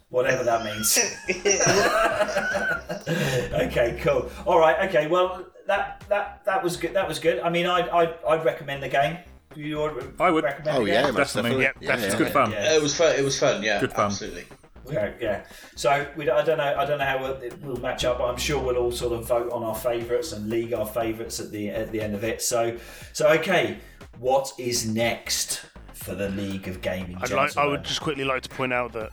Whatever 0.10 0.44
that 0.44 0.64
means. 0.64 0.98
okay, 3.54 4.00
cool. 4.02 4.30
All 4.46 4.60
right. 4.60 4.88
Okay. 4.90 5.08
Well, 5.08 5.46
that 5.68 6.04
that 6.10 6.44
that 6.46 6.64
was 6.64 6.78
good. 6.78 6.94
That 6.94 7.08
was 7.08 7.20
good. 7.20 7.40
I 7.40 7.50
mean, 7.50 7.66
I 7.66 7.80
I 7.88 8.14
I'd 8.28 8.46
recommend 8.46 8.84
the 8.84 8.90
game. 8.90 9.18
You 9.56 9.78
would 9.80 10.14
I 10.20 10.30
would. 10.32 10.44
recommend 10.44 10.78
Oh 10.78 10.84
the 10.86 10.92
yeah, 10.92 11.02
most 11.12 11.34
Definitely. 11.34 11.64
definitely. 11.64 11.64
Yeah, 11.88 11.96
Yeah, 11.98 12.04
it's 12.06 12.14
yeah, 12.14 12.18
good 12.18 12.28
yeah. 12.28 12.34
fun. 12.34 12.52
Yeah. 12.52 12.74
It 12.76 12.82
was 12.82 12.96
fun. 12.96 13.16
It 13.16 13.24
was 13.24 13.40
fun. 13.40 13.64
Yeah, 13.64 13.80
Good 13.80 13.94
fun. 13.94 14.06
absolutely. 14.06 14.46
Yeah, 14.92 15.12
yeah. 15.20 15.42
So 15.76 16.06
we, 16.16 16.30
I 16.30 16.44
don't 16.44 16.58
know. 16.60 16.76
I 16.78 16.86
don't 16.86 17.00
know 17.00 17.06
how 17.06 17.20
we'll, 17.20 17.34
it 17.42 17.60
will 17.64 17.80
match 17.80 18.06
up. 18.06 18.20
But 18.20 18.26
I'm 18.26 18.38
sure 18.38 18.62
we'll 18.62 18.78
all 18.78 18.92
sort 18.92 19.14
of 19.14 19.28
vote 19.28 19.52
on 19.52 19.64
our 19.64 19.74
favourites 19.76 20.32
and 20.32 20.48
league 20.50 20.74
our 20.74 20.86
favourites 20.86 21.40
at 21.40 21.52
the 21.52 21.70
at 21.70 21.92
the 21.92 22.02
end 22.02 22.14
of 22.16 22.24
it. 22.24 22.42
So, 22.42 22.78
so 23.14 23.28
okay. 23.30 23.78
What 24.20 24.52
is 24.60 24.86
next 24.88 25.66
for 25.94 26.14
the 26.16 26.30
League 26.30 26.68
of 26.68 26.82
Gaming? 26.82 27.16
I'd 27.18 27.32
like, 27.32 27.32
I 27.32 27.46
Gentlemen? 27.48 27.72
would 27.72 27.84
just 27.84 28.02
quickly 28.02 28.24
like 28.24 28.44
to 28.44 28.50
point 28.50 28.74
out 28.74 28.94
that 28.94 29.12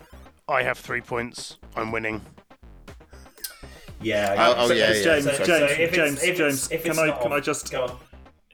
I 0.49 0.63
have 0.63 0.77
three 0.79 1.01
points. 1.01 1.59
I'm 1.75 1.91
winning. 1.91 2.21
Yeah. 4.01 4.35
Oh, 4.39 4.55
oh, 4.69 4.73
yeah, 4.73 4.93
James, 4.93 4.99
yeah. 5.07 5.13
James, 5.21 5.25
So- 5.25 5.45
James, 5.45 5.71
if 5.73 5.79
it's- 5.81 5.95
James, 5.97 6.23
if 6.23 6.29
it's- 6.35 6.39
James, 6.39 6.71
if 6.73 6.85
can 6.85 6.99
I 6.99 7.07
not 7.07 7.21
can 7.23 7.33
I 7.33 7.41
just 7.41 7.71
go 7.71 7.85
on? 7.85 7.97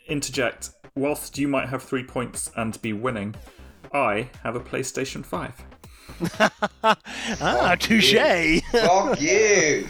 interject? 0.06 0.70
Whilst 0.98 1.38
you 1.38 1.46
might 1.46 1.68
have 1.68 1.84
three 1.84 2.02
points 2.02 2.50
and 2.56 2.80
be 2.82 2.92
winning, 2.92 3.36
I 3.94 4.30
have 4.42 4.56
a 4.56 4.60
PlayStation 4.60 5.24
Five. 5.24 5.54
Ah, 7.40 7.76
touche! 7.78 8.60
Fuck 8.72 9.20
you! 9.20 9.86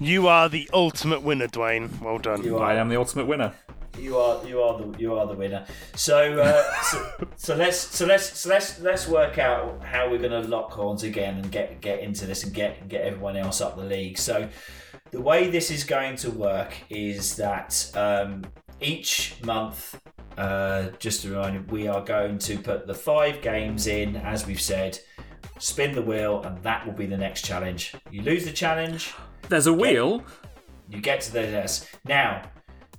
you 0.00 0.26
are 0.26 0.48
the 0.48 0.68
ultimate 0.72 1.22
winner, 1.22 1.46
Duane. 1.46 1.90
Well 2.02 2.18
done. 2.18 2.42
You 2.42 2.58
I 2.58 2.74
are. 2.74 2.78
am 2.78 2.88
the 2.88 2.96
ultimate 2.96 3.26
winner. 3.26 3.52
You 3.98 4.16
are. 4.16 4.44
You 4.44 4.62
are 4.62 4.78
the. 4.78 4.98
You 4.98 5.14
are 5.14 5.26
the 5.26 5.34
winner. 5.34 5.64
So. 5.94 6.40
Uh, 6.40 6.82
so, 6.82 7.28
so 7.36 7.54
let's. 7.54 7.78
So 7.78 8.06
let's. 8.06 8.38
So 8.38 8.48
let's. 8.48 8.80
Let's 8.80 9.06
work 9.06 9.38
out 9.38 9.84
how 9.84 10.10
we're 10.10 10.18
going 10.18 10.42
to 10.42 10.48
lock 10.48 10.72
horns 10.72 11.04
again 11.04 11.36
and 11.36 11.52
get 11.52 11.80
get 11.80 12.00
into 12.00 12.26
this 12.26 12.42
and 12.42 12.52
get 12.52 12.88
get 12.88 13.02
everyone 13.02 13.36
else 13.36 13.60
up 13.60 13.76
the 13.76 13.84
league. 13.84 14.18
So 14.18 14.48
the 15.12 15.20
way 15.20 15.48
this 15.50 15.70
is 15.70 15.84
going 15.84 16.16
to 16.16 16.30
work 16.30 16.74
is 16.90 17.36
that 17.36 17.90
um, 17.94 18.44
each 18.80 19.36
month, 19.44 20.00
uh, 20.38 20.90
just 20.98 21.24
a 21.24 21.30
reminder, 21.30 21.62
we 21.70 21.88
are 21.88 22.00
going 22.02 22.38
to 22.38 22.58
put 22.58 22.86
the 22.86 22.94
five 22.94 23.42
games 23.42 23.86
in, 23.86 24.16
as 24.16 24.46
we've 24.46 24.60
said, 24.60 24.98
spin 25.58 25.94
the 25.94 26.02
wheel, 26.02 26.42
and 26.44 26.62
that 26.62 26.86
will 26.86 26.94
be 26.94 27.06
the 27.06 27.16
next 27.16 27.44
challenge. 27.44 27.94
You 28.10 28.22
lose 28.22 28.44
the 28.44 28.52
challenge, 28.52 29.12
There's 29.48 29.66
a 29.66 29.72
wheel. 29.72 30.22
you 30.88 31.00
get 31.00 31.20
to 31.22 31.32
the 31.32 31.42
yes. 31.42 31.88
Now, 32.04 32.42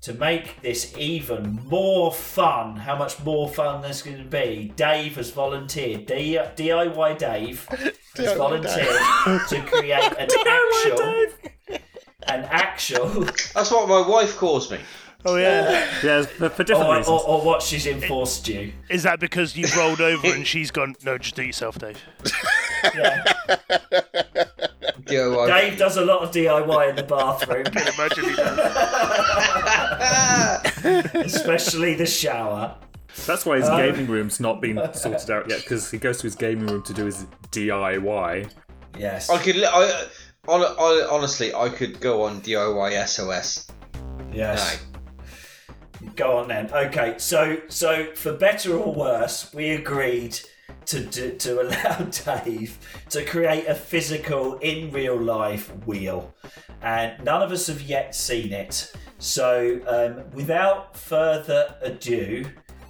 to 0.01 0.13
make 0.13 0.61
this 0.61 0.95
even 0.97 1.61
more 1.65 2.11
fun, 2.13 2.75
how 2.75 2.97
much 2.97 3.19
more 3.23 3.49
fun 3.49 3.81
this 3.81 3.97
is 3.97 4.01
going 4.03 4.17
to 4.17 4.23
be? 4.29 4.71
Dave 4.75 5.15
has 5.17 5.31
volunteered. 5.31 6.05
D- 6.05 6.37
DIY 6.55 7.17
Dave 7.17 7.67
has 8.15 8.37
volunteered 8.37 8.99
to 9.49 9.61
create 9.65 10.13
an 10.17 10.29
actual, 10.47 11.25
an 12.27 12.43
actual, 12.45 13.07
That's 13.53 13.71
what 13.71 13.87
my 13.89 14.05
wife 14.07 14.37
calls 14.37 14.69
me. 14.71 14.79
Oh 15.25 15.35
yeah. 15.35 15.85
Yeah, 16.03 16.21
for, 16.23 16.49
for 16.49 16.63
different 16.63 16.89
or, 16.89 16.97
reasons. 16.97 17.07
or, 17.23 17.27
or 17.27 17.41
what 17.41 17.61
she's 17.61 17.85
enforced 17.85 18.47
you. 18.47 18.71
Is 18.89 19.03
that 19.03 19.19
because 19.19 19.55
you've 19.57 19.75
rolled 19.75 19.99
over 19.99 20.27
and 20.27 20.47
she's 20.47 20.71
gone? 20.71 20.95
No, 21.03 21.17
just 21.17 21.35
do 21.35 21.41
it 21.41 21.47
yourself, 21.47 21.77
Dave. 21.77 22.01
Yeah. 22.95 23.23
DIY. 25.03 25.47
Dave 25.47 25.77
does 25.77 25.97
a 25.97 26.05
lot 26.05 26.21
of 26.21 26.31
DIY 26.31 26.89
in 26.91 26.95
the 26.95 27.03
bathroom, 27.03 27.65
Can't 27.73 27.95
Imagine 27.95 28.23
he 28.29 28.35
does. 28.35 28.59
especially 31.35 31.95
the 31.95 32.05
shower. 32.05 32.75
That's 33.25 33.45
why 33.45 33.57
his 33.57 33.67
Uh, 33.67 33.77
gaming 33.77 34.07
room's 34.07 34.39
not 34.39 34.61
been 34.61 34.79
sorted 34.93 35.29
out 35.31 35.49
yet 35.49 35.61
because 35.61 35.91
he 35.91 35.97
goes 35.97 36.17
to 36.19 36.23
his 36.23 36.35
gaming 36.35 36.67
room 36.67 36.83
to 36.83 36.93
do 36.93 37.05
his 37.05 37.25
DIY. 37.51 38.49
Yes. 38.97 39.29
I 39.29 39.37
could. 39.39 39.55
li- 39.57 39.65
I, 39.65 40.05
I, 40.47 41.07
honestly, 41.11 41.53
I 41.53 41.69
could 41.69 41.99
go 41.99 42.23
on 42.23 42.39
DIY 42.41 43.05
SOS. 43.07 43.67
Yes. 44.31 44.79
Go 46.15 46.37
on 46.37 46.47
then. 46.47 46.71
Okay, 46.73 47.15
so 47.17 47.57
so 47.67 48.13
for 48.15 48.33
better 48.33 48.77
or 48.77 48.93
worse, 48.93 49.53
we 49.53 49.71
agreed 49.71 50.39
to 50.85 51.05
to, 51.05 51.37
to 51.37 51.61
allow 51.63 51.97
Dave 52.43 52.79
to 53.09 53.25
create 53.25 53.67
a 53.67 53.75
physical, 53.75 54.57
in 54.59 54.91
real 54.91 55.19
life 55.19 55.69
wheel, 55.85 56.33
and 56.81 57.23
none 57.23 57.41
of 57.41 57.51
us 57.51 57.67
have 57.67 57.81
yet 57.81 58.15
seen 58.15 58.53
it. 58.53 58.93
So 59.17 59.81
um, 59.87 60.31
without 60.31 60.95
further 60.95 61.75
ado, 61.81 62.45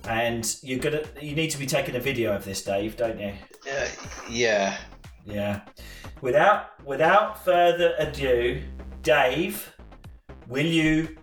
and 0.08 0.56
you're 0.62 0.80
gonna 0.80 1.04
you 1.20 1.36
need 1.36 1.50
to 1.50 1.58
be 1.58 1.66
taking 1.66 1.96
a 1.96 2.00
video 2.00 2.36
of 2.36 2.46
this, 2.46 2.64
Dave, 2.64 2.96
don't 2.96 3.20
you? 3.20 3.34
Uh, 3.70 3.88
yeah. 4.30 4.78
Yeah. 5.26 5.62
Without 6.22 6.84
without 6.86 7.44
further 7.44 7.96
ado, 7.98 8.62
Dave, 9.02 9.76
will 10.48 10.66
you 10.66 11.18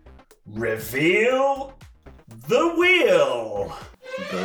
reveal 0.47 1.76
the 2.49 2.74
wheel? 2.76 3.72
The 4.30 4.42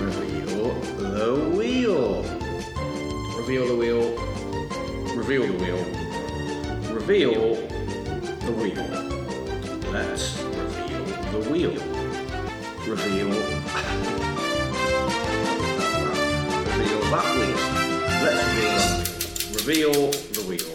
Reveal 0.00 0.74
the 0.96 1.34
wheel. 1.54 2.24
Reveal 3.36 3.64
the 3.68 3.76
wheel. 3.76 4.04
Reveal 5.14 5.46
the 5.46 5.52
wheel. 5.58 5.82
Reveal 6.94 7.54
the 8.40 8.52
wheel. 8.52 8.86
Let's 9.92 10.42
reveal 10.42 11.04
the 11.32 11.40
wheel. 11.50 11.74
Reveal. 12.86 13.28
reveal 16.66 17.00
that 17.10 17.28
wheel. 17.36 17.60
Let's 18.24 18.42
reveal. 19.54 19.92
reveal 19.92 20.10
the 20.32 20.42
wheel. 20.48 20.72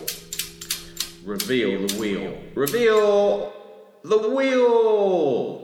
Reveal 1.26 1.88
the 1.88 1.94
wheel. 2.00 2.30
Reveal 2.54 3.65
the 4.10 4.30
wheel. 4.30 5.62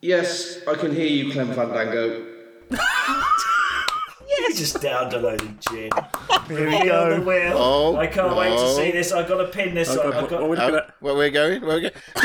Yes, 0.00 0.58
I 0.68 0.74
can 0.74 0.94
hear 0.94 1.06
you, 1.06 1.32
Clem 1.32 1.52
Fandango. 1.52 2.26
You 4.38 4.54
just 4.54 4.80
downed 4.82 5.12
a 5.14 5.18
load 5.18 5.40
of 5.40 5.60
gin. 5.60 5.90
Here 6.48 6.56
we 6.58 6.64
Reveal 6.64 6.80
the 6.80 7.16
go. 7.18 7.20
wheel. 7.22 7.52
Oh, 7.56 7.96
I 7.96 8.06
can't 8.06 8.36
wait 8.36 8.50
to 8.50 8.56
no. 8.56 8.76
see 8.76 8.90
this. 8.90 9.10
I've 9.10 9.26
got 9.28 9.38
to 9.38 9.46
pin 9.48 9.74
this. 9.74 9.88
on. 9.96 9.98
Okay, 9.98 10.18
I've 10.18 10.28
got... 10.28 10.40
what 10.42 10.50
we're 10.50 10.56
Oh, 10.56 10.68
gonna- 10.68 10.76
uh, 10.78 10.90
where 11.00 11.14
we're 11.14 11.30
going? 11.30 11.62
Where 11.64 11.76
we 11.76 11.80
going? 11.82 11.92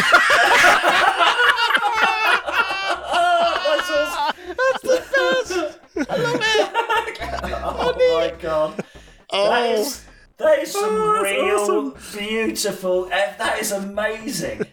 oh 7.53 7.95
my 7.97 8.33
god. 8.41 8.77
That 8.77 8.85
Oh, 9.33 9.73
is, 9.79 10.03
that 10.41 10.59
is 10.59 10.71
some 10.71 10.83
Oh, 10.85 11.21
real 11.21 11.55
awesome. 11.91 12.19
beautiful. 12.19 13.05
That 13.05 13.59
is 13.59 13.71
amazing. 13.71 14.63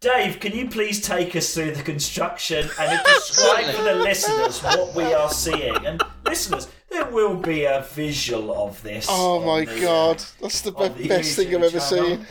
Dave, 0.00 0.40
can 0.40 0.52
you 0.52 0.66
please 0.68 1.00
take 1.06 1.36
us 1.36 1.52
through 1.54 1.72
the 1.72 1.82
construction 1.82 2.68
and 2.78 3.00
describe 3.04 3.66
for 3.74 3.82
the 3.82 3.94
listeners 3.96 4.62
what 4.62 4.94
we 4.94 5.04
are 5.12 5.28
seeing? 5.30 5.76
And 5.84 6.02
listeners, 6.24 6.68
there 6.90 7.04
will 7.04 7.36
be 7.36 7.64
a 7.64 7.82
visual 7.92 8.50
of 8.66 8.82
this. 8.82 9.06
oh 9.10 9.40
my 9.44 9.64
the, 9.66 9.76
uh, 9.76 9.80
god, 9.82 10.24
that's 10.40 10.62
the 10.62 10.72
be- 10.72 10.88
the 11.02 11.08
best 11.08 11.36
thing 11.36 11.54
I've 11.54 11.62
ever 11.62 11.78
channel. 11.80 12.16
seen. 12.16 12.26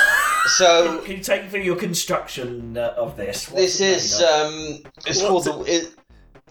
So 0.48 1.02
Can 1.02 1.16
you 1.16 1.22
take 1.24 1.42
me 1.42 1.48
through 1.48 1.62
your 1.62 1.74
construction 1.74 2.78
uh, 2.78 2.94
of 2.96 3.16
this? 3.16 3.50
What's 3.50 3.78
this 3.78 3.80
is 3.80 4.22
um, 4.22 4.78
it's 5.04 5.20
called 5.20 5.42
the 5.44 5.58
it, 5.66 5.92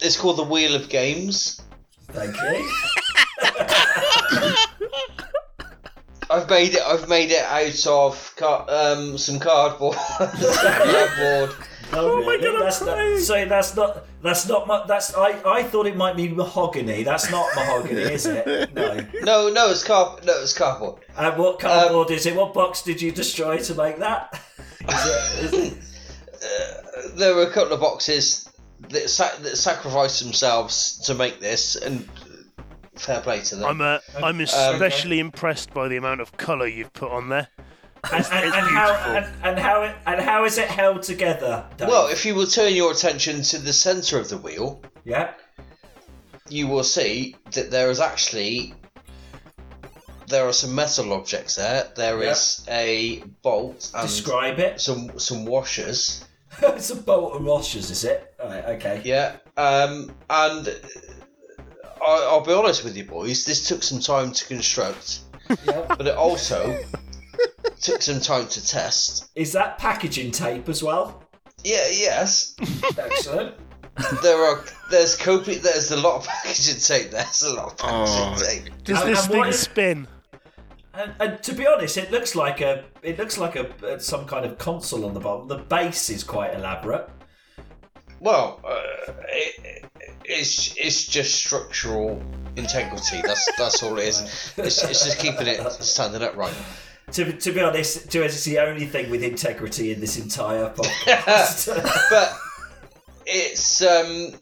it's 0.02 0.18
called 0.20 0.36
the 0.38 0.44
Wheel 0.44 0.76
of 0.76 0.90
Games. 0.90 1.62
Thank 2.12 2.36
you. 2.36 2.70
I've 6.46 6.50
made 6.52 6.74
it. 6.76 6.82
I've 6.82 7.10
made 7.10 7.32
it 7.32 7.44
out 7.44 7.88
of 7.88 8.36
car, 8.36 8.66
um, 8.70 9.18
some 9.18 9.40
cardboard. 9.40 9.96
cardboard. 10.18 11.56
Oh, 11.94 12.22
my 12.24 12.34
really? 12.34 12.42
God, 12.44 12.56
I'm 12.56 12.60
that's 12.62 12.82
not, 12.82 13.20
so 13.20 13.46
that's 13.46 13.76
not 13.76 14.06
that's 14.22 14.48
not 14.48 14.68
mu- 14.68 14.88
that's 14.88 15.16
I, 15.16 15.42
I 15.46 15.64
thought 15.64 15.88
it 15.88 15.96
might 15.96 16.16
be 16.16 16.28
mahogany. 16.30 17.04
That's 17.04 17.32
not 17.32 17.48
mahogany, 17.56 18.02
is 18.14 18.26
it? 18.26 18.74
No. 18.74 19.00
No, 19.22 19.50
no, 19.50 19.70
it's 19.72 19.84
car. 19.84 20.20
No, 20.24 20.34
it's 20.42 20.54
cardboard. 20.54 21.02
And 21.18 21.38
what 21.38 21.60
cardboard 21.60 22.12
is 22.12 22.26
it? 22.26 22.36
What 22.36 22.54
box 22.54 22.82
did 22.84 23.02
you 23.02 23.12
destroy 23.12 23.58
to 23.58 23.76
make 23.76 23.98
that? 24.00 24.40
Is 24.88 25.06
it, 25.06 25.44
is 25.46 25.54
it, 25.54 25.78
There 27.18 27.36
were 27.36 27.44
a 27.44 27.52
couple 27.52 27.74
of 27.74 27.80
boxes 27.80 28.50
that, 28.90 29.10
sac- 29.10 29.38
that 29.38 29.58
sacrificed 29.58 30.24
themselves 30.24 31.00
to 31.06 31.14
make 31.16 31.40
this, 31.40 31.76
and 31.76 32.08
fair 32.96 33.22
play 33.22 33.42
to 33.42 33.56
them. 33.56 33.70
I'm 33.70 33.82
uh, 33.82 34.00
I'm 34.24 34.40
especially 34.42 35.20
impressed 35.20 35.74
by 35.74 35.88
the 35.88 35.98
amount 35.98 36.22
of 36.22 36.36
colour 36.38 36.68
you've 36.68 36.94
put 36.94 37.12
on 37.12 37.30
there. 37.30 37.48
and, 38.12 38.26
and, 38.32 38.54
and 38.54 38.68
how 38.68 39.14
and, 39.16 39.26
and 39.44 39.60
how 39.60 39.82
it, 39.84 39.96
and 40.06 40.22
how 40.22 40.46
is 40.46 40.58
it 40.58 40.68
held 40.68 41.02
together? 41.02 41.66
Dave? 41.78 41.88
well, 41.88 42.08
if 42.08 42.26
you 42.26 42.36
will 42.36 42.48
turn 42.48 42.74
your 42.74 42.92
attention 42.92 43.42
to 43.42 43.58
the 43.58 43.74
centre 43.74 44.20
of 44.20 44.30
the 44.30 44.38
wheel, 44.38 44.82
yeah. 45.04 45.34
you 46.50 46.68
will 46.68 46.84
see 46.84 47.36
that 47.52 47.72
there 47.72 47.90
is 47.90 48.00
actually 48.00 48.76
there 50.28 50.48
are 50.48 50.54
some 50.54 50.74
metal 50.74 51.14
objects 51.14 51.56
there. 51.56 51.88
There 51.96 52.22
is 52.24 52.66
a 52.68 53.24
bolt 53.42 53.92
and 53.94 54.08
Describe 54.08 54.60
it. 54.60 54.82
some 54.82 55.18
some 55.20 55.46
washers. 55.46 56.26
it's 56.62 56.90
a 56.90 56.96
bolt 56.96 57.36
and 57.36 57.46
washers, 57.46 57.92
is 57.92 58.04
it? 58.04 58.34
Right, 58.44 58.66
okay. 58.66 59.02
Yeah, 59.04 59.38
um, 59.58 60.12
and 60.30 60.68
I, 62.06 62.28
I'll 62.30 62.42
be 62.46 62.54
honest 62.54 62.84
with 62.84 62.96
you, 62.98 63.06
boys. 63.06 63.46
This 63.46 63.68
took 63.68 63.84
some 63.84 64.00
time 64.00 64.32
to 64.32 64.46
construct, 64.46 65.20
Yeah. 65.66 65.86
but 65.88 66.08
it 66.08 66.16
also 66.16 66.78
took 67.82 68.02
some 68.02 68.20
time 68.20 68.48
to 68.50 68.66
test. 68.66 69.30
Is 69.36 69.52
that 69.54 69.78
packaging 69.78 70.32
tape 70.32 70.70
as 70.70 70.82
well? 70.84 71.24
Yeah, 71.64 71.88
yes. 71.92 72.56
Excellent. 72.98 73.56
There 74.22 74.38
are 74.44 74.64
there's 74.92 75.16
copy 75.16 75.56
there's 75.56 75.90
a 75.92 75.98
lot 75.98 76.18
of 76.18 76.28
packaging 76.28 76.80
tape. 76.82 77.12
There's 77.12 77.44
a 77.44 77.54
lot 77.54 77.72
of 77.72 77.78
packaging 77.78 78.34
Oh. 78.34 78.36
tape. 78.38 78.84
Does 78.84 79.02
And- 79.02 79.10
this 79.10 79.24
and 79.24 79.32
thing 79.32 79.46
is- 79.46 79.60
spin? 79.60 80.08
And, 80.94 81.14
and 81.20 81.44
to 81.44 81.54
be 81.54 81.68
honest, 81.68 81.98
it 81.98 82.10
looks 82.12 82.36
like 82.36 82.62
a 82.62 82.86
it 83.04 83.18
looks 83.20 83.38
like 83.38 83.58
a 83.58 83.68
uh, 83.86 84.00
some 84.00 84.26
kind 84.26 84.46
of 84.46 84.58
console 84.58 85.06
on 85.06 85.14
the 85.14 85.20
bottom. 85.20 85.48
The 85.50 85.58
base 85.58 86.10
is 86.10 86.24
quite 86.24 86.54
elaborate. 86.54 87.10
Well, 88.22 88.62
uh, 88.64 89.12
it, 89.28 89.86
it's 90.28 90.76
it's 90.78 91.06
just 91.06 91.36
structural 91.36 92.22
integrity. 92.56 93.22
That's 93.22 93.50
that's 93.58 93.84
all 93.84 93.98
it 93.98 94.08
is. 94.08 94.22
It's, 94.58 94.84
it's 94.84 95.06
just 95.06 95.20
keeping 95.20 95.48
it 95.48 95.72
standing 95.84 96.22
upright. 96.22 96.54
To, 97.12 97.32
to 97.32 97.52
be 97.52 97.62
honest, 97.62 98.10
to 98.12 98.24
it's 98.24 98.44
the 98.46 98.60
only 98.60 98.86
thing 98.86 99.12
with 99.12 99.22
integrity 99.24 99.94
in 99.94 100.00
this 100.00 100.18
entire 100.18 100.70
podcast. 100.76 101.68
But 102.10 102.36
it's 103.26 103.82
um, 103.84 104.34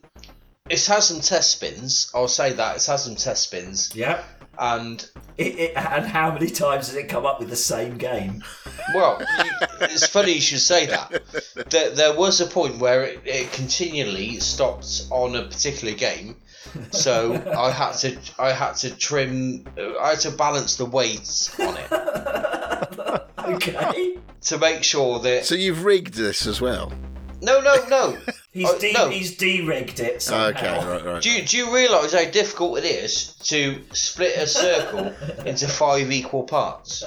it's 0.70 0.88
had 0.88 1.04
some 1.04 1.20
test 1.20 1.52
spins. 1.52 2.12
I'll 2.16 2.28
say 2.28 2.54
that 2.54 2.76
it's 2.78 2.86
had 2.88 2.98
some 2.98 3.16
test 3.16 3.44
spins, 3.44 3.92
yeah. 3.96 4.24
and 4.58 5.06
It, 5.38 5.60
it, 5.60 5.72
and 5.76 6.06
how 6.06 6.32
many 6.32 6.50
times 6.50 6.88
has 6.88 6.96
it 6.96 7.10
come 7.10 7.26
up 7.26 7.40
with 7.40 7.50
the 7.50 7.56
same 7.56 7.98
game? 7.98 8.44
well, 8.96 9.22
it's 9.82 10.08
funny 10.08 10.34
you 10.34 10.42
should 10.42 10.60
say 10.60 10.86
that. 10.88 11.24
There, 11.70 11.92
there 11.92 12.14
was 12.16 12.42
a 12.42 12.46
point 12.46 12.78
where 12.80 13.04
it, 13.04 13.22
it 13.26 13.52
continually 13.52 14.40
stopped 14.40 15.06
on 15.10 15.36
a 15.36 15.44
particular 15.44 15.94
game, 15.94 16.36
so 16.92 17.34
I 17.58 17.72
had 17.72 17.94
to 18.00 18.18
I 18.40 18.52
had 18.52 18.74
to 18.78 18.96
trim 18.96 19.66
I 20.02 20.10
had 20.12 20.20
to 20.22 20.32
balance 20.32 20.76
the 20.78 20.86
weights 20.86 21.58
on 21.60 21.78
it 21.78 21.92
Okay. 23.40 24.18
to 24.42 24.58
make 24.58 24.84
sure 24.84 25.20
that 25.20 25.46
So 25.46 25.56
you've 25.56 25.84
rigged 25.84 26.14
this 26.16 26.48
as 26.48 26.62
well? 26.62 26.92
no 27.42 27.60
no 27.62 27.76
no. 27.88 28.18
He's 28.54 28.70
Oh, 28.70 28.78
de- 28.78 28.94
no. 28.94 29.10
he's 29.10 29.36
de-rigged 29.36 30.00
it 30.00 30.22
somehow. 30.22 30.50
Okay, 30.50 30.86
right, 30.88 31.04
right. 31.04 31.22
Do 31.24 31.32
you, 31.32 31.42
do 31.44 31.58
you 31.58 31.74
realise 31.76 32.14
how 32.14 32.24
difficult 32.30 32.78
it 32.78 32.86
is 32.86 33.34
to 33.46 33.82
split 33.94 34.38
a 34.38 34.46
circle 34.46 35.12
into 35.48 35.68
five 35.68 36.12
equal 36.12 36.44
parts? 36.44 37.00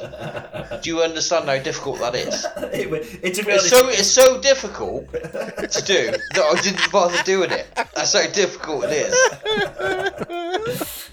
Do 0.82 0.90
you 0.90 1.02
understand 1.02 1.44
how 1.48 1.58
difficult 1.58 2.00
that 2.00 2.16
is? 2.16 2.44
It, 2.76 2.90
wa- 2.90 2.96
it, 2.98 3.34
to 3.34 3.44
be 3.44 3.52
It's 3.52 3.72
honest, 3.72 3.84
so 3.84 3.88
it's 3.88 4.10
so 4.10 4.40
difficult 4.40 5.10
to 5.12 5.82
do 5.86 6.10
that 6.10 6.44
I 6.56 6.60
didn't 6.60 6.90
bother 6.90 7.22
doing 7.22 7.50
it. 7.52 7.66
That's 7.94 8.12
how 8.12 8.26
difficult 8.30 8.84
it 8.88 8.92
is. 8.92 9.14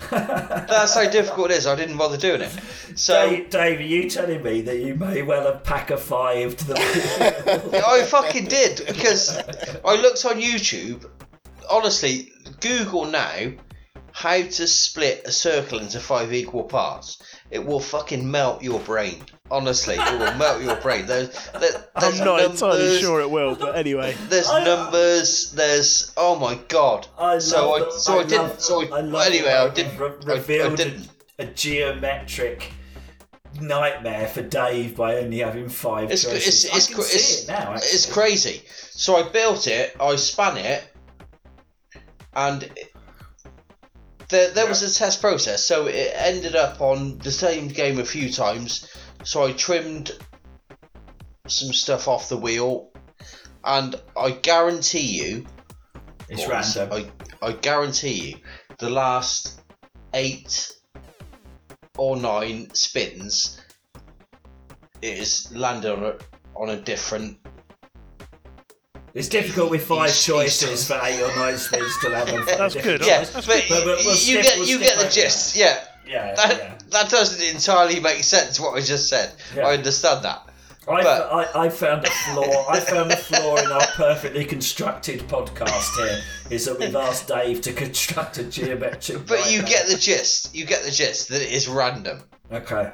That's 0.10 0.96
how 0.96 1.10
difficult 1.10 1.52
it 1.52 1.58
is. 1.58 1.68
I 1.68 1.76
didn't 1.76 1.98
bother 1.98 2.18
doing 2.18 2.42
it. 2.42 2.52
So 2.96 3.30
Dave, 3.30 3.50
Dave, 3.50 3.80
are 3.80 3.84
you 3.84 4.10
telling 4.10 4.44
me 4.44 4.62
that 4.62 4.78
you 4.80 4.96
may 4.96 5.22
well 5.22 5.46
have 5.52 5.64
pack 5.64 5.90
a 5.92 5.98
five 5.98 6.56
to 6.58 6.66
the 6.68 7.84
I 7.88 8.04
fucking 8.04 8.46
did 8.46 8.82
because 8.88 9.38
I 9.86 9.96
looked 10.02 10.23
on 10.26 10.40
YouTube. 10.42 11.10
Honestly, 11.70 12.32
Google 12.60 13.06
now 13.06 13.52
how 14.12 14.38
to 14.44 14.68
split 14.68 15.24
a 15.26 15.32
circle 15.32 15.80
into 15.80 16.00
five 16.00 16.32
equal 16.34 16.64
parts. 16.64 17.18
It 17.50 17.66
will 17.66 17.80
fucking 17.80 18.30
melt 18.30 18.62
your 18.62 18.80
brain. 18.80 19.24
Honestly, 19.50 19.96
it 19.98 20.20
will 20.20 20.34
melt 20.36 20.62
your 20.62 20.76
brain. 20.78 21.06
There's, 21.08 21.30
there, 21.54 21.62
there's 22.00 22.20
I'm 22.20 22.26
not 22.26 22.44
entirely 22.44 23.00
sure 23.00 23.22
it 23.22 23.30
will, 23.30 23.56
but 23.56 23.76
anyway. 23.76 24.16
There's 24.30 24.48
I- 24.48 24.62
uh, 24.62 24.66
numbers. 24.66 25.52
There's 25.52 26.14
oh 26.16 26.36
my 26.38 26.56
god. 26.68 27.08
I 27.18 27.40
so 27.40 27.72
love 27.72 27.88
I 27.94 27.98
so 27.98 28.14
I, 28.14 28.20
I 28.20 28.24
didn't 28.24 28.48
love- 28.50 28.62
so 28.62 28.82
I, 28.94 28.98
I 28.98 29.02
love 29.02 29.28
anyway 29.28 29.54
I 29.54 29.70
didn't 29.70 29.92
you've 29.94 30.26
re- 30.28 30.62
I- 30.62 30.66
I 30.72 30.76
didn't 30.76 31.10
a, 31.40 31.44
a 31.44 31.46
geometric 31.48 32.72
nightmare 33.62 34.28
for 34.28 34.42
Dave 34.42 34.96
by 34.96 35.18
only 35.18 35.40
having 35.40 35.70
five 35.70 36.12
It's 36.12 36.24
choices. 36.24 36.66
it's 36.66 36.76
it's, 36.76 36.86
I 36.86 36.88
can 36.88 36.96
cra- 36.96 37.04
see 37.04 37.16
it's, 37.18 37.44
it 37.44 37.48
now. 37.48 37.74
it's 37.74 38.06
crazy. 38.12 38.64
So 38.92 39.16
I 39.16 39.30
built 39.30 39.68
it, 39.68 39.96
I 40.00 40.16
span 40.16 40.58
it, 40.58 40.84
and 42.36 42.64
it- 42.64 42.90
there 44.30 44.50
there 44.52 44.68
was 44.68 44.82
a 44.82 44.92
test 44.94 45.22
process. 45.22 45.64
So 45.64 45.86
it 45.88 46.12
ended 46.16 46.56
up 46.56 46.82
on 46.82 47.20
the 47.20 47.32
same 47.32 47.68
game 47.68 48.00
a 48.00 48.06
few 48.06 48.32
times. 48.32 48.88
So 49.24 49.46
I 49.46 49.52
trimmed 49.54 50.12
some 51.48 51.74
stuff 51.74 52.08
off 52.08 52.30
the 52.30 52.38
wheel, 52.38 52.90
and 53.64 53.96
I 54.18 54.32
guarantee 54.32 55.22
you, 55.24 55.46
It's 56.30 56.48
random. 56.48 56.92
I 56.92 57.48
I 57.48 57.52
guarantee 57.52 58.30
you, 58.32 58.38
the 58.80 58.90
last 58.90 59.60
eight 60.16 60.73
or 61.98 62.16
nine 62.18 62.74
spins, 62.74 63.60
it 65.02 65.18
is 65.20 65.52
landed 65.56 65.92
on 65.92 66.04
a 66.04 66.16
on 66.56 66.70
a 66.70 66.78
different 66.82 67.38
It's 69.14 69.28
difficult 69.30 69.70
with 69.70 69.86
five 69.86 70.10
He's- 70.10 70.26
choices 70.26 70.70
he's- 70.70 70.88
for 70.88 71.00
eight 71.04 71.22
or 71.22 71.36
nine 71.36 71.58
spins 71.58 71.94
to 72.02 72.10
land 72.10 72.30
on 72.32 72.46
five 72.48 72.58
That's 72.58 72.76
good. 72.76 73.06
yeah, 73.06 73.20
choices. 73.20 73.34
but, 73.36 73.46
That's 73.46 73.70
But- 73.70 73.86
but 73.86 73.86
we'll 73.86 74.10
you 74.12 74.16
skip- 74.16 74.44
get 74.44 74.58
we'll 74.58 74.68
you 74.68 74.80
get 74.80 74.96
the 74.98 75.04
over 75.04 75.12
gist. 75.12 75.56
Yeah, 75.56 75.84
Yeah, 76.08 76.34
that 76.36 76.58
yeah. 76.58 76.78
that 76.90 77.10
doesn't 77.10 77.42
entirely 77.56 78.00
make 78.00 78.24
sense. 78.24 78.60
What 78.60 78.76
I 78.76 78.82
just 78.82 79.08
said, 79.10 79.34
Yeah. 79.56 79.68
I 79.68 79.74
understand 79.74 80.26
that. 80.26 80.48
I, 80.88 81.02
But- 81.04 81.56
I, 81.56 81.66
I 81.66 81.70
found 81.70 82.06
a 82.06 82.10
flaw. 82.12 82.68
I 82.70 82.80
found 82.80 83.12
a 83.12 83.16
flaw 83.16 83.56
in 83.58 83.72
our 83.72 83.86
perfectly 83.96 84.44
constructed 84.46 85.22
podcast 85.30 85.96
here. 85.98 86.22
Is 86.50 86.66
that 86.66 86.78
we've 86.80 86.96
asked 86.96 87.28
Dave 87.28 87.62
to 87.62 87.74
construct 87.74 88.38
a 88.38 88.44
geometric. 88.44 89.26
But 89.26 89.50
you 89.52 89.62
diagram. 89.62 89.66
get 89.70 89.88
the 89.88 89.98
gist. 89.98 90.54
You 90.54 90.66
get 90.66 90.84
the 90.84 90.92
gist 90.92 91.30
that 91.30 91.42
it 91.42 91.52
is 91.52 91.68
random. 91.68 92.20
okay. 92.52 92.92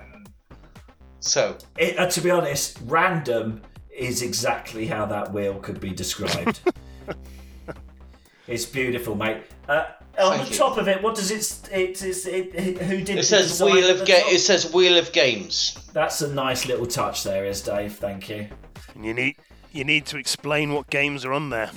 So 1.21 1.57
It, 1.77 1.97
uh, 1.99 2.07
to 2.11 2.21
be 2.21 2.29
honest, 2.31 2.79
random 2.85 3.61
is 3.93 4.21
exactly 4.21 4.85
how 4.85 5.05
that 5.07 5.33
wheel 5.33 5.55
could 5.59 5.79
be 5.81 5.89
described. 5.89 6.61
it's 8.47 8.65
beautiful, 8.65 9.15
mate. 9.15 9.43
Uh, 9.67 9.85
on 10.19 10.37
Thank 10.37 10.47
the 10.47 10.53
you. 10.53 10.57
top 10.57 10.77
of 10.77 10.87
it, 10.87 11.01
what 11.01 11.15
does 11.15 11.31
it? 11.31 11.69
It, 11.71 12.01
it, 12.03 12.25
it, 12.25 12.55
it 12.55 12.77
who 12.83 12.97
did 13.01 13.17
it 13.17 13.23
says 13.23 13.47
design 13.49 13.73
wheel 13.73 13.89
of 13.89 13.99
the 13.99 14.05
ga- 14.05 14.25
It 14.27 14.39
says 14.39 14.73
wheel 14.73 14.97
of 14.97 15.11
games. 15.13 15.77
That's 15.93 16.21
a 16.21 16.33
nice 16.33 16.65
little 16.65 16.85
touch 16.85 17.23
there, 17.23 17.45
is 17.45 17.61
Dave. 17.61 17.95
Thank 17.95 18.29
you. 18.29 18.47
And 18.95 19.05
you 19.05 19.13
need 19.13 19.35
you 19.71 19.83
need 19.83 20.05
to 20.07 20.17
explain 20.17 20.73
what 20.73 20.89
games 20.89 21.25
are 21.25 21.33
on 21.33 21.49
there. 21.49 21.71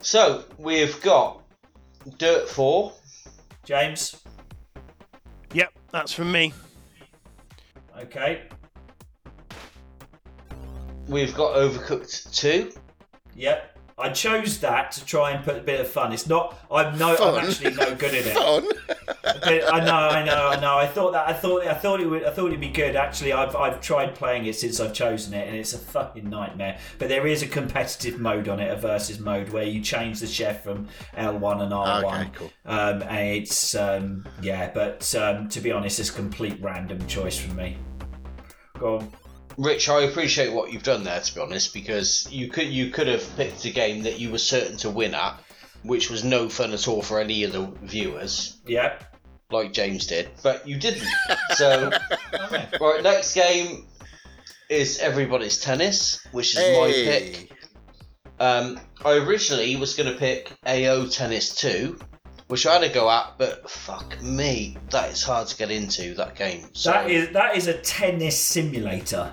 So 0.00 0.44
we've 0.58 1.00
got 1.02 1.42
Dirt 2.18 2.48
Four. 2.48 2.92
James. 3.64 4.20
Yep, 5.54 5.72
that's 5.90 6.12
from 6.12 6.30
me. 6.30 6.52
Okay. 7.98 8.42
We've 11.06 11.34
got 11.34 11.54
Overcooked 11.56 12.34
Two. 12.34 12.72
Yep. 13.34 13.73
I 13.96 14.08
chose 14.08 14.58
that 14.58 14.90
to 14.92 15.04
try 15.04 15.30
and 15.30 15.44
put 15.44 15.56
a 15.56 15.60
bit 15.60 15.80
of 15.80 15.86
fun. 15.88 16.12
It's 16.12 16.26
not. 16.26 16.58
I'm 16.70 16.98
no. 16.98 17.14
Fun. 17.14 17.34
I'm 17.34 17.46
actually 17.46 17.74
no 17.74 17.94
good 17.94 18.14
at 18.14 18.26
it. 18.26 18.34
Fun. 18.34 18.64
I 19.24 19.80
know, 19.84 19.94
I 19.94 20.24
know, 20.24 20.48
I 20.48 20.60
know. 20.60 20.76
I 20.76 20.86
thought 20.86 21.12
that. 21.12 21.28
I 21.28 21.32
thought. 21.32 21.64
I 21.64 21.74
thought 21.74 22.00
it 22.00 22.06
would. 22.06 22.24
I 22.24 22.30
thought 22.30 22.48
it'd 22.48 22.60
be 22.60 22.68
good. 22.68 22.96
Actually, 22.96 23.32
I've 23.32 23.54
I've 23.54 23.80
tried 23.80 24.16
playing 24.16 24.46
it 24.46 24.56
since 24.56 24.80
I've 24.80 24.92
chosen 24.92 25.32
it, 25.32 25.46
and 25.46 25.56
it's 25.56 25.74
a 25.74 25.78
fucking 25.78 26.28
nightmare. 26.28 26.78
But 26.98 27.08
there 27.08 27.26
is 27.26 27.42
a 27.42 27.46
competitive 27.46 28.18
mode 28.18 28.48
on 28.48 28.58
it, 28.58 28.70
a 28.70 28.76
versus 28.76 29.20
mode, 29.20 29.50
where 29.50 29.64
you 29.64 29.80
change 29.80 30.18
the 30.18 30.26
chef 30.26 30.64
from 30.64 30.88
L1 31.16 31.62
and 31.62 31.72
R1. 31.72 32.04
Okay, 32.04 32.30
cool. 32.34 32.52
Um, 32.66 33.02
and 33.02 33.28
it's 33.36 33.76
um, 33.76 34.26
yeah, 34.42 34.72
but 34.74 35.14
um, 35.14 35.48
to 35.50 35.60
be 35.60 35.70
honest, 35.70 36.00
it's 36.00 36.10
complete 36.10 36.58
random 36.60 37.06
choice 37.06 37.38
from 37.38 37.54
me. 37.54 37.76
Go 38.78 38.98
on. 38.98 39.12
Rich, 39.56 39.88
I 39.88 40.02
appreciate 40.02 40.52
what 40.52 40.72
you've 40.72 40.82
done 40.82 41.04
there. 41.04 41.20
To 41.20 41.34
be 41.34 41.40
honest, 41.40 41.72
because 41.72 42.26
you 42.30 42.48
could 42.48 42.68
you 42.68 42.90
could 42.90 43.06
have 43.08 43.36
picked 43.36 43.64
a 43.64 43.70
game 43.70 44.02
that 44.04 44.18
you 44.18 44.30
were 44.30 44.38
certain 44.38 44.76
to 44.78 44.90
win 44.90 45.14
at, 45.14 45.40
which 45.82 46.10
was 46.10 46.24
no 46.24 46.48
fun 46.48 46.72
at 46.72 46.88
all 46.88 47.02
for 47.02 47.20
any 47.20 47.44
of 47.44 47.52
the 47.52 47.66
viewers, 47.82 48.56
Yeah. 48.66 48.98
like 49.50 49.72
James 49.72 50.06
did, 50.06 50.28
but 50.42 50.66
you 50.66 50.76
didn't. 50.76 51.06
So, 51.54 51.90
right, 52.80 53.02
next 53.02 53.34
game 53.34 53.86
is 54.68 54.98
Everybody's 54.98 55.60
Tennis, 55.60 56.20
which 56.32 56.56
is 56.56 56.76
my 56.78 56.90
pick. 56.92 57.52
Um, 58.40 58.80
I 59.04 59.12
originally 59.18 59.76
was 59.76 59.94
going 59.94 60.12
to 60.12 60.18
pick 60.18 60.50
AO 60.66 61.06
Tennis 61.06 61.54
2, 61.54 61.96
which 62.48 62.66
I 62.66 62.72
had 62.72 62.82
to 62.82 62.88
go 62.88 63.08
at, 63.08 63.34
but 63.38 63.70
fuck 63.70 64.20
me, 64.20 64.76
that 64.90 65.12
is 65.12 65.22
hard 65.22 65.46
to 65.48 65.56
get 65.56 65.70
into 65.70 66.14
that 66.14 66.34
game. 66.34 66.64
So 66.72 66.90
That 66.90 67.08
is 67.10 67.30
that 67.30 67.56
is 67.56 67.68
a 67.68 67.74
tennis 67.74 68.36
simulator. 68.36 69.32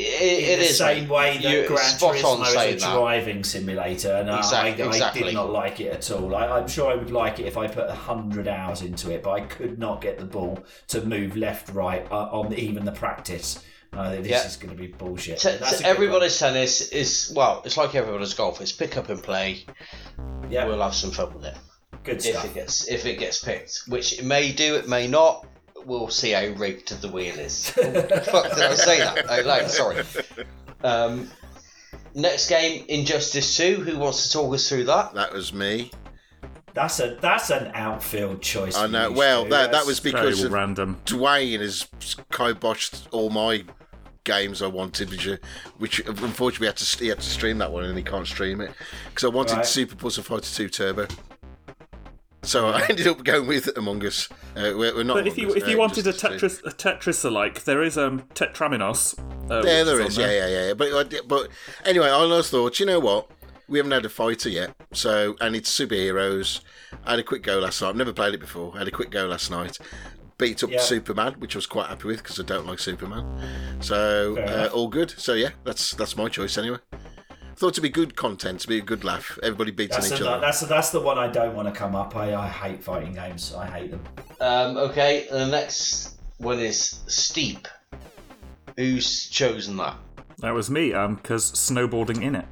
It, 0.00 0.38
in 0.44 0.50
it 0.54 0.56
the 0.56 0.62
is 0.64 0.78
same 0.78 1.06
way 1.08 1.38
that 1.38 1.52
You- 1.52 1.66
Gran 1.68 1.78
Turismo 1.98 2.42
is 2.46 2.54
a 2.54 2.80
that. 2.80 2.94
driving 2.94 3.44
simulator, 3.44 4.12
and 4.16 4.30
I- 4.30 4.38
Exactly- 4.38 4.82
I, 4.82 4.86
I 4.86 4.88
exactly. 4.88 5.22
did 5.24 5.34
not 5.34 5.50
like 5.52 5.80
it 5.80 5.92
at 5.92 6.10
all. 6.10 6.34
I, 6.34 6.46
I'm 6.48 6.66
sure 6.66 6.90
I 6.90 6.94
would 6.96 7.10
like 7.12 7.38
it 7.40 7.46
if 7.46 7.56
I 7.58 7.66
put 7.68 7.90
hundred 7.90 8.48
hours 8.48 8.80
into 8.82 9.10
it, 9.12 9.22
but 9.22 9.30
I 9.32 9.40
could 9.42 9.78
not 9.78 10.00
get 10.00 10.18
the 10.18 10.24
ball 10.24 10.58
to 10.88 11.02
move 11.04 11.36
left, 11.36 11.68
right 11.74 12.06
uh, 12.10 12.28
on 12.32 12.52
even 12.54 12.84
the 12.84 12.92
practice. 12.92 13.62
Uh, 13.92 14.16
this 14.16 14.26
Yeah. 14.28 14.46
is 14.46 14.56
going 14.56 14.74
to 14.74 14.80
be 14.80 14.86
bullshit. 14.88 15.38
T- 15.38 15.50
But 15.50 15.60
that's 15.60 15.72
t- 15.72 15.76
a 15.76 15.86
good 15.86 15.86
everybody's 15.90 16.38
tennis 16.38 16.88
is 16.88 17.30
well, 17.36 17.60
it's 17.66 17.76
like 17.76 17.94
everybody's 17.94 18.32
golf. 18.32 18.62
It's 18.62 18.72
pick 18.72 18.96
up 18.96 19.10
and 19.10 19.22
play. 19.22 19.66
yeah, 20.48 20.64
We'll 20.64 20.80
have 20.80 20.94
some 20.94 21.10
fun 21.10 21.34
with 21.34 21.44
it 21.44 21.56
good 22.02 22.16
if 22.16 22.22
stuff. 22.22 22.44
it 22.46 22.54
gets 22.54 22.88
if 22.88 23.04
it 23.04 23.18
gets 23.18 23.44
picked, 23.44 23.82
which 23.88 24.18
it 24.18 24.24
may 24.24 24.50
do, 24.52 24.76
it 24.76 24.88
may 24.88 25.06
not. 25.08 25.46
We'll 25.84 26.08
see 26.08 26.30
how 26.32 26.46
rigged 26.54 26.88
the 27.00 27.08
wheel 27.08 27.38
is. 27.38 27.72
Oh, 27.78 28.20
fuck, 28.20 28.54
did 28.54 28.64
I 28.64 28.74
say 28.74 28.98
that 28.98 29.28
out 29.30 29.44
loud? 29.44 29.70
Sorry. 29.70 30.04
Um, 30.84 31.28
next 32.14 32.48
game, 32.48 32.84
Injustice 32.88 33.56
Two. 33.56 33.76
Who 33.76 33.98
wants 33.98 34.26
to 34.26 34.32
talk 34.32 34.54
us 34.54 34.68
through 34.68 34.84
that? 34.84 35.14
That 35.14 35.32
was 35.32 35.52
me. 35.52 35.90
That's 36.74 37.00
a 37.00 37.16
that's 37.20 37.50
an 37.50 37.70
outfield 37.74 38.40
choice. 38.40 38.76
I 38.76 38.86
for 38.86 38.92
know. 38.92 39.12
Well, 39.12 39.42
Stu. 39.42 39.50
that, 39.50 39.72
that 39.72 39.86
was 39.86 39.98
Very 39.98 40.12
because 40.14 40.42
of 40.42 40.52
random. 40.52 41.00
Duane 41.04 41.60
has 41.60 41.86
kiboshed 42.30 43.06
all 43.10 43.28
my 43.30 43.64
games 44.24 44.62
I 44.62 44.68
wanted, 44.68 45.10
which, 45.10 45.26
uh, 45.28 45.36
which 45.78 45.98
unfortunately 46.06 46.64
we 46.64 46.66
had 46.66 46.76
to 46.76 46.98
he 46.98 47.08
had 47.08 47.18
to 47.18 47.28
stream 47.28 47.58
that 47.58 47.72
one 47.72 47.84
and 47.84 47.96
he 47.98 48.04
can't 48.04 48.26
stream 48.26 48.60
it 48.60 48.70
because 49.10 49.24
I 49.24 49.28
wanted 49.28 49.56
Right. 49.56 49.66
Super 49.66 49.96
Puzzle 49.96 50.22
Fighter 50.22 50.42
Two 50.54 50.68
Turbo. 50.68 51.06
So 52.42 52.68
I 52.74 52.86
ended 52.88 53.06
up 53.06 53.22
going 53.24 53.46
with 53.46 53.76
Among 53.76 54.04
Us. 54.04 54.28
Uh, 54.56 54.72
we're, 54.76 54.94
we're 54.94 55.02
not. 55.04 55.14
But 55.14 55.26
if 55.26 55.38
you 55.38 55.50
Us, 55.50 55.56
if 55.56 55.68
you 55.68 55.76
uh, 55.76 55.80
wanted 55.80 56.06
a 56.06 56.12
Tetris 56.12 56.60
a 56.64 56.70
Tetris 56.70 57.24
alike, 57.24 57.64
there 57.64 57.82
is 57.82 57.96
um 57.96 58.22
Tetraminos. 58.34 59.18
Uh, 59.50 59.62
Yeah, 59.64 59.78
which 59.82 59.86
there 59.86 60.00
is. 60.02 60.18
Yeah, 60.18 60.26
there. 60.26 60.48
yeah, 60.48 60.66
yeah. 60.68 60.74
But 60.74 61.28
but 61.28 61.48
anyway, 61.84 62.08
I 62.10 62.26
just 62.28 62.50
thought, 62.50 62.78
you 62.80 62.86
know 62.86 63.00
what? 63.00 63.30
We 63.68 63.78
haven't 63.78 63.92
had 63.92 64.04
a 64.04 64.08
fighter 64.10 64.48
yet, 64.48 64.74
so 64.92 65.36
and 65.40 65.54
it's 65.56 65.72
superheroes. 65.72 66.60
I 67.04 67.10
had 67.12 67.20
a 67.20 67.22
quick 67.22 67.42
go 67.42 67.58
last 67.60 67.80
night. 67.80 67.90
I've 67.90 67.96
never 67.96 68.12
played 68.12 68.34
it 68.34 68.40
before. 68.40 68.72
I 68.74 68.78
had 68.78 68.88
a 68.88 68.92
quick 68.92 69.10
go 69.10 69.26
last 69.26 69.50
night. 69.50 69.78
Beat 70.36 70.62
up 70.64 70.70
Yeah. 70.70 70.80
Superman, 70.80 71.34
which 71.38 71.54
I 71.54 71.58
was 71.58 71.66
quite 71.66 71.86
happy 71.86 72.08
with 72.08 72.18
because 72.22 72.40
I 72.40 72.42
don't 72.42 72.66
like 72.66 72.80
Superman. 72.80 73.78
So 73.80 74.36
uh, 74.38 74.68
all 74.74 74.88
good. 74.88 75.10
So 75.16 75.34
yeah, 75.34 75.50
that's 75.64 75.92
that's 75.92 76.16
my 76.16 76.28
choice 76.28 76.58
anyway. 76.58 76.78
Thought 77.56 77.74
to 77.74 77.80
be 77.80 77.88
good 77.88 78.16
content, 78.16 78.60
to 78.60 78.68
be 78.68 78.78
a 78.78 78.82
good 78.82 79.04
laugh. 79.04 79.38
Everybody 79.42 79.70
beating 79.70 79.94
That's, 79.94 80.10
each 80.10 80.20
a, 80.20 80.28
other. 80.28 80.40
that's 80.40 80.60
that's 80.60 80.90
the 80.90 81.00
one 81.00 81.18
I 81.18 81.28
don't 81.28 81.54
want 81.54 81.68
to 81.68 81.74
come 81.74 81.94
up. 81.94 82.16
I, 82.16 82.34
I 82.34 82.48
hate 82.48 82.82
fighting 82.82 83.14
games. 83.14 83.54
I 83.54 83.66
hate 83.66 83.90
them. 83.90 84.02
Um, 84.40 84.76
okay, 84.76 85.28
the 85.30 85.46
next 85.46 86.16
one 86.38 86.58
is 86.58 87.00
Steep. 87.06 87.68
Who's 88.76 89.28
chosen 89.28 89.76
that? 89.76 89.96
That 90.38 90.54
was 90.54 90.70
me. 90.70 90.92
Um, 90.92 91.16
because 91.16 91.52
snowboarding 91.52 92.22
in 92.22 92.34
it. 92.34 92.46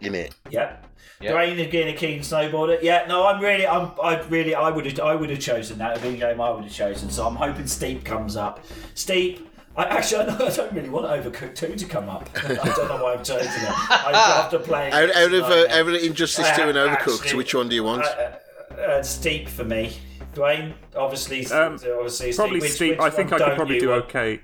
In 0.00 0.14
it. 0.14 0.34
Yep. 0.50 0.86
Yep. 1.20 1.32
Duane 1.32 1.58
again 1.58 1.88
a 1.88 1.92
keen 1.92 2.20
snowboarder. 2.20 2.78
Yeah, 2.80 3.04
no, 3.06 3.26
I'm 3.26 3.42
really, 3.42 3.66
I'm, 3.66 3.90
I 4.02 4.22
really, 4.28 4.54
I 4.54 4.70
would 4.70 4.86
have, 4.86 5.00
I 5.00 5.14
would 5.14 5.28
have 5.28 5.40
chosen 5.40 5.76
that. 5.78 5.98
It'd 5.98 6.02
be 6.02 6.16
a 6.16 6.28
game 6.28 6.40
I 6.40 6.50
would 6.50 6.64
have 6.64 6.72
chosen. 6.72 7.10
So 7.10 7.26
I'm 7.26 7.36
hoping 7.36 7.66
Steep 7.66 8.04
comes 8.04 8.36
up. 8.36 8.64
Steep. 8.94 9.49
I 9.76 9.84
actually, 9.84 10.24
I 10.26 10.48
don't 10.50 10.72
really 10.72 10.88
want 10.90 11.06
Overcooked 11.06 11.54
2 11.54 11.76
to 11.76 11.84
come 11.86 12.08
up. 12.08 12.28
I 12.36 12.54
don't 12.76 12.88
know 12.88 13.02
why 13.02 13.14
I'm 13.14 13.22
chosen 13.24 13.46
it. 13.46 13.70
I, 13.90 14.40
after 14.42 14.58
playing 14.58 14.92
Out, 14.92 15.08
it, 15.10 15.16
out 15.16 15.32
of 15.32 15.44
uh, 15.44 15.48
nightmare. 15.48 15.80
out 15.80 15.88
of 15.88 15.94
Injustice 15.94 16.46
I 16.46 16.56
Two 16.56 16.62
and 16.64 16.76
Overcooked, 16.78 17.20
actually- 17.20 17.36
which 17.38 17.54
one 17.54 17.68
do 17.68 17.74
you 17.76 17.84
want? 17.84 18.02
Uh, 18.04 18.32
uh, 18.72 18.74
uh, 18.80 19.02
steep 19.02 19.48
for 19.48 19.64
me. 19.64 19.96
Duane, 20.34 20.74
obviously, 20.96 21.44
Um, 21.46 21.74
obviously, 21.74 22.32
Probably 22.32 22.60
Which, 22.60 22.72
Steep. 22.72 22.90
which 22.92 23.00
I 23.00 23.10
think 23.10 23.32
I 23.32 23.38
could 23.38 23.56
probably 23.56 23.80
do 23.80 23.88
want? 23.90 24.04
okay. 24.04 24.40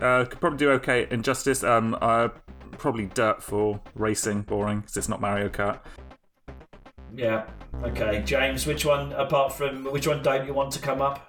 Uh, 0.00 0.24
could 0.24 0.40
probably 0.40 0.58
do 0.58 0.70
okay. 0.72 1.06
Injustice. 1.10 1.62
Um, 1.64 1.96
uh, 2.00 2.28
probably 2.72 3.06
Dirt 3.06 3.42
for 3.42 3.80
racing. 3.94 4.42
Boring 4.42 4.80
because 4.80 4.96
it's 4.98 5.08
not 5.08 5.20
Mario 5.20 5.48
Kart. 5.48 5.78
Yeah. 7.14 7.46
Okay, 7.84 8.22
James. 8.26 8.66
Which 8.66 8.84
one, 8.84 9.12
apart 9.12 9.52
from 9.54 9.84
which 9.84 10.06
one, 10.06 10.22
don't 10.22 10.46
you 10.46 10.52
want 10.52 10.72
to 10.72 10.78
come 10.80 11.00
up? 11.00 11.26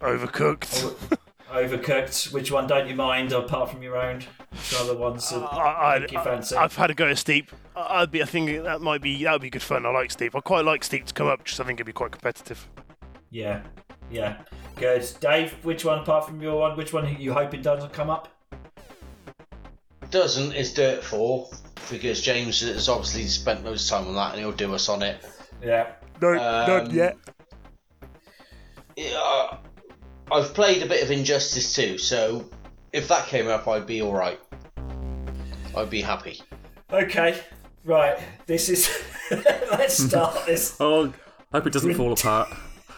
Overcooked. 0.00 1.16
Overcooked. 1.52 2.32
Which 2.32 2.50
one 2.50 2.66
don't 2.66 2.88
you 2.88 2.94
mind, 2.94 3.32
apart 3.32 3.70
from 3.70 3.82
your 3.82 3.96
own? 3.96 4.22
Which 4.50 4.74
other 4.78 4.96
ones 4.96 5.28
that 5.30 5.42
I, 5.42 5.98
make 6.00 6.12
you 6.12 6.20
fancy? 6.22 6.56
I, 6.56 6.62
have 6.62 6.76
had 6.76 6.90
a 6.90 6.94
go 6.94 7.08
at 7.08 7.18
Steep. 7.18 7.50
I- 7.76 8.00
I'd 8.02 8.10
be. 8.10 8.22
I 8.22 8.26
think 8.26 8.62
that 8.64 8.80
might 8.80 9.02
be 9.02 9.22
that 9.24 9.32
would 9.32 9.42
be 9.42 9.50
good 9.50 9.62
fun. 9.62 9.84
I 9.86 9.90
like 9.90 10.10
Steep. 10.10 10.34
I 10.34 10.40
quite 10.40 10.64
like 10.64 10.82
Steep 10.84 11.06
to 11.06 11.14
come 11.14 11.26
up 11.28 11.44
because 11.44 11.60
I 11.60 11.64
think 11.64 11.76
it'd 11.76 11.86
be 11.86 11.92
quite 11.92 12.12
competitive. 12.12 12.68
Yeah, 13.30 13.62
Yeah, 14.10 14.38
good. 14.76 15.08
Dave, 15.20 15.52
which 15.64 15.84
one 15.86 16.00
apart 16.00 16.26
from 16.26 16.40
your 16.42 16.58
one? 16.60 16.76
Which 16.76 16.92
one 16.92 17.06
are 17.06 17.10
you 17.10 17.32
hoping 17.32 17.62
doesn't 17.62 17.92
come 17.92 18.10
up? 18.10 18.28
Doesn't 20.10 20.52
is 20.52 20.74
Dirt 20.74 21.02
4 21.02 21.48
because 21.90 22.20
James 22.20 22.60
has 22.60 22.90
obviously 22.90 23.24
spent 23.28 23.64
loads 23.64 23.90
of 23.90 23.98
time 23.98 24.08
on 24.08 24.14
that 24.16 24.32
and 24.32 24.40
he'll 24.40 24.52
do 24.52 24.74
us 24.74 24.90
on 24.90 25.02
it. 25.02 25.24
Yeah. 25.62 25.92
No, 26.20 26.32
Um, 26.32 26.38
not 26.68 26.92
yet. 26.92 27.16
Yeah, 28.96 29.56
I've 30.32 30.54
played 30.54 30.82
a 30.82 30.86
bit 30.86 31.02
of 31.02 31.10
Injustice 31.10 31.74
too, 31.74 31.98
so 31.98 32.48
if 32.92 33.08
that 33.08 33.26
came 33.26 33.48
up, 33.48 33.68
I'd 33.68 33.86
be 33.86 34.02
alright. 34.02 34.40
I'd 35.76 35.90
be 35.90 36.00
happy. 36.02 36.40
Okay. 36.92 37.38
Right. 37.84 38.18
This 38.46 38.68
is. 38.68 38.90
Let's 39.30 39.94
start 40.04 40.44
this. 40.46 40.76
Oh, 40.80 41.12
hope 41.52 41.66
it 41.66 41.72
doesn't 41.72 41.94
fall 41.94 42.12
apart. 42.12 42.48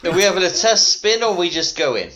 Are 0.05 0.12
we 0.12 0.23
having 0.23 0.43
a 0.43 0.51
test 0.51 0.89
spin 0.89 1.23
or 1.23 1.35
we 1.36 1.48
just 1.51 1.78
go 1.78 1.94
in? 1.94 2.11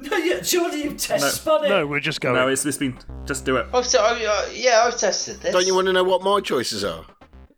No, 0.00 0.16
yeah, 0.16 0.42
surely 0.42 0.82
you've 0.84 0.96
test 0.98 1.22
No. 1.24 1.28
spun 1.30 1.64
it. 1.64 1.68
No, 1.68 1.86
we're 1.86 2.00
just 2.00 2.20
going. 2.20 2.34
No, 2.34 2.48
it's, 2.48 2.64
it's 2.66 2.78
been. 2.78 2.98
Just 3.24 3.44
do 3.44 3.56
it. 3.56 3.66
I've 3.72 3.88
t- 3.88 3.98
I, 3.98 4.24
uh, 4.24 4.48
yeah, 4.52 4.82
I've 4.84 4.96
tested 4.98 5.40
this. 5.40 5.52
Don't 5.52 5.66
you 5.66 5.74
want 5.74 5.86
to 5.86 5.92
know 5.92 6.04
what 6.04 6.22
my 6.22 6.40
choices 6.40 6.84
are? 6.84 7.04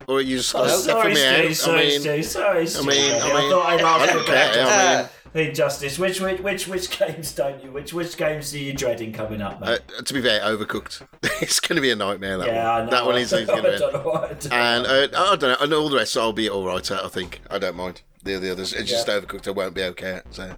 Or 0.08 0.18
are 0.18 0.20
you 0.20 0.36
just 0.36 0.54
Oh, 0.54 0.58
gonna 0.60 0.70
sorry, 0.76 1.08
me 1.10 1.16
Stu. 1.16 1.26
out? 1.48 1.54
Sorry, 1.56 1.80
I 1.80 1.88
mean, 1.88 2.00
Stu. 2.00 2.22
Sorry, 2.22 2.66
Stu. 2.66 2.82
I 2.82 2.86
mean, 2.86 3.12
I 3.22 3.40
mean, 3.40 3.50
thought 3.50 3.66
I'd 3.66 3.80
I 3.80 3.96
ask 4.04 4.12
don't 4.12 4.20
you 4.20 4.26
care. 4.26 4.50
about 4.52 4.68
I 4.70 4.96
mean, 5.02 5.08
Injustice. 5.38 5.98
Which, 5.98 6.20
which, 6.20 6.40
which, 6.40 6.66
which 6.68 6.90
games 6.98 7.32
don't 7.34 7.62
you? 7.62 7.70
Which, 7.70 7.92
which 7.92 8.16
games 8.16 8.54
are 8.54 8.58
you 8.58 8.72
dreading 8.72 9.12
coming 9.12 9.40
up, 9.42 9.60
mate? 9.60 9.80
uh, 9.98 10.02
to 10.02 10.14
be 10.14 10.22
fair, 10.22 10.40
overcooked. 10.40 11.06
it's 11.42 11.60
going 11.60 11.76
to 11.76 11.82
be 11.82 11.90
a 11.90 11.96
nightmare. 11.96 12.38
That 12.38 12.46
yeah, 12.48 12.70
I 12.70 12.76
one. 12.78 12.84
know. 12.86 12.90
That 12.90 13.06
one 13.06 13.16
is 13.16 13.32
I 13.34 13.44
going 13.44 13.62
to 13.64 13.78
don't 13.78 13.92
know 13.94 14.00
what 14.02 14.40
be. 14.40 14.48
do. 14.48 14.54
And 14.54 14.86
uh, 14.86 15.08
I 15.14 15.36
don't 15.36 15.42
know. 15.42 15.56
And 15.60 15.72
all 15.74 15.88
the 15.88 15.96
rest, 15.96 16.16
I'll 16.16 16.32
be 16.32 16.48
all 16.48 16.66
right 16.66 16.90
at. 16.90 17.04
I 17.04 17.08
think 17.08 17.40
I 17.50 17.58
don't 17.58 17.76
mind. 17.76 18.02
The 18.22 18.36
the 18.38 18.50
others, 18.52 18.72
it's 18.72 18.90
just 18.90 19.06
Yeah. 19.08 19.20
overcooked. 19.20 19.46
I 19.46 19.52
won't 19.52 19.74
be 19.74 19.82
okay. 19.84 20.14
At, 20.14 20.34
so 20.34 20.54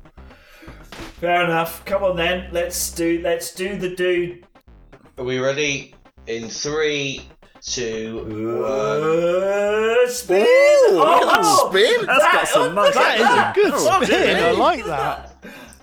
Fair 1.21 1.45
enough. 1.45 1.85
Come 1.85 2.03
on 2.05 2.17
then. 2.17 2.49
Let's 2.53 2.91
do. 2.93 3.21
Let's 3.23 3.53
do 3.55 3.77
the 3.77 3.95
dude. 3.95 4.47
Are 5.19 5.25
we 5.25 5.39
ready? 5.39 5.95
In 6.27 6.49
three, 6.49 7.29
two, 7.63 8.25
one. 8.61 10.05
Uh, 10.05 10.09
spin. 10.09 10.47
Ooh, 10.47 10.95
look 10.97 11.09
at 11.09 11.27
that 11.27 11.41
oh, 11.43 11.69
spin. 11.71 12.07
That's 12.07 12.25
got 12.25 12.49
some 12.49 12.75
nice. 12.75 12.95
magic. 12.95 13.21
at 13.21 13.55
That 13.55 13.57
is 13.57 13.67
a 13.67 13.71
good 13.71 13.75
Oh, 13.75 14.05
spin. 14.05 14.37
I 14.45 14.51
like 14.53 14.85
that. 14.87 15.37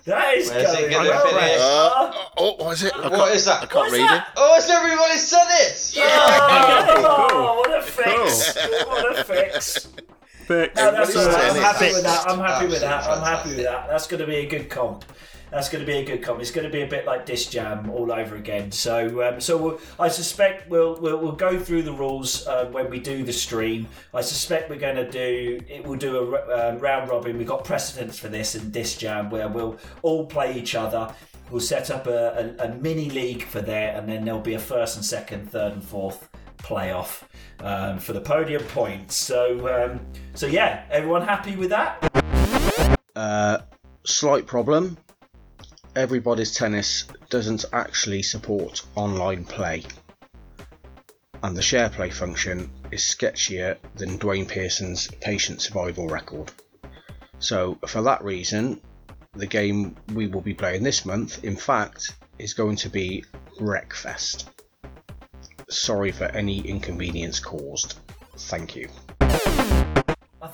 That 0.06 0.38
is 0.38 0.52
Where's 0.52 0.74
it 0.74 0.78
going 0.82 0.92
gonna 0.92 1.10
well. 1.10 1.28
finish? 1.28 1.60
Uh, 1.60 2.14
oh, 2.38 2.56
what 2.64 2.74
is 2.74 2.84
it? 2.84 2.94
I 2.96 3.08
What 3.08 3.34
that? 3.46 3.64
I 3.64 3.66
can't 3.66 3.92
read 3.92 4.02
that? 4.02 4.28
Oh, 4.38 4.56
it's 4.56 4.70
everybody's 4.70 5.32
done 5.32 5.48
it! 5.50 5.94
Oh, 5.98 7.56
what 7.58 7.80
a 7.80 7.82
fix! 7.82 8.56
What 8.86 9.18
a 9.20 9.24
fix! 9.24 9.88
Fix. 10.46 10.76
No, 10.76 10.92
that's 10.92 11.16
all 11.16 11.26
right. 11.26 11.36
I'm 11.36 11.54
tennis. 11.56 11.64
happy 11.64 11.86
with 11.92 12.04
that. 12.04 12.30
I'm 12.30 12.40
happy 12.40 12.68
with 12.68 12.82
that. 12.82 13.04
I'm 13.10 13.24
happy 13.24 13.50
with 13.50 13.64
that. 13.64 13.88
That's 13.90 14.06
going 14.06 14.20
to 14.22 14.28
be 14.28 14.36
a 14.36 14.46
good 14.46 14.70
comp. 14.70 15.04
That's 15.56 15.70
going 15.70 15.86
to 15.86 15.90
be 15.90 16.00
a 16.00 16.04
good 16.04 16.22
comp. 16.22 16.42
It's 16.42 16.52
going 16.52 16.68
to 16.68 16.70
be 16.70 16.82
a 16.82 16.86
bit 16.86 17.06
like 17.06 17.26
Disc 17.26 17.50
Jam 17.50 17.90
all 17.90 18.12
over 18.12 18.36
again. 18.36 18.74
So, 18.74 19.24
um, 19.26 19.40
so 19.40 19.56
we'll, 19.56 19.80
I 19.98 20.10
suspect 20.10 20.70
we'll, 20.70 21.00
we'll 21.00 21.18
we'll 21.18 21.32
go 21.32 21.58
through 21.58 21.84
the 21.84 21.94
rules 21.94 22.46
uh, 22.46 22.66
when 22.74 22.90
we 22.90 23.00
do 23.00 23.24
the 23.24 23.32
stream. 23.32 23.88
I 24.14 24.20
suspect 24.20 24.70
we're 24.70 24.76
going 24.76 24.98
to 24.98 25.10
do 25.10 25.62
it. 25.70 25.88
We'll 25.88 25.98
do 25.98 26.36
a 26.36 26.72
um, 26.74 26.80
round 26.80 27.10
robin. 27.10 27.38
We've 27.38 27.48
got 27.48 27.64
precedence 27.64 28.20
for 28.20 28.28
this 28.28 28.56
in 28.56 28.70
Disc 28.70 29.00
Jam 29.00 29.30
where 29.30 29.48
we'll 29.48 29.80
all 30.02 30.26
play 30.26 30.54
each 30.58 30.76
other. 30.76 31.16
We'll 31.50 31.62
set 31.62 31.90
up 31.90 32.08
a, 32.08 32.56
a, 32.60 32.66
a 32.66 32.76
mini 32.76 33.10
league 33.10 33.44
for 33.44 33.62
there, 33.62 33.96
and 33.96 34.10
then 34.10 34.26
there'll 34.26 34.42
be 34.42 34.56
a 34.56 34.60
first 34.60 34.98
and 34.98 35.06
second, 35.06 35.50
third 35.50 35.72
and 35.72 35.82
fourth 35.82 36.28
playoff 36.58 37.24
um, 37.62 37.98
for 37.98 38.12
the 38.12 38.20
podium 38.20 38.64
points. 38.64 39.16
So, 39.16 39.74
um, 39.74 40.02
so 40.34 40.48
yeah, 40.48 40.84
everyone 40.92 41.22
happy 41.22 41.56
with 41.56 41.70
that? 41.70 43.00
Uh, 43.16 43.60
slight 44.04 44.48
problem. 44.48 44.98
Everybody's 45.96 46.54
tennis 46.54 47.06
doesn't 47.30 47.64
actually 47.72 48.22
support 48.22 48.82
online 48.96 49.46
play. 49.46 49.84
And 51.42 51.56
the 51.56 51.62
share 51.62 51.90
play 51.90 52.10
function 52.10 52.70
is 52.92 53.02
sketchier 53.02 53.78
than 53.96 54.18
Duane 54.18 54.46
Pearson's 54.46 55.08
patient 55.22 55.62
survival 55.62 56.08
record. 56.08 56.52
So, 57.40 57.78
for 57.88 58.02
that 58.02 58.24
reason, 58.24 58.82
the 59.34 59.48
game 59.48 59.96
we 60.14 60.28
will 60.28 60.42
be 60.42 60.54
playing 60.54 60.84
this 60.84 61.06
month, 61.06 61.44
in 61.44 61.56
fact, 61.56 62.14
is 62.40 62.54
going 62.54 62.76
to 62.78 62.90
be 62.90 63.24
Wreckfest. 63.60 64.46
Sorry 65.70 66.12
for 66.12 66.26
any 66.26 66.60
inconvenience 66.60 67.40
caused. 67.40 67.96
Thank 68.38 68.76
you. 68.76 68.90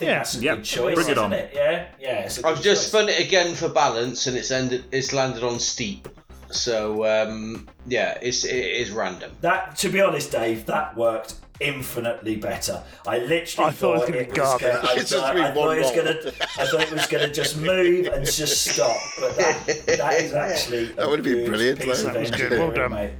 I 0.01 0.03
think 0.03 0.09
Yeah. 0.09 0.17
that's 0.17 0.35
a 0.35 0.39
Yeah, 0.41 0.55
good 0.55 0.63
choice, 0.65 0.95
bring 0.95 1.07
it 1.07 1.11
isn't 1.11 1.23
on. 1.23 1.33
it? 1.33 1.51
Yeah, 1.53 1.85
yeah. 1.99 2.19
It's 2.21 2.39
a 2.39 2.47
I've 2.47 2.55
just 2.61 2.81
choice. 2.83 2.87
spun 2.87 3.09
it 3.09 3.19
again 3.19 3.53
for 3.53 3.69
balance, 3.69 4.25
and 4.25 4.35
it's 4.35 4.49
ended. 4.49 4.83
It's 4.91 5.13
landed 5.13 5.43
on 5.43 5.59
steep. 5.59 6.07
So 6.49 7.05
um, 7.05 7.69
yeah, 7.85 8.17
it's 8.21 8.43
it 8.43 8.55
is 8.55 8.89
random. 8.91 9.31
That, 9.41 9.75
to 9.77 9.89
be 9.89 10.01
honest, 10.01 10.31
Dave, 10.31 10.65
that 10.65 10.97
worked 10.97 11.35
infinitely 11.59 12.35
better. 12.37 12.81
I 13.07 13.19
literally 13.19 13.69
I 13.69 13.71
thought 13.71 13.95
it 13.95 13.99
was 13.99 14.09
gonna 14.09 14.23
garbage. 14.25 14.61
gonna- 14.67 14.79
I 14.89 14.93
It's 14.97 15.09
just 15.11 15.23
thought, 15.23 15.37
I 15.37 15.51
thought 15.53 15.67
one 15.67 15.77
it 15.77 15.81
was 15.81 15.91
gonna. 15.91 16.33
I 16.57 16.65
thought 16.65 16.81
it 16.81 16.91
was 16.91 17.05
gonna 17.07 17.31
just 17.31 17.57
move 17.57 18.07
and 18.07 18.25
just 18.25 18.65
stop. 18.73 18.97
But 19.19 19.37
that, 19.37 19.83
that 19.99 20.13
is 20.21 20.33
actually 20.47 20.85
That 20.93 21.07
would 21.07 21.19
have 21.19 21.25
been 21.25 21.45
brilliant, 21.45 21.79
piece 21.79 22.01
That 22.03 22.15
was 22.19 22.31
good. 22.31 22.39
engineering, 22.41 22.67
Well 22.67 22.75
done. 22.89 22.91
mate. 22.91 23.11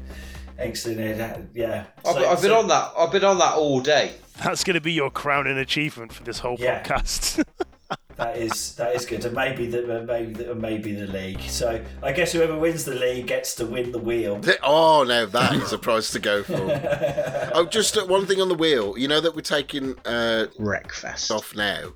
Excellent. 0.62 1.50
Yeah. 1.54 1.86
I've, 2.06 2.14
So- 2.16 2.30
I've 2.30 2.42
been 2.42 2.52
so- 2.52 2.60
on 2.60 2.68
that. 2.68 2.92
I've 2.98 3.12
been 3.12 3.24
on 3.24 3.38
that 3.40 3.54
all 3.56 3.82
day. 3.82 4.14
That's 4.44 4.64
going 4.64 4.76
to 4.76 4.82
be 4.82 4.94
your 4.94 5.12
crowning 5.12 5.58
achievement 5.58 6.14
for 6.14 6.24
this 6.24 6.40
whole 6.40 6.58
Yeah. 6.60 6.84
podcast. 6.84 7.44
That 8.18 8.38
is 8.38 8.76
that 8.76 8.94
is 8.96 9.06
good, 9.06 9.26
and 9.26 9.34
maybe 9.34 9.66
the 9.68 10.04
maybe 10.06 10.34
the, 10.34 10.54
maybe 10.54 10.94
the 10.94 11.08
league. 11.08 11.42
So 11.42 11.84
I 12.04 12.12
guess 12.12 12.34
whoever 12.34 12.56
wins 12.56 12.84
the 12.86 12.94
league 12.94 13.26
gets 13.26 13.56
to 13.56 13.66
win 13.66 13.92
the 13.92 13.98
wheel. 14.00 14.40
Oh, 14.62 15.04
now 15.04 15.26
that 15.26 15.54
is 15.54 15.74
a 15.74 15.78
prize 15.80 16.12
to 16.12 16.20
go 16.20 16.44
for. 16.44 16.54
oh, 17.56 17.66
just 17.66 17.98
uh, 17.98 18.06
one 18.06 18.28
thing 18.28 18.40
on 18.40 18.48
the 18.50 18.54
wheel. 18.54 18.96
You 18.98 19.08
know 19.08 19.22
that 19.22 19.34
we're 19.36 19.42
taking 19.42 19.98
uh, 20.06 20.48
Wreckfest. 20.60 21.32
off 21.32 21.56
now. 21.56 21.94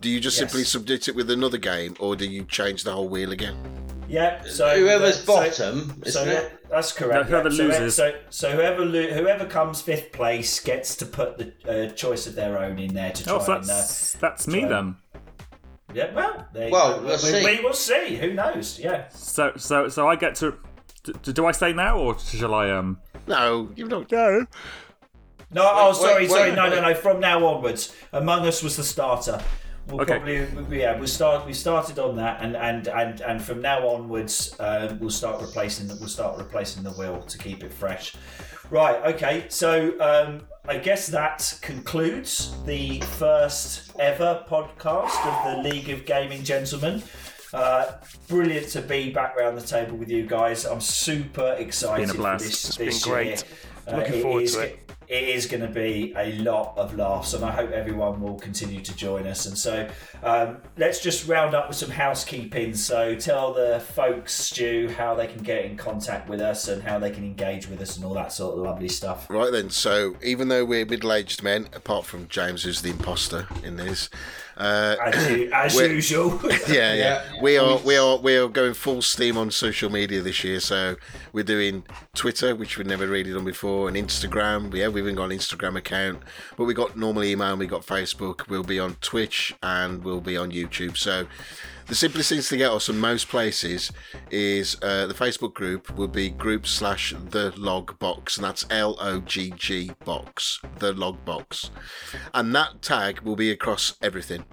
Do 0.00 0.08
you 0.08 0.18
just 0.18 0.40
Yes. 0.40 0.50
simply 0.50 0.64
submit 0.64 1.08
it 1.08 1.14
with 1.16 1.30
another 1.30 1.58
game, 1.58 1.94
or 2.00 2.16
do 2.16 2.26
you 2.26 2.44
change 2.44 2.82
the 2.84 2.92
whole 2.92 3.08
wheel 3.08 3.32
again? 3.32 3.56
Yeah. 4.08 4.44
So 4.46 4.78
Whoever's 4.78 5.22
so- 5.24 5.26
bottom, 5.34 6.00
So 6.04 6.20
isn't 6.22 6.28
yeah, 6.28 6.38
it? 6.38 6.55
That's 6.70 6.92
correct. 6.92 7.30
No, 7.30 7.40
whoever 7.42 7.48
yeah. 7.50 7.56
so, 7.56 7.64
loses. 7.64 7.94
So, 7.96 8.14
so 8.30 8.50
whoever 8.52 8.84
lo- 8.84 9.12
whoever 9.14 9.46
comes 9.46 9.80
fifth 9.80 10.12
place 10.12 10.60
gets 10.60 10.96
to 10.96 11.06
put 11.06 11.38
the 11.38 11.52
uh, 11.68 11.92
choice 11.94 12.26
of 12.26 12.34
their 12.34 12.58
own 12.58 12.78
in 12.78 12.94
there 12.94 13.12
to 13.12 13.24
try 13.24 13.32
Oh, 13.34 13.38
so 13.40 13.52
and. 13.54 13.64
Uh, 13.64 13.66
that's 13.66 14.12
that's 14.14 14.46
me 14.48 14.60
try- 14.60 14.68
then. 14.68 14.96
yeah. 15.94 16.12
Well. 16.14 16.46
There 16.52 16.70
Well, 16.70 17.00
go. 17.00 17.06
let's 17.06 17.24
we, 17.24 17.30
see. 17.30 17.44
we 17.44 17.60
will 17.62 17.72
see. 17.72 18.16
Who 18.16 18.34
knows? 18.34 18.78
Yeah. 18.78 19.08
So 19.10 19.52
so 19.56 19.88
so 19.88 20.08
I 20.08 20.16
get 20.16 20.34
to. 20.36 20.54
Do, 21.22 21.32
do 21.32 21.46
I 21.46 21.52
say 21.52 21.72
now 21.72 21.98
or 21.98 22.18
shall 22.18 22.52
I 22.54 22.70
um? 22.70 22.98
No, 23.28 23.70
you 23.76 23.88
don't. 23.88 24.10
no. 24.10 24.46
No. 25.52 25.62
oh, 25.72 25.92
sorry. 25.92 26.22
wait, 26.22 26.30
sorry. 26.30 26.50
wait, 26.50 26.56
no. 26.56 26.68
No. 26.68 26.80
No. 26.80 26.94
From 26.94 27.20
now 27.20 27.46
onwards, 27.46 27.94
Among 28.12 28.44
Us 28.46 28.62
was 28.62 28.76
the 28.76 28.82
starter. 28.82 29.40
We'll 29.88 30.00
Okay. 30.02 30.18
probably 30.18 30.80
yeah 30.80 30.98
we 30.98 31.06
start 31.06 31.46
we 31.46 31.52
started 31.52 31.98
on 32.00 32.16
that 32.16 32.42
and 32.42 32.56
and 32.56 32.88
and, 32.88 33.20
and 33.20 33.40
from 33.42 33.62
now 33.62 33.86
onwards 33.88 34.54
uh, 34.58 34.96
we'll 35.00 35.10
start 35.10 35.40
replacing 35.40 35.86
the, 35.86 35.94
we'll 35.96 36.08
start 36.08 36.36
replacing 36.38 36.82
the 36.82 36.90
wheel 36.90 37.22
to 37.22 37.38
keep 37.38 37.62
it 37.62 37.72
fresh. 37.72 38.14
Right. 38.68 38.96
Okay. 39.14 39.46
So 39.48 39.94
um, 40.00 40.42
I 40.68 40.78
guess 40.78 41.06
that 41.08 41.56
concludes 41.62 42.52
the 42.64 43.00
first 43.00 43.92
ever 44.00 44.44
podcast 44.48 45.24
of 45.24 45.62
the 45.62 45.68
League 45.70 45.88
of 45.90 46.04
Gaming 46.04 46.42
Gentlemen. 46.42 47.02
Uh, 47.54 47.92
brilliant 48.26 48.68
to 48.70 48.82
be 48.82 49.10
back 49.12 49.36
round 49.36 49.56
the 49.56 49.62
table 49.64 49.96
with 49.96 50.10
you 50.10 50.26
guys. 50.26 50.64
I'm 50.64 50.80
super 50.80 51.54
excited 51.58 52.08
Been 52.08 52.16
a 52.16 52.18
blast. 52.18 52.42
for 52.44 52.48
this. 52.50 52.64
It's 52.68 52.76
been 52.76 52.86
this 52.86 53.04
great. 53.04 53.26
year. 53.26 53.36
Uh, 53.86 53.96
Looking 53.98 54.22
forward 54.22 54.42
is 54.42 54.54
to 54.54 54.60
it. 54.62 54.85
It 55.08 55.28
is 55.28 55.46
going 55.46 55.62
to 55.62 55.68
be 55.68 56.12
a 56.16 56.32
lot 56.38 56.76
of 56.76 56.96
laughs, 56.96 57.34
and 57.34 57.44
I 57.44 57.52
hope 57.52 57.70
everyone 57.70 58.20
will 58.20 58.38
continue 58.38 58.80
to 58.80 58.96
join 58.96 59.26
us. 59.26 59.46
And 59.46 59.56
so, 59.56 59.88
um, 60.22 60.58
let's 60.76 61.00
just 61.00 61.28
round 61.28 61.54
up 61.54 61.68
with 61.68 61.76
some 61.76 61.90
housekeeping. 61.90 62.74
So, 62.74 63.14
tell 63.14 63.52
the 63.52 63.80
folks, 63.80 64.34
Stu, 64.34 64.88
how 64.96 65.14
they 65.14 65.26
can 65.26 65.42
get 65.42 65.64
in 65.64 65.76
contact 65.76 66.28
with 66.28 66.40
us 66.40 66.68
and 66.68 66.82
how 66.82 66.98
they 66.98 67.10
can 67.10 67.24
engage 67.24 67.68
with 67.68 67.80
us 67.80 67.96
and 67.96 68.04
all 68.04 68.14
that 68.14 68.32
sort 68.32 68.56
of 68.56 68.64
lovely 68.64 68.88
stuff. 68.88 69.30
Right 69.30 69.52
then, 69.52 69.70
so 69.70 70.16
even 70.22 70.48
though 70.48 70.64
we're 70.64 70.86
middle-aged 70.86 71.42
men, 71.42 71.68
apart 71.72 72.04
from 72.04 72.28
James, 72.28 72.64
who's 72.64 72.82
the 72.82 72.90
imposter 72.90 73.46
in 73.62 73.76
this, 73.76 74.10
uh, 74.56 74.96
As, 75.04 75.30
you, 75.30 75.50
as 75.54 75.74
usual. 75.74 76.40
yeah, 76.50 76.54
yeah, 76.68 76.94
Yeah. 76.94 77.42
we 77.42 77.58
are 77.58 77.78
we 77.78 77.96
are 77.96 78.16
we 78.16 78.36
are 78.36 78.48
going 78.48 78.74
full 78.74 79.02
steam 79.02 79.36
on 79.36 79.50
social 79.50 79.90
media 79.90 80.22
this 80.22 80.42
year. 80.44 80.60
So 80.60 80.96
we're 81.32 81.44
doing 81.44 81.84
Twitter, 82.14 82.54
which 82.54 82.78
we've 82.78 82.86
never 82.86 83.06
really 83.06 83.32
done 83.32 83.44
before, 83.44 83.88
and 83.88 83.96
Instagram. 83.96 84.72
Yeah, 84.74 84.88
we've 84.88 85.04
even 85.04 85.16
got 85.16 85.30
an 85.30 85.38
Instagram 85.38 85.76
account, 85.76 86.20
but 86.56 86.64
we 86.64 86.74
got 86.74 86.96
normal 86.96 87.24
email, 87.24 87.50
and 87.50 87.58
we 87.58 87.66
got 87.66 87.84
Facebook. 87.84 88.48
We'll 88.48 88.62
be 88.62 88.80
on 88.80 88.94
Twitch 89.00 89.54
and 89.62 90.02
we'll 90.04 90.20
be 90.20 90.36
on 90.36 90.50
YouTube. 90.50 90.96
So 90.96 91.26
The 91.86 91.94
simplest 91.94 92.30
things 92.30 92.48
to 92.48 92.56
get 92.56 92.72
us 92.72 92.88
in 92.88 92.98
most 92.98 93.28
places 93.28 93.92
is 94.32 94.76
uh, 94.82 95.06
the 95.06 95.14
Facebook 95.14 95.54
group 95.54 95.96
will 95.96 96.08
be 96.08 96.30
group 96.30 96.66
slash 96.66 97.14
the 97.30 97.52
LoggBox, 97.52 98.36
and 98.36 98.44
that's 98.44 98.66
L 98.70 98.96
O 98.98 99.20
G 99.20 99.52
G 99.56 99.92
box, 100.04 100.58
the 100.80 100.92
LoggBox. 100.92 101.70
And 102.34 102.52
that 102.56 102.82
tag 102.82 103.20
will 103.20 103.36
be 103.36 103.52
across 103.52 103.94
everything. 104.02 104.44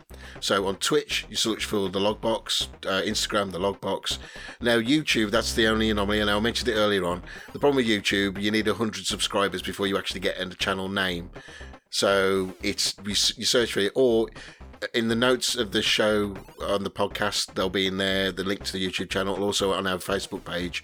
So 0.41 0.67
on 0.67 0.75
Twitch, 0.75 1.25
you 1.27 1.35
search 1.35 1.65
for 1.65 1.89
the 1.89 1.99
LoggBox, 1.99 2.67
uh, 2.85 3.01
Instagram, 3.01 3.51
the 3.51 3.59
LoggBox. 3.59 4.19
Now, 4.61 4.77
YouTube, 4.77 5.31
that's 5.31 5.53
the 5.53 5.65
only 5.65 5.89
anomaly, 5.89 6.19
and 6.19 6.29
I 6.29 6.39
mentioned 6.39 6.69
it 6.69 6.75
earlier 6.75 7.03
on. 7.03 7.23
The 7.51 7.57
problem 7.57 7.77
with 7.77 7.87
YouTube, 7.87 8.39
you 8.39 8.51
need 8.51 8.67
100 8.67 9.07
subscribers 9.07 9.63
before 9.63 9.87
you 9.87 9.97
actually 9.97 10.19
get 10.19 10.39
a 10.39 10.47
channel 10.49 10.87
name. 10.87 11.31
So 11.89 12.55
it's 12.63 12.95
you 13.05 13.45
search 13.45 13.73
for 13.73 13.79
it, 13.79 13.91
or 13.95 14.27
in 14.93 15.07
the 15.07 15.15
notes 15.15 15.55
of 15.55 15.71
the 15.71 15.81
show 15.81 16.35
on 16.61 16.83
the 16.83 16.89
podcast, 16.89 17.53
they'll 17.53 17.69
be 17.69 17.87
in 17.87 17.97
there. 17.97 18.31
The 18.31 18.43
link 18.43 18.63
to 18.63 18.73
the 18.73 18.85
YouTube 18.85 19.09
channel, 19.09 19.43
also 19.43 19.73
on 19.73 19.87
our 19.87 19.97
Facebook 19.97 20.45
page. 20.45 20.83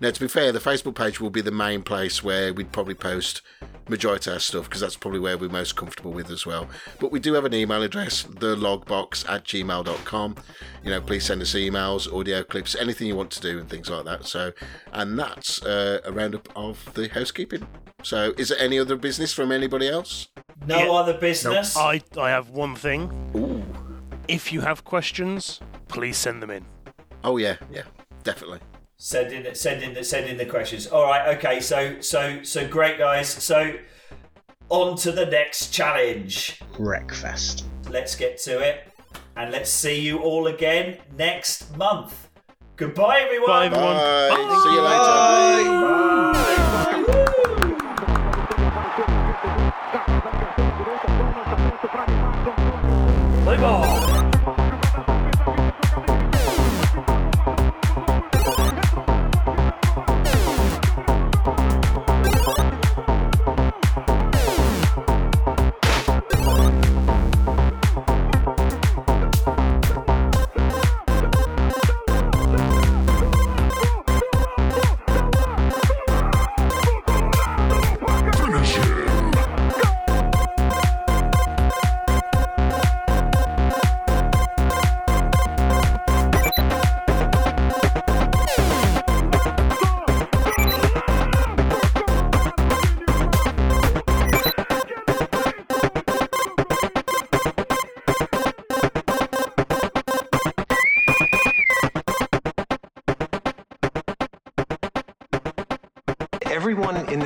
Now, 0.00 0.10
to 0.10 0.20
be 0.20 0.28
fair, 0.28 0.52
the 0.52 0.58
Facebook 0.58 0.94
page 0.94 1.20
will 1.20 1.30
be 1.30 1.40
the 1.40 1.50
main 1.50 1.82
place 1.82 2.22
where 2.22 2.52
we'd 2.52 2.72
probably 2.72 2.94
post 2.94 3.42
majority 3.88 4.30
of 4.30 4.34
our 4.34 4.40
stuff 4.40 4.64
because 4.64 4.80
that's 4.80 4.96
probably 4.96 5.20
where 5.20 5.36
we're 5.36 5.48
most 5.48 5.76
comfortable 5.76 6.12
with 6.12 6.30
as 6.30 6.46
well. 6.46 6.68
But 7.00 7.12
we 7.12 7.20
do 7.20 7.34
have 7.34 7.44
an 7.44 7.54
email 7.54 7.82
address, 7.82 8.24
theloggbox 8.24 9.28
at 9.28 9.44
gmail.com. 9.44 10.36
You 10.82 10.90
know, 10.90 11.00
please 11.00 11.24
send 11.24 11.42
us 11.42 11.54
emails, 11.54 12.12
audio 12.12 12.42
clips, 12.42 12.74
anything 12.74 13.06
you 13.06 13.16
want 13.16 13.30
to 13.32 13.40
do, 13.40 13.58
and 13.58 13.68
things 13.68 13.90
like 13.90 14.04
that. 14.04 14.26
So, 14.26 14.52
and 14.92 15.18
that's 15.18 15.62
uh, 15.62 16.00
a 16.04 16.12
roundup 16.12 16.48
of 16.56 16.92
the 16.94 17.08
housekeeping. 17.08 17.66
So, 18.04 18.34
is 18.36 18.50
there 18.50 18.58
any 18.58 18.78
other 18.78 18.96
business 18.96 19.32
from 19.32 19.50
anybody 19.50 19.88
else? 19.88 20.28
No 20.66 20.78
Yeah. 20.78 20.90
other 20.90 21.14
business. 21.14 21.74
I, 21.76 22.02
I 22.18 22.28
have 22.30 22.50
one 22.50 22.76
thing. 22.76 23.10
Ooh. 23.34 23.64
If 24.28 24.52
you 24.52 24.60
have 24.60 24.84
questions, 24.84 25.60
please 25.88 26.16
send 26.18 26.42
them 26.42 26.50
in. 26.50 26.66
Oh 27.24 27.38
yeah, 27.38 27.56
yeah, 27.72 27.84
definitely. 28.22 28.60
Send 28.98 29.32
in, 29.32 29.54
send 29.54 29.82
in, 29.82 29.94
the, 29.94 30.04
send 30.04 30.26
in 30.30 30.36
the 30.36 30.44
questions. 30.46 30.86
All 30.86 31.04
right, 31.04 31.36
okay. 31.36 31.60
So, 31.60 32.00
so, 32.00 32.42
so 32.42 32.68
great, 32.68 32.98
guys. 32.98 33.28
So, 33.28 33.74
on 34.68 34.96
to 34.98 35.10
the 35.10 35.26
next 35.26 35.70
challenge. 35.70 36.60
Wreckfest. 36.74 37.64
Let's 37.90 38.14
get 38.14 38.38
to 38.42 38.60
it, 38.60 38.86
and 39.36 39.50
let's 39.50 39.70
see 39.70 39.98
you 40.00 40.18
all 40.18 40.46
again 40.46 40.98
next 41.16 41.74
month. 41.76 42.28
Goodbye, 42.76 43.20
everyone. 43.20 43.48
Bye, 43.48 43.66
everyone. 43.66 43.96
Bye. 43.96 44.60
See 44.64 44.74
you 44.74 44.82
later. 46.92 47.04
Play 47.14 47.23
ball. 53.64 54.03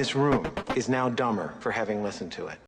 This 0.08 0.16
room 0.16 0.50
is 0.74 0.88
now 0.88 1.10
dumber 1.10 1.52
for 1.60 1.70
having 1.70 2.02
listened 2.02 2.32
to 2.32 2.46
it. 2.46 2.58